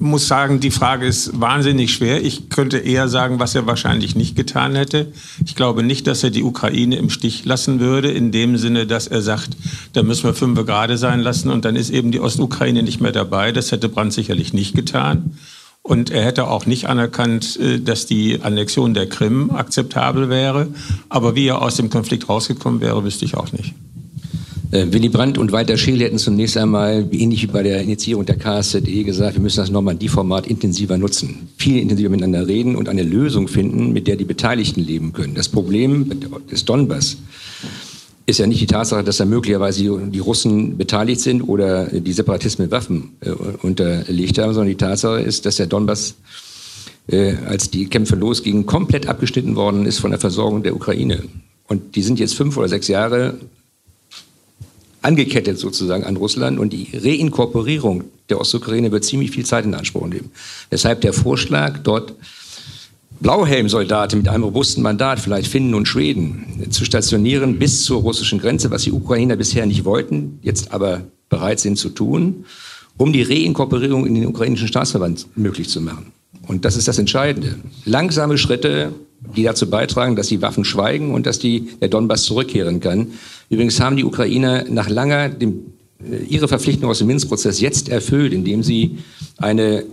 muss 0.00 0.28
sagen, 0.28 0.60
die 0.60 0.70
Frage 0.70 1.06
ist 1.06 1.40
wahnsinnig 1.40 1.92
schwer. 1.92 2.24
Ich 2.24 2.50
könnte 2.50 2.78
eher 2.78 3.08
sagen, 3.08 3.38
was 3.38 3.54
er 3.54 3.66
wahrscheinlich 3.66 4.16
nicht 4.16 4.36
getan 4.36 4.74
hätte. 4.74 5.12
Ich 5.44 5.54
glaube 5.54 5.82
nicht, 5.82 6.06
dass 6.06 6.22
er 6.22 6.30
die 6.30 6.42
Ukraine 6.42 6.96
im 6.96 7.10
Stich 7.10 7.44
lassen 7.44 7.80
würde, 7.80 8.10
in 8.10 8.32
dem 8.32 8.56
Sinne, 8.56 8.86
dass 8.86 9.06
er 9.06 9.22
sagt, 9.22 9.50
da 9.92 10.02
müssen 10.02 10.24
wir 10.24 10.34
fünf 10.34 10.64
gerade 10.66 10.98
sein 10.98 11.20
lassen 11.20 11.50
und 11.50 11.64
dann 11.64 11.76
ist 11.76 11.90
eben 11.90 12.12
die 12.12 12.20
Ostukraine 12.20 12.82
nicht 12.82 13.00
mehr 13.00 13.12
dabei. 13.12 13.52
Das 13.52 13.72
hätte 13.72 13.88
Brandt 13.88 14.12
sicherlich 14.12 14.52
nicht 14.52 14.74
getan. 14.74 15.36
Und 15.82 16.10
er 16.10 16.24
hätte 16.24 16.48
auch 16.48 16.66
nicht 16.66 16.86
anerkannt, 16.86 17.58
äh, 17.58 17.80
dass 17.80 18.06
die 18.06 18.42
Annexion 18.42 18.92
der 18.92 19.08
Krim 19.08 19.50
akzeptabel 19.50 20.28
wäre. 20.28 20.68
Aber 21.08 21.34
wie 21.34 21.46
er 21.46 21.62
aus 21.62 21.76
dem 21.76 21.88
Konflikt 21.88 22.28
rausgekommen 22.28 22.80
wäre, 22.80 23.04
wüsste 23.04 23.24
ich 23.24 23.36
auch 23.36 23.52
nicht. 23.52 23.74
Äh, 24.70 24.86
Willy 24.90 25.08
Brandt 25.08 25.38
und 25.38 25.50
Walter 25.50 25.78
Scheel 25.78 26.00
hätten 26.00 26.18
zunächst 26.18 26.56
einmal, 26.56 27.06
ähnlich 27.12 27.42
wie 27.42 27.46
bei 27.46 27.62
der 27.62 27.80
Initiierung 27.80 28.26
der 28.26 28.36
KSZE, 28.36 29.04
gesagt, 29.04 29.34
wir 29.34 29.40
müssen 29.40 29.58
das 29.60 29.70
Normandie-Format 29.70 30.46
intensiver 30.46 30.98
nutzen, 30.98 31.48
viel 31.56 31.80
intensiver 31.80 32.10
miteinander 32.10 32.46
reden 32.46 32.76
und 32.76 32.88
eine 32.88 33.02
Lösung 33.02 33.48
finden, 33.48 33.92
mit 33.92 34.06
der 34.06 34.16
die 34.16 34.24
Beteiligten 34.24 34.84
leben 34.84 35.14
können. 35.14 35.34
Das 35.34 35.48
Problem 35.48 36.10
des 36.50 36.66
Donbass 36.66 37.16
ist 38.26 38.38
ja 38.38 38.46
nicht 38.46 38.60
die 38.60 38.66
Tatsache, 38.66 39.02
dass 39.02 39.16
da 39.16 39.24
möglicherweise 39.24 40.00
die 40.10 40.18
Russen 40.18 40.76
beteiligt 40.76 41.22
sind 41.22 41.40
oder 41.40 41.86
die 41.86 42.12
Separatisten 42.12 42.66
mit 42.66 42.70
Waffen 42.70 43.16
äh, 43.20 43.30
unterlegt 43.30 44.36
haben, 44.36 44.52
sondern 44.52 44.68
die 44.68 44.76
Tatsache 44.76 45.20
ist, 45.20 45.46
dass 45.46 45.56
der 45.56 45.66
Donbass 45.66 46.14
äh, 47.06 47.36
als 47.46 47.70
die 47.70 47.86
Kämpfe 47.86 48.16
losgingen, 48.16 48.66
komplett 48.66 49.08
abgeschnitten 49.08 49.56
worden 49.56 49.86
ist 49.86 49.98
von 49.98 50.10
der 50.10 50.20
Versorgung 50.20 50.62
der 50.62 50.76
Ukraine. 50.76 51.22
Und 51.68 51.96
die 51.96 52.02
sind 52.02 52.18
jetzt 52.18 52.34
fünf 52.34 52.58
oder 52.58 52.68
sechs 52.68 52.88
Jahre 52.88 53.38
angekettet 55.02 55.58
sozusagen 55.58 56.04
an 56.04 56.16
Russland 56.16 56.58
und 56.58 56.72
die 56.72 56.88
Reinkorporierung 56.92 58.04
der 58.28 58.40
Ostukraine 58.40 58.92
wird 58.92 59.04
ziemlich 59.04 59.30
viel 59.30 59.46
Zeit 59.46 59.64
in 59.64 59.74
Anspruch 59.74 60.06
nehmen. 60.06 60.30
Deshalb 60.70 61.00
der 61.00 61.12
Vorschlag, 61.12 61.78
dort 61.78 62.14
Blauhelmsoldaten 63.20 64.18
mit 64.18 64.28
einem 64.28 64.44
robusten 64.44 64.82
Mandat, 64.82 65.18
vielleicht 65.18 65.50
Finnen 65.50 65.74
und 65.74 65.88
Schweden, 65.88 66.66
zu 66.70 66.84
stationieren 66.84 67.58
bis 67.58 67.84
zur 67.84 68.00
russischen 68.00 68.38
Grenze, 68.38 68.70
was 68.70 68.82
die 68.82 68.92
Ukrainer 68.92 69.36
bisher 69.36 69.66
nicht 69.66 69.84
wollten, 69.84 70.38
jetzt 70.42 70.72
aber 70.72 71.02
bereit 71.28 71.58
sind 71.58 71.78
zu 71.78 71.88
tun, 71.88 72.44
um 72.96 73.12
die 73.12 73.22
Reinkorporierung 73.22 74.06
in 74.06 74.14
den 74.14 74.26
ukrainischen 74.26 74.68
Staatsverband 74.68 75.26
möglich 75.36 75.68
zu 75.68 75.80
machen. 75.80 76.12
Und 76.46 76.64
das 76.64 76.76
ist 76.76 76.88
das 76.88 76.98
Entscheidende. 76.98 77.56
Langsame 77.84 78.38
Schritte, 78.38 78.92
die 79.20 79.42
dazu 79.42 79.68
beitragen, 79.68 80.16
dass 80.16 80.28
die 80.28 80.42
Waffen 80.42 80.64
schweigen 80.64 81.12
und 81.12 81.26
dass 81.26 81.38
die, 81.38 81.68
der 81.80 81.88
Donbass 81.88 82.24
zurückkehren 82.24 82.80
kann. 82.80 83.08
Übrigens 83.50 83.80
haben 83.80 83.96
die 83.96 84.04
Ukrainer 84.04 84.64
nach 84.68 84.88
langer 84.88 85.28
dem, 85.28 85.72
äh, 86.02 86.24
ihre 86.24 86.48
Verpflichtung 86.48 86.88
aus 86.88 86.98
dem 86.98 87.08
Minsk-Prozess 87.08 87.60
jetzt 87.60 87.88
erfüllt, 87.88 88.32
indem 88.32 88.62
sie 88.62 88.98
eine 89.38 89.84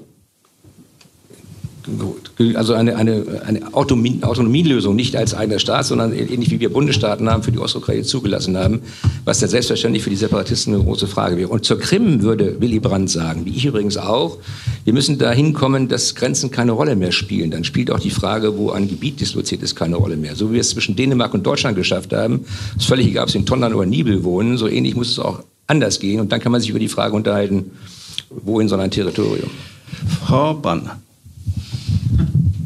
also 2.56 2.74
eine, 2.74 2.96
eine, 2.96 3.42
eine 3.46 3.74
Autonomie, 3.74 4.20
Autonomielösung 4.22 4.96
nicht 4.96 5.16
als 5.16 5.34
eigener 5.34 5.60
Staat, 5.60 5.86
sondern 5.86 6.14
ähnlich 6.14 6.52
wie 6.52 6.60
wir 6.60 6.72
Bundesstaaten 6.72 7.30
haben, 7.30 7.44
für 7.44 7.52
die 7.52 7.60
Ostukraine 7.60 8.04
zugelassen 8.04 8.58
haben, 8.58 8.82
was 9.24 9.40
dann 9.40 9.50
selbstverständlich 9.50 10.04
für 10.04 10.10
die 10.10 10.16
Separatisten 10.16 10.74
eine 10.74 10.84
große 10.84 11.08
Frage 11.08 11.38
wäre. 11.38 11.50
Und 11.50 11.66
zur 11.66 11.80
Krim 11.80 12.22
würde 12.22 12.60
Willy 12.60 12.80
Brandt 12.80 13.10
sagen, 13.10 13.46
wie 13.46 13.56
ich 13.56 13.66
übrigens 13.66 13.98
auch, 13.98 14.38
wir 14.84 14.94
müssen 14.94 15.18
dahin 15.18 15.54
kommen, 15.54 15.88
dass 15.88 16.16
Grenzen 16.16 16.52
keine 16.52 16.72
Rolle 16.72 16.96
mehr 16.96 17.12
spielen. 17.12 17.52
Dann 17.52 17.64
spielt 17.64 17.92
auch 17.92 18.00
die 18.00 18.10
Frage, 18.10 18.58
wo 18.58 18.72
ein 18.72 18.88
Gebiet 18.88 19.20
disloziert 19.20 19.62
ist, 19.62 19.76
keine 19.76 19.96
Rolle 19.96 20.18
mehr. 20.18 20.36
So 20.36 20.50
wie 20.50 20.56
wir 20.56 20.62
es 20.62 20.70
zwischen 20.70 20.96
Dänemark 20.96 21.34
und 21.34 21.46
Deutschland 21.46 21.78
geschafft 21.78 22.14
haben, 22.14 22.46
ist 22.78 22.88
völlig 22.88 23.08
egal, 23.08 23.24
ob 23.24 23.30
sie 23.30 23.40
in 23.40 23.46
Tondern 23.46 23.74
oder 23.74 23.86
Nibel 23.86 24.24
wohnen, 24.24 24.58
so 24.58 24.68
ähnlich 24.68 24.96
muss 24.96 25.12
es 25.12 25.20
auch 25.20 25.44
anders 25.68 26.00
gehen. 26.00 26.20
Und 26.20 26.32
dann 26.32 26.40
kann 26.40 26.52
man 26.52 26.62
sich 26.62 26.70
über 26.70 26.80
die 26.80 26.88
Frage 26.88 27.16
unterhalten, 27.16 27.72
wohin 28.30 28.68
soll 28.68 28.80
ein 28.80 28.92
Territorium? 28.92 29.50
Frau 30.26 30.54
Banner 30.54 31.00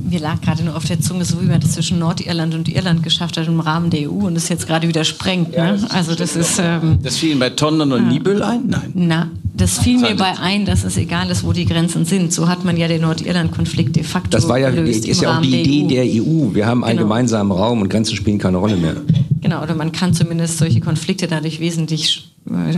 mir 0.09 0.19
lag 0.19 0.41
gerade 0.41 0.63
nur 0.63 0.75
auf 0.75 0.85
der 0.85 0.99
Zunge, 0.99 1.25
so 1.25 1.41
wie 1.41 1.45
man 1.45 1.59
das 1.59 1.71
zwischen 1.71 1.99
Nordirland 1.99 2.55
und 2.55 2.67
Irland 2.67 3.03
geschafft 3.03 3.37
hat 3.37 3.47
im 3.47 3.59
Rahmen 3.59 3.89
der 3.89 4.09
EU 4.09 4.25
und 4.25 4.35
das 4.35 4.49
jetzt 4.49 4.67
gerade 4.67 4.87
wieder 4.87 5.03
sprengt. 5.03 5.51
Ne? 5.51 5.77
Ja, 5.79 5.87
also 5.89 6.15
das 6.15 6.35
ist. 6.35 6.59
Ähm, 6.59 6.99
das 7.01 7.17
fiel 7.17 7.31
Ihnen 7.31 7.39
bei 7.39 7.51
Tonnen 7.51 7.91
und 7.91 8.03
ja. 8.03 8.09
Nibel 8.09 8.41
ein? 8.41 8.63
Nein. 8.67 8.91
Na, 8.95 9.31
das 9.53 9.79
fiel 9.79 9.99
mir 9.99 10.15
bei 10.15 10.37
ein, 10.39 10.65
dass 10.65 10.83
es 10.83 10.97
egal 10.97 11.29
ist, 11.29 11.43
wo 11.43 11.53
die 11.53 11.65
Grenzen 11.65 12.05
sind. 12.05 12.33
So 12.33 12.47
hat 12.47 12.63
man 12.63 12.77
ja 12.77 12.87
den 12.87 13.01
Nordirland-Konflikt 13.01 13.95
de 13.95 14.03
facto 14.03 14.29
Das 14.29 14.47
war 14.47 14.57
ja, 14.57 14.69
ist 14.69 15.21
ja 15.21 15.37
auch 15.37 15.41
die 15.41 15.61
Idee 15.61 15.95
der 15.95 16.03
EU. 16.03 16.07
Der 16.09 16.23
EU. 16.23 16.55
Wir 16.55 16.65
haben 16.65 16.83
einen 16.83 16.97
genau. 16.97 17.09
gemeinsamen 17.09 17.51
Raum 17.51 17.81
und 17.81 17.89
Grenzen 17.89 18.15
spielen 18.15 18.37
keine 18.37 18.57
Rolle 18.57 18.77
mehr. 18.77 18.95
Genau, 19.41 19.61
oder 19.61 19.75
man 19.75 19.91
kann 19.91 20.13
zumindest 20.13 20.57
solche 20.57 20.79
Konflikte 20.79 21.27
dadurch 21.27 21.59
wesentlich 21.59 22.31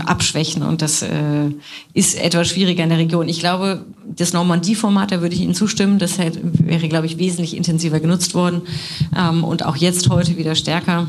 abschwächen 0.06 0.64
und 0.64 0.82
das 0.82 1.02
äh, 1.02 1.50
ist 1.94 2.22
etwas 2.22 2.50
schwieriger 2.50 2.84
in 2.84 2.90
der 2.90 2.98
Region. 2.98 3.30
Ich 3.30 3.40
glaube, 3.40 3.86
das 4.06 4.34
Normandie-Format, 4.34 5.12
da 5.12 5.22
würde 5.22 5.36
ich 5.36 5.42
Ihnen 5.42 5.56
zustimmen, 5.56 6.00
das 6.00 6.18
hätte, 6.18 6.40
wäre, 6.44 6.88
glaube 6.88 7.06
ich, 7.06 7.18
wesentlich 7.18 7.56
intensiver 7.56 8.00
genutzt 8.00 8.34
worden 8.34 8.62
ähm, 9.18 9.44
und 9.44 9.66
auch 9.66 9.76
jetzt 9.76 10.10
heute 10.10 10.38
wieder 10.38 10.56
stärker. 10.56 11.08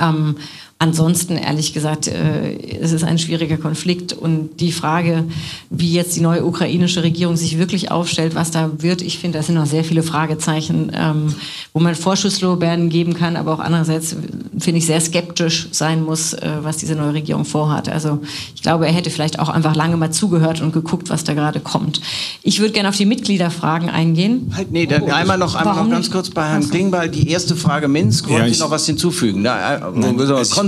Ähm, 0.00 0.36
Ansonsten, 0.80 1.36
ehrlich 1.36 1.72
gesagt, 1.72 2.06
äh, 2.06 2.56
es 2.80 2.92
ist 2.92 3.02
ein 3.02 3.18
schwieriger 3.18 3.56
Konflikt 3.56 4.12
und 4.12 4.60
die 4.60 4.70
Frage, 4.70 5.24
wie 5.70 5.92
jetzt 5.92 6.14
die 6.14 6.20
neue 6.20 6.44
ukrainische 6.44 7.02
Regierung 7.02 7.36
sich 7.36 7.58
wirklich 7.58 7.90
aufstellt, 7.90 8.36
was 8.36 8.52
da 8.52 8.70
wird, 8.78 9.02
ich 9.02 9.18
finde, 9.18 9.38
da 9.38 9.42
sind 9.42 9.56
noch 9.56 9.66
sehr 9.66 9.82
viele 9.82 10.04
Fragezeichen, 10.04 10.92
ähm, 10.94 11.34
wo 11.72 11.80
man 11.80 11.96
Vorschusslorbeeren 11.96 12.90
geben 12.90 13.14
kann, 13.14 13.34
aber 13.34 13.54
auch 13.54 13.58
andererseits 13.58 14.14
finde 14.60 14.78
ich 14.78 14.86
sehr 14.86 15.00
skeptisch 15.00 15.68
sein 15.72 16.04
muss, 16.04 16.32
äh, 16.34 16.48
was 16.62 16.76
diese 16.76 16.94
neue 16.94 17.14
Regierung 17.14 17.44
vorhat. 17.44 17.88
Also 17.88 18.20
ich 18.54 18.62
glaube, 18.62 18.86
er 18.86 18.92
hätte 18.92 19.10
vielleicht 19.10 19.40
auch 19.40 19.48
einfach 19.48 19.74
lange 19.74 19.96
mal 19.96 20.12
zugehört 20.12 20.60
und 20.60 20.72
geguckt, 20.72 21.10
was 21.10 21.24
da 21.24 21.34
gerade 21.34 21.58
kommt. 21.58 22.00
Ich 22.44 22.60
würde 22.60 22.72
gerne 22.72 22.88
auf 22.88 22.96
die 22.96 23.06
Mitgliederfragen 23.06 23.90
eingehen. 23.90 24.52
Halt, 24.54 24.70
nee, 24.70 24.86
dann 24.86 25.02
oh, 25.02 25.10
einmal 25.10 25.38
noch, 25.38 25.56
einmal 25.56 25.82
noch 25.82 25.90
ganz 25.90 26.08
kurz 26.08 26.30
bei 26.30 26.48
Herrn 26.48 26.70
Klingbeil. 26.70 27.08
Die 27.08 27.28
erste 27.28 27.56
Frage 27.56 27.88
Minsk, 27.88 28.28
wollen 28.28 28.46
ja, 28.46 28.54
Sie 28.54 28.60
noch 28.60 28.70
was 28.70 28.86
hinzufügen? 28.86 29.42
Na, 29.42 29.74
äh, 29.74 29.80
nein, 29.92 30.16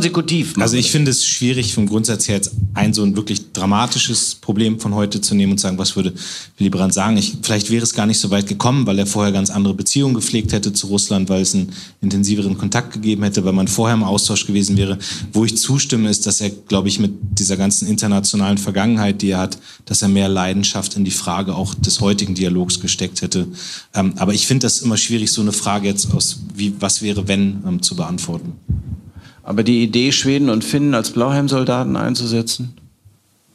konsekutiv. 0.01 0.55
Also 0.59 0.77
ich 0.77 0.91
finde 0.91 1.11
es 1.11 1.25
schwierig 1.25 1.75
vom 1.75 1.87
Grundsatz 1.87 2.29
her 2.29 2.37
jetzt 2.37 2.53
ein 2.75 2.95
so 2.95 3.03
ein 3.03 3.17
wirklich 3.17 3.53
dramatisches 3.53 4.37
Problem 4.37 4.81
von 4.81 4.95
heute 4.95 5.21
zu 5.21 5.35
nehmen 5.35 5.53
und 5.53 5.59
sagen, 5.59 5.77
was 5.79 5.97
würde 5.97 6.15
Willy 6.57 6.71
Brandt 6.71 6.95
sagen? 6.95 7.17
Ich, 7.17 7.37
vielleicht 7.43 7.71
wäre 7.71 7.83
es 7.83 7.93
gar 7.93 8.07
nicht 8.07 8.19
so 8.19 8.31
weit 8.31 8.47
gekommen, 8.47 8.87
weil 8.87 8.99
er 8.99 9.07
vorher 9.07 9.33
ganz 9.33 9.51
andere 9.51 9.75
Beziehungen 9.75 10.15
gepflegt 10.15 10.53
hätte 10.53 10.73
zu 10.73 10.87
Russland, 10.87 11.29
weil 11.29 11.43
es 11.43 11.55
einen 11.55 11.73
intensiveren 12.01 12.57
Kontakt 12.57 12.95
gegeben 12.95 13.23
hätte, 13.25 13.45
weil 13.45 13.53
man 13.53 13.69
vorher 13.69 13.95
im 13.95 14.03
Austausch 14.03 14.47
gewesen 14.47 14.77
wäre. 14.77 14.99
Wo 15.33 15.45
ich 15.45 15.57
zustimme, 15.57 16.09
ist, 16.09 16.27
dass 16.27 16.41
er, 16.41 16.51
glaube 16.51 16.89
ich, 16.89 16.99
mit 16.99 17.13
dieser 17.39 17.57
ganzen 17.57 17.87
internationalen 17.87 18.59
Vergangenheit, 18.59 19.23
die 19.23 19.31
er 19.31 19.39
hat, 19.39 19.59
dass 19.85 20.03
er 20.03 20.09
mehr 20.09 20.29
Leidenschaft 20.29 20.97
in 20.97 21.05
die 21.05 21.11
Frage 21.11 21.55
auch 21.55 21.75
des 21.75 22.01
heutigen 22.01 22.35
Dialogs 22.35 22.81
gesteckt 22.81 23.23
hätte. 23.23 23.49
Ähm, 23.95 24.15
aber 24.17 24.33
ich 24.33 24.47
finde 24.47 24.67
das 24.67 24.81
immer 24.81 24.97
schwierig, 24.97 25.31
so 25.33 25.43
eine 25.43 25.53
Frage 25.53 25.89
jetzt 25.89 26.13
aus, 26.15 26.41
wie, 26.55 26.75
was 26.81 27.03
wäre, 27.03 27.29
wenn, 27.29 27.63
ähm, 27.67 27.83
zu 27.83 27.97
beantworten. 27.97 28.53
Aber 29.51 29.65
die 29.65 29.83
Idee, 29.83 30.13
Schweden 30.13 30.49
und 30.49 30.63
Finnen 30.63 30.95
als 30.95 31.11
Blauhelmsoldaten 31.11 31.97
einzusetzen, 31.97 32.73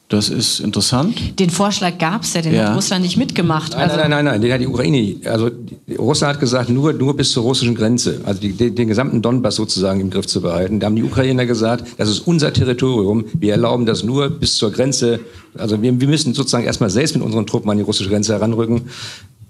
das 0.09 0.27
ist 0.27 0.59
interessant. 0.59 1.39
Den 1.39 1.49
Vorschlag 1.49 1.97
gab 1.99 2.23
es 2.23 2.33
ja, 2.33 2.41
den 2.41 2.53
ja. 2.53 2.67
hat 2.67 2.75
Russland 2.75 3.03
nicht 3.03 3.15
mitgemacht. 3.15 3.71
Nein, 3.71 3.81
also 3.81 3.95
nein, 3.95 4.09
nein, 4.09 4.25
nein, 4.25 4.41
den 4.41 4.51
hat 4.51 4.59
die 4.59 4.67
Ukraine, 4.67 5.15
also 5.23 5.49
Russland 5.97 6.33
hat 6.33 6.41
gesagt, 6.41 6.69
nur, 6.69 6.91
nur 6.91 7.15
bis 7.15 7.31
zur 7.31 7.43
russischen 7.43 7.75
Grenze, 7.75 8.19
also 8.25 8.41
die, 8.41 8.51
den, 8.51 8.75
den 8.75 8.89
gesamten 8.89 9.21
Donbass 9.21 9.55
sozusagen 9.55 10.01
im 10.01 10.09
Griff 10.09 10.27
zu 10.27 10.41
behalten. 10.41 10.81
Da 10.81 10.87
haben 10.87 10.97
die 10.97 11.03
Ukrainer 11.03 11.45
gesagt, 11.45 11.85
das 11.97 12.09
ist 12.09 12.19
unser 12.27 12.51
Territorium, 12.51 13.23
wir 13.33 13.53
erlauben 13.53 13.85
das 13.85 14.03
nur 14.03 14.29
bis 14.29 14.57
zur 14.57 14.73
Grenze. 14.73 15.21
Also 15.57 15.81
wir, 15.81 15.97
wir 15.97 16.07
müssen 16.09 16.33
sozusagen 16.33 16.65
erstmal 16.65 16.89
selbst 16.89 17.15
mit 17.15 17.23
unseren 17.23 17.47
Truppen 17.47 17.71
an 17.71 17.77
die 17.77 17.83
russische 17.83 18.09
Grenze 18.09 18.33
heranrücken 18.33 18.89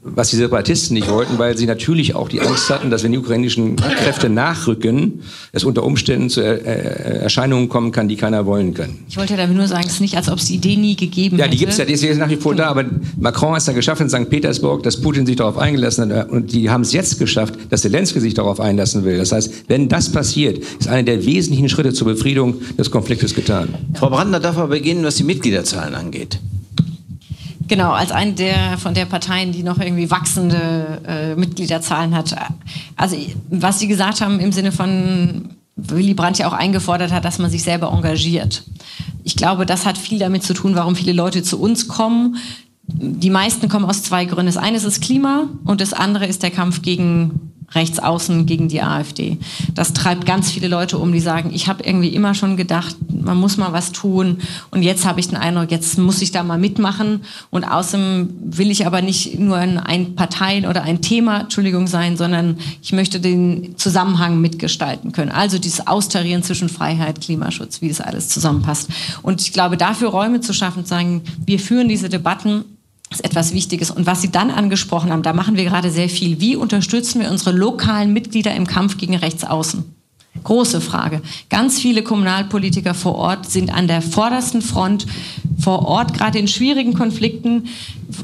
was 0.06 0.30
die 0.30 0.36
Separatisten 0.36 0.94
nicht 0.94 1.10
wollten, 1.10 1.40
weil 1.40 1.58
sie 1.58 1.66
natürlich 1.66 2.14
auch 2.14 2.30
die 2.30 2.40
Angst 2.40 2.70
hatten, 2.70 2.92
dass 2.92 3.04
wenn 3.04 3.12
die 3.12 3.18
ukrainischen 3.18 3.76
Kräfte 3.76 4.30
nachrücken, 4.30 5.24
es 5.52 5.64
unter 5.64 5.84
Umständen 5.84 6.30
zu 6.30 6.42
er 6.42 6.66
äh, 6.66 7.18
Erscheinungen 7.24 7.70
kommen 7.70 7.92
kann, 7.92 8.08
die 8.08 8.16
keiner 8.16 8.46
wollen 8.46 8.76
kann. 8.76 9.00
Ich 9.10 9.18
wollte 9.18 9.36
damit 9.36 9.58
nur 9.58 9.68
sagen, 9.68 9.86
es 9.88 9.94
ist 9.94 10.02
nicht, 10.02 10.16
als 10.16 10.30
ob 10.30 10.38
es 10.38 10.46
die 10.46 10.56
Idee 10.56 10.78
nie 10.78 10.96
gegeben 10.96 11.38
hätte. 11.38 11.48
Ja, 11.48 11.52
die 11.52 11.58
gibt 11.58 11.72
es 11.72 11.80
ja, 11.80 11.86
die 11.86 11.94
ist 11.94 12.04
jetzt 12.04 12.20
nach 12.20 12.30
wie 12.30 12.36
vor 12.36 12.54
da, 12.54 12.68
aber 12.68 12.86
Macron 13.18 13.52
hat 13.52 13.60
es 13.60 13.66
dann 13.66 13.76
geschafft 13.76 14.02
in 14.02 14.10
St. 14.10 14.30
Petersburg, 14.30 14.84
dass 14.84 15.02
Putin 15.02 15.26
sich 15.26 15.38
darauf 15.38 15.58
eingelassen 15.58 16.14
hat 16.14 16.30
und 16.30 16.54
die 16.54 16.70
haben 16.70 16.82
es 16.82 16.94
jetzt 16.94 17.18
geschafft, 17.18 17.56
dass 17.72 17.82
Zelensky 17.82 18.20
sich 18.20 18.36
darauf 18.36 18.60
einlassen 18.60 19.06
will. 19.06 19.18
Das 19.18 19.32
heißt, 19.32 19.66
wenn 19.68 19.90
das 19.90 20.12
passiert, 20.12 20.60
ist 20.80 20.88
einer 20.88 21.04
der 21.04 21.26
wesentlichen 21.26 21.68
Schritte 21.68 21.94
zur 21.94 22.08
Befriedung 22.08 22.62
des 22.78 22.92
Konfliktes 22.92 23.34
getan. 23.34 23.70
Frau 23.96 24.10
Brandner 24.12 24.40
darf 24.40 24.58
aber 24.58 24.68
beginnen, 24.68 25.04
was 25.04 25.16
die 25.16 25.24
Mitgliederzahlen 25.24 25.96
angeht. 25.96 26.40
Genau, 27.68 27.92
als 27.92 28.12
eine 28.12 28.34
der 28.34 28.78
von 28.78 28.94
der 28.94 29.06
Parteien, 29.06 29.52
die 29.52 29.64
noch 29.64 29.80
irgendwie 29.80 30.12
wachsende 30.12 31.02
äh, 31.08 31.36
Mitgliederzahlen 31.36 32.16
hat. 32.16 32.36
Also 32.96 33.18
was 33.50 33.80
Sie 33.80 33.88
gesagt 33.88 34.22
haben 34.22 34.40
im 34.40 34.52
Sinne 34.52 34.72
von 34.72 35.56
Willy 35.76 36.14
Brandt 36.14 36.38
ja 36.38 36.48
auch 36.48 36.54
eingefordert 36.54 37.12
hat, 37.12 37.26
dass 37.26 37.40
man 37.40 37.50
sich 37.50 37.64
selber 37.64 37.92
engagiert. 37.92 38.64
Ich 39.24 39.36
glaube, 39.36 39.66
das 39.66 39.86
hat 39.86 39.98
viel 39.98 40.20
damit 40.20 40.44
zu 40.44 40.54
tun, 40.54 40.76
warum 40.76 40.96
viele 40.96 41.12
Leute 41.14 41.44
zu 41.44 41.60
uns 41.60 41.88
kommen. 41.88 42.38
Die 42.88 43.32
meisten 43.32 43.68
kommen 43.68 43.86
aus 43.86 44.04
zwei 44.04 44.26
Gründen. 44.26 44.46
Das 44.46 44.58
eine 44.58 44.78
ist 44.78 44.86
das 44.86 45.00
Klima 45.00 45.50
und 45.66 45.82
das 45.82 45.94
andere 45.94 46.28
ist 46.28 46.44
der 46.44 46.52
Kampf 46.52 46.82
gegen 46.84 47.55
rechts 47.74 48.00
außen 48.00 48.46
gegen 48.46 48.68
die 48.68 48.82
AfD. 48.82 49.38
Das 49.74 49.94
treibt 49.94 50.26
ganz 50.26 50.52
viele 50.52 50.68
Leute 50.68 50.98
um, 50.98 51.12
die 51.12 51.20
sagen, 51.20 51.52
ich 51.54 51.68
habe 51.68 51.84
irgendwie 51.84 52.10
immer 52.10 52.34
schon 52.34 52.58
gedacht, 52.58 52.96
man 53.10 53.38
muss 53.38 53.58
mal 53.58 53.74
was 53.74 53.92
tun 53.92 54.40
und 54.72 54.84
jetzt 54.84 55.06
habe 55.06 55.20
ich 55.20 55.28
den 55.28 55.38
Eindruck, 55.38 55.72
jetzt 55.72 55.98
muss 55.98 56.22
ich 56.22 56.32
da 56.32 56.44
mal 56.44 56.58
mitmachen 56.58 57.22
und 57.50 57.64
außerdem 57.64 58.30
will 58.46 58.72
ich 58.72 58.86
aber 58.86 59.02
nicht 59.02 59.40
nur 59.40 59.58
ein 59.58 60.16
Parteien 60.16 60.66
oder 60.66 60.84
ein 60.84 61.02
Thema, 61.02 61.42
Entschuldigung, 61.42 61.88
sein, 61.88 62.18
sondern 62.18 62.58
ich 62.82 62.94
möchte 62.94 63.20
den 63.20 63.78
Zusammenhang 63.78 64.40
mitgestalten 64.42 65.12
können. 65.12 65.32
Also 65.32 65.58
dieses 65.58 65.88
Austarieren 65.88 66.44
zwischen 66.44 66.70
Freiheit, 66.70 67.22
Klimaschutz, 67.22 67.82
wie 67.82 67.90
das 67.90 68.02
alles 68.02 68.30
zusammenpasst. 68.30 68.90
Und 69.22 69.42
ich 69.42 69.54
glaube, 69.54 69.78
dafür 69.78 70.10
Räume 70.10 70.42
zu 70.42 70.54
schaffen, 70.54 70.84
zu 70.84 70.90
sagen, 70.90 71.22
wir 71.46 71.60
führen 71.60 71.88
diese 71.88 72.10
Debatten 72.10 72.66
ist 73.16 73.26
etwas 73.26 73.54
Wichtiges. 73.54 73.92
Und 73.92 74.06
was 74.06 74.22
Sie 74.22 74.32
dann 74.32 74.52
angesprochen 74.52 75.12
haben, 75.12 75.24
da 75.24 75.34
machen 75.34 75.58
wir 75.58 75.64
gerade 75.64 75.90
sehr 75.90 76.10
viel. 76.10 76.40
Wie 76.40 76.56
unterstützen 76.56 77.22
wir 77.22 77.32
unsere 77.32 77.52
lokalen 77.52 78.14
Mitglieder 78.14 78.54
im 78.54 78.68
Kampf 78.68 78.98
gegen 78.98 79.16
Rechtsaußen? 79.16 79.84
Große 80.44 80.82
Frage. 80.82 81.22
Ganz 81.50 81.80
viele 81.80 82.04
Kommunalpolitiker 82.04 82.94
vor 82.94 83.16
Ort 83.16 83.50
sind 83.50 83.74
an 83.74 83.88
der 83.88 84.02
vordersten 84.02 84.62
Front, 84.62 85.08
vor 85.58 85.86
Ort, 85.88 86.14
gerade 86.14 86.38
in 86.38 86.48
schwierigen 86.48 86.94
Konflikten, 86.94 87.68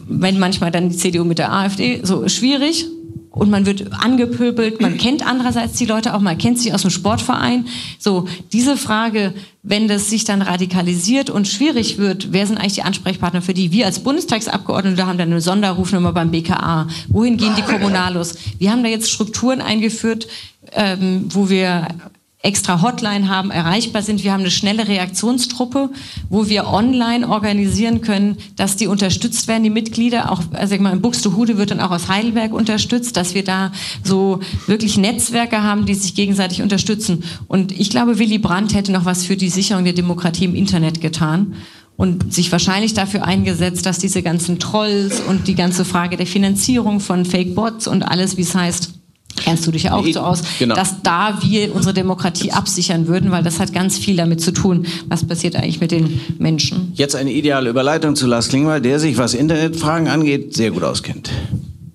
wenn 0.07 0.37
manchmal 0.37 0.71
dann 0.71 0.89
die 0.89 0.97
CDU 0.97 1.23
mit 1.23 1.39
der 1.39 1.53
AfD, 1.53 2.01
so 2.03 2.27
schwierig, 2.27 2.85
und 3.31 3.49
man 3.49 3.65
wird 3.65 3.93
angepöbelt, 3.93 4.81
man 4.81 4.97
kennt 4.97 5.25
andererseits 5.25 5.77
die 5.77 5.85
Leute 5.85 6.13
auch, 6.13 6.19
man 6.19 6.37
kennt 6.37 6.59
sie 6.59 6.73
aus 6.73 6.81
dem 6.81 6.91
Sportverein. 6.91 7.65
So, 7.97 8.27
diese 8.51 8.75
Frage, 8.75 9.33
wenn 9.63 9.87
das 9.87 10.09
sich 10.09 10.25
dann 10.25 10.41
radikalisiert 10.41 11.29
und 11.29 11.47
schwierig 11.47 11.97
wird, 11.97 12.33
wer 12.33 12.45
sind 12.45 12.57
eigentlich 12.57 12.73
die 12.73 12.83
Ansprechpartner 12.83 13.41
für 13.41 13.53
die? 13.53 13.71
Wir 13.71 13.85
als 13.85 13.99
Bundestagsabgeordnete 13.99 15.07
haben 15.07 15.17
dann 15.17 15.31
eine 15.31 15.39
Sonderrufnummer 15.39 16.11
beim 16.11 16.31
BKA. 16.31 16.87
Wohin 17.07 17.37
gehen 17.37 17.55
die 17.55 17.61
Kommunalos? 17.61 18.35
Wir 18.59 18.71
haben 18.71 18.83
da 18.83 18.89
jetzt 18.89 19.09
Strukturen 19.09 19.61
eingeführt, 19.61 20.27
ähm, 20.73 21.27
wo 21.29 21.49
wir 21.49 21.87
extra 22.43 22.81
Hotline 22.81 23.29
haben, 23.29 23.51
erreichbar 23.51 24.01
sind. 24.01 24.23
Wir 24.23 24.33
haben 24.33 24.41
eine 24.41 24.51
schnelle 24.51 24.87
Reaktionstruppe, 24.87 25.89
wo 26.29 26.47
wir 26.47 26.67
online 26.67 27.27
organisieren 27.27 28.01
können, 28.01 28.37
dass 28.55 28.75
die 28.75 28.87
unterstützt 28.87 29.47
werden, 29.47 29.63
die 29.63 29.69
Mitglieder. 29.69 30.31
Auch, 30.31 30.41
also 30.53 30.73
ich 30.73 30.81
mal, 30.81 30.93
in 30.93 31.01
Buxtehude 31.01 31.57
wird 31.57 31.71
dann 31.71 31.79
auch 31.79 31.91
aus 31.91 32.07
Heidelberg 32.07 32.53
unterstützt, 32.53 33.15
dass 33.15 33.35
wir 33.35 33.43
da 33.43 33.71
so 34.03 34.39
wirklich 34.65 34.97
Netzwerke 34.97 35.61
haben, 35.61 35.85
die 35.85 35.93
sich 35.93 36.15
gegenseitig 36.15 36.61
unterstützen. 36.61 37.23
Und 37.47 37.71
ich 37.71 37.91
glaube, 37.91 38.17
Willy 38.17 38.39
Brandt 38.39 38.73
hätte 38.73 38.91
noch 38.91 39.05
was 39.05 39.25
für 39.25 39.37
die 39.37 39.49
Sicherung 39.49 39.83
der 39.83 39.93
Demokratie 39.93 40.45
im 40.45 40.55
Internet 40.55 40.99
getan 40.99 41.55
und 41.95 42.33
sich 42.33 42.51
wahrscheinlich 42.51 42.95
dafür 42.95 43.23
eingesetzt, 43.23 43.85
dass 43.85 43.99
diese 43.99 44.23
ganzen 44.23 44.57
Trolls 44.57 45.19
und 45.19 45.47
die 45.47 45.53
ganze 45.53 45.85
Frage 45.85 46.17
der 46.17 46.25
Finanzierung 46.25 46.99
von 46.99 47.25
Fake 47.25 47.53
Bots 47.53 47.85
und 47.85 48.01
alles, 48.01 48.37
wie 48.37 48.41
es 48.41 48.55
heißt, 48.55 49.00
kennst 49.35 49.65
du 49.67 49.71
dich 49.71 49.83
ja 49.83 49.93
auch 49.93 50.05
so 50.07 50.19
aus, 50.19 50.41
genau. 50.59 50.75
dass 50.75 51.01
da 51.03 51.39
wir 51.41 51.73
unsere 51.75 51.93
Demokratie 51.93 52.51
absichern 52.51 53.07
würden, 53.07 53.31
weil 53.31 53.43
das 53.43 53.59
hat 53.59 53.73
ganz 53.73 53.97
viel 53.97 54.15
damit 54.15 54.41
zu 54.41 54.51
tun, 54.51 54.85
was 55.07 55.25
passiert 55.25 55.55
eigentlich 55.55 55.79
mit 55.79 55.91
den 55.91 56.19
Menschen. 56.39 56.91
Jetzt 56.95 57.15
eine 57.15 57.31
ideale 57.31 57.69
Überleitung 57.69 58.15
zu 58.15 58.27
Lars 58.27 58.49
Klingbeil, 58.49 58.81
der 58.81 58.99
sich, 58.99 59.17
was 59.17 59.33
Internetfragen 59.33 60.07
angeht, 60.07 60.55
sehr 60.55 60.71
gut 60.71 60.83
auskennt. 60.83 61.29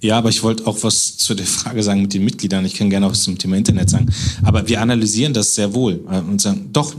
Ja, 0.01 0.19
aber 0.19 0.29
ich 0.29 0.43
wollte 0.43 0.67
auch 0.67 0.83
was 0.83 1.17
zu 1.17 1.35
der 1.35 1.47
Frage 1.47 1.83
sagen 1.83 2.03
mit 2.03 2.15
den 2.15 2.25
Mitgliedern. 2.25 2.65
Ich 2.65 2.75
kann 2.75 2.91
gerne 2.91 3.07
auch 3.07 3.13
was 3.13 3.23
zum 3.23 3.39
Thema 3.39 3.57
Internet 3.57 3.91
sagen. 3.91 4.07
Aber 4.45 4.69
wir 4.69 4.81
analysieren 4.81 5.33
das 5.33 5.55
sehr 5.55 5.75
wohl 5.75 6.05
äh, 6.11 6.21
und 6.21 6.41
sagen, 6.41 6.69
doch, 6.73 6.95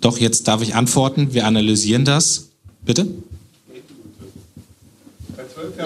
doch, 0.00 0.18
jetzt 0.18 0.48
darf 0.48 0.62
ich 0.62 0.74
antworten. 0.74 1.34
Wir 1.34 1.46
analysieren 1.46 2.04
das. 2.04 2.50
Bitte? 2.84 3.06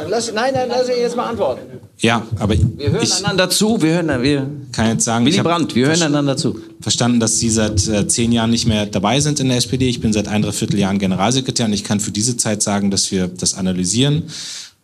Lass, 0.08 0.32
nein, 0.32 0.52
nein, 0.54 0.68
lass 0.68 0.88
ich 0.88 0.98
jetzt 0.98 1.16
mal 1.16 1.26
antworten. 1.26 1.62
Ja, 1.98 2.26
aber 2.38 2.54
wir 2.54 2.90
hören 2.90 3.02
ich, 3.02 3.14
einander 3.16 3.50
zu. 3.50 3.82
Wir 3.82 3.94
hören, 3.94 4.22
wir 4.22 4.46
kann 4.72 4.88
jetzt 4.88 5.04
sagen, 5.04 5.26
Willy 5.26 5.40
Brandt, 5.42 5.74
wir 5.74 5.88
hören 5.88 6.02
einander 6.02 6.36
zu. 6.36 6.60
Verstanden, 6.80 7.18
dass 7.18 7.38
Sie 7.38 7.50
seit 7.50 7.88
äh, 7.88 8.06
zehn 8.06 8.30
Jahren 8.30 8.50
nicht 8.50 8.66
mehr 8.66 8.86
dabei 8.86 9.20
sind 9.20 9.40
in 9.40 9.48
der 9.48 9.58
SPD. 9.58 9.88
Ich 9.88 10.00
bin 10.00 10.12
seit 10.12 10.28
ein 10.28 10.42
Dreivierteljahren 10.42 10.98
Generalsekretär 10.98 11.66
und 11.66 11.72
ich 11.72 11.84
kann 11.84 11.98
für 11.98 12.12
diese 12.12 12.36
Zeit 12.36 12.62
sagen, 12.62 12.90
dass 12.90 13.10
wir 13.10 13.26
das 13.26 13.54
analysieren. 13.54 14.24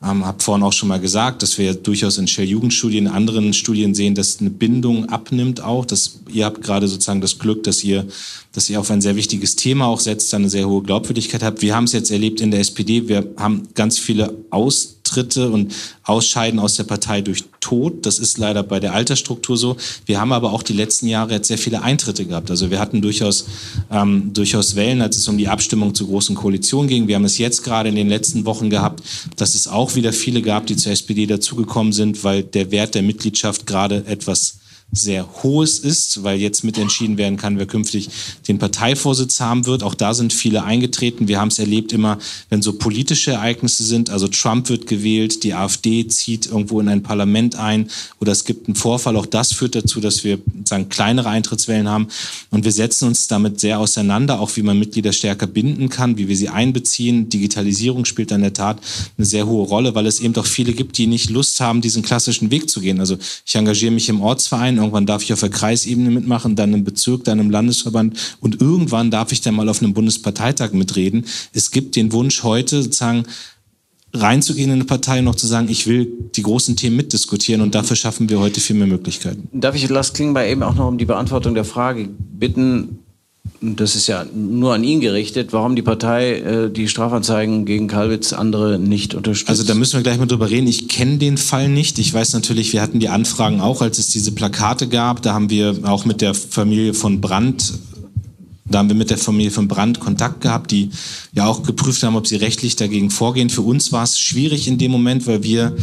Ähm, 0.05 0.27
habe 0.27 0.43
vorhin 0.43 0.63
auch 0.63 0.73
schon 0.73 0.89
mal 0.89 1.01
gesagt, 1.01 1.43
dass 1.43 1.57
wir 1.57 1.75
durchaus 1.75 2.19
in 2.19 2.27
Shell-Jugendstudien, 2.27 3.09
anderen 3.09 3.53
Studien 3.53 3.95
sehen, 3.95 4.15
dass 4.15 4.41
eine 4.41 4.51
Bindung 4.51 5.09
abnimmt 5.09 5.63
auch. 5.63 5.87
Dass 5.87 6.21
ihr 6.31 6.45
habt 6.45 6.63
gerade 6.63 6.89
sozusagen 6.89 7.21
das 7.21 7.39
Glück, 7.39 7.63
dass 7.63 7.83
ihr, 7.83 8.07
dass 8.53 8.69
ihr 8.69 8.81
auf 8.81 8.91
ein 8.91 9.01
sehr 9.01 9.17
wichtiges 9.17 9.57
Thema 9.57 9.87
auch 9.87 10.01
setzt, 10.01 10.35
eine 10.35 10.51
sehr 10.51 10.69
hohe 10.69 10.83
Glaubwürdigkeit 10.83 11.43
habt. 11.43 11.63
Wir 11.63 11.75
haben 11.75 11.85
es 11.85 11.93
jetzt 11.93 12.11
erlebt 12.11 12.41
in 12.41 12.51
der 12.51 12.61
SPD. 12.61 13.09
Wir 13.09 13.27
haben 13.37 13.69
ganz 13.75 13.99
viele 13.99 14.37
Aus 14.51 14.94
Austritte 15.15 15.49
und 15.51 15.73
Ausscheiden 16.03 16.59
aus 16.59 16.75
der 16.75 16.85
Partei 16.85 17.21
durch 17.21 17.45
Tod. 17.61 18.05
Das 18.05 18.19
ist 18.19 18.37
leider 18.37 18.65
bei 18.65 18.81
der 18.81 18.95
Altersstruktur 18.95 19.57
so. 19.57 19.77
Wir 20.07 20.21
haben 20.21 20.33
aber 20.33 20.53
auch 20.53 20.63
die 20.65 20.73
letzten 20.73 21.07
Jahre 21.07 21.35
jetzt 21.35 21.49
sehr 21.49 21.57
viele 21.57 21.83
Eintritte 21.83 22.25
gehabt. 22.25 22.51
Also 22.51 22.71
wir 22.73 22.81
hatten 22.81 23.01
durchaus, 23.01 23.47
ähm, 23.93 24.33
durchaus 24.35 24.75
Wellen, 24.75 25.01
als 25.03 25.17
es 25.17 25.29
um 25.29 25.39
die 25.39 25.47
Abstimmung 25.47 25.95
zur 25.95 26.09
Großen 26.09 26.35
Koalition 26.35 26.89
ging. 26.89 27.07
Wir 27.07 27.15
haben 27.15 27.25
es 27.25 27.39
jetzt 27.39 27.63
gerade 27.63 27.89
in 27.89 27.95
den 27.95 28.09
letzten 28.09 28.45
Wochen 28.45 28.71
gehabt, 28.71 29.05
dass 29.37 29.55
es 29.55 29.69
auch 29.69 29.95
wieder 29.95 30.13
viele 30.13 30.43
gab, 30.43 30.67
die 30.67 30.77
zur 30.77 30.91
SPD 30.91 31.27
dazugekommen 31.27 31.93
sind, 31.93 32.25
weil 32.25 32.43
der 32.43 32.73
Wert 32.73 32.97
der 32.97 33.03
Mitgliedschaft 33.03 33.67
gerade 33.67 34.05
etwas 34.07 34.59
sehr 34.93 35.43
hohes 35.43 35.79
ist, 35.79 36.23
weil 36.23 36.39
jetzt 36.39 36.63
mitentschieden 36.63 37.17
werden 37.17 37.37
kann, 37.37 37.59
wer 37.59 37.67
künftig 37.67 38.09
den 38.47 38.59
Parteivorsitz 38.59 39.41
haben 39.41 39.67
wird. 39.67 39.83
Auch 39.83 39.95
da 39.95 40.15
sind 40.15 40.33
viele 40.33 40.65
eingetreten. 40.65 41.29
Wir 41.29 41.41
haben 41.41 41.49
es 41.49 41.59
erlebt 41.59 41.93
immer, 41.93 42.19
wenn 42.49 42.63
so 42.63 42.75
politische 42.75 43.33
Ereignisse 43.33 43.85
sind, 43.85 44.11
also 44.11 44.29
Trump 44.29 44.69
wird 44.69 44.87
gewählt, 44.87 45.43
die 45.43 45.55
AfD 45.55 46.07
zieht 46.07 46.47
irgendwo 46.47 46.81
in 46.81 46.89
ein 46.89 47.03
Parlament 47.03 47.57
ein 47.57 47.91
oder 48.21 48.33
es 48.33 48.45
gibt 48.45 48.69
einen 48.69 48.77
Vorfall. 48.77 49.17
Auch 49.17 49.27
das 49.27 49.53
führt 49.53 49.75
dazu, 49.75 50.01
dass 50.01 50.25
wir 50.25 50.39
sagen, 50.65 50.89
kleinere 50.89 51.29
Eintrittswellen 51.29 51.89
haben. 51.89 52.09
Und 52.51 52.65
wir 52.65 52.73
setzen 52.73 53.09
uns 53.09 53.27
damit 53.27 53.61
sehr 53.61 53.81
auseinander, 53.81 54.41
auch 54.41 54.57
wie 54.57 54.63
man 54.63 54.79
Mitglieder 54.79 55.13
stärker 55.13 55.47
binden 55.47 55.89
kann, 55.89 56.19
wie 56.19 56.29
wir 56.29 56.37
sie 56.37 56.49
einbeziehen. 56.49 57.29
Digitalisierung 57.29 58.05
spielt 58.05 58.31
in 58.31 58.43
der 58.43 58.53
Tat 58.53 58.81
eine 59.17 59.27
sehr 59.27 59.47
hohe 59.47 59.67
Rolle, 59.67 59.95
weil 59.95 60.07
es 60.07 60.21
eben 60.21 60.35
doch 60.35 60.47
viele 60.47 60.73
gibt, 60.73 60.99
die 60.99 61.07
nicht 61.07 61.31
Lust 61.31 61.61
haben, 61.61 61.81
diesen 61.81 62.03
klassischen 62.03 62.51
Weg 62.51 62.71
zu 62.71 62.81
gehen. 62.81 63.01
Also 63.01 63.19
ich 63.45 63.55
engagiere 63.55 63.93
mich 63.93 64.09
im 64.09 64.21
Ortsverein, 64.21 64.74
Irgendwann 64.79 65.07
darf 65.07 65.23
ich 65.23 65.33
auf 65.33 65.41
der 65.41 65.51
Kreisebene 65.51 66.11
mitmachen, 66.11 66.57
dann 66.57 66.73
im 66.73 66.85
Bezirk, 66.85 67.25
dann 67.25 67.39
im 67.39 67.51
Landesverband 67.51 68.37
und 68.41 68.61
irgendwann 68.61 69.11
darf 69.11 69.33
ich 69.33 69.41
dann 69.41 69.55
mal 69.55 69.69
auf 69.69 69.83
einem 69.83 69.95
Bundesparteitag 69.95 70.73
mitreden. 70.73 71.25
Es 71.53 71.71
gibt 71.71 71.97
den 71.97 72.13
Wunsch 72.13 72.43
heute 72.43 72.83
sozusagen 72.83 73.25
reinzugehen 74.15 74.71
in 74.71 74.75
eine 74.75 74.85
Partei 74.85 75.19
und 75.19 75.25
noch 75.25 75.35
zu 75.35 75.47
sagen, 75.47 75.69
ich 75.69 75.87
will 75.87 76.13
die 76.37 76.43
großen 76.43 76.77
Themen 76.77 76.97
mitdiskutieren 76.97 77.61
und 77.61 77.75
dafür 77.75 77.97
schaffen 77.97 78.29
wir 78.29 78.39
heute 78.39 78.61
viel 78.61 78.77
mehr 78.77 78.87
Möglichkeiten. 78.87 79.49
Darf 79.53 79.75
ich 79.75 79.89
Lars 79.89 80.13
Klingbeil 80.13 80.51
eben 80.51 80.63
auch 80.63 80.75
noch 80.75 80.89
um 80.89 80.99
die 80.99 81.05
Beantwortung 81.05 81.55
der 81.55 81.65
Frage 81.65 82.09
bitten, 82.09 83.01
das 83.61 83.95
ist 83.95 84.07
ja 84.07 84.27
nur 84.35 84.75
an 84.75 84.85
ihn 84.85 85.01
gerichtet, 85.01 85.53
warum 85.53 85.75
die 85.77 85.83
Partei 85.83 86.39
äh, 86.39 86.71
die 86.71 86.89
Strafanzeigen 86.89 87.65
gegen 87.65 87.89
Kalwitz 87.89 88.33
andere 88.33 88.79
nicht 88.79 89.15
unterstützt. 89.15 89.49
Also 89.49 89.65
da 89.65 89.75
müssen 89.75 89.99
wir 89.99 90.03
gleich 90.03 90.19
mal 90.19 90.27
drüber 90.27 90.51
reden. 90.51 90.67
Ich 90.67 90.89
kenne 90.89 91.19
den 91.19 91.39
Fall 91.39 91.69
nicht. 91.69 91.99
Ich 91.99 92.13
weiß 92.13 92.35
natürlich, 92.35 92.73
wir 92.73 92.83
hatten 92.83 93.01
die 93.01 93.09
Anfragen 93.09 93.61
auch, 93.61 93.81
als 93.81 93.99
es 93.99 94.09
diese 94.11 94.33
Plakate 94.33 94.89
gab. 94.89 95.23
Da 95.23 95.33
haben 95.33 95.51
wir 95.51 95.79
auch 95.85 96.05
mit 96.05 96.21
der 96.21 96.35
Familie 96.35 96.95
von 96.95 97.21
Brandt 97.21 97.75
da 98.67 98.79
haben 98.79 98.89
wir 98.89 98.97
mit 98.97 99.11
der 99.11 99.19
Familie 99.19 99.51
von 99.51 99.69
Brandt 99.69 100.01
Kontakt 100.01 100.41
gehabt, 100.41 100.71
die 100.71 100.89
ja 101.33 101.47
auch 101.47 101.63
geprüft 101.63 102.03
haben, 102.03 102.17
ob 102.17 102.27
sie 102.27 102.37
rechtlich 102.37 102.77
dagegen 102.77 103.11
vorgehen. 103.11 103.51
Für 103.51 103.61
uns 103.61 103.93
war 103.93 104.05
es 104.05 104.19
schwierig 104.19 104.67
in 104.67 104.79
dem 104.79 104.91
Moment, 104.91 105.27
weil 105.27 105.43
wir 105.43 105.77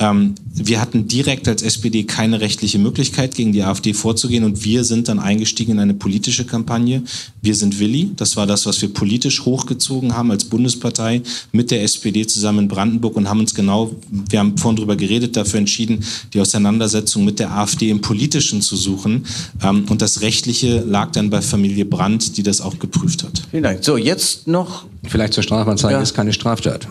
ähm, 0.00 0.34
wir 0.52 0.80
hatten 0.80 1.06
direkt 1.06 1.46
als 1.46 1.62
SPD 1.62 2.04
keine 2.04 2.40
rechtliche 2.40 2.78
Möglichkeit, 2.78 3.34
gegen 3.34 3.52
die 3.52 3.62
AfD 3.62 3.92
vorzugehen 3.92 4.44
und 4.44 4.64
wir 4.64 4.82
sind 4.84 5.08
dann 5.08 5.18
eingestiegen 5.18 5.72
in 5.72 5.78
eine 5.78 5.94
politische 5.94 6.46
Kampagne. 6.46 7.02
Wir 7.42 7.54
sind 7.54 7.78
Willi. 7.78 8.10
Das 8.16 8.36
war 8.36 8.46
das, 8.46 8.64
was 8.64 8.80
wir 8.80 8.92
politisch 8.92 9.44
hochgezogen 9.44 10.16
haben 10.16 10.30
als 10.30 10.44
Bundespartei 10.44 11.22
mit 11.52 11.70
der 11.70 11.82
SPD 11.82 12.26
zusammen 12.26 12.60
in 12.60 12.68
Brandenburg 12.68 13.16
und 13.16 13.28
haben 13.28 13.40
uns 13.40 13.54
genau, 13.54 13.94
wir 14.10 14.38
haben 14.38 14.56
vorhin 14.56 14.76
drüber 14.76 14.96
geredet, 14.96 15.36
dafür 15.36 15.58
entschieden, 15.58 16.02
die 16.32 16.40
Auseinandersetzung 16.40 17.24
mit 17.24 17.38
der 17.38 17.52
AfD 17.52 17.90
im 17.90 18.00
Politischen 18.00 18.62
zu 18.62 18.76
suchen. 18.76 19.26
Ähm, 19.62 19.84
und 19.90 20.00
das 20.00 20.22
Rechtliche 20.22 20.80
lag 20.80 21.12
dann 21.12 21.28
bei 21.28 21.42
Familie 21.42 21.84
Brandt, 21.84 22.38
die 22.38 22.42
das 22.42 22.62
auch 22.62 22.78
geprüft 22.78 23.22
hat. 23.22 23.42
Vielen 23.50 23.64
Dank. 23.64 23.84
So, 23.84 23.98
jetzt 23.98 24.48
noch. 24.48 24.86
Vielleicht 25.06 25.34
zur 25.34 25.42
Strafanzeige 25.42 25.94
ja. 25.94 26.00
ist 26.00 26.14
keine 26.14 26.32
Straftat 26.32 26.88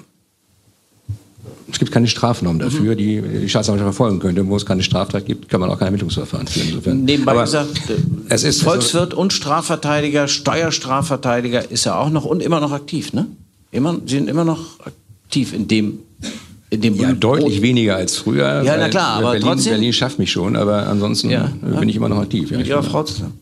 es 1.71 1.79
gibt 1.79 1.91
keine 1.91 2.07
Strafnorm 2.07 2.55
mhm. 2.55 2.59
dafür, 2.59 2.95
die 2.95 3.21
die 3.21 3.49
Staatsanwaltschaft 3.49 3.95
verfolgen 3.95 4.19
könnte. 4.19 4.47
Wo 4.47 4.55
es 4.55 4.65
keine 4.65 4.83
Straftat 4.83 5.25
gibt, 5.25 5.49
kann 5.49 5.59
man 5.59 5.69
auch 5.69 5.77
kein 5.77 5.87
Ermittlungsverfahren 5.87 6.47
führen. 6.47 6.69
Insofern. 6.69 7.03
Nebenbei 7.03 7.31
Aber 7.31 7.43
gesagt, 7.43 7.69
es 8.29 8.43
ist 8.43 8.63
Volkswirt 8.63 9.13
und 9.13 9.33
Strafverteidiger, 9.33 10.27
Steuerstrafverteidiger 10.27 11.69
ist 11.71 11.85
er 11.85 11.99
auch 11.99 12.09
noch 12.09 12.25
und 12.25 12.41
immer 12.41 12.59
noch 12.59 12.71
aktiv, 12.71 13.13
ne? 13.13 13.27
Immer, 13.71 13.99
Sie 14.05 14.15
sind 14.15 14.29
immer 14.29 14.45
noch 14.45 14.79
aktiv 14.79 15.53
in 15.53 15.67
dem 15.67 15.99
in 16.71 16.81
dem 16.81 16.95
ja, 16.95 17.13
deutlich 17.13 17.61
weniger 17.61 17.95
als 17.95 18.17
früher. 18.17 18.61
Ja, 18.63 18.77
na 18.77 18.89
klar, 18.89 19.17
aber 19.17 19.31
Berlin, 19.31 19.47
trotzdem. 19.47 19.73
Berlin 19.73 19.93
schafft 19.93 20.19
mich 20.19 20.31
schon, 20.31 20.55
aber 20.55 20.87
ansonsten 20.87 21.31
ja, 21.31 21.51
bin 21.61 21.89
ich 21.89 21.95
immer 21.95 22.09
noch 22.09 22.19
aktiv. 22.19 22.51
Ja, 22.51 22.57
Mit 22.57 22.67
Ihrer 22.67 22.83
Frau 22.83 23.03
zusammen. 23.03 23.33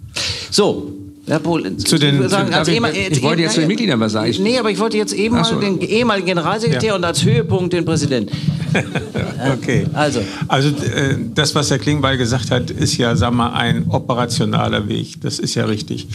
So, 0.50 0.94
Herr 1.28 1.40
Pohl, 1.40 1.76
zu 1.76 1.98
den, 1.98 2.30
sagen, 2.30 2.54
als 2.54 2.70
ich, 2.70 2.78
ich 2.78 3.22
wollte 3.22 3.42
jetzt 3.42 3.56
zu 3.56 3.60
den 3.60 3.68
Mitgliedern 3.68 4.00
was 4.00 4.14
sagen. 4.14 4.34
nee, 4.40 4.58
aber 4.58 4.72
ich 4.72 4.80
wollte 4.80 4.98
jetzt 4.98 5.14
eben 5.14 5.44
so. 5.44 5.56
mal 5.56 5.62
den 5.62 5.82
ehemaligen 5.82 6.28
Generalsekretär 6.28 6.90
ja. 6.90 6.96
und 6.96 7.04
als 7.04 7.24
Höhepunkt 7.26 7.74
den 7.74 7.84
Präsidenten. 7.84 8.32
okay. 9.54 9.86
Also, 9.94 10.22
also 10.48 10.70
äh, 10.70 11.18
das, 11.34 11.56
was 11.56 11.70
Herr 11.70 11.80
Klingbeil 11.80 12.18
gesagt 12.18 12.52
hat, 12.52 12.70
ist 12.70 12.98
ja, 12.98 13.16
sag 13.16 13.34
mal, 13.34 13.54
ein 13.54 13.88
operationaler 13.90 14.88
Weg. 14.88 15.22
Das 15.22 15.40
ist 15.40 15.56
ja 15.56 15.66
richtig. 15.66 16.08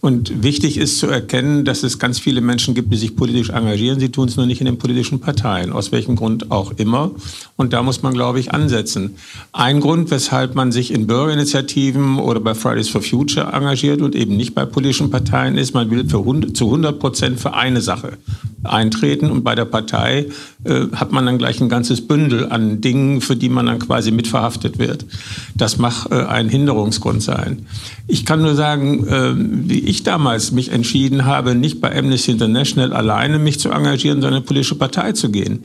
Und 0.00 0.42
wichtig 0.42 0.78
ist 0.78 0.98
zu 0.98 1.06
erkennen, 1.06 1.64
dass 1.64 1.82
es 1.82 1.98
ganz 1.98 2.18
viele 2.18 2.40
Menschen 2.40 2.74
gibt, 2.74 2.92
die 2.92 2.96
sich 2.96 3.16
politisch 3.16 3.50
engagieren. 3.50 4.00
Sie 4.00 4.10
tun 4.10 4.28
es 4.28 4.36
nur 4.36 4.46
nicht 4.46 4.60
in 4.60 4.66
den 4.66 4.78
politischen 4.78 5.20
Parteien, 5.20 5.72
aus 5.72 5.92
welchem 5.92 6.16
Grund 6.16 6.50
auch 6.50 6.72
immer. 6.76 7.10
Und 7.56 7.72
da 7.72 7.82
muss 7.82 8.02
man, 8.02 8.14
glaube 8.14 8.40
ich, 8.40 8.52
ansetzen. 8.52 9.16
Ein 9.52 9.80
Grund, 9.80 10.10
weshalb 10.10 10.54
man 10.54 10.72
sich 10.72 10.92
in 10.92 11.06
Bürgerinitiativen 11.06 12.18
oder 12.18 12.40
bei 12.40 12.54
Fridays 12.54 12.88
for 12.88 13.02
Future 13.02 13.52
engagiert 13.52 14.00
und 14.00 14.14
eben 14.14 14.36
nicht 14.36 14.54
bei 14.54 14.64
politischen 14.64 15.10
Parteien 15.10 15.56
ist, 15.56 15.74
man 15.74 15.90
will 15.90 16.08
für 16.08 16.18
100, 16.18 16.56
zu 16.56 16.66
100 16.66 16.98
Prozent 16.98 17.40
für 17.40 17.54
eine 17.54 17.80
Sache 17.80 18.18
eintreten 18.64 19.30
und 19.30 19.44
bei 19.44 19.54
der 19.54 19.64
Partei 19.64 20.26
äh, 20.64 20.86
hat 20.92 21.12
man 21.12 21.26
dann 21.26 21.38
gleich 21.38 21.60
ein 21.60 21.68
ganzes 21.68 21.97
Bündel 22.00 22.50
an 22.50 22.80
Dingen, 22.80 23.20
für 23.20 23.36
die 23.36 23.48
man 23.48 23.66
dann 23.66 23.78
quasi 23.78 24.10
mitverhaftet 24.10 24.78
wird. 24.78 25.06
Das 25.54 25.78
mag 25.78 26.06
äh, 26.10 26.24
ein 26.24 26.48
Hinderungsgrund 26.48 27.22
sein. 27.22 27.66
Ich 28.06 28.24
kann 28.24 28.42
nur 28.42 28.54
sagen, 28.54 29.06
äh, 29.06 29.34
wie 29.36 29.80
ich 29.80 30.02
damals 30.02 30.52
mich 30.52 30.70
entschieden 30.70 31.24
habe, 31.24 31.54
nicht 31.54 31.80
bei 31.80 31.96
Amnesty 31.96 32.32
International 32.32 32.92
alleine 32.92 33.38
mich 33.38 33.58
zu 33.58 33.70
engagieren, 33.70 34.20
sondern 34.20 34.34
in 34.34 34.36
eine 34.38 34.46
politische 34.46 34.76
Partei 34.76 35.12
zu 35.12 35.30
gehen 35.30 35.64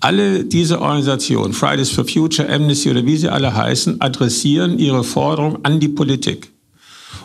Alle 0.00 0.44
diese 0.44 0.80
Organisationen, 0.80 1.52
Fridays 1.52 1.90
for 1.90 2.04
Future, 2.04 2.48
Amnesty 2.52 2.90
oder 2.90 3.06
wie 3.06 3.16
sie 3.16 3.28
alle 3.28 3.54
heißen, 3.54 4.00
adressieren 4.00 4.78
ihre 4.78 5.04
Forderung 5.04 5.58
an 5.64 5.80
die 5.80 5.88
Politik. 5.88 6.50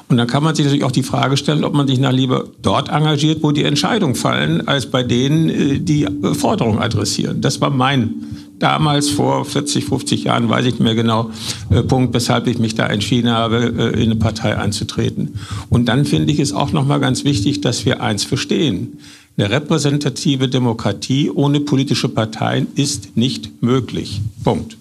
Und 0.08 0.18
dann 0.18 0.28
kann 0.28 0.44
man 0.44 0.54
sich 0.54 0.66
natürlich 0.66 0.84
auch 0.84 0.92
die 0.92 1.04
Frage 1.04 1.36
stellen, 1.36 1.64
ob 1.64 1.74
man 1.74 1.88
sich 1.88 2.00
nach 2.00 2.12
lieber 2.12 2.46
dort 2.62 2.90
engagiert, 2.90 3.42
wo 3.42 3.52
die 3.52 3.64
Entscheidungen 3.64 4.16
fallen, 4.16 4.68
als 4.68 4.86
bei 4.86 5.02
denen, 5.02 5.50
äh, 5.50 5.80
die 5.80 6.04
äh, 6.04 6.34
Forderungen 6.36 6.80
adressieren. 6.80 7.42
Das 7.42 7.60
war 7.60 7.72
mein 7.72 8.14
damals 8.60 9.10
vor 9.10 9.46
40, 9.46 9.86
50 9.86 10.26
Jahren, 10.26 10.50
weiß 10.50 10.66
ich 10.66 10.74
nicht 10.74 10.82
mehr 10.82 10.96
genau, 10.96 11.32
äh, 11.70 11.82
Punkt, 11.82 12.14
weshalb 12.14 12.48
ich 12.48 12.60
mich 12.60 12.76
da 12.76 12.88
entschieden 12.88 13.32
habe, 13.32 13.58
in 13.58 14.04
eine 14.04 14.16
Partei 14.16 14.58
einzutreten. 14.58 15.36
Und 15.70 15.86
dann 15.86 16.06
finde 16.06 16.32
ich 16.32 16.40
es 16.40 16.54
auch 16.54 16.72
nochmal 16.72 17.00
ganz 17.00 17.24
wichtig, 17.24 17.62
dass 17.62 17.86
wir 17.86 18.02
eins 18.02 18.24
verstehen. 18.24 19.00
Eine 19.38 19.50
repräsentative 19.50 20.48
Demokratie 20.48 21.30
ohne 21.30 21.60
politische 21.60 22.08
Parteien 22.08 22.68
ist 22.76 23.18
nicht 23.18 23.62
möglich. 23.62 24.22
Punkt. 24.44 24.78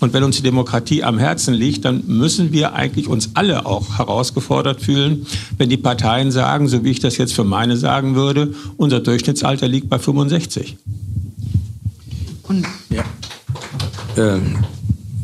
Und 0.00 0.14
wenn 0.14 0.24
uns 0.24 0.36
die 0.36 0.42
Demokratie 0.42 1.04
am 1.04 1.18
Herzen 1.18 1.52
liegt, 1.52 1.84
dann 1.84 2.04
müssen 2.06 2.52
wir 2.52 2.74
eigentlich 2.74 3.06
uns 3.06 3.30
alle 3.34 3.66
auch 3.66 3.98
herausgefordert 3.98 4.80
fühlen, 4.80 5.26
wenn 5.58 5.68
die 5.68 5.76
Parteien 5.76 6.30
sagen, 6.30 6.68
so 6.68 6.84
wie 6.84 6.90
ich 6.90 7.00
das 7.00 7.18
jetzt 7.18 7.34
für 7.34 7.44
meine 7.44 7.76
sagen 7.76 8.14
würde, 8.14 8.54
unser 8.78 9.00
Durchschnittsalter 9.00 9.68
liegt 9.68 9.90
bei 9.90 9.98
65. 9.98 10.78
Und 12.50 12.66
ja. 12.88 13.04
Ähm, 14.16 14.56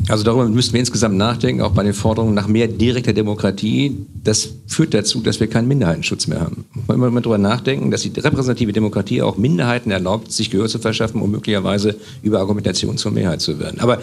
also 0.07 0.23
darüber 0.23 0.47
müssten 0.47 0.71
wir 0.71 0.79
insgesamt 0.79 1.17
nachdenken, 1.17 1.61
auch 1.61 1.71
bei 1.71 1.83
den 1.83 1.93
Forderungen 1.93 2.33
nach 2.33 2.47
mehr 2.47 2.69
direkter 2.69 3.11
Demokratie. 3.11 3.97
Das 4.23 4.47
führt 4.65 4.93
dazu, 4.93 5.19
dass 5.19 5.41
wir 5.41 5.47
keinen 5.47 5.67
Minderheitenschutz 5.67 6.27
mehr 6.27 6.39
haben. 6.39 6.63
Man 6.87 6.99
muss 6.99 7.09
immer 7.09 7.19
darüber 7.19 7.37
nachdenken, 7.37 7.91
dass 7.91 8.03
die 8.03 8.17
repräsentative 8.17 8.71
Demokratie 8.71 9.21
auch 9.21 9.35
Minderheiten 9.35 9.91
erlaubt, 9.91 10.31
sich 10.31 10.49
Gehör 10.49 10.69
zu 10.69 10.79
verschaffen, 10.79 11.21
um 11.21 11.29
möglicherweise 11.29 11.97
über 12.23 12.39
Argumentation 12.39 12.97
zur 12.97 13.11
Mehrheit 13.11 13.41
zu 13.41 13.59
werden. 13.59 13.81
Aber 13.81 13.99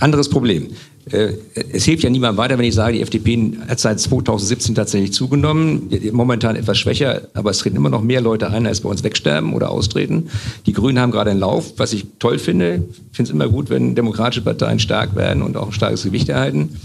anderes 0.00 0.28
Problem. 0.28 0.68
Äh, 1.10 1.34
es 1.72 1.84
hilft 1.84 2.02
ja 2.02 2.10
niemandem 2.10 2.38
weiter, 2.38 2.58
wenn 2.58 2.64
ich 2.64 2.74
sage, 2.74 2.94
die 2.96 3.02
FDP 3.02 3.52
hat 3.68 3.78
seit 3.78 4.00
2017 4.00 4.74
tatsächlich 4.74 5.12
zugenommen, 5.12 5.90
momentan 6.12 6.56
etwas 6.56 6.78
schwächer, 6.78 7.22
aber 7.34 7.50
es 7.50 7.58
treten 7.58 7.76
immer 7.76 7.90
noch 7.90 8.02
mehr 8.02 8.20
Leute 8.20 8.50
ein, 8.50 8.66
als 8.66 8.80
bei 8.80 8.88
uns 8.88 9.02
wegsterben 9.04 9.52
oder 9.52 9.70
austreten. 9.70 10.30
Die 10.66 10.72
Grünen 10.72 10.98
haben 10.98 11.10
gerade 11.10 11.30
einen 11.30 11.40
Lauf, 11.40 11.74
was 11.76 11.92
ich 11.92 12.06
toll 12.18 12.38
finde. 12.38 12.84
Ich 13.10 13.16
finde 13.16 13.30
es 13.30 13.34
immer 13.34 13.48
gut, 13.48 13.68
wenn 13.70 13.94
demokratische 13.94 14.42
Parteien 14.42 14.78
stark 14.78 15.14
werden 15.14 15.42
und 15.42 15.56
auch 15.56 15.66
ein 15.66 15.72
starkes 15.72 16.04
Gewicht 16.04 16.28
erhalten. 16.28 16.76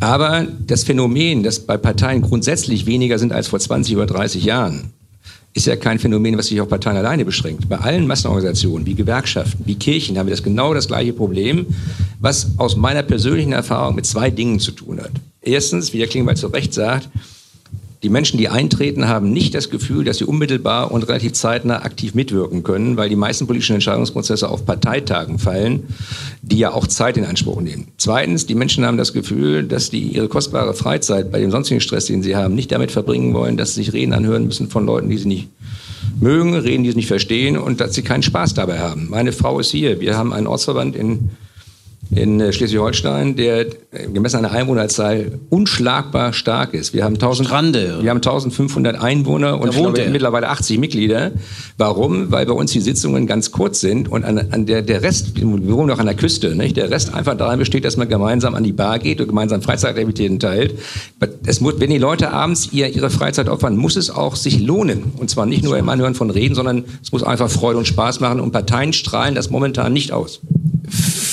Aber 0.00 0.46
das 0.66 0.84
Phänomen, 0.84 1.42
dass 1.42 1.60
bei 1.60 1.76
Parteien 1.76 2.22
grundsätzlich 2.22 2.86
weniger 2.86 3.18
sind 3.18 3.32
als 3.32 3.48
vor 3.48 3.58
20 3.58 3.96
oder 3.96 4.06
30 4.06 4.44
Jahren, 4.44 4.92
ist 5.54 5.66
ja 5.66 5.74
kein 5.74 5.98
Phänomen, 5.98 6.38
was 6.38 6.46
sich 6.46 6.60
auf 6.60 6.68
Parteien 6.68 6.96
alleine 6.96 7.24
beschränkt. 7.24 7.68
Bei 7.68 7.78
allen 7.78 8.06
Massenorganisationen, 8.06 8.86
wie 8.86 8.94
Gewerkschaften, 8.94 9.64
wie 9.66 9.74
Kirchen, 9.74 10.16
haben 10.16 10.26
wir 10.26 10.34
das 10.34 10.42
genau 10.42 10.72
das 10.72 10.86
gleiche 10.86 11.12
Problem, 11.12 11.66
was 12.20 12.52
aus 12.56 12.76
meiner 12.76 13.02
persönlichen 13.02 13.52
Erfahrung 13.52 13.94
mit 13.94 14.06
zwei 14.06 14.30
Dingen 14.30 14.60
zu 14.60 14.72
tun 14.72 15.00
hat. 15.00 15.12
Erstens, 15.40 15.92
wie 15.92 15.98
der 15.98 16.08
Klingbeil 16.08 16.36
zu 16.36 16.48
Recht 16.48 16.74
sagt, 16.74 17.08
die 18.04 18.10
Menschen, 18.10 18.38
die 18.38 18.48
eintreten, 18.48 19.08
haben 19.08 19.32
nicht 19.32 19.56
das 19.56 19.70
Gefühl, 19.70 20.04
dass 20.04 20.18
sie 20.18 20.24
unmittelbar 20.24 20.92
und 20.92 21.08
relativ 21.08 21.32
zeitnah 21.32 21.82
aktiv 21.82 22.14
mitwirken 22.14 22.62
können, 22.62 22.96
weil 22.96 23.08
die 23.08 23.16
meisten 23.16 23.48
politischen 23.48 23.74
Entscheidungsprozesse 23.74 24.48
auf 24.48 24.64
Parteitagen 24.64 25.40
fallen, 25.40 25.82
die 26.40 26.58
ja 26.58 26.72
auch 26.72 26.86
Zeit 26.86 27.16
in 27.16 27.24
Anspruch 27.24 27.60
nehmen. 27.60 27.88
Zweitens, 27.96 28.46
die 28.46 28.54
Menschen 28.54 28.84
haben 28.84 28.98
das 28.98 29.12
Gefühl, 29.12 29.64
dass 29.64 29.90
die 29.90 30.02
ihre 30.02 30.28
kostbare 30.28 30.74
Freizeit 30.74 31.32
bei 31.32 31.40
dem 31.40 31.50
sonstigen 31.50 31.80
Stress, 31.80 32.06
den 32.06 32.22
sie 32.22 32.36
haben, 32.36 32.54
nicht 32.54 32.70
damit 32.70 32.92
verbringen 32.92 33.34
wollen, 33.34 33.56
dass 33.56 33.74
sie 33.74 33.82
sich 33.82 33.92
Reden 33.92 34.12
anhören 34.12 34.46
müssen 34.46 34.70
von 34.70 34.86
Leuten, 34.86 35.08
die 35.08 35.18
sie 35.18 35.28
nicht 35.28 35.48
mögen, 36.20 36.54
Reden, 36.54 36.84
die 36.84 36.90
sie 36.90 36.96
nicht 36.96 37.08
verstehen 37.08 37.58
und 37.58 37.80
dass 37.80 37.94
sie 37.94 38.02
keinen 38.02 38.22
Spaß 38.22 38.54
dabei 38.54 38.78
haben. 38.78 39.08
Meine 39.10 39.32
Frau 39.32 39.58
ist 39.58 39.72
hier. 39.72 39.98
Wir 39.98 40.16
haben 40.16 40.32
einen 40.32 40.46
Ortsverband 40.46 40.94
in 40.94 41.30
in 42.10 42.40
äh, 42.40 42.52
Schleswig-Holstein, 42.52 43.36
der 43.36 43.66
gemessen 44.12 44.36
an 44.36 44.42
der 44.42 44.52
Einwohnerzahl 44.52 45.38
unschlagbar 45.50 46.32
stark 46.32 46.74
ist. 46.74 46.94
Wir 46.94 47.04
haben 47.04 47.14
1000, 47.14 47.48
Strande, 47.48 47.98
wir 48.02 48.10
haben 48.10 48.18
1500 48.18 49.00
Einwohner 49.00 49.60
und 49.60 49.70
glaube, 49.70 50.08
mittlerweile 50.10 50.48
80 50.48 50.78
Mitglieder. 50.78 51.32
Warum? 51.76 52.30
Weil 52.30 52.46
bei 52.46 52.52
uns 52.52 52.72
die 52.72 52.80
Sitzungen 52.80 53.26
ganz 53.26 53.50
kurz 53.50 53.80
sind 53.80 54.10
und 54.10 54.24
an, 54.24 54.38
an 54.50 54.66
der, 54.66 54.82
der 54.82 55.02
Rest, 55.02 55.36
wir 55.36 55.46
wohnen 55.46 55.90
auch 55.90 55.98
an 55.98 56.06
der 56.06 56.14
Küste, 56.14 56.54
nicht? 56.54 56.76
der 56.76 56.90
Rest 56.90 57.14
einfach 57.14 57.36
daran 57.36 57.58
besteht, 57.58 57.84
dass 57.84 57.96
man 57.96 58.08
gemeinsam 58.08 58.54
an 58.54 58.64
die 58.64 58.72
Bar 58.72 58.98
geht 58.98 59.20
und 59.20 59.28
gemeinsam 59.28 59.62
Freizeitaktivitäten 59.62 60.38
teilt. 60.38 60.78
Es 61.46 61.60
muss, 61.60 61.74
wenn 61.78 61.90
die 61.90 61.98
Leute 61.98 62.30
abends 62.30 62.70
ihr, 62.72 62.88
ihre 62.94 63.10
Freizeit 63.10 63.48
opfern, 63.48 63.76
muss 63.76 63.96
es 63.96 64.10
auch 64.10 64.36
sich 64.36 64.60
lohnen. 64.60 65.12
Und 65.16 65.30
zwar 65.30 65.46
nicht 65.46 65.64
nur 65.64 65.76
im 65.76 65.88
Anhören 65.88 66.14
von 66.14 66.30
Reden, 66.30 66.54
sondern 66.54 66.84
es 67.02 67.12
muss 67.12 67.22
einfach 67.22 67.50
Freude 67.50 67.78
und 67.78 67.86
Spaß 67.86 68.20
machen 68.20 68.40
und 68.40 68.52
Parteien 68.52 68.92
strahlen 68.92 69.34
das 69.34 69.50
momentan 69.50 69.92
nicht 69.92 70.12
aus. 70.12 70.40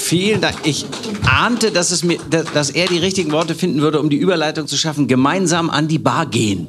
Vielen 0.06 0.40
Dank. 0.40 0.58
Ich 0.66 0.86
ahnte, 1.26 1.72
dass, 1.72 1.90
es 1.90 2.04
mir, 2.04 2.20
dass 2.30 2.70
er 2.70 2.86
die 2.86 3.00
richtigen 3.00 3.32
Worte 3.32 3.56
finden 3.56 3.82
würde, 3.82 4.00
um 4.00 4.12
die 4.12 4.18
Überleitung 4.18 4.68
zu 4.68 4.78
schaffen. 4.78 5.08
Gemeinsam 5.08 5.72
an 5.72 5.88
die 5.88 5.98
Bar 5.98 6.28
gehen. 6.28 6.68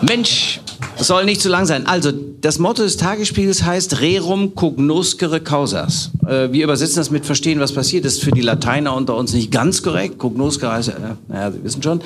Mensch, 0.00 0.60
soll 0.96 1.24
nicht 1.24 1.40
zu 1.40 1.48
lang 1.48 1.66
sein. 1.66 1.86
Also, 1.86 2.10
das 2.10 2.58
Motto 2.58 2.82
des 2.82 2.96
Tagesspiegels 2.96 3.62
heißt 3.62 4.00
Rerum 4.00 4.56
cognoscere 4.56 5.38
causas. 5.40 6.10
Äh, 6.26 6.50
wir 6.50 6.64
übersetzen 6.64 6.96
das 6.96 7.12
mit 7.12 7.26
Verstehen, 7.26 7.60
was 7.60 7.70
passiert. 7.70 8.04
Das 8.04 8.14
ist 8.14 8.24
für 8.24 8.32
die 8.32 8.40
Lateiner 8.40 8.96
unter 8.96 9.16
uns 9.16 9.32
nicht 9.32 9.52
ganz 9.52 9.84
korrekt. 9.84 10.18
Cognoscere 10.18 10.72
heißt, 10.72 10.88
äh, 10.88 10.92
naja, 11.28 11.52
Sie 11.52 11.62
wissen 11.62 11.80
schon. 11.80 12.00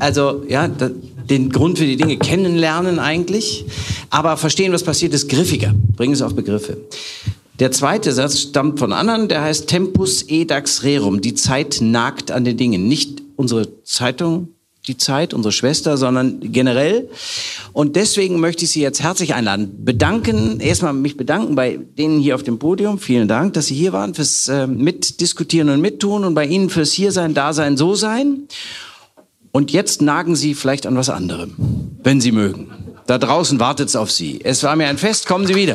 Also, 0.00 0.42
ja, 0.48 0.66
da, 0.66 0.90
den 1.30 1.50
Grund 1.50 1.78
für 1.78 1.86
die 1.86 1.96
Dinge 1.96 2.16
kennenlernen 2.16 2.98
eigentlich. 2.98 3.64
Aber 4.10 4.36
verstehen, 4.36 4.72
was 4.72 4.82
passiert, 4.82 5.14
ist 5.14 5.28
griffiger. 5.28 5.72
Bringen 5.94 6.14
es 6.14 6.22
auf 6.22 6.34
Begriffe. 6.34 6.78
Der 7.58 7.72
zweite 7.72 8.12
Satz 8.12 8.38
stammt 8.38 8.78
von 8.78 8.92
anderen, 8.92 9.28
der 9.28 9.42
heißt 9.42 9.66
Tempus 9.66 10.22
edax 10.28 10.84
rerum. 10.84 11.20
Die 11.20 11.34
Zeit 11.34 11.78
nagt 11.80 12.30
an 12.30 12.44
den 12.44 12.56
Dingen. 12.56 12.86
Nicht 12.86 13.22
unsere 13.34 13.82
Zeitung, 13.82 14.48
die 14.86 14.96
Zeit, 14.96 15.34
unsere 15.34 15.50
Schwester, 15.50 15.96
sondern 15.96 16.38
generell. 16.40 17.10
Und 17.72 17.96
deswegen 17.96 18.38
möchte 18.38 18.64
ich 18.64 18.70
Sie 18.70 18.80
jetzt 18.80 19.02
herzlich 19.02 19.34
einladen. 19.34 19.84
Bedanken, 19.84 20.60
erstmal 20.60 20.92
mich 20.92 21.16
bedanken 21.16 21.56
bei 21.56 21.78
denen 21.98 22.20
hier 22.20 22.36
auf 22.36 22.44
dem 22.44 22.60
Podium. 22.60 22.98
Vielen 22.98 23.26
Dank, 23.26 23.54
dass 23.54 23.66
Sie 23.66 23.74
hier 23.74 23.92
waren, 23.92 24.14
fürs 24.14 24.46
äh, 24.46 24.68
Mitdiskutieren 24.68 25.68
und 25.68 25.80
Mittun 25.80 26.24
und 26.24 26.34
bei 26.34 26.46
Ihnen 26.46 26.70
fürs 26.70 26.92
Hiersein, 26.92 27.34
Dasein, 27.34 27.76
So-Sein. 27.76 28.44
Und 29.50 29.72
jetzt 29.72 30.00
nagen 30.00 30.36
Sie 30.36 30.54
vielleicht 30.54 30.86
an 30.86 30.96
was 30.96 31.10
anderem, 31.10 31.54
wenn 32.04 32.20
Sie 32.20 32.30
mögen. 32.30 32.70
Da 33.06 33.18
draußen 33.18 33.58
wartet 33.58 33.88
es 33.88 33.96
auf 33.96 34.12
Sie. 34.12 34.40
Es 34.44 34.62
war 34.62 34.76
mir 34.76 34.86
ein 34.86 34.98
Fest. 34.98 35.26
Kommen 35.26 35.46
Sie 35.46 35.56
wieder. 35.56 35.74